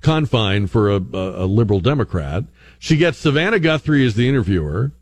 confine 0.00 0.66
for 0.66 0.90
a, 0.90 0.96
a, 0.96 1.46
liberal 1.46 1.80
Democrat. 1.80 2.44
She 2.78 2.96
gets 2.96 3.18
Savannah 3.18 3.60
Guthrie 3.60 4.04
as 4.04 4.14
the 4.14 4.28
interviewer. 4.28 4.92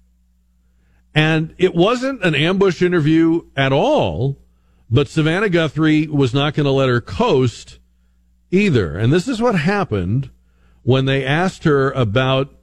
And 1.14 1.54
it 1.58 1.74
wasn't 1.74 2.22
an 2.22 2.34
ambush 2.34 2.82
interview 2.82 3.42
at 3.56 3.72
all, 3.72 4.38
but 4.90 5.08
Savannah 5.08 5.48
Guthrie 5.48 6.06
was 6.06 6.32
not 6.32 6.54
going 6.54 6.64
to 6.64 6.70
let 6.70 6.88
her 6.88 7.00
coast 7.00 7.78
either. 8.50 8.96
And 8.96 9.12
this 9.12 9.26
is 9.26 9.40
what 9.40 9.54
happened 9.54 10.30
when 10.82 11.06
they 11.06 11.24
asked 11.24 11.64
her 11.64 11.90
about 11.92 12.54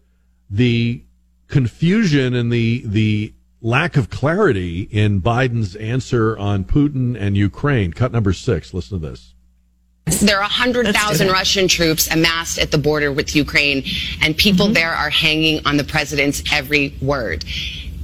the 0.49 1.03
confusion 1.47 2.33
and 2.33 2.51
the, 2.51 2.83
the 2.85 3.33
lack 3.61 3.97
of 3.97 4.09
clarity 4.09 4.81
in 4.83 5.21
Biden's 5.21 5.75
answer 5.75 6.37
on 6.37 6.63
Putin 6.63 7.19
and 7.19 7.35
Ukraine. 7.35 7.93
Cut 7.93 8.11
number 8.11 8.33
six. 8.33 8.73
Listen 8.73 8.99
to 8.99 9.09
this. 9.09 9.33
There 10.21 10.37
are 10.37 10.41
100,000 10.41 11.27
Russian 11.27 11.67
troops 11.67 12.09
amassed 12.09 12.59
at 12.59 12.71
the 12.71 12.77
border 12.77 13.11
with 13.11 13.35
Ukraine, 13.35 13.83
and 14.21 14.37
people 14.37 14.69
there 14.69 14.93
are 14.93 15.09
hanging 15.09 15.65
on 15.65 15.75
the 15.75 15.83
president's 15.83 16.41
every 16.51 16.95
word. 17.01 17.43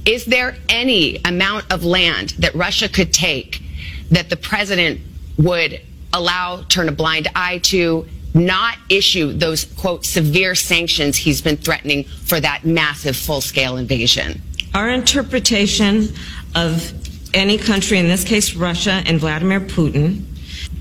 Is 0.04 0.26
there 0.26 0.56
any 0.68 1.18
amount 1.24 1.72
of 1.72 1.82
land 1.82 2.30
that 2.38 2.54
Russia 2.54 2.90
could 2.90 3.12
take 3.12 3.62
that 4.10 4.28
the 4.28 4.36
president 4.36 5.00
would 5.38 5.80
allow, 6.12 6.62
turn 6.68 6.88
a 6.88 6.92
blind 6.92 7.28
eye 7.34 7.58
to, 7.58 8.06
not 8.34 8.76
issue 8.90 9.32
those, 9.32 9.64
quote, 9.64 10.04
severe 10.04 10.54
sanctions 10.54 11.16
he's 11.16 11.40
been 11.40 11.56
threatening 11.56 12.04
for 12.04 12.38
that 12.38 12.66
massive 12.66 13.16
full 13.16 13.40
scale 13.40 13.78
invasion? 13.78 14.42
Our 14.74 14.88
interpretation 14.88 16.08
of 16.56 16.92
any 17.32 17.58
country, 17.58 17.98
in 17.98 18.08
this 18.08 18.24
case 18.24 18.54
Russia 18.54 19.02
and 19.06 19.20
Vladimir 19.20 19.60
Putin, 19.60 20.24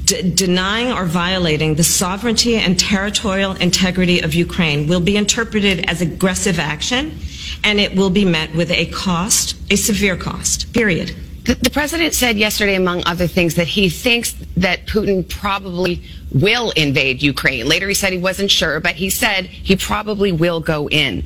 d- 0.05 0.31
denying 0.31 0.91
or 0.91 1.05
violating 1.05 1.75
the 1.75 1.83
sovereignty 1.83 2.55
and 2.55 2.79
territorial 2.79 3.53
integrity 3.53 4.21
of 4.21 4.33
Ukraine 4.33 4.87
will 4.87 4.99
be 4.99 5.15
interpreted 5.15 5.87
as 5.87 6.01
aggressive 6.01 6.57
action 6.57 7.19
and 7.63 7.79
it 7.79 7.95
will 7.95 8.09
be 8.09 8.25
met 8.25 8.55
with 8.55 8.71
a 8.71 8.87
cost, 8.87 9.55
a 9.71 9.75
severe 9.75 10.17
cost, 10.17 10.73
period. 10.73 11.15
The, 11.45 11.53
the 11.55 11.69
president 11.69 12.15
said 12.15 12.37
yesterday, 12.37 12.75
among 12.75 13.03
other 13.05 13.27
things, 13.27 13.55
that 13.55 13.67
he 13.67 13.89
thinks 13.89 14.33
that 14.57 14.87
Putin 14.87 15.27
probably 15.27 16.01
will 16.31 16.71
invade 16.71 17.21
Ukraine. 17.21 17.67
Later, 17.67 17.87
he 17.87 17.93
said 17.93 18.11
he 18.11 18.17
wasn't 18.17 18.49
sure, 18.49 18.79
but 18.79 18.95
he 18.95 19.09
said 19.09 19.45
he 19.45 19.75
probably 19.75 20.31
will 20.31 20.61
go 20.61 20.89
in. 20.89 21.25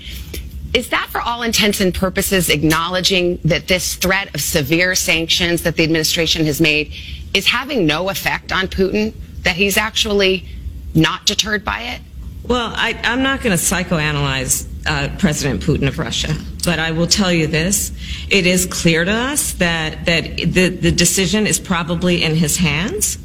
Is 0.78 0.89
that, 0.89 1.07
for 1.09 1.19
all 1.19 1.41
intents 1.41 1.82
and 1.82 1.91
purposes, 1.91 2.51
acknowledging 2.51 3.39
that 3.45 3.67
this 3.67 3.95
threat 3.95 4.36
of 4.36 4.41
severe 4.41 4.93
sanctions 4.93 5.63
that 5.63 5.75
the 5.75 5.84
administration 5.84 6.45
has 6.45 6.61
made 6.61 6.93
is 7.34 7.47
having 7.47 7.88
no 7.88 8.09
effect 8.09 8.51
on 8.51 8.67
Putin? 8.67 9.15
That 9.41 9.55
he's 9.55 9.75
actually 9.75 10.47
not 10.93 11.25
deterred 11.25 11.65
by 11.65 11.82
it? 11.82 12.01
Well, 12.43 12.71
I, 12.75 12.93
I'm 13.03 13.23
not 13.23 13.41
going 13.41 13.57
to 13.57 13.63
psychoanalyze 13.63 14.67
uh, 14.86 15.17
President 15.17 15.63
Putin 15.63 15.88
of 15.88 15.97
Russia, 15.97 16.36
but 16.63 16.78
I 16.78 16.91
will 16.91 17.07
tell 17.07 17.34
you 17.34 17.47
this: 17.47 17.91
it 18.30 18.45
is 18.45 18.67
clear 18.67 19.03
to 19.03 19.11
us 19.11 19.53
that 19.53 20.05
that 20.05 20.38
the, 20.38 20.69
the 20.69 20.91
decision 20.91 21.47
is 21.47 21.59
probably 21.59 22.23
in 22.23 22.36
his 22.36 22.55
hands, 22.55 23.17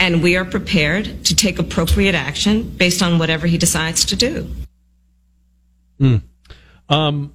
and 0.00 0.24
we 0.24 0.34
are 0.36 0.44
prepared 0.44 1.24
to 1.26 1.36
take 1.36 1.60
appropriate 1.60 2.16
action 2.16 2.68
based 2.68 3.00
on 3.00 3.20
whatever 3.20 3.46
he 3.46 3.58
decides 3.58 4.06
to 4.06 4.16
do. 4.16 4.50
Mm. 6.00 6.22
Um, 6.88 7.34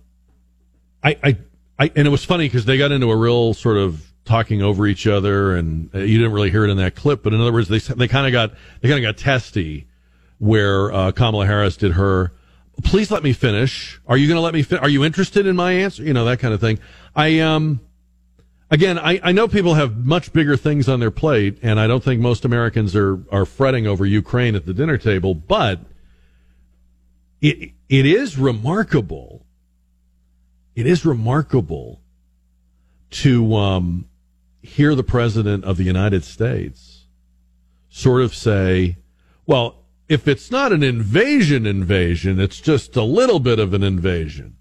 I, 1.04 1.18
I, 1.24 1.38
I, 1.80 1.92
and 1.96 2.08
it 2.08 2.12
was 2.12 2.24
funny 2.24 2.46
because 2.46 2.66
they 2.66 2.78
got 2.78 2.92
into 2.92 3.10
a 3.10 3.16
real 3.16 3.54
sort 3.54 3.78
of 3.78 4.06
talking 4.26 4.62
over 4.62 4.86
each 4.88 5.08
other, 5.08 5.56
and 5.56 5.94
uh, 5.94 6.00
you 6.00 6.18
didn't 6.18 6.34
really 6.34 6.52
hear 6.52 6.64
it 6.66 6.70
in 6.70 6.78
that 6.78 6.96
clip. 6.96 7.24
But 7.24 7.34
in 7.34 7.42
other 7.42 7.52
words, 7.52 7.68
they 7.68 7.80
they 7.80 8.08
kind 8.08 8.28
of 8.28 8.32
got 8.32 8.52
they 8.82 8.90
kind 8.90 9.04
of 9.04 9.16
got 9.16 9.22
testy, 9.22 9.88
where 10.38 10.92
uh, 10.92 11.12
Kamala 11.12 11.46
Harris 11.46 11.78
did 11.78 11.94
her. 11.94 12.32
Please 12.84 13.12
let 13.12 13.24
me 13.24 13.34
finish. 13.34 14.00
Are 14.08 14.18
you 14.18 14.28
going 14.28 14.38
to 14.38 14.42
let 14.42 14.54
me? 14.54 14.64
Fin- 14.64 14.80
Are 14.80 14.90
you 14.90 15.04
interested 15.04 15.46
in 15.46 15.56
my 15.56 15.74
answer? 15.74 16.04
You 16.04 16.14
know 16.14 16.26
that 16.26 16.40
kind 16.40 16.54
of 16.54 16.62
thing. 16.62 16.80
I 17.16 17.40
um, 17.40 17.80
again, 18.70 18.98
I, 18.98 19.20
I 19.24 19.32
know 19.32 19.48
people 19.48 19.74
have 19.74 19.98
much 19.98 20.34
bigger 20.34 20.56
things 20.56 20.88
on 20.88 21.00
their 21.00 21.12
plate, 21.12 21.60
and 21.62 21.80
I 21.80 21.88
don't 21.88 22.04
think 22.04 22.22
most 22.22 22.46
Americans 22.46 22.96
are 22.96 23.20
are 23.32 23.46
fretting 23.46 23.88
over 23.88 24.06
Ukraine 24.06 24.56
at 24.56 24.66
the 24.66 24.74
dinner 24.74 24.98
table, 24.98 25.36
but 25.36 25.80
it 27.42 27.72
it 27.90 28.06
is 28.06 28.38
remarkable. 28.38 29.46
It 30.76 30.86
is 30.86 31.06
remarkable 31.06 32.02
to 33.10 33.56
um, 33.56 34.08
hear 34.62 34.96
the 34.96 35.04
president 35.04 35.66
of 35.66 35.78
the 35.78 35.84
United 35.84 36.24
States 36.24 37.08
sort 37.90 38.22
of 38.22 38.34
say, 38.34 38.98
"Well, 39.46 39.84
if 40.08 40.28
it's 40.28 40.52
not 40.52 40.72
an 40.72 40.84
invasion, 40.84 41.66
invasion, 41.66 42.40
it's 42.40 42.62
just 42.62 42.96
a 42.96 43.04
little 43.04 43.40
bit 43.40 43.60
of 43.60 43.74
an 43.74 43.84
invasion." 43.84 44.56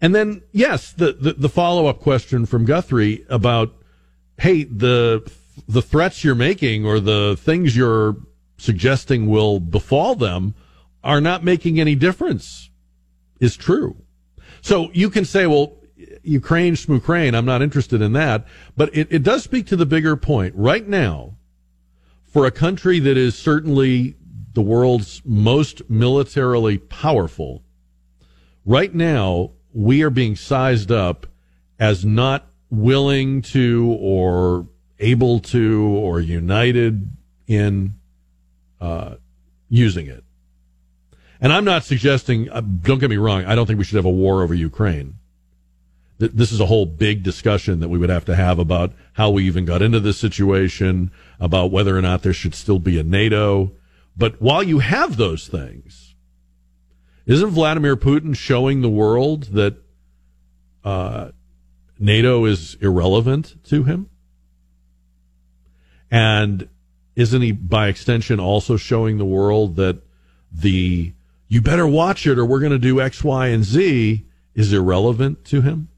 And 0.00 0.14
then, 0.14 0.42
yes, 0.52 0.92
the 0.92 1.12
the, 1.12 1.34
the 1.34 1.48
follow 1.48 1.86
up 1.86 2.00
question 2.00 2.46
from 2.46 2.64
Guthrie 2.64 3.24
about, 3.28 3.74
"Hey, 4.38 4.64
the 4.64 5.30
the 5.68 5.82
threats 5.82 6.24
you're 6.24 6.34
making 6.34 6.84
or 6.86 7.00
the 7.00 7.36
things 7.38 7.76
you're 7.76 8.16
suggesting 8.56 9.28
will 9.28 9.60
befall 9.60 10.14
them." 10.14 10.54
Are 11.06 11.20
not 11.20 11.44
making 11.44 11.80
any 11.80 11.94
difference 11.94 12.70
is 13.40 13.56
true. 13.56 13.96
So 14.60 14.90
you 14.92 15.08
can 15.08 15.24
say, 15.24 15.46
well, 15.46 15.76
Ukraine, 16.22 16.74
Schmukraine, 16.74 17.34
I'm 17.34 17.44
not 17.44 17.62
interested 17.62 18.02
in 18.02 18.12
that. 18.14 18.46
But 18.76 18.94
it, 18.94 19.08
it 19.10 19.22
does 19.22 19.44
speak 19.44 19.66
to 19.68 19.76
the 19.76 19.86
bigger 19.86 20.16
point. 20.16 20.54
Right 20.56 20.86
now, 20.86 21.36
for 22.24 22.44
a 22.44 22.50
country 22.50 22.98
that 22.98 23.16
is 23.16 23.38
certainly 23.38 24.16
the 24.52 24.62
world's 24.62 25.22
most 25.24 25.88
militarily 25.88 26.78
powerful, 26.78 27.62
right 28.64 28.92
now, 28.94 29.52
we 29.72 30.02
are 30.02 30.10
being 30.10 30.34
sized 30.34 30.90
up 30.90 31.26
as 31.78 32.04
not 32.04 32.46
willing 32.68 33.42
to 33.42 33.96
or 34.00 34.66
able 34.98 35.38
to 35.38 35.84
or 35.84 36.20
united 36.20 37.08
in 37.46 37.92
uh, 38.80 39.14
using 39.68 40.06
it. 40.06 40.24
And 41.40 41.52
I'm 41.52 41.64
not 41.64 41.84
suggesting, 41.84 42.48
uh, 42.50 42.60
don't 42.60 42.98
get 42.98 43.10
me 43.10 43.16
wrong, 43.16 43.44
I 43.44 43.54
don't 43.54 43.66
think 43.66 43.78
we 43.78 43.84
should 43.84 43.96
have 43.96 44.04
a 44.04 44.10
war 44.10 44.42
over 44.42 44.54
Ukraine. 44.54 45.18
Th- 46.18 46.32
this 46.32 46.50
is 46.50 46.60
a 46.60 46.66
whole 46.66 46.86
big 46.86 47.22
discussion 47.22 47.80
that 47.80 47.88
we 47.88 47.98
would 47.98 48.08
have 48.10 48.24
to 48.26 48.36
have 48.36 48.58
about 48.58 48.92
how 49.14 49.30
we 49.30 49.44
even 49.44 49.64
got 49.64 49.82
into 49.82 50.00
this 50.00 50.18
situation, 50.18 51.10
about 51.38 51.70
whether 51.70 51.96
or 51.96 52.02
not 52.02 52.22
there 52.22 52.32
should 52.32 52.54
still 52.54 52.78
be 52.78 52.98
a 52.98 53.02
NATO. 53.02 53.72
But 54.16 54.40
while 54.40 54.62
you 54.62 54.78
have 54.78 55.16
those 55.16 55.46
things, 55.46 56.14
isn't 57.26 57.50
Vladimir 57.50 57.96
Putin 57.96 58.34
showing 58.34 58.80
the 58.80 58.88
world 58.88 59.44
that 59.44 59.76
uh, 60.84 61.32
NATO 61.98 62.44
is 62.44 62.76
irrelevant 62.80 63.62
to 63.64 63.82
him? 63.82 64.08
And 66.10 66.68
isn't 67.16 67.42
he, 67.42 67.52
by 67.52 67.88
extension, 67.88 68.38
also 68.38 68.76
showing 68.76 69.18
the 69.18 69.24
world 69.24 69.76
that 69.76 70.02
the 70.52 71.12
you 71.48 71.60
better 71.60 71.86
watch 71.86 72.26
it 72.26 72.38
or 72.38 72.44
we're 72.44 72.60
going 72.60 72.72
to 72.72 72.78
do 72.78 73.00
X, 73.00 73.22
Y, 73.22 73.48
and 73.48 73.64
Z 73.64 74.24
is 74.54 74.72
irrelevant 74.72 75.44
to 75.46 75.60
him. 75.60 75.88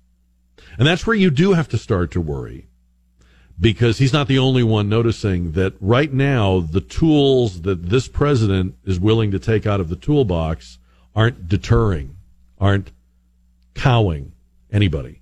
And 0.79 0.87
that's 0.87 1.07
where 1.07 1.17
you 1.17 1.31
do 1.31 1.55
have 1.55 1.69
to 1.69 1.79
start 1.79 2.11
to 2.13 2.21
worry 2.21 2.69
because 3.61 3.99
he's 3.99 4.13
not 4.13 4.29
the 4.29 4.39
only 4.39 4.63
one 4.63 4.89
noticing 4.89 5.53
that 5.53 5.75
right 5.81 6.13
now 6.13 6.61
the 6.61 6.81
tools 6.81 7.63
that 7.63 7.89
this 7.89 8.07
president 8.09 8.77
is 8.85 9.01
willing 9.01 9.31
to 9.33 9.39
take 9.39 9.67
out 9.67 9.81
of 9.81 9.89
the 9.89 9.97
toolbox 9.97 10.79
aren't 11.15 11.49
deterring, 11.49 12.17
aren't 12.61 12.93
cowing 13.75 14.33
anybody. 14.71 15.21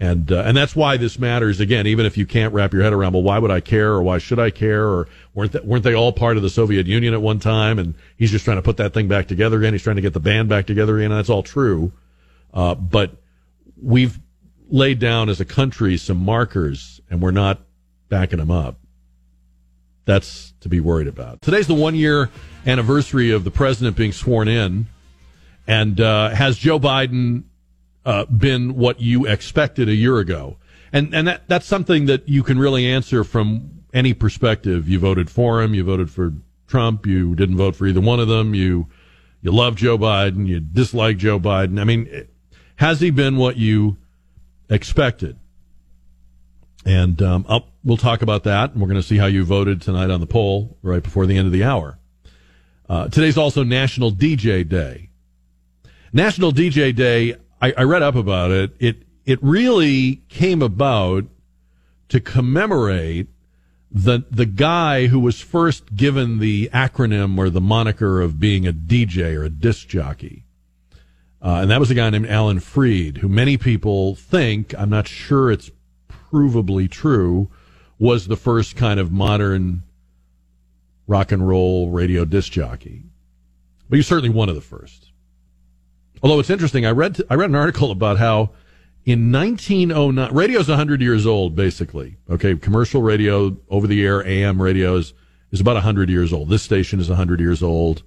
And 0.00 0.30
uh, 0.30 0.42
and 0.46 0.56
that's 0.56 0.76
why 0.76 0.96
this 0.96 1.18
matters 1.18 1.58
again 1.58 1.88
even 1.88 2.06
if 2.06 2.16
you 2.16 2.24
can't 2.24 2.54
wrap 2.54 2.72
your 2.72 2.84
head 2.84 2.92
around 2.92 3.14
well 3.14 3.22
why 3.24 3.40
would 3.40 3.50
I 3.50 3.58
care 3.58 3.90
or 3.90 4.00
why 4.00 4.18
should 4.18 4.38
I 4.38 4.50
care 4.50 4.86
or 4.86 5.08
weren't 5.34 5.50
they, 5.50 5.58
weren't 5.58 5.82
they 5.82 5.94
all 5.94 6.12
part 6.12 6.36
of 6.36 6.44
the 6.44 6.50
Soviet 6.50 6.86
Union 6.86 7.14
at 7.14 7.20
one 7.20 7.40
time 7.40 7.80
and 7.80 7.94
he's 8.16 8.30
just 8.30 8.44
trying 8.44 8.58
to 8.58 8.62
put 8.62 8.76
that 8.76 8.94
thing 8.94 9.08
back 9.08 9.26
together 9.26 9.58
again 9.58 9.74
he's 9.74 9.82
trying 9.82 9.96
to 9.96 10.02
get 10.02 10.12
the 10.12 10.20
band 10.20 10.48
back 10.48 10.66
together 10.66 10.98
again 10.98 11.10
and 11.10 11.18
that's 11.18 11.28
all 11.28 11.42
true 11.42 11.90
uh, 12.54 12.76
but 12.76 13.16
we've 13.82 14.20
laid 14.70 14.98
down 14.98 15.28
as 15.28 15.40
a 15.40 15.44
country 15.44 15.96
some 15.96 16.18
markers 16.24 17.00
and 17.10 17.20
we're 17.20 17.30
not 17.30 17.60
backing 18.08 18.38
them 18.38 18.50
up. 18.50 18.76
That's 20.04 20.54
to 20.60 20.68
be 20.68 20.80
worried 20.80 21.08
about. 21.08 21.42
Today's 21.42 21.66
the 21.66 21.74
one 21.74 21.94
year 21.94 22.30
anniversary 22.66 23.30
of 23.30 23.44
the 23.44 23.50
president 23.50 23.96
being 23.96 24.12
sworn 24.12 24.48
in. 24.48 24.86
And 25.66 26.00
uh, 26.00 26.30
has 26.30 26.56
Joe 26.56 26.80
Biden 26.80 27.44
uh, 28.08 28.24
been 28.24 28.74
what 28.74 29.00
you 29.00 29.26
expected 29.26 29.88
a 29.88 29.94
year 29.94 30.18
ago? 30.18 30.56
And 30.92 31.14
and 31.14 31.28
that 31.28 31.46
that's 31.46 31.66
something 31.66 32.06
that 32.06 32.26
you 32.26 32.42
can 32.42 32.58
really 32.58 32.86
answer 32.86 33.22
from 33.22 33.82
any 33.92 34.14
perspective. 34.14 34.88
You 34.88 34.98
voted 34.98 35.30
for 35.30 35.60
him. 35.60 35.74
You 35.74 35.84
voted 35.84 36.10
for 36.10 36.32
Trump. 36.66 37.06
You 37.06 37.34
didn't 37.34 37.58
vote 37.58 37.76
for 37.76 37.86
either 37.86 38.00
one 38.00 38.18
of 38.18 38.26
them. 38.26 38.54
You 38.54 38.88
you 39.42 39.52
love 39.52 39.76
Joe 39.76 39.98
Biden. 39.98 40.46
You 40.46 40.60
dislike 40.60 41.18
Joe 41.18 41.38
Biden. 41.38 41.78
I 41.78 41.84
mean, 41.84 42.26
has 42.76 43.00
he 43.00 43.10
been 43.10 43.36
what 43.36 43.58
you 43.58 43.98
expected? 44.70 45.38
And 46.86 47.20
um, 47.20 47.44
I'll, 47.46 47.68
we'll 47.84 47.98
talk 47.98 48.22
about 48.22 48.44
that, 48.44 48.72
and 48.72 48.80
we're 48.80 48.88
going 48.88 49.00
to 49.00 49.06
see 49.06 49.18
how 49.18 49.26
you 49.26 49.44
voted 49.44 49.82
tonight 49.82 50.08
on 50.08 50.20
the 50.20 50.26
poll 50.26 50.78
right 50.80 51.02
before 51.02 51.26
the 51.26 51.36
end 51.36 51.46
of 51.46 51.52
the 51.52 51.64
hour. 51.64 51.98
Uh, 52.88 53.08
today's 53.08 53.36
also 53.36 53.62
National 53.62 54.10
DJ 54.10 54.66
Day. 54.66 55.10
National 56.10 56.52
DJ 56.52 56.94
Day. 56.94 57.36
I, 57.60 57.72
I 57.76 57.82
read 57.82 58.02
up 58.02 58.14
about 58.14 58.50
it. 58.50 58.72
It 58.78 59.02
it 59.24 59.38
really 59.42 60.22
came 60.28 60.62
about 60.62 61.24
to 62.08 62.20
commemorate 62.20 63.28
the 63.90 64.24
the 64.30 64.46
guy 64.46 65.06
who 65.06 65.20
was 65.20 65.40
first 65.40 65.94
given 65.94 66.38
the 66.38 66.70
acronym 66.72 67.38
or 67.38 67.50
the 67.50 67.60
moniker 67.60 68.20
of 68.20 68.38
being 68.40 68.66
a 68.66 68.72
DJ 68.72 69.34
or 69.34 69.44
a 69.44 69.50
disc 69.50 69.88
jockey. 69.88 70.44
Uh, 71.40 71.60
and 71.62 71.70
that 71.70 71.80
was 71.80 71.90
a 71.90 71.94
guy 71.94 72.10
named 72.10 72.26
Alan 72.26 72.58
Freed, 72.58 73.18
who 73.18 73.28
many 73.28 73.56
people 73.56 74.16
think, 74.16 74.74
I'm 74.76 74.90
not 74.90 75.06
sure 75.06 75.52
it's 75.52 75.70
provably 76.08 76.90
true, 76.90 77.48
was 77.98 78.26
the 78.26 78.36
first 78.36 78.76
kind 78.76 78.98
of 78.98 79.12
modern 79.12 79.82
rock 81.06 81.30
and 81.30 81.46
roll 81.46 81.90
radio 81.90 82.24
disc 82.24 82.52
jockey. 82.52 83.04
But 83.88 83.96
he's 83.96 84.06
certainly 84.06 84.34
one 84.34 84.48
of 84.48 84.56
the 84.56 84.60
first. 84.60 85.07
Although 86.22 86.40
it's 86.40 86.50
interesting, 86.50 86.86
I 86.86 86.90
read 86.90 87.20
I 87.30 87.34
read 87.34 87.50
an 87.50 87.56
article 87.56 87.90
about 87.90 88.18
how 88.18 88.50
in 89.04 89.32
1909, 89.32 90.34
radio's 90.34 90.68
100 90.68 91.00
years 91.00 91.26
old, 91.26 91.54
basically. 91.54 92.16
Okay, 92.28 92.54
commercial 92.56 93.00
radio, 93.00 93.56
over 93.70 93.86
the 93.86 94.04
air 94.04 94.26
AM 94.26 94.60
radios 94.60 95.14
is 95.50 95.60
about 95.60 95.74
100 95.74 96.10
years 96.10 96.32
old. 96.32 96.50
This 96.50 96.62
station 96.62 97.00
is 97.00 97.08
100 97.08 97.40
years 97.40 97.62
old. 97.62 98.02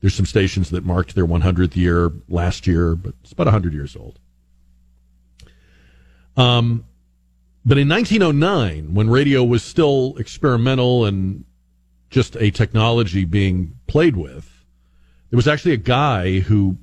There's 0.00 0.14
some 0.14 0.26
stations 0.26 0.70
that 0.70 0.84
marked 0.84 1.14
their 1.14 1.26
100th 1.26 1.76
year 1.76 2.10
last 2.28 2.66
year, 2.66 2.96
but 2.96 3.14
it's 3.22 3.30
about 3.30 3.46
100 3.46 3.72
years 3.72 3.94
old. 3.94 4.18
Um, 6.36 6.86
but 7.64 7.78
in 7.78 7.88
1909, 7.88 8.94
when 8.94 9.08
radio 9.08 9.44
was 9.44 9.62
still 9.62 10.16
experimental 10.18 11.04
and 11.04 11.44
just 12.10 12.36
a 12.36 12.50
technology 12.50 13.24
being 13.24 13.78
played 13.86 14.16
with, 14.16 14.50
there 15.30 15.36
was 15.36 15.46
actually 15.46 15.74
a 15.74 15.78
guy 15.78 16.40
who 16.40 16.78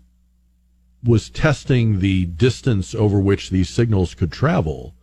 was 1.03 1.29
testing 1.29 1.99
the 1.99 2.25
distance 2.25 2.93
over 2.93 3.19
which 3.19 3.49
these 3.49 3.69
signals 3.69 4.13
could 4.13 4.31
travel. 4.31 4.95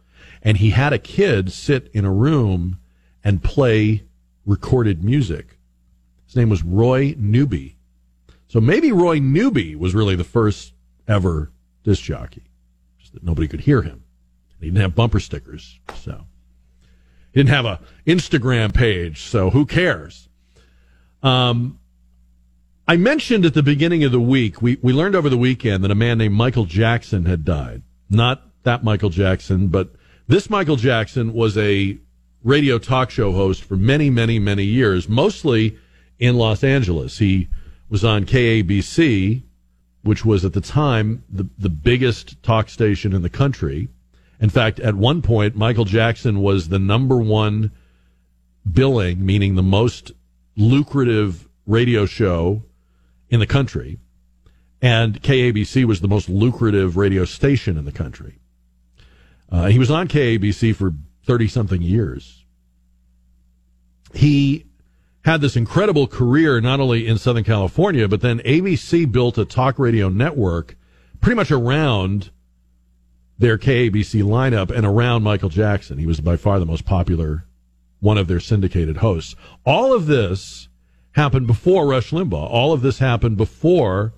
And 0.43 0.59
he 0.59 0.71
had 0.71 0.93
a 0.93 0.99
kid 0.99 1.53
sit 1.53 1.91
in 1.93 2.05
a 2.05 2.13
room 2.13 2.79
and 3.25 3.43
play 3.43 4.05
recorded 4.45 5.03
music. 5.03 5.59
His 6.27 6.37
name 6.37 6.49
was 6.49 6.63
Roy 6.63 7.15
Newby. 7.19 7.77
So 8.49 8.61
maybe 8.61 8.93
Roy 8.93 9.19
Newby 9.19 9.75
was 9.75 9.95
really 9.95 10.17
the 10.17 10.25
first 10.25 10.73
ever 11.09 11.51
disc 11.83 12.03
jockey, 12.03 12.45
just 12.99 13.13
that 13.15 13.25
nobody 13.25 13.49
could 13.49 13.61
hear 13.61 13.83
him. 13.83 14.05
He 14.61 14.67
didn't 14.67 14.81
have 14.81 14.95
bumper 14.95 15.21
stickers, 15.21 15.79
so 15.97 16.27
he 17.33 17.41
didn't 17.41 17.51
have 17.51 17.67
a 17.67 17.81
Instagram 18.07 18.73
page. 18.75 19.23
So 19.23 19.51
who 19.51 19.67
cares? 19.67 20.29
Um, 21.23 21.79
I 22.89 22.97
mentioned 22.97 23.45
at 23.45 23.55
the 23.55 23.65
beginning 23.65 24.05
of 24.05 24.13
the 24.13 24.21
week 24.21 24.63
we 24.63 24.79
we 24.81 24.93
learned 24.93 25.17
over 25.17 25.29
the 25.29 25.37
weekend 25.37 25.83
that 25.83 25.91
a 25.91 25.97
man 25.97 26.19
named 26.19 26.35
Michael 26.37 26.67
Jackson 26.67 27.25
had 27.25 27.45
died. 27.45 27.83
Not 28.09 28.45
that 28.63 28.85
Michael 28.85 29.11
Jackson, 29.11 29.67
but 29.67 29.93
this 30.29 30.49
Michael 30.49 30.77
Jackson 30.77 31.33
was 31.33 31.59
a 31.59 31.99
radio 32.45 32.79
talk 32.79 33.11
show 33.11 33.33
host 33.33 33.65
for 33.65 33.77
many, 33.77 34.09
many, 34.09 34.39
many 34.39 34.63
years, 34.63 35.09
mostly 35.09 35.77
in 36.21 36.37
Los 36.37 36.63
Angeles. 36.63 37.19
He 37.19 37.49
was 37.89 38.05
on 38.05 38.25
KABC, 38.25 39.43
which 40.03 40.25
was 40.25 40.45
at 40.45 40.53
the 40.53 40.61
time 40.61 41.25
the, 41.29 41.49
the 41.59 41.69
biggest 41.69 42.41
talk 42.45 42.69
station 42.69 43.13
in 43.13 43.23
the 43.23 43.29
country. 43.29 43.89
In 44.41 44.49
fact, 44.49 44.79
at 44.79 44.95
one 44.95 45.23
point, 45.23 45.57
Michael 45.57 45.87
Jackson 45.87 46.41
was 46.41 46.69
the 46.69 46.79
number 46.79 47.17
one 47.17 47.73
billing, 48.71 49.27
meaning 49.27 49.57
the 49.57 49.63
most 49.63 50.13
lucrative 50.57 51.49
radio 51.67 52.07
show 52.07 52.63
in 53.29 53.41
the 53.41 53.47
country. 53.47 53.99
And 54.83 55.23
KABC 55.23 55.85
was 55.85 56.01
the 56.01 56.09
most 56.09 56.29
lucrative 56.29 56.97
radio 56.97 57.25
station 57.25 57.79
in 57.79 57.85
the 57.85 57.93
country. 57.93 58.39
Uh, 59.51 59.67
he 59.67 59.79
was 59.79 59.91
on 59.91 60.09
KABC 60.09 60.75
for 60.75 60.93
30 61.25 61.49
something 61.49 61.83
years. 61.83 62.45
He 64.15 64.67
had 65.25 65.41
this 65.41 65.57
incredible 65.57 66.07
career 66.07 66.61
not 66.61 66.79
only 66.79 67.07
in 67.07 67.19
Southern 67.19 67.45
California, 67.45 68.07
but 68.07 68.21
then 68.21 68.39
ABC 68.41 69.11
built 69.11 69.39
a 69.39 69.45
talk 69.45 69.79
radio 69.79 70.09
network 70.09 70.77
pretty 71.21 71.37
much 71.37 71.51
around 71.51 72.31
their 73.39 73.59
KABC 73.59 74.23
lineup 74.23 74.71
and 74.71 74.87
around 74.87 75.23
Michael 75.23 75.49
Jackson. 75.49 75.99
He 75.99 76.07
was 76.07 76.21
by 76.21 76.37
far 76.37 76.59
the 76.59 76.67
most 76.67 76.85
popular 76.85 77.45
one 78.01 78.19
of 78.19 78.29
their 78.29 78.41
syndicated 78.41 78.99
hosts. 78.99 79.35
All 79.65 79.93
of 79.93 80.07
this 80.07 80.69
happened 81.17 81.47
before 81.47 81.87
Rush 81.87 82.11
Limbaugh. 82.11 82.49
All 82.51 82.73
of 82.73 82.83
this 82.83 82.99
happened 82.99 83.39
before 83.39 84.13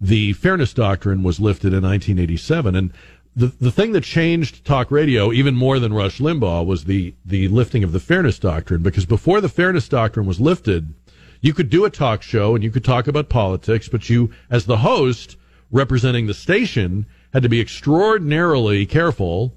the 0.00 0.32
Fairness 0.32 0.72
Doctrine 0.72 1.22
was 1.22 1.38
lifted 1.38 1.74
in 1.74 1.82
1987. 1.82 2.74
And 2.74 2.92
the 3.36 3.48
the 3.60 3.70
thing 3.70 3.92
that 3.92 4.02
changed 4.02 4.64
talk 4.64 4.90
radio 4.90 5.30
even 5.30 5.54
more 5.54 5.78
than 5.78 5.92
Rush 5.92 6.18
Limbaugh 6.18 6.64
was 6.64 6.84
the 6.84 7.14
the 7.24 7.48
lifting 7.48 7.84
of 7.84 7.92
the 7.92 8.00
fairness 8.00 8.38
doctrine 8.38 8.82
because 8.82 9.04
before 9.04 9.42
the 9.42 9.48
fairness 9.48 9.88
doctrine 9.88 10.26
was 10.26 10.40
lifted, 10.40 10.94
you 11.42 11.52
could 11.52 11.68
do 11.68 11.84
a 11.84 11.90
talk 11.90 12.22
show 12.22 12.54
and 12.54 12.64
you 12.64 12.70
could 12.70 12.84
talk 12.84 13.06
about 13.06 13.28
politics, 13.28 13.88
but 13.88 14.08
you 14.08 14.32
as 14.48 14.64
the 14.64 14.78
host 14.78 15.36
representing 15.70 16.26
the 16.26 16.34
station 16.34 17.06
had 17.34 17.42
to 17.42 17.48
be 17.48 17.60
extraordinarily 17.60 18.86
careful 18.86 19.54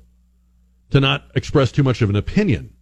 to 0.92 1.00
not 1.00 1.32
express 1.36 1.72
too 1.72 1.84
much 1.84 2.02
of 2.02 2.10
an 2.10 2.18
opinion. 2.18 2.73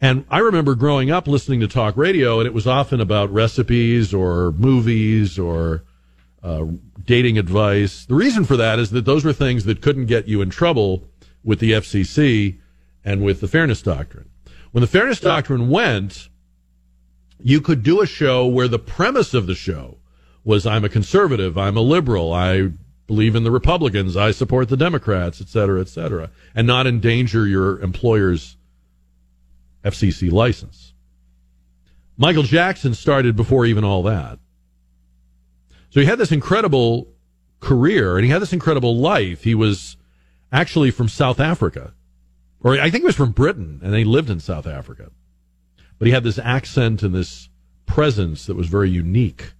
And 0.00 0.24
I 0.28 0.38
remember 0.38 0.74
growing 0.74 1.10
up 1.10 1.26
listening 1.26 1.60
to 1.60 1.68
talk 1.68 1.96
radio 1.96 2.38
and 2.38 2.46
it 2.46 2.54
was 2.54 2.66
often 2.66 3.00
about 3.00 3.32
recipes 3.32 4.12
or 4.12 4.52
movies 4.52 5.38
or 5.38 5.84
uh, 6.42 6.66
dating 7.04 7.38
advice. 7.38 8.04
The 8.04 8.14
reason 8.14 8.44
for 8.44 8.56
that 8.56 8.78
is 8.78 8.90
that 8.90 9.04
those 9.04 9.24
were 9.24 9.32
things 9.32 9.64
that 9.64 9.80
couldn't 9.80 10.06
get 10.06 10.28
you 10.28 10.42
in 10.42 10.50
trouble 10.50 11.08
with 11.42 11.58
the 11.58 11.72
FCC 11.72 12.58
and 13.04 13.22
with 13.22 13.40
the 13.40 13.48
Fairness 13.48 13.82
Doctrine. 13.82 14.28
When 14.72 14.82
the 14.82 14.88
Fairness 14.88 15.20
Doctrine 15.20 15.70
went, 15.70 16.28
you 17.40 17.60
could 17.60 17.82
do 17.82 18.00
a 18.00 18.06
show 18.06 18.46
where 18.46 18.68
the 18.68 18.78
premise 18.78 19.34
of 19.34 19.46
the 19.46 19.54
show 19.54 19.98
was 20.44 20.66
I'm 20.66 20.84
a 20.84 20.88
conservative, 20.88 21.56
I'm 21.56 21.76
a 21.76 21.80
liberal, 21.82 22.32
I 22.32 22.70
believe 23.06 23.34
in 23.34 23.44
the 23.44 23.50
Republicans, 23.50 24.16
I 24.16 24.30
support 24.30 24.68
the 24.68 24.76
Democrats, 24.76 25.40
et 25.40 25.48
cetera, 25.48 25.80
et 25.80 25.88
cetera, 25.88 26.30
and 26.54 26.66
not 26.66 26.86
endanger 26.86 27.46
your 27.46 27.80
employer's 27.80 28.56
FCC 29.84 30.30
license. 30.30 30.92
Michael 32.16 32.42
Jackson 32.42 32.94
started 32.94 33.36
before 33.36 33.66
even 33.66 33.84
all 33.84 34.02
that. 34.04 34.38
So 35.90 36.00
he 36.00 36.06
had 36.06 36.18
this 36.18 36.32
incredible 36.32 37.08
career 37.60 38.16
and 38.16 38.24
he 38.24 38.30
had 38.30 38.42
this 38.42 38.52
incredible 38.52 38.96
life. 38.96 39.44
He 39.44 39.54
was 39.54 39.96
actually 40.52 40.90
from 40.90 41.08
South 41.08 41.40
Africa, 41.40 41.92
or 42.60 42.74
I 42.80 42.90
think 42.90 43.02
he 43.02 43.06
was 43.06 43.16
from 43.16 43.32
Britain, 43.32 43.80
and 43.82 43.94
he 43.94 44.04
lived 44.04 44.30
in 44.30 44.40
South 44.40 44.66
Africa. 44.66 45.10
But 45.98 46.06
he 46.06 46.12
had 46.12 46.24
this 46.24 46.38
accent 46.38 47.02
and 47.02 47.14
this 47.14 47.48
presence 47.86 48.46
that 48.46 48.56
was 48.56 48.68
very 48.68 48.90
unique 48.90 49.52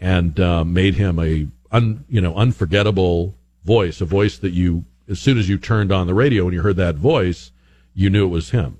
and 0.00 0.38
uh, 0.38 0.64
made 0.64 0.94
him 0.94 1.18
a, 1.18 1.46
un, 1.70 2.04
you 2.08 2.20
know, 2.20 2.34
unforgettable 2.36 3.34
voice, 3.64 4.00
a 4.00 4.04
voice 4.04 4.38
that 4.38 4.52
you, 4.52 4.84
as 5.08 5.18
soon 5.18 5.38
as 5.38 5.48
you 5.48 5.58
turned 5.58 5.90
on 5.92 6.06
the 6.06 6.14
radio 6.14 6.44
and 6.44 6.52
you 6.52 6.62
heard 6.62 6.76
that 6.76 6.96
voice, 6.96 7.50
you 7.94 8.10
knew 8.10 8.26
it 8.26 8.30
was 8.30 8.50
him. 8.50 8.78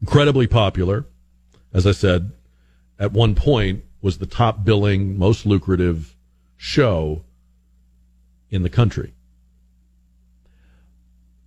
Incredibly 0.00 0.46
popular, 0.46 1.06
as 1.72 1.86
I 1.86 1.92
said, 1.92 2.32
at 2.98 3.12
one 3.12 3.34
point 3.34 3.84
was 4.00 4.18
the 4.18 4.26
top 4.26 4.64
billing, 4.64 5.18
most 5.18 5.46
lucrative 5.46 6.14
show 6.56 7.24
in 8.50 8.62
the 8.62 8.70
country. 8.70 9.14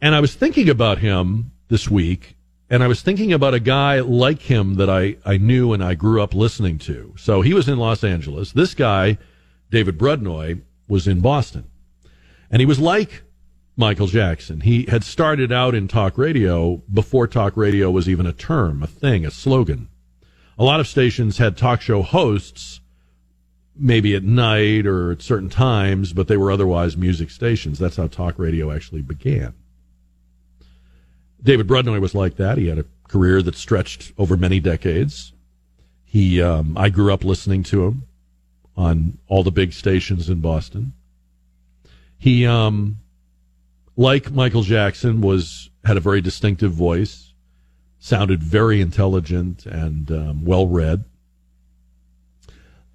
And 0.01 0.15
I 0.15 0.19
was 0.19 0.33
thinking 0.33 0.69
about 0.69 0.99
him 0.99 1.51
this 1.67 1.89
week, 1.89 2.35
and 2.69 2.83
I 2.83 2.87
was 2.87 3.01
thinking 3.01 3.33
about 3.33 3.53
a 3.53 3.59
guy 3.59 3.99
like 3.99 4.41
him 4.41 4.75
that 4.75 4.89
I, 4.89 5.17
I 5.25 5.37
knew 5.37 5.73
and 5.73 5.83
I 5.83 5.95
grew 5.95 6.21
up 6.21 6.33
listening 6.33 6.77
to. 6.79 7.13
So 7.17 7.41
he 7.41 7.53
was 7.53 7.67
in 7.67 7.77
Los 7.77 8.03
Angeles. 8.03 8.51
This 8.51 8.73
guy, 8.73 9.17
David 9.69 9.97
Brudnoy, 9.97 10.61
was 10.87 11.07
in 11.07 11.21
Boston. 11.21 11.65
And 12.51 12.59
he 12.59 12.65
was 12.65 12.79
like 12.79 13.23
Michael 13.79 14.07
Jackson. 14.07 14.59
He 14.59 14.83
had 14.89 15.05
started 15.05 15.53
out 15.53 15.73
in 15.73 15.87
talk 15.87 16.17
radio 16.17 16.83
before 16.93 17.27
talk 17.27 17.55
radio 17.55 17.89
was 17.89 18.09
even 18.09 18.25
a 18.25 18.33
term, 18.33 18.83
a 18.83 18.87
thing, 18.87 19.25
a 19.25 19.31
slogan. 19.31 19.87
A 20.57 20.65
lot 20.65 20.81
of 20.81 20.87
stations 20.87 21.37
had 21.37 21.55
talk 21.55 21.79
show 21.79 22.01
hosts, 22.01 22.81
maybe 23.77 24.15
at 24.15 24.23
night 24.23 24.85
or 24.85 25.13
at 25.13 25.21
certain 25.21 25.47
times, 25.47 26.11
but 26.11 26.27
they 26.27 26.35
were 26.35 26.51
otherwise 26.51 26.97
music 26.97 27.29
stations. 27.29 27.79
That's 27.79 27.95
how 27.95 28.07
talk 28.07 28.37
radio 28.37 28.69
actually 28.69 29.01
began. 29.01 29.53
David 31.41 31.65
Brudnoy 31.65 32.01
was 32.01 32.13
like 32.13 32.35
that. 32.35 32.57
He 32.57 32.67
had 32.67 32.79
a 32.79 32.85
career 33.07 33.41
that 33.41 33.55
stretched 33.55 34.11
over 34.17 34.35
many 34.35 34.59
decades. 34.59 35.31
He, 36.03 36.41
um, 36.41 36.77
I 36.77 36.89
grew 36.89 37.13
up 37.13 37.23
listening 37.23 37.63
to 37.63 37.85
him 37.85 38.03
on 38.75 39.19
all 39.29 39.43
the 39.43 39.51
big 39.51 39.71
stations 39.71 40.29
in 40.29 40.41
Boston. 40.41 40.91
He, 42.17 42.45
um, 42.45 42.97
like 43.99 44.31
Michael 44.31 44.61
Jackson, 44.61 45.19
was 45.19 45.69
had 45.83 45.97
a 45.97 45.99
very 45.99 46.21
distinctive 46.21 46.71
voice, 46.71 47.33
sounded 47.99 48.41
very 48.41 48.79
intelligent 48.79 49.65
and 49.65 50.09
um, 50.09 50.45
well 50.45 50.67
read. 50.67 51.03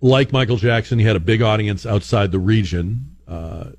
Like 0.01 0.33
Michael 0.33 0.57
Jackson, 0.57 0.99
he 0.99 1.05
had 1.05 1.15
a 1.15 1.21
big 1.21 1.43
audience 1.43 1.85
outside 1.85 2.33
the 2.33 2.39
region. 2.39 3.17
Uh, 3.29 3.73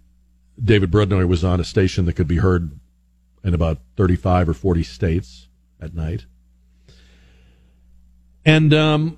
David 0.63 0.91
Brudnoy 0.91 1.27
was 1.27 1.43
on 1.43 1.59
a 1.59 1.63
station 1.63 2.05
that 2.05 2.13
could 2.13 2.27
be 2.27 2.37
heard 2.37 2.79
in 3.43 3.55
about 3.55 3.79
35 3.97 4.49
or 4.49 4.53
40 4.53 4.83
states 4.83 5.47
at 5.81 5.95
night. 5.95 6.27
And 8.45 8.71
um, 8.71 9.17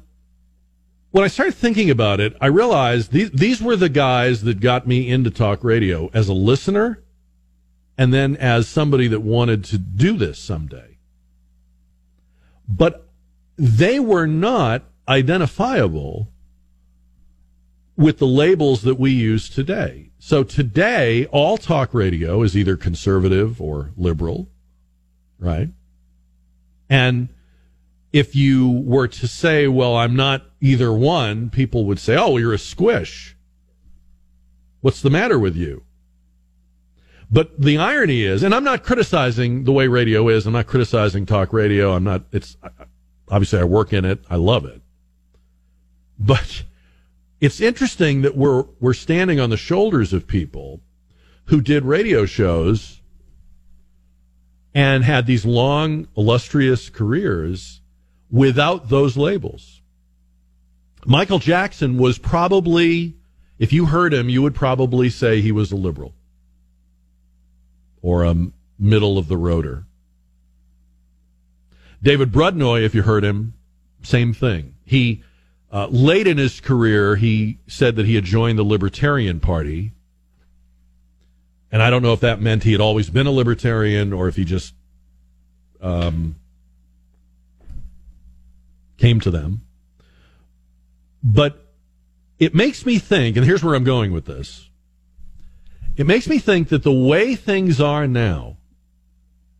when 1.11 1.25
I 1.25 1.27
started 1.27 1.55
thinking 1.55 1.89
about 1.89 2.21
it, 2.21 2.37
I 2.39 2.47
realized 2.47 3.11
these, 3.11 3.31
these 3.31 3.61
were 3.61 3.75
the 3.75 3.89
guys 3.89 4.43
that 4.43 4.61
got 4.61 4.87
me 4.87 5.09
into 5.09 5.29
talk 5.29 5.61
radio 5.61 6.09
as 6.13 6.29
a 6.29 6.33
listener 6.33 7.03
and 7.97 8.13
then 8.13 8.35
as 8.35 8.67
somebody 8.67 9.07
that 9.07 9.21
wanted 9.21 9.63
to 9.65 9.77
do 9.77 10.17
this 10.17 10.39
someday. 10.39 10.97
But 12.67 13.09
they 13.57 13.99
were 13.99 14.27
not 14.27 14.83
identifiable 15.07 16.31
with 17.95 18.19
the 18.19 18.27
labels 18.27 18.83
that 18.83 18.99
we 18.99 19.11
use 19.11 19.49
today. 19.49 20.11
So 20.19 20.43
today, 20.43 21.25
all 21.27 21.57
talk 21.57 21.93
radio 21.93 22.43
is 22.43 22.55
either 22.55 22.77
conservative 22.77 23.59
or 23.59 23.91
liberal, 23.97 24.49
right? 25.39 25.69
And 26.89 27.29
if 28.13 28.35
you 28.35 28.69
were 28.69 29.07
to 29.07 29.27
say, 29.27 29.67
well, 29.67 29.95
I'm 29.95 30.15
not 30.15 30.45
either 30.61 30.93
one, 30.93 31.49
people 31.49 31.85
would 31.85 31.99
say, 31.99 32.15
oh, 32.15 32.37
you're 32.37 32.53
a 32.53 32.59
squish. 32.59 33.35
What's 34.81 35.01
the 35.01 35.09
matter 35.09 35.39
with 35.39 35.55
you? 35.55 35.83
But 37.29 37.59
the 37.59 37.77
irony 37.77 38.23
is, 38.23 38.43
and 38.43 38.55
I'm 38.55 38.63
not 38.63 38.83
criticizing 38.83 39.65
the 39.65 39.73
way 39.73 39.87
radio 39.87 40.29
is. 40.29 40.45
I'm 40.45 40.53
not 40.53 40.67
criticizing 40.67 41.25
talk 41.25 41.51
radio. 41.51 41.91
I'm 41.91 42.05
not, 42.05 42.23
it's, 42.31 42.55
obviously 43.29 43.59
I 43.59 43.65
work 43.65 43.91
in 43.91 44.05
it. 44.05 44.23
I 44.29 44.37
love 44.37 44.65
it. 44.65 44.81
But 46.17 46.63
it's 47.39 47.61
interesting 47.61 48.21
that 48.23 48.35
we're 48.35 48.63
we're 48.79 48.93
standing 48.93 49.39
on 49.39 49.49
the 49.49 49.57
shoulders 49.57 50.13
of 50.13 50.27
people 50.27 50.81
who 51.45 51.61
did 51.61 51.85
radio 51.85 52.25
shows 52.25 53.01
and 54.73 55.03
had 55.03 55.25
these 55.25 55.45
long 55.45 56.07
illustrious 56.17 56.89
careers 56.89 57.81
without 58.31 58.89
those 58.89 59.15
labels. 59.15 59.81
Michael 61.05 61.39
Jackson 61.39 61.97
was 61.97 62.17
probably 62.17 63.15
if 63.59 63.71
you 63.71 63.85
heard 63.85 64.13
him 64.13 64.29
you 64.29 64.41
would 64.41 64.55
probably 64.55 65.09
say 65.09 65.41
he 65.41 65.51
was 65.51 65.71
a 65.71 65.75
liberal 65.75 66.13
or 68.01 68.23
a 68.23 68.35
middle 68.79 69.17
of 69.17 69.27
the 69.27 69.35
roader. 69.35 69.85
David 72.01 72.31
Brudnoy 72.31 72.83
if 72.83 72.93
you 72.93 73.01
heard 73.01 73.23
him 73.23 73.53
same 74.03 74.33
thing. 74.33 74.75
He 74.85 75.23
uh, 75.71 75.87
late 75.87 76.27
in 76.27 76.37
his 76.37 76.61
career, 76.61 77.15
he 77.15 77.59
said 77.67 77.97
that 77.97 78.05
he 78.05 78.15
had 78.15 78.23
joined 78.23 78.57
the 78.57 78.63
Libertarian 78.63 79.39
Party. 79.39 79.91
And 81.71 81.83
I 81.83 81.89
don't 81.89 82.01
know 82.01 82.13
if 82.13 82.21
that 82.21 82.39
meant 82.39 82.63
he 82.63 82.71
had 82.71 82.79
always 82.79 83.09
been 83.09 83.27
a 83.27 83.31
libertarian 83.31 84.13
or 84.13 84.29
if 84.29 84.37
he 84.37 84.45
just 84.45 84.73
um, 85.81 86.37
came 88.97 89.19
to 89.19 89.31
them. 89.31 89.61
But 91.21 91.67
it 92.39 92.55
makes 92.55 92.85
me 92.85 92.99
think, 92.99 93.35
and 93.35 93.45
here's 93.45 93.63
where 93.63 93.75
I'm 93.75 93.83
going 93.83 94.13
with 94.13 94.25
this 94.25 94.69
it 95.97 96.05
makes 96.05 96.27
me 96.29 96.37
think 96.37 96.69
that 96.69 96.83
the 96.83 96.91
way 96.91 97.35
things 97.35 97.81
are 97.81 98.07
now 98.07 98.57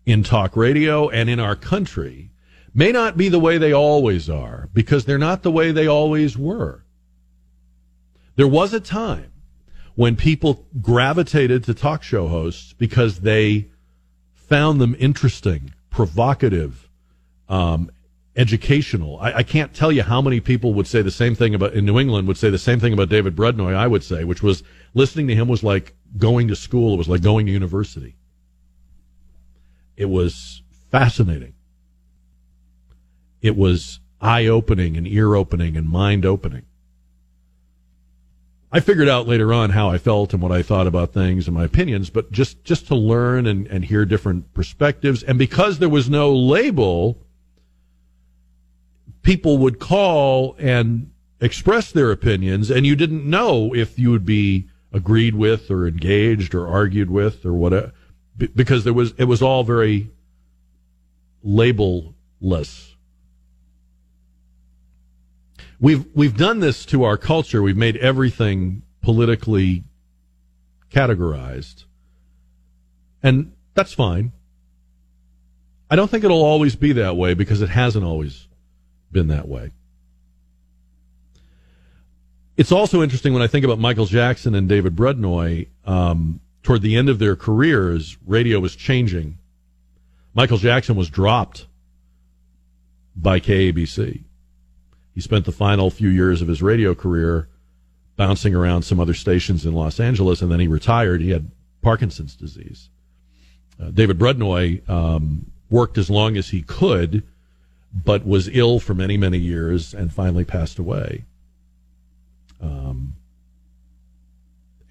in 0.05 0.23
talk 0.23 0.55
radio 0.55 1.09
and 1.09 1.29
in 1.29 1.39
our 1.39 1.55
country 1.55 2.29
may 2.73 2.91
not 2.91 3.17
be 3.17 3.27
the 3.27 3.39
way 3.39 3.57
they 3.57 3.73
always 3.73 4.29
are 4.29 4.69
because 4.73 5.05
they're 5.05 5.17
not 5.17 5.41
the 5.41 5.51
way 5.51 5.71
they 5.71 5.87
always 5.87 6.37
were. 6.37 6.85
There 8.35 8.47
was 8.47 8.71
a 8.71 8.79
time 8.79 9.31
when 9.95 10.15
people 10.15 10.67
gravitated 10.79 11.63
to 11.63 11.73
talk 11.73 12.03
show 12.03 12.27
hosts 12.27 12.73
because 12.73 13.21
they 13.21 13.69
found 14.35 14.79
them 14.79 14.95
interesting, 14.99 15.73
provocative, 15.89 16.87
um, 17.49 17.89
educational. 18.35 19.19
I, 19.19 19.37
I, 19.37 19.43
can't 19.43 19.73
tell 19.73 19.91
you 19.91 20.03
how 20.03 20.21
many 20.21 20.39
people 20.39 20.75
would 20.75 20.85
say 20.85 21.01
the 21.01 21.09
same 21.09 21.33
thing 21.33 21.55
about 21.55 21.73
in 21.73 21.85
New 21.85 21.99
England 21.99 22.27
would 22.27 22.37
say 22.37 22.51
the 22.51 22.59
same 22.59 22.79
thing 22.79 22.93
about 22.93 23.09
David 23.09 23.35
Brudnoy. 23.35 23.73
I 23.73 23.87
would 23.87 24.03
say, 24.03 24.23
which 24.23 24.43
was 24.43 24.61
listening 24.93 25.27
to 25.29 25.35
him 25.35 25.47
was 25.47 25.63
like 25.63 25.95
going 26.15 26.47
to 26.47 26.55
school. 26.55 26.93
It 26.93 26.97
was 26.97 27.09
like 27.09 27.21
going 27.21 27.45
to 27.47 27.51
university. 27.51 28.15
It 29.95 30.05
was 30.05 30.61
fascinating 30.91 31.53
it 33.41 33.55
was 33.55 33.99
eye 34.19 34.47
opening 34.47 34.97
and 34.97 35.07
ear 35.07 35.35
opening 35.35 35.77
and 35.77 35.87
mind 35.87 36.25
opening. 36.25 36.63
I 38.71 38.81
figured 38.81 39.07
out 39.07 39.27
later 39.27 39.53
on 39.53 39.69
how 39.69 39.89
I 39.89 39.97
felt 39.97 40.33
and 40.33 40.41
what 40.41 40.51
I 40.51 40.61
thought 40.61 40.87
about 40.87 41.13
things 41.13 41.47
and 41.47 41.55
my 41.55 41.63
opinions, 41.63 42.09
but 42.09 42.31
just, 42.31 42.63
just 42.65 42.87
to 42.87 42.95
learn 42.95 43.47
and, 43.47 43.65
and 43.67 43.85
hear 43.85 44.03
different 44.03 44.53
perspectives. 44.53 45.23
And 45.23 45.39
because 45.39 45.79
there 45.79 45.87
was 45.87 46.09
no 46.09 46.35
label, 46.35 47.17
people 49.21 49.57
would 49.59 49.79
call 49.79 50.55
and 50.59 51.11
express 51.39 51.91
their 51.91 52.11
opinions, 52.11 52.69
and 52.69 52.85
you 52.85 52.95
didn't 52.95 53.25
know 53.25 53.73
if 53.73 53.97
you 53.97 54.11
would 54.11 54.25
be 54.25 54.67
agreed 54.93 55.35
with 55.35 55.69
or 55.69 55.87
engaged 55.87 56.55
or 56.55 56.67
argued 56.67 57.09
with 57.09 57.45
or 57.45 57.53
whatever, 57.53 57.93
because 58.37 58.83
there 58.83 58.93
was, 58.93 59.13
it 59.17 59.25
was 59.25 59.41
all 59.41 59.63
very 59.63 60.11
labelless. 61.45 62.93
We've 65.79 66.05
we've 66.15 66.35
done 66.35 66.59
this 66.59 66.85
to 66.87 67.03
our 67.03 67.17
culture. 67.17 67.61
We've 67.61 67.77
made 67.77 67.97
everything 67.97 68.81
politically 69.01 69.83
categorized. 70.91 71.83
And 73.21 73.53
that's 73.75 73.93
fine. 73.93 74.31
I 75.89 75.95
don't 75.95 76.09
think 76.09 76.23
it'll 76.23 76.43
always 76.43 76.75
be 76.75 76.93
that 76.93 77.15
way 77.15 77.33
because 77.33 77.61
it 77.61 77.69
hasn't 77.69 78.03
always 78.03 78.47
been 79.11 79.27
that 79.27 79.47
way. 79.47 79.71
It's 82.57 82.71
also 82.71 83.03
interesting 83.03 83.33
when 83.33 83.43
I 83.43 83.47
think 83.47 83.63
about 83.63 83.77
Michael 83.77 84.07
Jackson 84.07 84.55
and 84.55 84.67
David 84.67 84.95
Brudnoy. 84.95 85.67
Um, 85.85 86.39
toward 86.63 86.81
the 86.81 86.97
end 86.97 87.07
of 87.07 87.19
their 87.19 87.35
careers, 87.35 88.17
radio 88.25 88.59
was 88.59 88.75
changing. 88.75 89.37
Michael 90.33 90.57
Jackson 90.57 90.95
was 90.95 91.09
dropped 91.09 91.67
by 93.15 93.39
KABC. 93.39 94.23
He 95.13 95.21
spent 95.21 95.45
the 95.45 95.51
final 95.51 95.91
few 95.91 96.09
years 96.09 96.41
of 96.41 96.47
his 96.47 96.61
radio 96.61 96.95
career 96.95 97.47
bouncing 98.15 98.55
around 98.55 98.81
some 98.81 98.99
other 98.99 99.13
stations 99.13 99.63
in 99.65 99.73
Los 99.73 99.99
Angeles, 99.99 100.41
and 100.41 100.51
then 100.51 100.59
he 100.59 100.67
retired. 100.67 101.21
He 101.21 101.29
had 101.29 101.51
Parkinson's 101.83 102.35
disease. 102.35 102.89
Uh, 103.81 103.91
David 103.91 104.17
Brudnoy 104.17 104.87
um, 104.89 105.51
worked 105.69 105.99
as 105.99 106.09
long 106.09 106.35
as 106.35 106.49
he 106.49 106.63
could, 106.63 107.21
but 107.93 108.25
was 108.25 108.49
ill 108.49 108.79
for 108.79 108.95
many, 108.95 109.15
many 109.15 109.37
years 109.37 109.93
and 109.93 110.11
finally 110.11 110.43
passed 110.43 110.79
away. 110.79 111.25
Um, 112.61 113.13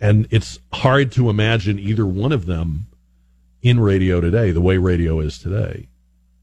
and 0.01 0.29
it's 0.31 0.59
hard 0.73 1.13
to 1.13 1.31
imagine 1.31 1.79
either 1.79 2.07
one 2.07 2.33
of 2.33 2.47
them 2.47 2.87
in 3.63 3.81
radio 3.81 4.21
today, 4.21 4.51
the 4.51 4.61
way 4.61 4.77
radio 4.77 5.21
is 5.21 5.39
today, 5.39 5.89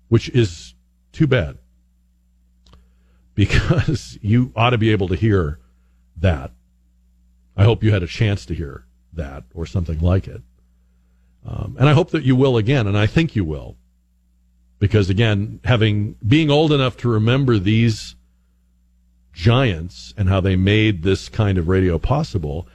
which 0.10 0.30
is 0.30 0.74
too 1.12 1.28
bad 1.28 1.58
because 3.36 4.18
you 4.22 4.52
ought 4.56 4.72
to 4.72 4.78
be 4.78 4.92
able 4.92 5.08
to 5.08 5.16
hear 5.16 5.60
that. 6.18 6.52
I 7.56 7.64
hope 7.64 7.84
you 7.84 7.92
had 7.92 8.04
a 8.04 8.08
chance 8.08 8.46
to 8.48 8.56
hear 8.56 8.86
that 9.14 9.44
or 9.54 9.66
something 9.66 10.00
like 10.00 10.28
it. 10.28 10.42
Um, 11.46 11.76
and 11.80 11.90
I 11.90 11.94
hope 11.94 12.12
that 12.12 12.24
you 12.24 12.36
will 12.36 12.58
again, 12.58 12.88
and 12.88 12.98
I 12.98 13.06
think 13.06 13.36
you 13.36 13.44
will. 13.44 13.78
Because 14.80 15.10
again, 15.10 15.60
having 15.64 16.16
being 16.26 16.50
old 16.50 16.72
enough 16.72 16.98
to 16.98 17.10
remember 17.10 17.58
these 17.58 18.16
giants 19.34 20.14
and 20.18 20.30
how 20.30 20.40
they 20.40 20.56
made 20.56 21.04
this 21.04 21.30
kind 21.30 21.58
of 21.58 21.68
radio 21.68 21.98
possible, 21.98 22.68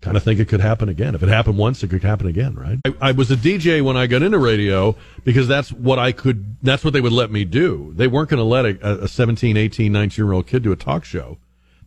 kind 0.00 0.16
of 0.16 0.22
think 0.22 0.40
it 0.40 0.48
could 0.48 0.60
happen 0.60 0.88
again. 0.88 1.14
If 1.14 1.22
it 1.22 1.28
happened 1.28 1.58
once, 1.58 1.82
it 1.82 1.88
could 1.88 2.02
happen 2.02 2.26
again, 2.26 2.54
right? 2.54 2.78
I, 2.84 3.08
I 3.08 3.12
was 3.12 3.30
a 3.30 3.36
DJ 3.36 3.82
when 3.82 3.96
I 3.96 4.06
got 4.06 4.22
into 4.22 4.38
radio 4.38 4.96
because 5.24 5.48
that's 5.48 5.72
what 5.72 5.98
I 5.98 6.12
could, 6.12 6.56
that's 6.62 6.84
what 6.84 6.92
they 6.92 7.00
would 7.00 7.12
let 7.12 7.30
me 7.30 7.44
do. 7.44 7.92
They 7.96 8.08
weren't 8.08 8.28
going 8.28 8.38
to 8.38 8.44
let 8.44 8.66
a, 8.66 9.04
a 9.04 9.08
17, 9.08 9.56
18, 9.56 9.92
19 9.92 10.24
year 10.24 10.32
old 10.32 10.46
kid 10.46 10.62
do 10.62 10.72
a 10.72 10.76
talk 10.76 11.04
show. 11.04 11.38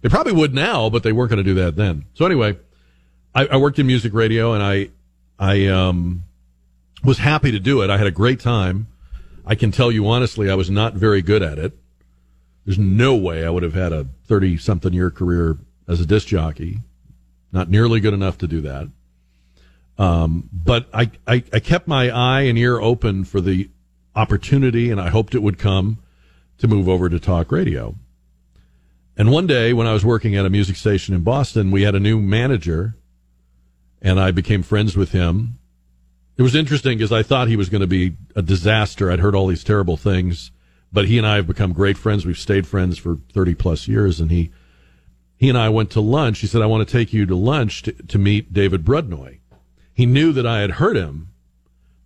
They 0.02 0.10
probably 0.10 0.34
would 0.34 0.54
now, 0.54 0.90
but 0.90 1.04
they 1.04 1.12
weren't 1.12 1.30
going 1.30 1.44
to 1.44 1.44
do 1.44 1.56
that 1.56 1.76
then. 1.76 2.06
So 2.14 2.26
anyway, 2.26 2.58
I, 3.34 3.48
I 3.48 3.58
worked 3.58 3.80
in 3.80 3.88
music 3.88 4.14
radio 4.14 4.54
and 4.54 4.64
I, 4.64 4.90
I, 5.38 5.68
um, 5.68 6.24
was 7.04 7.18
happy 7.20 7.52
to 7.52 7.60
do 7.60 7.82
it. 7.82 7.90
I 7.90 7.98
had 7.98 8.08
a 8.08 8.12
great 8.12 8.40
time. 8.40 8.88
I 9.46 9.56
can 9.56 9.72
tell 9.72 9.92
you 9.92 10.08
honestly, 10.08 10.50
I 10.50 10.56
was 10.56 10.70
not 10.70 10.94
very 10.94 11.22
good 11.22 11.44
at 11.44 11.60
it. 11.60 11.78
There's 12.66 12.80
no 12.80 13.16
way 13.16 13.46
I 13.46 13.50
would 13.50 13.64
have 13.64 13.74
had 13.74 13.94
a 13.94 14.08
30 14.28 14.58
something 14.58 14.94
year 14.94 15.12
career 15.12 15.58
as 15.88 16.02
a 16.02 16.06
disc 16.06 16.28
jockey. 16.28 16.80
Not 17.52 17.70
nearly 17.70 18.00
good 18.00 18.14
enough 18.14 18.38
to 18.40 18.48
do 18.48 18.62
that. 18.62 18.90
Um, 19.98 20.50
but 20.52 20.90
I, 20.94 21.12
I, 21.28 21.44
I 21.54 21.60
kept 21.60 21.88
my 21.88 22.10
eye 22.10 22.42
and 22.42 22.58
ear 22.58 22.80
open 22.80 23.24
for 23.24 23.40
the 23.40 23.70
opportunity, 24.16 24.92
and 24.92 25.00
I 25.00 25.10
hoped 25.10 25.36
it 25.36 25.42
would 25.42 25.58
come 25.58 26.00
to 26.58 26.68
move 26.68 26.90
over 26.90 27.08
to 27.08 27.20
talk 27.20 27.52
radio. 27.52 27.96
And 29.18 29.32
one 29.32 29.48
day 29.48 29.72
when 29.72 29.88
I 29.88 29.94
was 29.94 30.04
working 30.04 30.36
at 30.36 30.46
a 30.46 30.50
music 30.50 30.76
station 30.76 31.16
in 31.16 31.22
Boston, 31.22 31.72
we 31.72 31.84
had 31.84 31.96
a 31.96 32.00
new 32.00 32.20
manager, 32.20 32.96
and 34.02 34.20
I 34.20 34.32
became 34.32 34.64
friends 34.64 34.98
with 34.98 35.12
him. 35.12 35.60
It 36.38 36.42
was 36.42 36.56
interesting 36.56 36.98
because 36.98 37.14
I 37.14 37.24
thought 37.24 37.48
he 37.48 37.56
was 37.56 37.70
going 37.70 37.82
to 37.82 37.88
be 37.88 38.18
a 38.36 38.42
disaster. 38.42 39.10
I'd 39.10 39.22
heard 39.22 39.36
all 39.36 39.48
these 39.48 39.64
terrible 39.64 39.96
things, 39.96 40.52
but 40.96 41.10
he 41.10 41.18
and 41.18 41.28
I 41.28 41.36
have 41.36 41.46
become 41.46 41.74
great 41.74 41.98
friends. 41.98 42.26
We've 42.26 42.38
stayed 42.38 42.66
friends 42.66 42.98
for 42.98 43.18
30 43.34 43.54
plus 43.56 43.86
years, 43.86 44.22
and 44.22 44.32
he 44.32 44.52
he 45.36 45.50
and 45.50 45.58
I 45.58 45.68
went 45.68 45.92
to 45.92 46.00
lunch. 46.00 46.40
He 46.40 46.48
said, 46.48 46.62
I 46.62 46.68
want 46.68 46.88
to 46.88 46.92
take 46.92 47.12
you 47.12 47.26
to 47.26 47.36
lunch 47.36 47.84
to, 47.84 47.92
to 47.92 48.18
meet 48.18 48.54
David 48.54 48.86
Brudnoy. 48.86 49.40
He 49.94 50.06
knew 50.06 50.32
that 50.32 50.48
I 50.48 50.62
had 50.62 50.72
heard 50.72 50.96
him. 50.96 51.28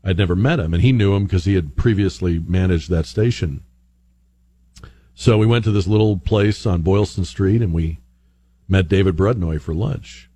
I'd 0.04 0.18
never 0.18 0.36
met 0.36 0.60
him, 0.60 0.74
and 0.74 0.82
he 0.82 0.92
knew 0.92 1.14
him 1.14 1.26
because 1.26 1.46
he 1.46 1.54
had 1.54 1.78
previously 1.78 2.40
managed 2.40 2.90
that 2.90 3.06
station. 3.06 3.64
So 5.14 5.38
we 5.38 5.46
went 5.46 5.66
to 5.66 5.72
this 5.72 5.86
little 5.86 6.18
place 6.18 6.66
on 6.66 6.82
Boylston 6.82 7.26
Street, 7.26 7.62
and 7.62 7.72
we 7.72 8.00
met 8.68 8.88
David 8.88 9.16
Brudnoy 9.16 9.62
for 9.62 9.76
lunch. 9.76 10.32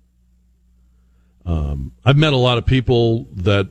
Um, 1.44 1.92
I've 2.04 2.16
met 2.16 2.32
a 2.32 2.38
lot 2.38 2.58
of 2.58 2.66
people 2.66 3.26
that 3.32 3.68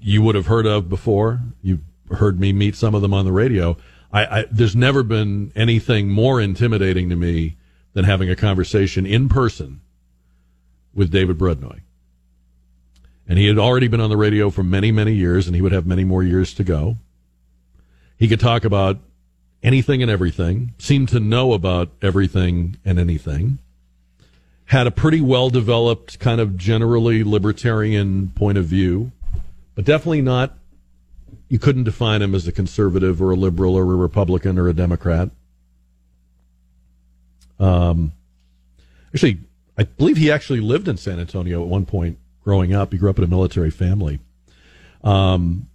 you 0.00 0.22
would 0.22 0.36
have 0.36 0.46
heard 0.46 0.66
of 0.66 0.88
before. 0.88 1.40
You've 1.60 1.80
heard 2.10 2.40
me 2.40 2.52
meet 2.52 2.76
some 2.76 2.94
of 2.94 3.02
them 3.02 3.14
on 3.14 3.24
the 3.24 3.32
radio. 3.32 3.76
I, 4.12 4.40
I, 4.40 4.44
there's 4.50 4.76
never 4.76 5.02
been 5.02 5.52
anything 5.54 6.08
more 6.08 6.40
intimidating 6.40 7.08
to 7.10 7.16
me 7.16 7.56
than 7.92 8.04
having 8.04 8.30
a 8.30 8.36
conversation 8.36 9.06
in 9.06 9.28
person 9.28 9.80
with 10.94 11.10
David 11.10 11.38
Brudnoy. 11.38 11.80
And 13.28 13.38
he 13.38 13.46
had 13.46 13.58
already 13.58 13.86
been 13.86 14.00
on 14.00 14.10
the 14.10 14.16
radio 14.16 14.50
for 14.50 14.64
many, 14.64 14.90
many 14.90 15.14
years, 15.14 15.46
and 15.46 15.54
he 15.54 15.62
would 15.62 15.72
have 15.72 15.86
many 15.86 16.04
more 16.04 16.22
years 16.22 16.52
to 16.54 16.64
go. 16.64 16.96
He 18.18 18.26
could 18.26 18.40
talk 18.40 18.64
about 18.64 18.98
anything 19.62 20.02
and 20.02 20.10
everything, 20.10 20.74
seemed 20.78 21.08
to 21.10 21.20
know 21.20 21.52
about 21.52 21.90
everything 22.02 22.76
and 22.84 22.98
anything, 22.98 23.58
had 24.66 24.86
a 24.86 24.90
pretty 24.90 25.20
well 25.20 25.50
developed, 25.50 26.18
kind 26.18 26.40
of 26.40 26.56
generally 26.56 27.22
libertarian 27.22 28.30
point 28.30 28.58
of 28.58 28.64
view, 28.64 29.12
but 29.74 29.84
definitely 29.84 30.22
not, 30.22 30.56
you 31.50 31.58
couldn't 31.58 31.82
define 31.82 32.22
him 32.22 32.34
as 32.34 32.46
a 32.46 32.52
conservative 32.52 33.20
or 33.20 33.32
a 33.32 33.36
liberal 33.36 33.74
or 33.74 33.82
a 33.82 33.96
Republican 33.96 34.56
or 34.56 34.68
a 34.68 34.72
Democrat. 34.72 35.30
Um, 37.58 38.12
actually, 39.12 39.40
I 39.76 39.82
believe 39.82 40.16
he 40.16 40.30
actually 40.30 40.60
lived 40.60 40.86
in 40.86 40.96
San 40.96 41.18
Antonio 41.18 41.60
at 41.60 41.68
one 41.68 41.84
point 41.86 42.18
growing 42.44 42.72
up. 42.72 42.92
He 42.92 42.98
grew 42.98 43.10
up 43.10 43.18
in 43.18 43.24
a 43.24 43.26
military 43.26 43.70
family. 43.70 44.20
Um, 45.02 45.68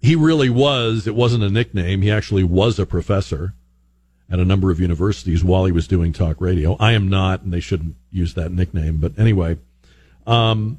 he 0.00 0.14
really 0.14 0.50
was, 0.50 1.08
it 1.08 1.16
wasn't 1.16 1.42
a 1.42 1.50
nickname. 1.50 2.00
He 2.02 2.12
actually 2.12 2.44
was 2.44 2.78
a 2.78 2.86
professor 2.86 3.54
at 4.30 4.38
a 4.38 4.44
number 4.44 4.70
of 4.70 4.78
universities 4.78 5.42
while 5.42 5.64
he 5.64 5.72
was 5.72 5.88
doing 5.88 6.12
talk 6.12 6.40
radio. 6.40 6.76
I 6.78 6.92
am 6.92 7.08
not, 7.08 7.42
and 7.42 7.52
they 7.52 7.60
shouldn't 7.60 7.96
use 8.12 8.34
that 8.34 8.52
nickname. 8.52 8.98
But 8.98 9.18
anyway, 9.18 9.58
um, 10.28 10.78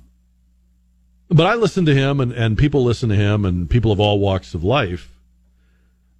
but 1.29 1.45
I 1.45 1.55
listen 1.55 1.85
to 1.85 1.93
him, 1.93 2.19
and, 2.19 2.31
and 2.31 2.57
people 2.57 2.83
listen 2.83 3.09
to 3.09 3.15
him, 3.15 3.45
and 3.45 3.69
people 3.69 3.91
of 3.91 3.99
all 3.99 4.19
walks 4.19 4.53
of 4.53 4.63
life 4.63 5.09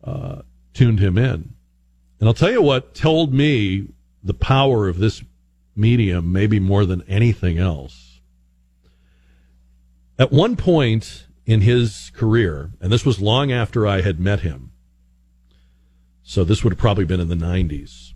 uh, 0.04 0.44
tuned 0.74 1.00
him 1.00 1.18
in. 1.18 1.54
And 2.20 2.28
I'll 2.28 2.34
tell 2.34 2.52
you 2.52 2.62
what 2.62 2.94
told 2.94 3.34
me 3.34 3.88
the 4.24 4.34
power 4.34 4.88
of 4.88 5.00
this 5.00 5.24
medium, 5.76 6.32
maybe 6.32 6.60
more 6.60 6.86
than 6.86 7.04
anything 7.08 7.58
else. 7.58 8.20
At 10.18 10.32
one 10.32 10.56
point 10.56 11.26
in 11.46 11.62
his 11.62 12.12
career, 12.14 12.72
and 12.82 12.92
this 12.92 13.06
was 13.06 13.22
long 13.22 13.52
after 13.52 13.88
I 13.88 14.02
had 14.02 14.20
met 14.20 14.42
him, 14.42 14.72
so 16.22 16.44
this 16.44 16.64
would 16.64 16.74
have 16.74 16.80
probably 16.80 17.06
been 17.06 17.22
in 17.22 17.30
the 17.30 17.36
90s, 17.36 18.14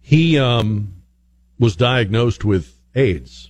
he 0.00 0.38
um, 0.38 1.02
was 1.58 1.76
diagnosed 1.76 2.44
with 2.44 2.76
AIDS. 2.94 3.49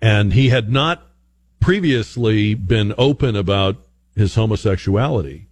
And 0.00 0.32
he 0.32 0.48
had 0.48 0.70
not 0.70 1.02
previously 1.60 2.54
been 2.54 2.94
open 2.96 3.34
about 3.36 3.76
his 4.14 4.34
homosexuality 4.34 5.48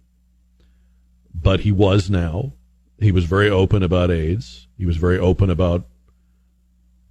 but 1.41 1.61
he 1.61 1.71
was 1.71 2.09
now. 2.09 2.53
He 2.99 3.11
was 3.11 3.25
very 3.25 3.49
open 3.49 3.83
about 3.83 4.11
AIDS. 4.11 4.67
He 4.77 4.85
was 4.85 4.97
very 4.97 5.19
open 5.19 5.49
about 5.49 5.85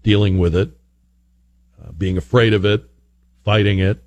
dealing 0.02 0.38
with 0.38 0.54
it, 0.54 0.70
uh, 1.82 1.92
being 1.92 2.16
afraid 2.16 2.52
of 2.52 2.64
it, 2.64 2.84
fighting 3.44 3.78
it. 3.78 4.02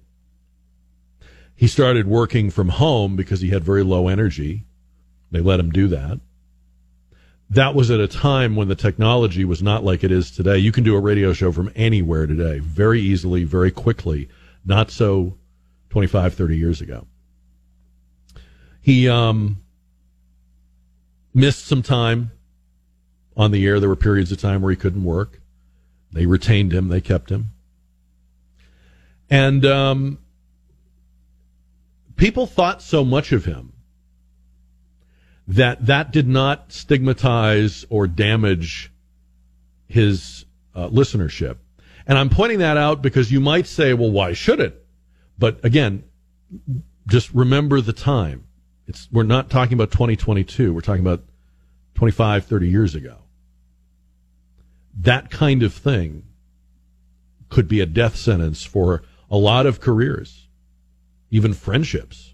He 1.56 1.68
started 1.68 2.08
working 2.08 2.50
from 2.50 2.70
home 2.70 3.16
because 3.16 3.42
he 3.42 3.50
had 3.50 3.64
very 3.64 3.84
low 3.84 4.08
energy. 4.08 4.66
They 5.32 5.42
let 5.42 5.60
him 5.60 5.72
do 5.72 5.88
that. 5.90 6.20
That 7.52 7.74
was 7.74 7.90
at 7.90 8.00
a 8.00 8.08
time 8.08 8.56
when 8.56 8.68
the 8.68 8.76
technology 8.76 9.44
was 9.44 9.64
not 9.64 9.84
like 9.84 10.04
it 10.04 10.12
is 10.12 10.30
today. 10.32 10.58
You 10.58 10.72
can 10.72 10.84
do 10.84 10.96
a 10.96 11.00
radio 11.00 11.34
show 11.34 11.52
from 11.52 11.72
anywhere 11.76 12.28
today 12.28 12.60
very 12.60 13.02
easily, 13.02 13.44
very 13.44 13.72
quickly. 13.72 14.30
Not 14.66 14.92
so 14.92 15.38
25, 15.90 16.36
30 16.36 16.58
years 16.58 16.82
ago. 16.82 17.08
He, 18.82 19.10
um, 19.10 19.58
missed 21.34 21.66
some 21.66 21.82
time 21.82 22.32
on 23.36 23.52
the 23.52 23.66
air. 23.66 23.80
There 23.80 23.90
were 23.90 23.96
periods 23.96 24.32
of 24.32 24.40
time 24.40 24.62
where 24.62 24.72
he 24.72 24.78
couldn't 24.78 25.04
work. 25.04 25.42
They 26.12 26.26
retained 26.26 26.74
him, 26.74 26.88
they 26.88 27.02
kept 27.02 27.30
him. 27.30 27.48
And 29.30 29.64
um, 29.66 30.18
people 32.16 32.48
thought 32.48 32.82
so 32.82 33.06
much 33.06 33.32
of 33.32 33.46
him 33.46 33.74
that 35.50 35.88
that 35.88 36.12
did 36.12 36.28
not 36.28 36.72
stigmatize 36.72 37.84
or 37.90 38.06
damage 38.08 38.92
his 39.88 40.46
uh, 40.76 40.88
listenership. 40.90 41.58
And 42.06 42.18
I'm 42.18 42.30
pointing 42.30 42.60
that 42.60 42.78
out 42.78 43.02
because 43.02 43.32
you 43.32 43.40
might 43.40 43.66
say, 43.66 43.96
well, 43.96 44.12
why 44.12 44.34
should 44.34 44.60
it? 44.60 44.86
But 45.40 45.64
again, 45.66 46.04
just 47.08 47.34
remember 47.34 47.82
the 47.82 47.94
time. 47.94 48.46
It's, 48.86 49.08
we're 49.12 49.24
not 49.24 49.50
talking 49.50 49.74
about 49.74 49.92
2022. 49.92 50.72
We're 50.72 50.82
talking 50.82 51.02
about 51.02 51.24
25, 51.96 52.46
30 52.46 52.70
years 52.70 52.94
ago. 52.94 53.18
That 55.00 55.32
kind 55.32 55.64
of 55.64 55.74
thing 55.74 56.26
could 57.50 57.68
be 57.68 57.80
a 57.80 57.88
death 57.88 58.16
sentence 58.16 58.64
for 58.64 59.02
a 59.32 59.38
lot 59.38 59.66
of 59.66 59.80
careers, 59.80 60.48
even 61.32 61.54
friendships. 61.54 62.29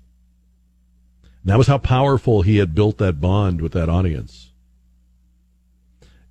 That 1.46 1.58
was 1.60 1.68
how 1.68 1.78
powerful 1.78 2.42
he 2.42 2.58
had 2.58 2.74
built 2.74 2.98
that 2.98 3.22
bond 3.22 3.62
with 3.62 3.74
that 3.74 3.88
audience. 3.88 4.52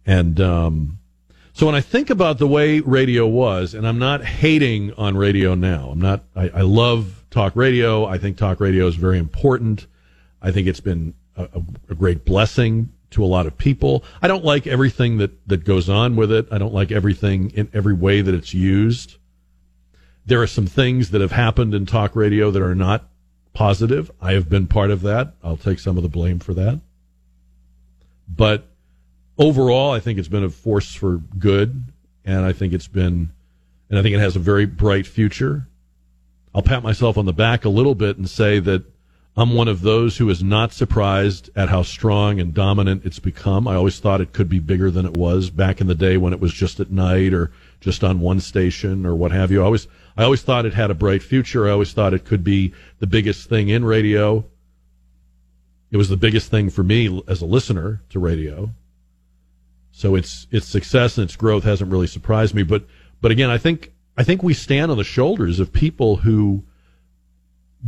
And 0.04 0.40
um, 0.40 0.98
so 1.52 1.66
when 1.66 1.76
I 1.76 1.80
think 1.80 2.10
about 2.10 2.38
the 2.38 2.48
way 2.48 2.80
radio 2.80 3.26
was, 3.26 3.74
and 3.74 3.86
I'm 3.86 3.98
not 3.98 4.24
hating 4.24 4.92
on 4.94 5.16
radio 5.16 5.54
now, 5.54 5.90
I'm 5.90 6.00
not, 6.00 6.24
I, 6.34 6.48
I 6.48 6.60
love 6.62 7.24
talk 7.30 7.54
radio. 7.54 8.04
I 8.04 8.18
think 8.18 8.36
talk 8.36 8.58
radio 8.58 8.88
is 8.88 8.96
very 8.96 9.18
important. 9.18 9.86
I 10.42 10.50
think 10.50 10.66
it's 10.66 10.80
been 10.80 11.14
a, 11.36 11.48
a 11.88 11.94
great 11.94 12.24
blessing 12.24 12.90
to 13.10 13.24
a 13.24 13.26
lot 13.26 13.46
of 13.46 13.56
people. 13.56 14.02
I 14.20 14.26
don't 14.26 14.44
like 14.44 14.66
everything 14.66 15.18
that, 15.18 15.46
that 15.48 15.64
goes 15.64 15.88
on 15.88 16.16
with 16.16 16.32
it. 16.32 16.48
I 16.50 16.58
don't 16.58 16.74
like 16.74 16.90
everything 16.90 17.50
in 17.50 17.70
every 17.72 17.94
way 17.94 18.20
that 18.20 18.34
it's 18.34 18.52
used. 18.52 19.16
There 20.26 20.42
are 20.42 20.48
some 20.48 20.66
things 20.66 21.12
that 21.12 21.20
have 21.20 21.32
happened 21.32 21.72
in 21.72 21.86
talk 21.86 22.16
radio 22.16 22.50
that 22.50 22.62
are 22.62 22.74
not 22.74 23.08
positive. 23.54 24.10
I 24.20 24.32
have 24.32 24.48
been 24.50 24.66
part 24.66 24.90
of 24.90 25.02
that. 25.02 25.34
I'll 25.42 25.56
take 25.56 25.78
some 25.78 25.96
of 25.96 26.02
the 26.02 26.08
blame 26.08 26.38
for 26.38 26.52
that. 26.54 26.80
But 28.28 28.66
overall, 29.38 29.92
I 29.92 30.00
think 30.00 30.18
it's 30.18 30.28
been 30.28 30.44
a 30.44 30.50
force 30.50 30.94
for 30.94 31.18
good, 31.38 31.84
and 32.24 32.44
I 32.44 32.52
think 32.52 32.72
it's 32.72 32.88
been, 32.88 33.30
and 33.88 33.98
I 33.98 34.02
think 34.02 34.14
it 34.14 34.20
has 34.20 34.36
a 34.36 34.40
very 34.40 34.66
bright 34.66 35.06
future. 35.06 35.68
I'll 36.54 36.62
pat 36.62 36.82
myself 36.82 37.16
on 37.16 37.26
the 37.26 37.32
back 37.32 37.64
a 37.64 37.68
little 37.68 37.94
bit 37.94 38.16
and 38.16 38.28
say 38.28 38.58
that 38.60 38.84
I'm 39.36 39.54
one 39.54 39.66
of 39.66 39.80
those 39.80 40.16
who 40.16 40.30
is 40.30 40.44
not 40.44 40.72
surprised 40.72 41.50
at 41.56 41.68
how 41.68 41.82
strong 41.82 42.38
and 42.38 42.54
dominant 42.54 43.04
it's 43.04 43.18
become. 43.18 43.66
I 43.66 43.74
always 43.74 43.98
thought 43.98 44.20
it 44.20 44.32
could 44.32 44.48
be 44.48 44.60
bigger 44.60 44.92
than 44.92 45.06
it 45.06 45.16
was 45.16 45.50
back 45.50 45.80
in 45.80 45.88
the 45.88 45.94
day 45.96 46.16
when 46.16 46.32
it 46.32 46.38
was 46.38 46.52
just 46.52 46.78
at 46.78 46.92
night 46.92 47.34
or 47.34 47.50
just 47.84 48.02
on 48.02 48.18
one 48.18 48.40
station 48.40 49.04
or 49.04 49.14
what 49.14 49.30
have 49.30 49.50
you. 49.50 49.60
I 49.60 49.66
always, 49.66 49.86
I 50.16 50.24
always 50.24 50.40
thought 50.40 50.64
it 50.64 50.72
had 50.72 50.90
a 50.90 50.94
bright 50.94 51.22
future. 51.22 51.68
I 51.68 51.72
always 51.72 51.92
thought 51.92 52.14
it 52.14 52.24
could 52.24 52.42
be 52.42 52.72
the 52.98 53.06
biggest 53.06 53.50
thing 53.50 53.68
in 53.68 53.84
radio. 53.84 54.42
It 55.90 55.98
was 55.98 56.08
the 56.08 56.16
biggest 56.16 56.50
thing 56.50 56.70
for 56.70 56.82
me 56.82 57.22
as 57.28 57.42
a 57.42 57.46
listener 57.46 58.02
to 58.08 58.18
radio. 58.18 58.70
So 59.92 60.14
its 60.14 60.46
its 60.50 60.66
success 60.66 61.18
and 61.18 61.26
its 61.26 61.36
growth 61.36 61.64
hasn't 61.64 61.92
really 61.92 62.06
surprised 62.06 62.54
me. 62.54 62.62
But 62.62 62.86
but 63.20 63.30
again, 63.30 63.50
I 63.50 63.58
think 63.58 63.92
I 64.16 64.24
think 64.24 64.42
we 64.42 64.54
stand 64.54 64.90
on 64.90 64.96
the 64.96 65.04
shoulders 65.04 65.60
of 65.60 65.70
people 65.70 66.16
who 66.16 66.64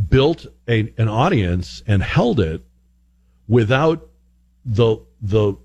built 0.09 0.45
a, 0.67 0.93
an 0.97 1.09
audience 1.09 1.81
and 1.87 2.03
held 2.03 2.39
it 2.39 2.61
without 3.47 4.07
the 4.63 4.97
the 5.21 5.55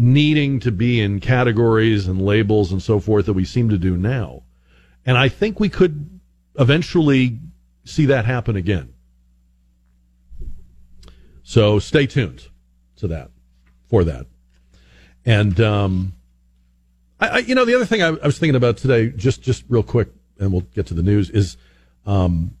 needing 0.00 0.58
to 0.58 0.72
be 0.72 0.98
in 0.98 1.20
categories 1.20 2.08
and 2.08 2.22
labels 2.22 2.72
and 2.72 2.82
so 2.82 2.98
forth 2.98 3.26
that 3.26 3.34
we 3.34 3.44
seem 3.44 3.68
to 3.68 3.76
do 3.76 3.98
now. 3.98 4.42
And 5.04 5.18
I 5.18 5.28
think 5.28 5.60
we 5.60 5.68
could 5.68 6.20
eventually 6.58 7.38
see 7.84 8.06
that 8.06 8.24
happen 8.24 8.56
again. 8.56 8.94
So 11.42 11.78
stay 11.78 12.06
tuned 12.06 12.48
to 12.96 13.08
that 13.08 13.30
for 13.90 14.04
that. 14.04 14.26
And 15.26 15.60
um, 15.60 16.14
I, 17.20 17.28
I, 17.28 17.38
you 17.38 17.54
know, 17.54 17.66
the 17.66 17.74
other 17.74 17.84
thing 17.84 18.00
I, 18.02 18.06
I, 18.06 18.26
was 18.26 18.38
thinking 18.38 18.56
about 18.56 18.78
today, 18.78 19.10
just 19.10 19.42
just 19.42 19.64
real 19.68 19.82
quick, 19.82 20.08
and 20.38 20.50
we'll 20.50 20.62
get 20.62 20.86
to 20.86 20.94
the 20.94 21.02
news, 21.02 21.28
is 21.28 21.58
um, 22.06 22.56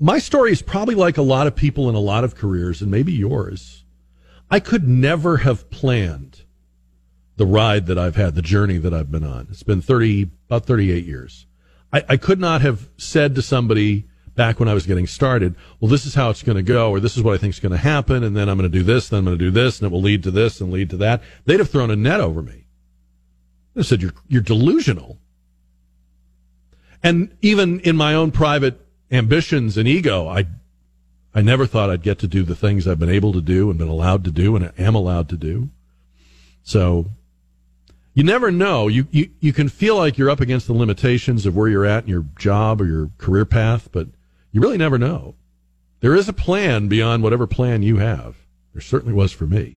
my 0.00 0.18
story 0.18 0.52
is 0.52 0.62
probably 0.62 0.94
like 0.94 1.18
a 1.18 1.22
lot 1.22 1.46
of 1.46 1.54
people 1.54 1.90
in 1.90 1.94
a 1.94 2.00
lot 2.00 2.24
of 2.24 2.34
careers, 2.34 2.80
and 2.80 2.90
maybe 2.90 3.12
yours. 3.12 3.83
I 4.50 4.60
could 4.60 4.86
never 4.86 5.38
have 5.38 5.70
planned 5.70 6.42
the 7.36 7.46
ride 7.46 7.86
that 7.86 7.98
I've 7.98 8.16
had, 8.16 8.34
the 8.34 8.42
journey 8.42 8.78
that 8.78 8.94
I've 8.94 9.10
been 9.10 9.24
on. 9.24 9.48
It's 9.50 9.62
been 9.62 9.82
thirty, 9.82 10.30
about 10.46 10.66
thirty-eight 10.66 11.04
years. 11.04 11.46
I, 11.92 12.04
I 12.10 12.16
could 12.16 12.38
not 12.38 12.60
have 12.60 12.88
said 12.96 13.34
to 13.34 13.42
somebody 13.42 14.06
back 14.34 14.58
when 14.58 14.68
I 14.68 14.74
was 14.74 14.86
getting 14.86 15.06
started, 15.06 15.54
well, 15.78 15.88
this 15.88 16.06
is 16.06 16.14
how 16.14 16.30
it's 16.30 16.42
going 16.42 16.56
to 16.56 16.62
go, 16.62 16.90
or 16.90 16.98
this 17.00 17.16
is 17.16 17.22
what 17.22 17.34
I 17.34 17.38
think 17.38 17.54
is 17.54 17.60
going 17.60 17.72
to 17.72 17.78
happen, 17.78 18.24
and 18.24 18.36
then 18.36 18.48
I'm 18.48 18.58
going 18.58 18.70
to 18.70 18.78
do 18.78 18.84
this, 18.84 19.08
then 19.08 19.18
I'm 19.18 19.24
going 19.24 19.38
to 19.38 19.44
do 19.44 19.50
this, 19.50 19.78
and 19.78 19.86
it 19.86 19.92
will 19.92 20.02
lead 20.02 20.24
to 20.24 20.32
this 20.32 20.60
and 20.60 20.72
lead 20.72 20.90
to 20.90 20.96
that. 20.98 21.22
They'd 21.44 21.60
have 21.60 21.70
thrown 21.70 21.90
a 21.90 21.96
net 21.96 22.20
over 22.20 22.42
me. 22.42 22.66
They 23.74 23.82
said, 23.84 24.02
you're, 24.02 24.14
you're 24.26 24.42
delusional. 24.42 25.18
And 27.02 27.36
even 27.42 27.80
in 27.80 27.96
my 27.96 28.14
own 28.14 28.32
private 28.32 28.80
ambitions 29.10 29.76
and 29.76 29.86
ego, 29.86 30.26
I, 30.26 30.46
I 31.34 31.42
never 31.42 31.66
thought 31.66 31.90
I'd 31.90 32.02
get 32.02 32.18
to 32.20 32.28
do 32.28 32.44
the 32.44 32.54
things 32.54 32.86
I've 32.86 32.98
been 32.98 33.10
able 33.10 33.32
to 33.32 33.40
do 33.40 33.68
and 33.68 33.78
been 33.78 33.88
allowed 33.88 34.24
to 34.24 34.30
do 34.30 34.54
and 34.54 34.72
am 34.78 34.94
allowed 34.94 35.28
to 35.30 35.36
do. 35.36 35.70
So 36.62 37.06
you 38.14 38.22
never 38.22 38.52
know. 38.52 38.86
You, 38.86 39.08
you, 39.10 39.30
you 39.40 39.52
can 39.52 39.68
feel 39.68 39.96
like 39.96 40.16
you're 40.16 40.30
up 40.30 40.40
against 40.40 40.68
the 40.68 40.72
limitations 40.72 41.44
of 41.44 41.56
where 41.56 41.68
you're 41.68 41.84
at 41.84 42.04
in 42.04 42.10
your 42.10 42.26
job 42.38 42.80
or 42.80 42.86
your 42.86 43.10
career 43.18 43.44
path, 43.44 43.88
but 43.90 44.06
you 44.52 44.60
really 44.60 44.78
never 44.78 44.98
know. 44.98 45.34
There 46.00 46.14
is 46.14 46.28
a 46.28 46.32
plan 46.32 46.86
beyond 46.86 47.22
whatever 47.22 47.46
plan 47.46 47.82
you 47.82 47.96
have. 47.96 48.36
There 48.72 48.80
certainly 48.80 49.14
was 49.14 49.32
for 49.32 49.46
me. 49.46 49.74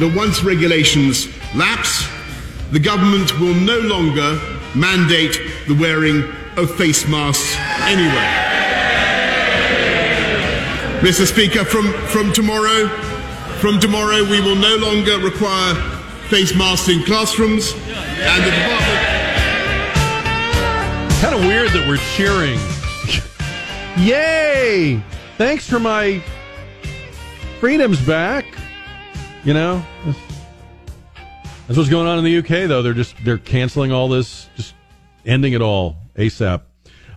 The 0.00 0.08
once 0.16 0.42
regulations 0.42 1.28
lapse, 1.54 2.08
the 2.70 2.80
government 2.80 3.38
will 3.38 3.52
no 3.52 3.78
longer 3.80 4.40
mandate 4.74 5.38
the 5.68 5.74
wearing 5.74 6.24
of 6.56 6.74
face 6.76 7.06
masks 7.06 7.54
anywhere. 7.82 8.50
Mr. 11.02 11.26
Speaker, 11.26 11.66
from, 11.66 11.92
from 12.08 12.32
tomorrow, 12.32 12.88
from 13.58 13.78
tomorrow 13.78 14.24
we 14.24 14.40
will 14.40 14.56
no 14.56 14.76
longer 14.76 15.18
require 15.18 15.74
face 16.28 16.56
masks 16.56 16.88
in 16.88 17.04
classrooms 17.04 17.74
and 17.74 18.42
the 18.42 18.50
department. 18.50 19.00
Kind 21.20 21.34
of 21.34 21.40
weird 21.42 21.68
that 21.72 21.86
we're 21.86 21.98
cheering. 22.16 22.58
Yay! 24.02 25.02
Thanks 25.36 25.68
for 25.68 25.78
my 25.78 26.22
freedoms 27.60 28.00
back. 28.06 28.46
You 29.42 29.54
know, 29.54 29.82
that's 31.66 31.78
what's 31.78 31.88
going 31.88 32.06
on 32.06 32.18
in 32.18 32.24
the 32.24 32.38
UK. 32.38 32.68
Though 32.68 32.82
they're 32.82 32.92
just 32.92 33.16
they're 33.24 33.38
canceling 33.38 33.90
all 33.90 34.08
this, 34.08 34.50
just 34.54 34.74
ending 35.24 35.54
it 35.54 35.62
all 35.62 35.96
asap. 36.14 36.62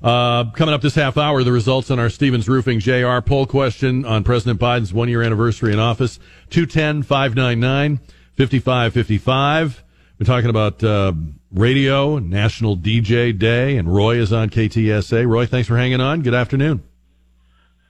Uh, 0.02 0.50
coming 0.52 0.74
up 0.74 0.82
this 0.82 0.96
half 0.96 1.18
hour, 1.18 1.44
the 1.44 1.52
results 1.52 1.92
on 1.92 2.00
our 2.00 2.10
Stevens 2.10 2.48
Roofing 2.48 2.80
JR 2.80 3.20
poll 3.20 3.46
question 3.46 4.06
on 4.06 4.24
President 4.24 4.58
Biden's 4.60 4.94
one 4.94 5.10
year 5.10 5.22
anniversary 5.22 5.74
in 5.74 5.80
office 5.80 6.18
210 6.50 7.04
599 7.04 7.98
5555. 8.38 9.84
We're 10.18 10.26
talking 10.26 10.50
about 10.50 10.82
uh, 10.82 11.12
radio, 11.52 12.20
National 12.20 12.78
DJ 12.78 13.38
Day, 13.38 13.76
and 13.76 13.94
Roy 13.94 14.16
is 14.16 14.32
on 14.32 14.50
KTSA. 14.50 15.28
Roy, 15.28 15.46
thanks 15.46 15.68
for 15.68 15.78
hanging 15.78 16.00
on. 16.00 16.22
Good 16.22 16.34
afternoon. 16.34 16.84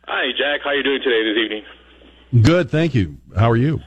Hi, 0.08 0.32
Jack. 0.36 0.62
How 0.64 0.72
are 0.72 0.76
you 0.76 0.84
doing 0.84 1.02
today 1.04 1.24
this 1.24 1.38
evening? 1.38 1.64
Good, 2.44 2.72
thank 2.72 2.96
you. 2.96 3.18
How 3.38 3.52
are 3.52 3.56
you? 3.56 3.80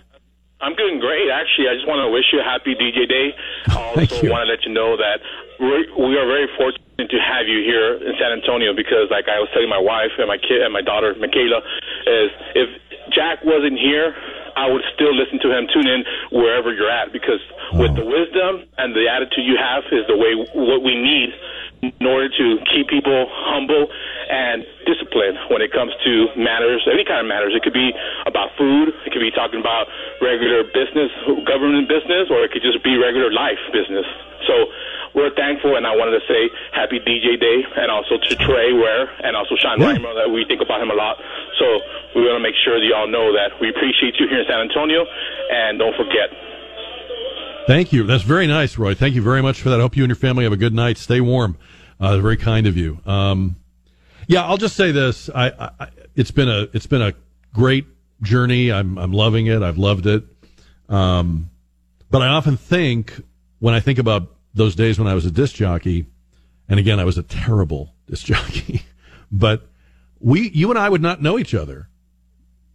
I'm 0.61 0.74
doing 0.74 1.01
great, 1.01 1.28
actually. 1.28 1.69
I 1.69 1.74
just 1.77 1.87
want 1.87 2.01
to 2.01 2.09
wish 2.09 2.33
you 2.33 2.41
a 2.41 2.47
happy 2.47 2.73
DJ 2.73 3.05
Day. 3.05 3.37
I 3.69 3.93
also 3.93 4.24
want 4.33 4.49
to 4.49 4.49
let 4.49 4.65
you 4.65 4.73
know 4.73 4.97
that 4.97 5.20
we 5.61 6.16
are 6.16 6.24
very 6.24 6.49
fortunate 6.57 7.12
to 7.12 7.19
have 7.20 7.45
you 7.45 7.61
here 7.61 8.01
in 8.01 8.16
San 8.16 8.33
Antonio 8.33 8.73
because, 8.73 9.12
like 9.12 9.28
I 9.28 9.37
was 9.37 9.53
telling 9.53 9.69
my 9.69 9.81
wife 9.81 10.16
and 10.16 10.28
my 10.28 10.41
kid 10.41 10.65
and 10.65 10.73
my 10.73 10.81
daughter, 10.81 11.12
Michaela, 11.20 11.61
is 12.09 12.31
if 12.57 12.69
Jack 13.12 13.45
wasn't 13.45 13.77
here, 13.78 14.16
I 14.57 14.66
would 14.73 14.83
still 14.97 15.15
listen 15.15 15.39
to 15.45 15.53
him. 15.53 15.69
Tune 15.73 15.87
in 15.87 16.05
wherever 16.33 16.73
you're 16.73 16.91
at 16.91 17.12
because 17.12 17.41
with 17.77 17.95
the 17.95 18.05
wisdom 18.05 18.65
and 18.81 18.97
the 18.97 19.05
attitude 19.09 19.45
you 19.45 19.61
have 19.61 19.85
is 19.93 20.09
the 20.09 20.16
way 20.16 20.33
what 20.57 20.83
we 20.83 20.97
need 20.97 21.31
in 21.83 22.07
order 22.07 22.28
to 22.33 22.47
keep 22.73 22.89
people 22.89 23.28
humble 23.28 23.87
and 24.33 24.65
disciplined 24.89 25.37
when 25.53 25.61
it 25.61 25.70
comes 25.70 25.93
to 26.03 26.27
matters, 26.35 26.83
any 26.91 27.05
kind 27.05 27.20
of 27.20 27.28
matters. 27.28 27.53
It 27.55 27.62
could 27.62 27.77
be 27.77 27.93
about 28.24 28.51
food, 28.57 28.97
it 29.05 29.12
could 29.12 29.23
be 29.23 29.31
talking 29.31 29.61
about 29.61 29.87
regular 30.24 30.65
business, 30.65 31.12
government 31.45 31.87
business, 31.87 32.33
or 32.33 32.43
it 32.43 32.51
could 32.51 32.65
just 32.65 32.83
be 32.83 32.97
regular 32.97 33.31
life 33.31 33.61
business. 33.70 34.09
So 34.49 34.73
we're 35.16 35.32
thankful, 35.32 35.74
and 35.76 35.86
I 35.88 35.97
wanted 35.97 36.20
to 36.20 36.24
say 36.28 36.52
happy 36.76 37.01
DJ 37.01 37.40
Day, 37.40 37.64
and 37.80 37.90
also 37.90 38.20
to 38.20 38.36
Trey 38.36 38.76
Ware, 38.76 39.09
and 39.24 39.34
also 39.34 39.56
Sean 39.56 39.80
yeah. 39.80 39.97
Reimer, 39.97 40.12
that 40.12 40.28
we 40.28 40.44
think 40.44 40.60
about 40.60 40.82
him 40.82 40.90
a 40.90 40.94
lot. 40.94 41.16
So 41.59 41.64
we 42.14 42.20
want 42.20 42.36
to 42.36 42.44
make 42.44 42.55
sure 42.62 42.78
that 42.78 42.84
y'all 42.84 43.09
know 43.09 43.32
that 43.32 43.56
we 43.59 43.70
appreciate 43.70 44.20
you 44.20 44.28
here 44.28 44.40
in 44.40 44.47
San 44.47 44.60
Antonio, 44.60 45.06
and 45.51 45.78
don't 45.78 45.97
forget. 45.97 46.28
Thank 47.66 47.94
you. 47.94 48.05
That's 48.05 48.22
very 48.22 48.47
nice, 48.47 48.76
Roy. 48.76 48.94
Thank 48.94 49.14
you 49.14 49.22
very 49.22 49.40
much 49.40 49.62
for 49.62 49.70
that. 49.70 49.80
I 49.80 49.82
hope 49.82 49.97
you 49.97 50.05
and 50.05 50.10
your 50.10 50.16
family 50.16 50.44
have 50.44 50.52
a 50.52 50.59
good 50.59 50.74
night. 50.74 50.98
Stay 50.98 51.22
warm. 51.22 51.56
Uh, 51.98 52.18
very 52.18 52.36
kind 52.36 52.66
of 52.66 52.76
you. 52.76 53.01
Um, 53.06 53.56
yeah, 54.28 54.44
I'll 54.44 54.59
just 54.59 54.76
say 54.76 54.93
this. 54.93 55.30
I, 55.34 55.72
I, 55.80 55.88
it's 56.14 56.30
been 56.30 56.51
a 56.51 56.68
it's 56.74 56.86
been 56.86 57.01
a 57.01 57.14
great 57.55 57.86
journey. 58.20 58.70
I'm 58.70 58.98
I'm 58.98 59.12
loving 59.12 59.47
it. 59.47 59.62
I've 59.62 59.78
loved 59.78 60.06
it. 60.06 60.24
Um, 60.90 61.48
but 62.10 62.20
I 62.20 62.28
often 62.28 62.59
think 62.59 63.18
when 63.60 63.74
I 63.74 63.80
think 63.80 63.98
about 63.98 64.36
those 64.57 64.74
days 64.74 64.99
when 64.99 65.09
I 65.09 65.15
was 65.15 65.27
a 65.27 65.31
disc 65.31 65.55
jockey, 65.55 66.07
and 66.69 66.81
again 66.81 66.99
I 66.99 67.05
was 67.05 67.19
a 67.19 67.23
terrible 67.23 67.95
disc 68.09 68.27
jockey, 68.33 68.83
but 69.31 69.69
we 70.19 70.49
you 70.51 70.70
and 70.70 70.78
I 70.78 70.89
would 70.89 71.03
not 71.03 71.23
know 71.23 71.39
each 71.39 71.55
other 71.55 71.89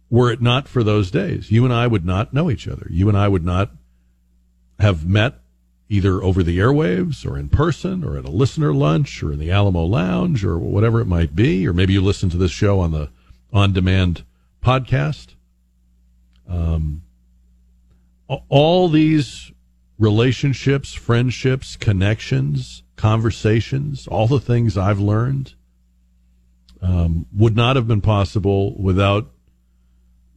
were 0.08 0.30
it 0.30 0.42
not 0.42 0.68
for 0.68 0.84
those 0.84 1.10
days. 1.10 1.50
You 1.50 1.64
and 1.64 1.72
I 1.72 1.86
would 1.86 2.04
not 2.04 2.34
know 2.34 2.50
each 2.50 2.68
other. 2.68 2.86
You 2.90 3.08
and 3.08 3.16
I 3.16 3.28
would 3.28 3.44
not 3.44 3.70
have 4.78 5.06
met 5.06 5.40
either 5.88 6.22
over 6.22 6.42
the 6.42 6.58
airwaves 6.58 7.26
or 7.26 7.38
in 7.38 7.48
person 7.48 8.04
or 8.04 8.18
at 8.18 8.24
a 8.24 8.30
listener 8.30 8.74
lunch 8.74 9.22
or 9.22 9.32
in 9.32 9.38
the 9.38 9.50
Alamo 9.50 9.84
Lounge 9.84 10.44
or 10.44 10.58
whatever 10.58 11.00
it 11.00 11.06
might 11.06 11.34
be, 11.34 11.66
or 11.66 11.72
maybe 11.72 11.92
you 11.92 12.00
listen 12.00 12.30
to 12.30 12.36
this 12.36 12.50
show 12.50 12.80
on 12.80 12.92
the 12.92 13.10
on 13.52 13.72
demand 13.72 14.24
podcast. 14.62 15.34
Um, 16.48 17.02
all 18.48 18.88
these 18.88 19.51
relationships, 20.02 20.92
friendships, 20.92 21.76
connections, 21.76 22.82
conversations, 22.96 24.08
all 24.08 24.26
the 24.26 24.40
things 24.40 24.76
I've 24.76 24.98
learned 24.98 25.54
um, 26.82 27.26
would 27.32 27.54
not 27.54 27.76
have 27.76 27.86
been 27.86 28.00
possible 28.00 28.76
without 28.76 29.30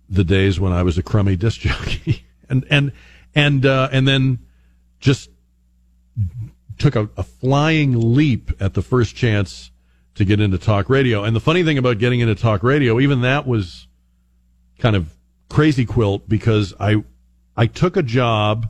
the 0.08 0.24
days 0.24 0.60
when 0.60 0.72
I 0.72 0.84
was 0.84 1.00
a 1.00 1.04
crummy 1.04 1.36
disc 1.36 1.62
jockey, 1.62 2.28
and 2.48 2.64
and 2.70 2.92
and 3.34 3.66
uh, 3.66 3.90
and 3.92 4.08
then 4.08 4.38
just 5.00 5.32
took 6.78 6.96
a, 6.96 7.10
a 7.18 7.24
flying 7.24 8.14
leap 8.14 8.52
at 8.60 8.76
the 8.76 8.84
first 8.84 9.16
chance 9.16 9.72
to 10.14 10.26
get 10.26 10.40
into 10.40 10.60
talk 10.60 10.92
radio. 10.92 11.24
And 11.24 11.36
the 11.36 11.40
funny 11.40 11.64
thing 11.64 11.80
about 11.80 11.98
getting 11.98 12.20
into 12.20 12.36
talk 12.36 12.62
radio, 12.62 13.00
even 13.00 13.22
that 13.22 13.48
was 13.48 13.88
kind 14.78 14.96
of 14.96 15.12
crazy 15.50 15.88
quilt 15.88 16.30
because 16.30 16.76
I 16.80 17.04
I 17.58 17.66
took 17.66 17.98
a 17.98 18.04
job 18.04 18.70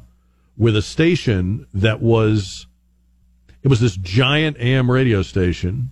with 0.57 0.76
a 0.76 0.82
station 0.82 1.68
that 1.73 2.02
was 2.02 2.68
it 3.64 3.68
was 3.68 3.80
this 3.80 3.98
giant 3.98 4.57
AM 4.60 4.90
radio 4.91 5.22
station 5.22 5.91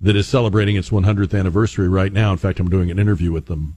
that 0.00 0.14
is 0.14 0.28
celebrating 0.28 0.76
its 0.76 0.90
100th 0.90 1.36
anniversary 1.36 1.88
right 1.88 2.12
now. 2.12 2.30
In 2.30 2.38
fact, 2.38 2.60
I'm 2.60 2.68
doing 2.68 2.90
an 2.90 2.98
interview 2.98 3.32
with 3.32 3.46
them 3.46 3.76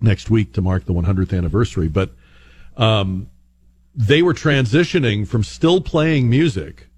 next 0.00 0.30
week 0.30 0.52
to 0.52 0.62
mark 0.62 0.84
the 0.84 0.92
100th 0.92 1.36
anniversary. 1.36 1.88
But 1.88 2.12
um, 2.76 3.28
they 3.94 4.22
were 4.22 4.34
transitioning 4.34 5.26
from 5.26 5.42
still 5.42 5.80
playing 5.80 6.28
music. 6.28 6.88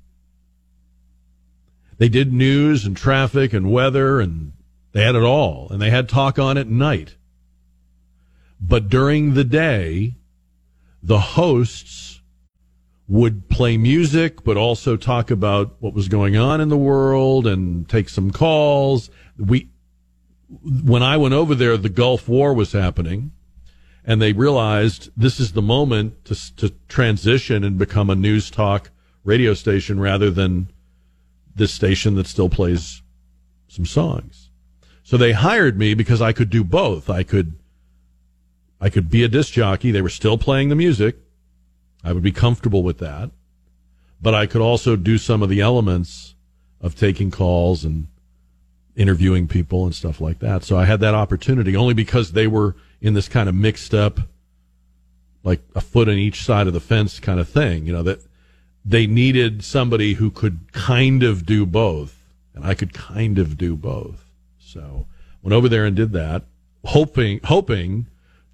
They 1.98 2.08
did 2.08 2.32
news 2.32 2.84
and 2.84 2.96
traffic 2.96 3.52
and 3.52 3.72
weather 3.72 4.20
and 4.20 4.52
they 4.92 5.04
had 5.04 5.14
it 5.14 5.22
all 5.22 5.68
and 5.70 5.80
they 5.80 5.90
had 5.90 6.08
talk 6.08 6.38
on 6.38 6.58
at 6.58 6.68
night. 6.68 7.16
But 8.60 8.88
during 8.88 9.34
the 9.34 9.44
day, 9.44 10.14
the 11.02 11.20
hosts 11.20 12.20
would 13.06 13.48
play 13.48 13.76
music, 13.76 14.44
but 14.44 14.56
also 14.56 14.96
talk 14.96 15.30
about 15.30 15.76
what 15.80 15.94
was 15.94 16.08
going 16.08 16.36
on 16.36 16.60
in 16.60 16.68
the 16.68 16.76
world 16.76 17.46
and 17.46 17.88
take 17.88 18.08
some 18.08 18.30
calls. 18.30 19.10
We, 19.38 19.70
when 20.62 21.02
I 21.02 21.16
went 21.16 21.34
over 21.34 21.54
there, 21.54 21.76
the 21.76 21.88
Gulf 21.88 22.28
War 22.28 22.52
was 22.52 22.72
happening 22.72 23.32
and 24.08 24.22
they 24.22 24.32
realized 24.32 25.10
this 25.14 25.38
is 25.38 25.52
the 25.52 25.60
moment 25.62 26.24
to, 26.24 26.56
to 26.56 26.70
transition 26.88 27.62
and 27.62 27.76
become 27.78 28.08
a 28.08 28.14
news 28.14 28.50
talk 28.50 28.90
radio 29.22 29.52
station 29.52 30.00
rather 30.00 30.30
than 30.30 30.70
this 31.54 31.74
station 31.74 32.14
that 32.14 32.26
still 32.26 32.48
plays 32.48 33.02
some 33.68 33.84
songs. 33.84 34.48
So 35.02 35.18
they 35.18 35.32
hired 35.32 35.78
me 35.78 35.92
because 35.92 36.22
I 36.22 36.32
could 36.32 36.48
do 36.48 36.64
both. 36.64 37.10
I 37.10 37.22
could, 37.22 37.58
I 38.80 38.90
could 38.90 39.10
be 39.10 39.24
a 39.24 39.28
disc 39.28 39.52
jockey. 39.52 39.90
They 39.90 40.02
were 40.02 40.08
still 40.08 40.38
playing 40.38 40.68
the 40.68 40.76
music. 40.76 41.16
I 42.04 42.12
would 42.12 42.22
be 42.22 42.32
comfortable 42.32 42.82
with 42.82 42.98
that, 42.98 43.30
but 44.22 44.34
I 44.34 44.46
could 44.46 44.60
also 44.60 44.94
do 44.94 45.18
some 45.18 45.42
of 45.42 45.48
the 45.48 45.60
elements 45.60 46.34
of 46.80 46.94
taking 46.94 47.30
calls 47.30 47.84
and 47.84 48.06
interviewing 48.94 49.48
people 49.48 49.84
and 49.84 49.94
stuff 49.94 50.20
like 50.20 50.38
that. 50.40 50.64
So 50.64 50.76
I 50.76 50.84
had 50.84 51.00
that 51.00 51.14
opportunity 51.14 51.76
only 51.76 51.94
because 51.94 52.32
they 52.32 52.46
were 52.46 52.76
in 53.00 53.14
this 53.14 53.28
kind 53.28 53.48
of 53.48 53.54
mixed 53.54 53.94
up, 53.94 54.20
like 55.42 55.60
a 55.74 55.80
foot 55.80 56.08
on 56.08 56.14
each 56.14 56.44
side 56.44 56.66
of 56.66 56.72
the 56.72 56.80
fence 56.80 57.18
kind 57.20 57.40
of 57.40 57.48
thing. 57.48 57.86
You 57.86 57.92
know, 57.92 58.02
that 58.02 58.20
they 58.84 59.06
needed 59.06 59.64
somebody 59.64 60.14
who 60.14 60.30
could 60.30 60.72
kind 60.72 61.22
of 61.22 61.44
do 61.44 61.66
both, 61.66 62.16
and 62.54 62.64
I 62.64 62.74
could 62.74 62.94
kind 62.94 63.38
of 63.38 63.58
do 63.58 63.76
both. 63.76 64.24
So 64.58 65.06
went 65.42 65.54
over 65.54 65.68
there 65.68 65.84
and 65.84 65.96
did 65.96 66.12
that, 66.12 66.44
hoping 66.84 67.40
hoping 67.44 68.06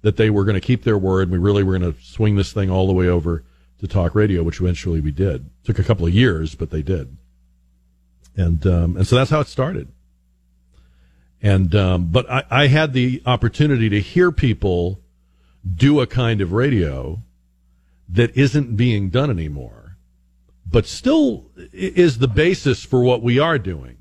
that 0.05 0.17
they 0.17 0.29
were 0.29 0.45
going 0.45 0.53
to 0.53 0.61
keep 0.61 0.83
their 0.83 0.99
word. 0.99 1.31
We 1.31 1.39
really 1.39 1.63
were 1.63 1.79
going 1.79 1.91
to 1.91 1.99
swing 1.99 2.35
this 2.35 2.53
thing 2.53 2.69
all 2.69 2.85
the 2.85 2.93
way 2.93 3.07
over 3.07 3.43
to 3.79 3.87
talk 3.87 4.13
radio, 4.13 4.43
which 4.43 4.61
eventually 4.61 5.01
we 5.01 5.09
did. 5.09 5.49
Took 5.63 5.79
a 5.79 5.83
couple 5.83 6.05
of 6.05 6.13
years, 6.13 6.53
but 6.53 6.69
they 6.69 6.83
did. 6.83 7.17
And 8.37 8.67
um, 8.67 8.97
and 8.97 9.07
so 9.07 9.15
that's 9.15 9.31
how 9.31 9.39
it 9.39 9.47
started. 9.47 9.87
And 11.41 11.73
um, 11.73 12.09
but 12.11 12.29
I, 12.29 12.43
I 12.51 12.67
had 12.67 12.93
the 12.93 13.23
opportunity 13.25 13.89
to 13.89 13.99
hear 13.99 14.31
people 14.31 15.01
do 15.65 15.99
a 15.99 16.05
kind 16.05 16.39
of 16.39 16.51
radio 16.51 17.23
that 18.07 18.37
isn't 18.37 18.77
being 18.77 19.09
done 19.09 19.31
anymore, 19.31 19.97
but 20.69 20.85
still 20.85 21.49
is 21.73 22.19
the 22.19 22.27
basis 22.27 22.83
for 22.83 23.01
what 23.01 23.23
we 23.23 23.39
are 23.39 23.57
doing. 23.57 23.97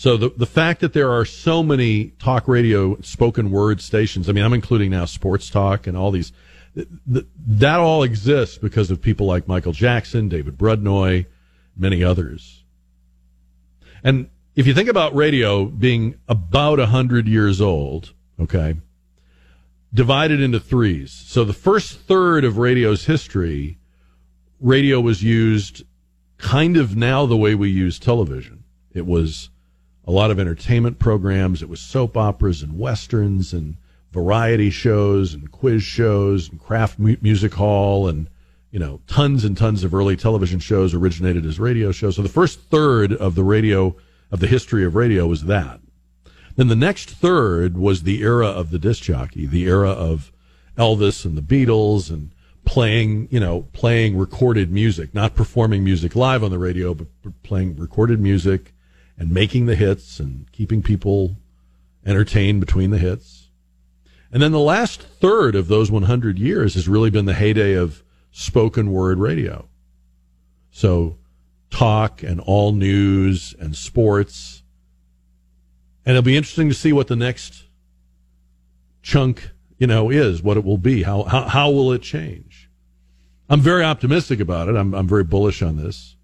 So 0.00 0.16
the 0.16 0.30
the 0.30 0.46
fact 0.46 0.80
that 0.80 0.94
there 0.94 1.10
are 1.10 1.26
so 1.26 1.62
many 1.62 2.12
talk 2.18 2.48
radio 2.48 2.98
spoken 3.02 3.50
word 3.50 3.82
stations, 3.82 4.30
I 4.30 4.32
mean, 4.32 4.42
I'm 4.42 4.54
including 4.54 4.92
now 4.92 5.04
sports 5.04 5.50
talk 5.50 5.86
and 5.86 5.94
all 5.94 6.10
these, 6.10 6.32
that, 6.74 7.26
that 7.36 7.80
all 7.80 8.02
exists 8.02 8.56
because 8.56 8.90
of 8.90 9.02
people 9.02 9.26
like 9.26 9.46
Michael 9.46 9.74
Jackson, 9.74 10.30
David 10.30 10.56
Brudnoy, 10.56 11.26
many 11.76 12.02
others. 12.02 12.64
And 14.02 14.30
if 14.56 14.66
you 14.66 14.72
think 14.72 14.88
about 14.88 15.14
radio 15.14 15.66
being 15.66 16.14
about 16.26 16.78
100 16.78 17.28
years 17.28 17.60
old, 17.60 18.14
okay, 18.40 18.76
divided 19.92 20.40
into 20.40 20.60
threes. 20.60 21.12
So 21.12 21.44
the 21.44 21.52
first 21.52 22.00
third 22.00 22.42
of 22.44 22.56
radio's 22.56 23.04
history, 23.04 23.76
radio 24.60 24.98
was 24.98 25.22
used 25.22 25.82
kind 26.38 26.78
of 26.78 26.96
now 26.96 27.26
the 27.26 27.36
way 27.36 27.54
we 27.54 27.68
use 27.68 27.98
television. 27.98 28.64
It 28.94 29.04
was 29.04 29.49
a 30.10 30.12
lot 30.12 30.32
of 30.32 30.40
entertainment 30.40 30.98
programs. 30.98 31.62
It 31.62 31.68
was 31.68 31.78
soap 31.78 32.16
operas 32.16 32.62
and 32.62 32.76
westerns 32.76 33.52
and 33.52 33.76
variety 34.10 34.68
shows 34.68 35.32
and 35.34 35.52
quiz 35.52 35.84
shows 35.84 36.50
and 36.50 36.58
Kraft 36.58 36.98
Music 36.98 37.54
Hall 37.54 38.08
and 38.08 38.28
you 38.72 38.80
know 38.80 39.00
tons 39.06 39.44
and 39.44 39.56
tons 39.56 39.84
of 39.84 39.94
early 39.94 40.16
television 40.16 40.58
shows 40.58 40.94
originated 40.94 41.46
as 41.46 41.60
radio 41.60 41.92
shows. 41.92 42.16
So 42.16 42.22
the 42.22 42.28
first 42.28 42.58
third 42.58 43.12
of 43.12 43.36
the 43.36 43.44
radio 43.44 43.94
of 44.32 44.40
the 44.40 44.48
history 44.48 44.84
of 44.84 44.96
radio 44.96 45.28
was 45.28 45.44
that. 45.44 45.78
Then 46.56 46.66
the 46.66 46.74
next 46.74 47.10
third 47.10 47.78
was 47.78 48.02
the 48.02 48.20
era 48.20 48.48
of 48.48 48.70
the 48.70 48.80
disc 48.80 49.04
jockey, 49.04 49.46
the 49.46 49.62
era 49.62 49.90
of 49.90 50.32
Elvis 50.76 51.24
and 51.24 51.38
the 51.38 51.40
Beatles 51.40 52.10
and 52.10 52.32
playing, 52.64 53.28
you 53.30 53.38
know, 53.38 53.68
playing 53.72 54.18
recorded 54.18 54.72
music, 54.72 55.14
not 55.14 55.36
performing 55.36 55.84
music 55.84 56.16
live 56.16 56.42
on 56.42 56.50
the 56.50 56.58
radio, 56.58 56.94
but 56.94 57.06
playing 57.44 57.76
recorded 57.76 58.18
music 58.18 58.72
and 59.20 59.30
making 59.30 59.66
the 59.66 59.76
hits 59.76 60.18
and 60.18 60.50
keeping 60.50 60.82
people 60.82 61.36
entertained 62.06 62.58
between 62.58 62.90
the 62.90 62.98
hits. 62.98 63.50
And 64.32 64.42
then 64.42 64.50
the 64.50 64.58
last 64.58 65.02
third 65.02 65.54
of 65.54 65.68
those 65.68 65.90
100 65.90 66.38
years 66.38 66.74
has 66.74 66.88
really 66.88 67.10
been 67.10 67.26
the 67.26 67.34
heyday 67.34 67.74
of 67.74 68.02
spoken 68.30 68.90
word 68.90 69.18
radio. 69.18 69.68
So 70.70 71.18
talk 71.68 72.22
and 72.22 72.40
all 72.40 72.72
news 72.72 73.54
and 73.60 73.76
sports. 73.76 74.62
And 76.06 76.16
it'll 76.16 76.24
be 76.24 76.36
interesting 76.36 76.70
to 76.70 76.74
see 76.74 76.92
what 76.92 77.08
the 77.08 77.16
next 77.16 77.64
chunk, 79.02 79.50
you 79.76 79.86
know, 79.86 80.08
is, 80.08 80.42
what 80.42 80.56
it 80.56 80.64
will 80.64 80.78
be. 80.78 81.02
How, 81.02 81.24
how, 81.24 81.42
how 81.42 81.70
will 81.70 81.92
it 81.92 82.00
change? 82.00 82.70
I'm 83.50 83.60
very 83.60 83.84
optimistic 83.84 84.40
about 84.40 84.68
it. 84.68 84.76
I'm, 84.76 84.94
I'm 84.94 85.06
very 85.06 85.24
bullish 85.24 85.60
on 85.60 85.76
this. 85.76 86.16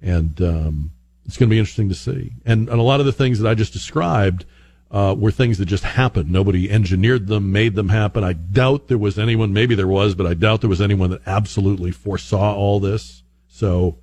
And, 0.00 0.40
um, 0.40 0.92
it's 1.30 1.36
going 1.36 1.48
to 1.48 1.54
be 1.54 1.60
interesting 1.60 1.88
to 1.88 1.94
see. 1.94 2.32
And, 2.44 2.68
and 2.68 2.80
a 2.80 2.82
lot 2.82 2.98
of 2.98 3.06
the 3.06 3.12
things 3.12 3.38
that 3.38 3.48
I 3.48 3.54
just 3.54 3.72
described, 3.72 4.44
uh, 4.90 5.14
were 5.16 5.30
things 5.30 5.58
that 5.58 5.66
just 5.66 5.84
happened. 5.84 6.28
Nobody 6.28 6.68
engineered 6.68 7.28
them, 7.28 7.52
made 7.52 7.76
them 7.76 7.88
happen. 7.88 8.24
I 8.24 8.32
doubt 8.32 8.88
there 8.88 8.98
was 8.98 9.16
anyone, 9.16 9.52
maybe 9.52 9.76
there 9.76 9.86
was, 9.86 10.16
but 10.16 10.26
I 10.26 10.34
doubt 10.34 10.62
there 10.62 10.68
was 10.68 10.80
anyone 10.80 11.10
that 11.10 11.20
absolutely 11.26 11.92
foresaw 11.92 12.56
all 12.56 12.80
this. 12.80 13.22
So, 13.46 13.98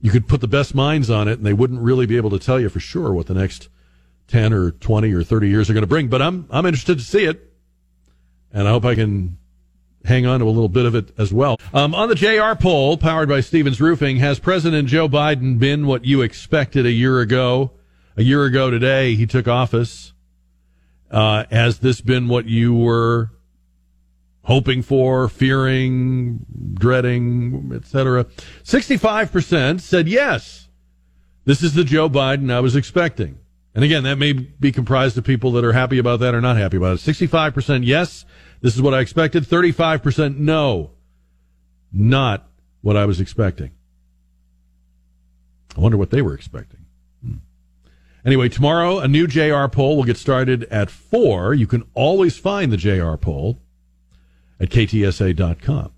you 0.00 0.12
could 0.12 0.28
put 0.28 0.40
the 0.40 0.46
best 0.46 0.72
minds 0.72 1.10
on 1.10 1.26
it 1.26 1.38
and 1.38 1.44
they 1.44 1.52
wouldn't 1.52 1.80
really 1.80 2.06
be 2.06 2.16
able 2.16 2.30
to 2.30 2.38
tell 2.38 2.60
you 2.60 2.68
for 2.68 2.78
sure 2.78 3.12
what 3.12 3.26
the 3.26 3.34
next 3.34 3.68
10 4.28 4.52
or 4.52 4.70
20 4.70 5.12
or 5.12 5.24
30 5.24 5.48
years 5.48 5.68
are 5.68 5.72
going 5.72 5.82
to 5.82 5.88
bring. 5.88 6.06
But 6.06 6.22
I'm, 6.22 6.46
I'm 6.50 6.64
interested 6.64 6.98
to 6.98 7.04
see 7.04 7.24
it. 7.24 7.42
And 8.52 8.68
I 8.68 8.70
hope 8.70 8.84
I 8.84 8.94
can 8.94 9.38
hang 10.06 10.26
on 10.26 10.40
to 10.40 10.46
a 10.46 10.48
little 10.48 10.68
bit 10.68 10.86
of 10.86 10.94
it 10.94 11.10
as 11.18 11.32
well. 11.32 11.58
Um, 11.74 11.94
on 11.94 12.08
the 12.08 12.14
JR 12.14 12.54
poll, 12.60 12.96
powered 12.96 13.28
by 13.28 13.40
Stevens 13.40 13.80
Roofing, 13.80 14.16
has 14.18 14.38
President 14.38 14.88
Joe 14.88 15.08
Biden 15.08 15.58
been 15.58 15.86
what 15.86 16.04
you 16.04 16.22
expected 16.22 16.86
a 16.86 16.92
year 16.92 17.20
ago? 17.20 17.72
A 18.16 18.22
year 18.22 18.44
ago 18.44 18.70
today, 18.70 19.14
he 19.14 19.26
took 19.26 19.46
office. 19.46 20.12
Uh, 21.10 21.44
has 21.50 21.78
this 21.80 22.00
been 22.00 22.28
what 22.28 22.46
you 22.46 22.74
were 22.74 23.30
hoping 24.46 24.80
for, 24.80 25.28
fearing, 25.28 26.46
dreading, 26.74 27.72
etc. 27.74 28.24
65% 28.62 29.80
said 29.80 30.08
yes. 30.08 30.68
This 31.44 31.62
is 31.62 31.74
the 31.74 31.84
Joe 31.84 32.08
Biden 32.08 32.52
I 32.52 32.60
was 32.60 32.74
expecting. 32.74 33.38
And 33.74 33.84
again, 33.84 34.04
that 34.04 34.16
may 34.16 34.32
be 34.32 34.72
comprised 34.72 35.18
of 35.18 35.24
people 35.24 35.52
that 35.52 35.64
are 35.64 35.72
happy 35.72 35.98
about 35.98 36.20
that 36.20 36.34
or 36.34 36.40
not 36.40 36.56
happy 36.56 36.76
about 36.76 36.94
it. 36.94 37.00
65% 37.00 37.84
yes, 37.84 38.24
this 38.60 38.74
is 38.74 38.82
what 38.82 38.94
I 38.94 39.00
expected. 39.00 39.44
35% 39.44 40.36
no. 40.36 40.92
Not 41.92 42.48
what 42.80 42.96
I 42.96 43.04
was 43.04 43.20
expecting. 43.20 43.72
I 45.76 45.80
wonder 45.80 45.96
what 45.96 46.10
they 46.10 46.22
were 46.22 46.34
expecting. 46.34 46.86
Hmm. 47.24 47.34
Anyway, 48.24 48.48
tomorrow 48.48 48.98
a 48.98 49.08
new 49.08 49.26
JR 49.26 49.66
poll 49.66 49.96
will 49.96 50.04
get 50.04 50.16
started 50.16 50.64
at 50.64 50.90
4. 50.90 51.54
You 51.54 51.66
can 51.66 51.84
always 51.94 52.38
find 52.38 52.72
the 52.72 52.76
JR 52.76 53.16
poll 53.16 53.60
at 54.58 54.70
ktsa.com. 54.70 55.92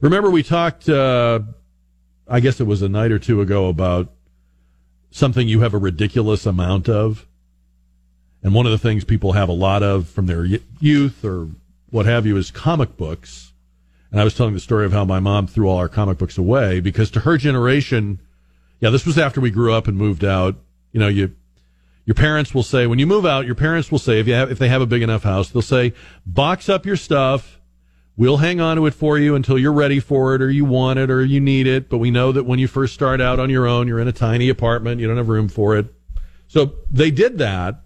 Remember, 0.00 0.30
we 0.30 0.42
talked, 0.42 0.88
uh, 0.88 1.40
I 2.28 2.40
guess 2.40 2.60
it 2.60 2.66
was 2.66 2.82
a 2.82 2.88
night 2.88 3.12
or 3.12 3.18
two 3.18 3.40
ago, 3.40 3.68
about 3.68 4.12
something 5.10 5.48
you 5.48 5.60
have 5.60 5.74
a 5.74 5.78
ridiculous 5.78 6.44
amount 6.46 6.88
of. 6.88 7.26
And 8.46 8.54
one 8.54 8.64
of 8.64 8.70
the 8.70 8.78
things 8.78 9.02
people 9.02 9.32
have 9.32 9.48
a 9.48 9.52
lot 9.52 9.82
of 9.82 10.06
from 10.06 10.26
their 10.26 10.44
youth 10.78 11.24
or 11.24 11.48
what 11.90 12.06
have 12.06 12.26
you 12.26 12.36
is 12.36 12.52
comic 12.52 12.96
books. 12.96 13.52
And 14.12 14.20
I 14.20 14.24
was 14.24 14.36
telling 14.36 14.54
the 14.54 14.60
story 14.60 14.86
of 14.86 14.92
how 14.92 15.04
my 15.04 15.18
mom 15.18 15.48
threw 15.48 15.68
all 15.68 15.78
our 15.78 15.88
comic 15.88 16.16
books 16.16 16.38
away 16.38 16.78
because 16.78 17.10
to 17.10 17.20
her 17.20 17.38
generation, 17.38 18.20
yeah, 18.78 18.90
this 18.90 19.04
was 19.04 19.18
after 19.18 19.40
we 19.40 19.50
grew 19.50 19.72
up 19.72 19.88
and 19.88 19.96
moved 19.96 20.24
out. 20.24 20.54
You 20.92 21.00
know, 21.00 21.08
you, 21.08 21.34
your 22.04 22.14
parents 22.14 22.54
will 22.54 22.62
say, 22.62 22.86
when 22.86 23.00
you 23.00 23.06
move 23.08 23.26
out, 23.26 23.46
your 23.46 23.56
parents 23.56 23.90
will 23.90 23.98
say, 23.98 24.20
if 24.20 24.28
you 24.28 24.34
have, 24.34 24.48
if 24.48 24.60
they 24.60 24.68
have 24.68 24.80
a 24.80 24.86
big 24.86 25.02
enough 25.02 25.24
house, 25.24 25.50
they'll 25.50 25.60
say, 25.60 25.92
box 26.24 26.68
up 26.68 26.86
your 26.86 26.94
stuff. 26.94 27.60
We'll 28.16 28.36
hang 28.36 28.60
on 28.60 28.76
to 28.76 28.86
it 28.86 28.94
for 28.94 29.18
you 29.18 29.34
until 29.34 29.58
you're 29.58 29.72
ready 29.72 29.98
for 29.98 30.36
it 30.36 30.40
or 30.40 30.52
you 30.52 30.64
want 30.64 31.00
it 31.00 31.10
or 31.10 31.24
you 31.24 31.40
need 31.40 31.66
it. 31.66 31.88
But 31.88 31.98
we 31.98 32.12
know 32.12 32.30
that 32.30 32.44
when 32.44 32.60
you 32.60 32.68
first 32.68 32.94
start 32.94 33.20
out 33.20 33.40
on 33.40 33.50
your 33.50 33.66
own, 33.66 33.88
you're 33.88 33.98
in 33.98 34.06
a 34.06 34.12
tiny 34.12 34.48
apartment. 34.48 35.00
You 35.00 35.08
don't 35.08 35.16
have 35.16 35.28
room 35.28 35.48
for 35.48 35.76
it. 35.76 35.92
So 36.46 36.74
they 36.92 37.10
did 37.10 37.38
that, 37.38 37.80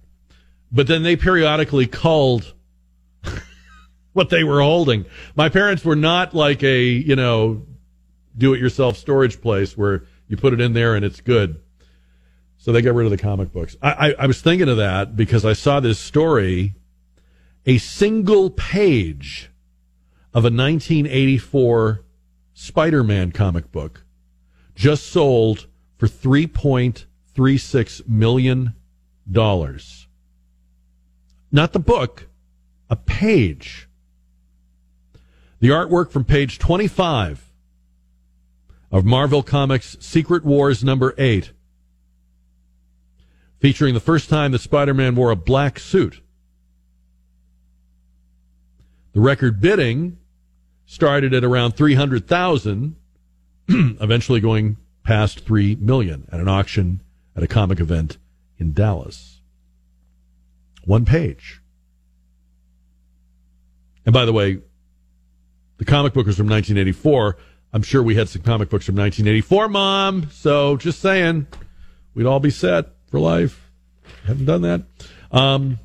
but 0.73 0.87
then 0.87 1.03
they 1.03 1.17
periodically 1.17 1.87
culled 1.87 2.55
what 4.13 4.31
they 4.31 4.45
were 4.45 4.61
holding. 4.61 5.05
My 5.35 5.49
parents 5.49 5.85
were 5.85 5.97
not 5.97 6.35
like 6.35 6.63
a, 6.63 6.83
you 6.83 7.17
know, 7.17 7.67
do 8.37 8.55
it 8.55 8.61
yourself 8.61 8.97
storage 8.97 9.41
place 9.41 9.77
where 9.77 10.05
you 10.29 10.37
put 10.37 10.53
it 10.53 10.61
in 10.61 10.73
there 10.73 10.95
and 10.95 11.05
it's 11.05 11.21
good. 11.21 11.61
So 12.59 12.73
they 12.73 12.83
got 12.83 12.95
rid 12.95 13.07
of 13.07 13.11
the 13.11 13.19
comic 13.19 13.53
books. 13.53 13.77
I, 13.83 14.11
I, 14.11 14.15
I 14.21 14.27
was 14.27 14.41
thinking 14.41 14.69
of 14.69 14.77
that 14.77 15.17
because 15.17 15.45
I 15.45 15.55
saw 15.55 15.81
this 15.81 15.99
story, 15.99 16.75
a 17.67 17.79
single 17.79 18.51
page 18.51 19.51
of 20.33 20.45
a 20.45 20.53
1984 20.53 22.05
Spider-Man 22.53 23.33
comic 23.33 23.73
book 23.73 24.05
just 24.75 25.07
sold 25.07 25.67
for 25.97 26.07
3.36 26.07 28.09
million 28.09 28.75
dollars. 29.31 30.00
Not 31.53 31.73
the 31.73 31.79
book, 31.79 32.29
a 32.89 32.97
page. 32.97 33.89
The 35.61 35.69
artwork 35.69 36.11
from 36.11 36.25
page 36.25 36.59
25 36.59 37.53
of 38.91 39.05
Marvel 39.05 39.43
Comics 39.43 39.97
Secret 40.01 40.45
Wars 40.45 40.83
number 40.83 41.15
8 41.19 41.53
featuring 43.61 43.93
the 43.95 44.01
first 44.01 44.31
time 44.31 44.53
that 44.53 44.61
Spider-Man 44.61 45.15
wore 45.15 45.31
a 45.31 45.37
black 45.37 45.79
suit. 45.79 46.23
The 49.13 49.21
record 49.21 49.61
bidding 49.61 50.19
started 50.87 51.35
at 51.35 51.45
around 51.45 51.73
300,000, 51.73 52.97
eventually 53.69 54.41
going 54.41 54.79
past 55.05 55.41
3 55.41 55.77
million 55.77 56.27
at 56.33 56.41
an 56.41 56.49
auction 56.49 57.03
at 57.37 57.43
a 57.43 57.47
comic 57.47 57.81
event 57.81 58.17
in 58.59 58.73
Dallas. 58.73 59.40
One 60.85 61.05
page. 61.05 61.61
And 64.05 64.13
by 64.13 64.25
the 64.25 64.33
way, 64.33 64.61
the 65.79 65.85
comic 65.85 66.13
book 66.13 66.27
was 66.27 66.37
from 66.37 66.49
1984. 66.49 67.37
I'm 67.73 67.83
sure 67.83 68.03
we 68.03 68.17
had 68.17 68.29
some 68.29 68.43
comic 68.43 68.69
books 68.69 68.87
from 68.87 68.97
1984, 68.97 69.69
Mom. 69.69 70.29
So 70.31 70.77
just 70.77 71.01
saying, 71.01 71.47
we'd 72.15 72.27
all 72.27 72.41
be 72.41 72.51
set 72.51 72.87
for 73.11 73.21
life. 73.21 73.71
Haven't 74.27 74.47
done 74.47 74.63
that. 74.63 74.83
Um, 75.31 75.79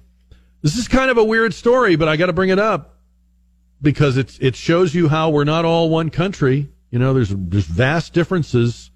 this 0.61 0.77
is 0.77 0.87
kind 0.87 1.11
of 1.11 1.17
a 1.17 1.23
weird 1.23 1.53
story, 1.53 1.95
but 1.95 2.07
I 2.07 2.17
got 2.17 2.25
to 2.25 2.33
bring 2.33 2.49
it 2.49 2.59
up 2.59 2.99
because 3.81 4.17
it's 4.17 4.39
it 4.39 4.55
shows 4.55 4.95
you 4.95 5.07
how 5.07 5.29
we're 5.29 5.43
not 5.43 5.63
all 5.63 5.89
one 5.89 6.09
country. 6.09 6.69
You 6.89 6.99
know, 6.99 7.13
there's 7.13 7.29
there's 7.29 7.67
vast 7.67 8.13
differences 8.13 8.89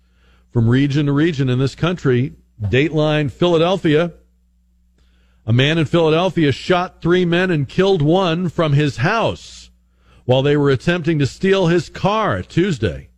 from 0.51 0.67
region 0.67 1.05
to 1.05 1.11
region 1.11 1.49
in 1.49 1.59
this 1.59 1.75
country. 1.75 2.33
Dateline 2.59 3.31
Philadelphia. 3.31 4.13
A 5.45 5.53
man 5.53 5.77
in 5.77 5.85
Philadelphia 5.85 6.51
shot 6.51 7.01
three 7.01 7.25
men 7.25 7.49
and 7.49 7.67
killed 7.67 8.01
one 8.01 8.49
from 8.49 8.73
his 8.73 8.97
house 8.97 9.71
while 10.25 10.41
they 10.41 10.55
were 10.55 10.69
attempting 10.69 11.17
to 11.19 11.25
steal 11.25 11.67
his 11.67 11.89
car 11.89 12.43
Tuesday. 12.43 13.09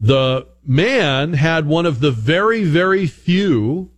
The 0.00 0.48
man 0.66 1.34
had 1.34 1.66
one 1.66 1.86
of 1.86 2.00
the 2.00 2.10
very, 2.10 2.64
very 2.64 3.06
few 3.06 3.90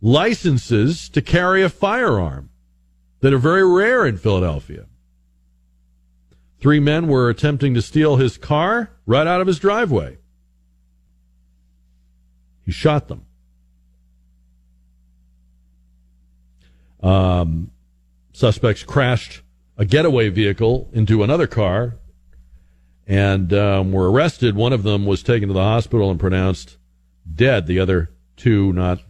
licenses 0.00 1.08
to 1.08 1.20
carry 1.20 1.62
a 1.62 1.68
firearm 1.68 2.50
that 3.20 3.32
are 3.32 3.38
very 3.38 3.66
rare 3.66 4.06
in 4.06 4.16
Philadelphia. 4.16 4.86
Three 6.60 6.80
men 6.80 7.08
were 7.08 7.28
attempting 7.28 7.74
to 7.74 7.82
steal 7.82 8.16
his 8.16 8.36
car 8.36 8.92
right 9.06 9.26
out 9.26 9.40
of 9.40 9.46
his 9.46 9.58
driveway. 9.58 10.18
He 12.64 12.72
shot 12.72 13.08
them. 13.08 13.26
Um, 17.02 17.70
suspects 18.32 18.82
crashed 18.82 19.42
a 19.76 19.84
getaway 19.84 20.28
vehicle 20.28 20.90
into 20.92 21.22
another 21.22 21.46
car 21.46 21.96
and 23.06 23.52
um, 23.52 23.92
were 23.92 24.10
arrested. 24.10 24.54
One 24.54 24.72
of 24.72 24.82
them 24.82 25.06
was 25.06 25.22
taken 25.22 25.48
to 25.48 25.54
the 25.54 25.62
hospital 25.62 26.10
and 26.10 26.20
pronounced 26.20 26.76
dead. 27.34 27.66
The 27.66 27.80
other 27.80 28.10
two 28.36 28.72
not 28.72 29.00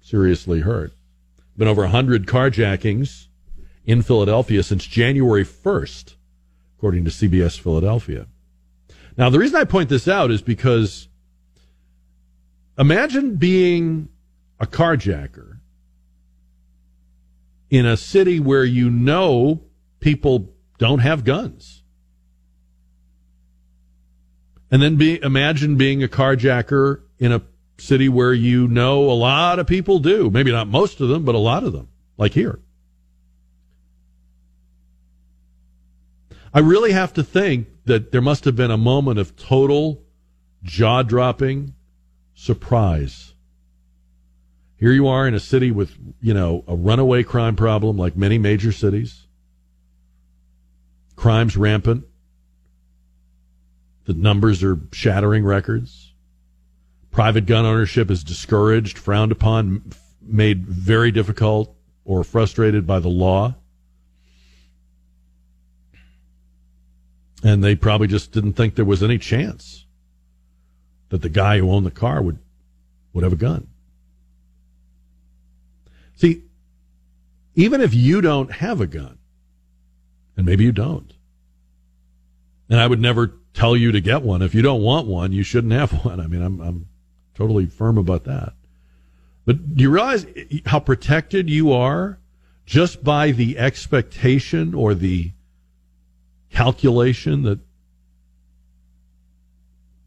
seriously 0.00 0.60
hurt. 0.60 0.92
Been 1.56 1.68
over 1.68 1.82
100 1.82 2.26
carjackings 2.26 3.26
in 3.84 4.02
Philadelphia 4.02 4.62
since 4.62 4.86
January 4.86 5.44
1st, 5.44 6.14
according 6.76 7.04
to 7.04 7.10
CBS 7.10 7.58
Philadelphia. 7.58 8.26
Now, 9.16 9.30
the 9.30 9.38
reason 9.38 9.56
I 9.56 9.64
point 9.64 9.88
this 9.88 10.06
out 10.06 10.30
is 10.30 10.42
because 10.42 11.08
imagine 12.78 13.36
being 13.36 14.08
a 14.60 14.66
carjacker 14.66 15.57
in 17.70 17.86
a 17.86 17.96
city 17.96 18.40
where 18.40 18.64
you 18.64 18.90
know 18.90 19.62
people 20.00 20.52
don't 20.78 21.00
have 21.00 21.24
guns. 21.24 21.82
And 24.70 24.82
then 24.82 24.96
be, 24.96 25.22
imagine 25.22 25.76
being 25.76 26.02
a 26.02 26.08
carjacker 26.08 27.02
in 27.18 27.32
a 27.32 27.42
city 27.78 28.08
where 28.08 28.34
you 28.34 28.68
know 28.68 29.10
a 29.10 29.12
lot 29.12 29.58
of 29.58 29.66
people 29.66 29.98
do. 29.98 30.30
Maybe 30.30 30.52
not 30.52 30.68
most 30.68 31.00
of 31.00 31.08
them, 31.08 31.24
but 31.24 31.34
a 31.34 31.38
lot 31.38 31.64
of 31.64 31.72
them, 31.72 31.88
like 32.16 32.32
here. 32.32 32.60
I 36.52 36.60
really 36.60 36.92
have 36.92 37.12
to 37.14 37.22
think 37.22 37.68
that 37.84 38.10
there 38.12 38.20
must 38.20 38.44
have 38.44 38.56
been 38.56 38.70
a 38.70 38.76
moment 38.78 39.18
of 39.18 39.36
total 39.36 40.02
jaw 40.62 41.02
dropping 41.02 41.74
surprise. 42.34 43.34
Here 44.78 44.92
you 44.92 45.08
are 45.08 45.26
in 45.26 45.34
a 45.34 45.40
city 45.40 45.72
with, 45.72 45.92
you 46.20 46.32
know, 46.32 46.62
a 46.68 46.76
runaway 46.76 47.24
crime 47.24 47.56
problem 47.56 47.96
like 47.96 48.16
many 48.16 48.38
major 48.38 48.70
cities. 48.70 49.26
Crime's 51.16 51.56
rampant. 51.56 52.04
The 54.04 54.14
numbers 54.14 54.62
are 54.62 54.78
shattering 54.92 55.44
records. 55.44 56.12
Private 57.10 57.46
gun 57.46 57.66
ownership 57.66 58.08
is 58.08 58.22
discouraged, 58.22 58.96
frowned 58.96 59.32
upon, 59.32 59.82
made 60.22 60.64
very 60.64 61.10
difficult 61.10 61.74
or 62.04 62.22
frustrated 62.22 62.86
by 62.86 63.00
the 63.00 63.08
law. 63.08 63.56
And 67.42 67.64
they 67.64 67.74
probably 67.74 68.06
just 68.06 68.30
didn't 68.30 68.52
think 68.52 68.76
there 68.76 68.84
was 68.84 69.02
any 69.02 69.18
chance 69.18 69.86
that 71.08 71.22
the 71.22 71.28
guy 71.28 71.58
who 71.58 71.72
owned 71.72 71.86
the 71.86 71.90
car 71.90 72.22
would, 72.22 72.38
would 73.12 73.24
have 73.24 73.32
a 73.32 73.36
gun. 73.36 73.66
See, 76.18 76.42
even 77.54 77.80
if 77.80 77.94
you 77.94 78.20
don't 78.20 78.50
have 78.50 78.80
a 78.80 78.88
gun, 78.88 79.18
and 80.36 80.44
maybe 80.44 80.64
you 80.64 80.72
don't, 80.72 81.12
and 82.68 82.80
I 82.80 82.88
would 82.88 83.00
never 83.00 83.38
tell 83.54 83.76
you 83.76 83.92
to 83.92 84.00
get 84.00 84.22
one. 84.22 84.42
If 84.42 84.52
you 84.52 84.60
don't 84.60 84.82
want 84.82 85.06
one, 85.06 85.30
you 85.30 85.44
shouldn't 85.44 85.72
have 85.72 85.92
one. 86.04 86.18
I 86.18 86.26
mean, 86.26 86.42
I'm, 86.42 86.60
I'm 86.60 86.88
totally 87.36 87.66
firm 87.66 87.98
about 87.98 88.24
that. 88.24 88.54
But 89.44 89.76
do 89.76 89.82
you 89.82 89.90
realize 89.90 90.26
how 90.66 90.80
protected 90.80 91.48
you 91.48 91.72
are 91.72 92.18
just 92.66 93.04
by 93.04 93.30
the 93.30 93.56
expectation 93.56 94.74
or 94.74 94.94
the 94.94 95.30
calculation 96.50 97.44
that, 97.44 97.60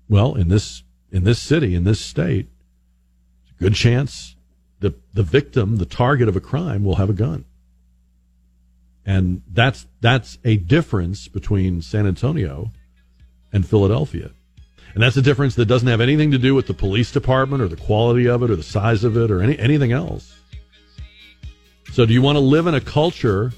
well, 0.10 0.36
in 0.36 0.50
this 0.50 0.84
in 1.10 1.24
this 1.24 1.40
city, 1.40 1.74
in 1.74 1.86
this 1.86 2.02
state, 2.02 2.50
a 3.50 3.64
good 3.64 3.76
chance 3.76 4.36
the 4.82 4.94
the 5.14 5.24
victim, 5.24 5.78
the 5.78 5.86
target 5.86 6.28
of 6.28 6.36
a 6.36 6.42
crime, 6.42 6.84
will 6.84 6.96
have 6.96 7.10
a 7.10 7.14
gun. 7.14 7.46
And 9.06 9.42
that's 9.52 9.88
that's 10.02 10.38
a 10.44 10.58
difference 10.58 11.28
between 11.28 11.82
San 11.82 12.06
Antonio 12.06 12.72
and 13.54 13.66
Philadelphia. 13.66 14.32
And 14.94 15.02
that's 15.02 15.16
a 15.16 15.22
difference 15.22 15.56
that 15.56 15.66
doesn't 15.66 15.88
have 15.88 16.02
anything 16.02 16.32
to 16.32 16.38
do 16.38 16.54
with 16.54 16.68
the 16.68 16.74
police 16.74 17.12
department 17.12 17.62
or 17.62 17.68
the 17.68 17.78
quality 17.78 18.28
of 18.28 18.44
it 18.44 18.52
or 18.52 18.58
the 18.58 18.64
size 18.64 19.06
of 19.06 19.16
it 19.16 19.32
or 19.32 19.42
any, 19.42 19.58
anything 19.58 19.94
else. 19.94 20.36
So, 21.94 22.06
do 22.06 22.14
you 22.14 22.22
want 22.22 22.36
to 22.36 22.42
live 22.42 22.68
in 22.68 22.76
a 22.76 22.82
culture 22.82 23.54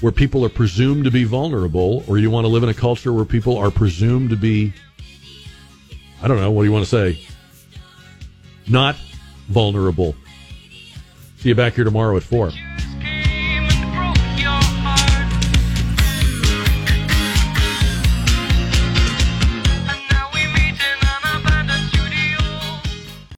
where 0.00 0.12
people 0.12 0.44
are 0.44 0.50
presumed 0.50 1.04
to 1.04 1.10
be 1.10 1.24
vulnerable, 1.24 2.04
or 2.08 2.18
you 2.18 2.30
want 2.30 2.44
to 2.44 2.48
live 2.48 2.62
in 2.62 2.68
a 2.68 2.74
culture 2.74 3.12
where 3.12 3.24
people 3.24 3.58
are 3.58 3.70
presumed 3.70 4.30
to 4.30 4.36
be, 4.36 4.72
I 6.22 6.28
don't 6.28 6.38
know, 6.38 6.50
what 6.50 6.62
do 6.62 6.68
you 6.68 6.72
want 6.72 6.86
to 6.86 6.90
say? 6.90 7.26
Not 8.66 8.96
vulnerable. 9.48 10.14
See 11.40 11.48
you 11.48 11.54
back 11.54 11.72
here 11.72 11.84
tomorrow 11.84 12.18
at 12.18 12.22
4. 12.22 12.50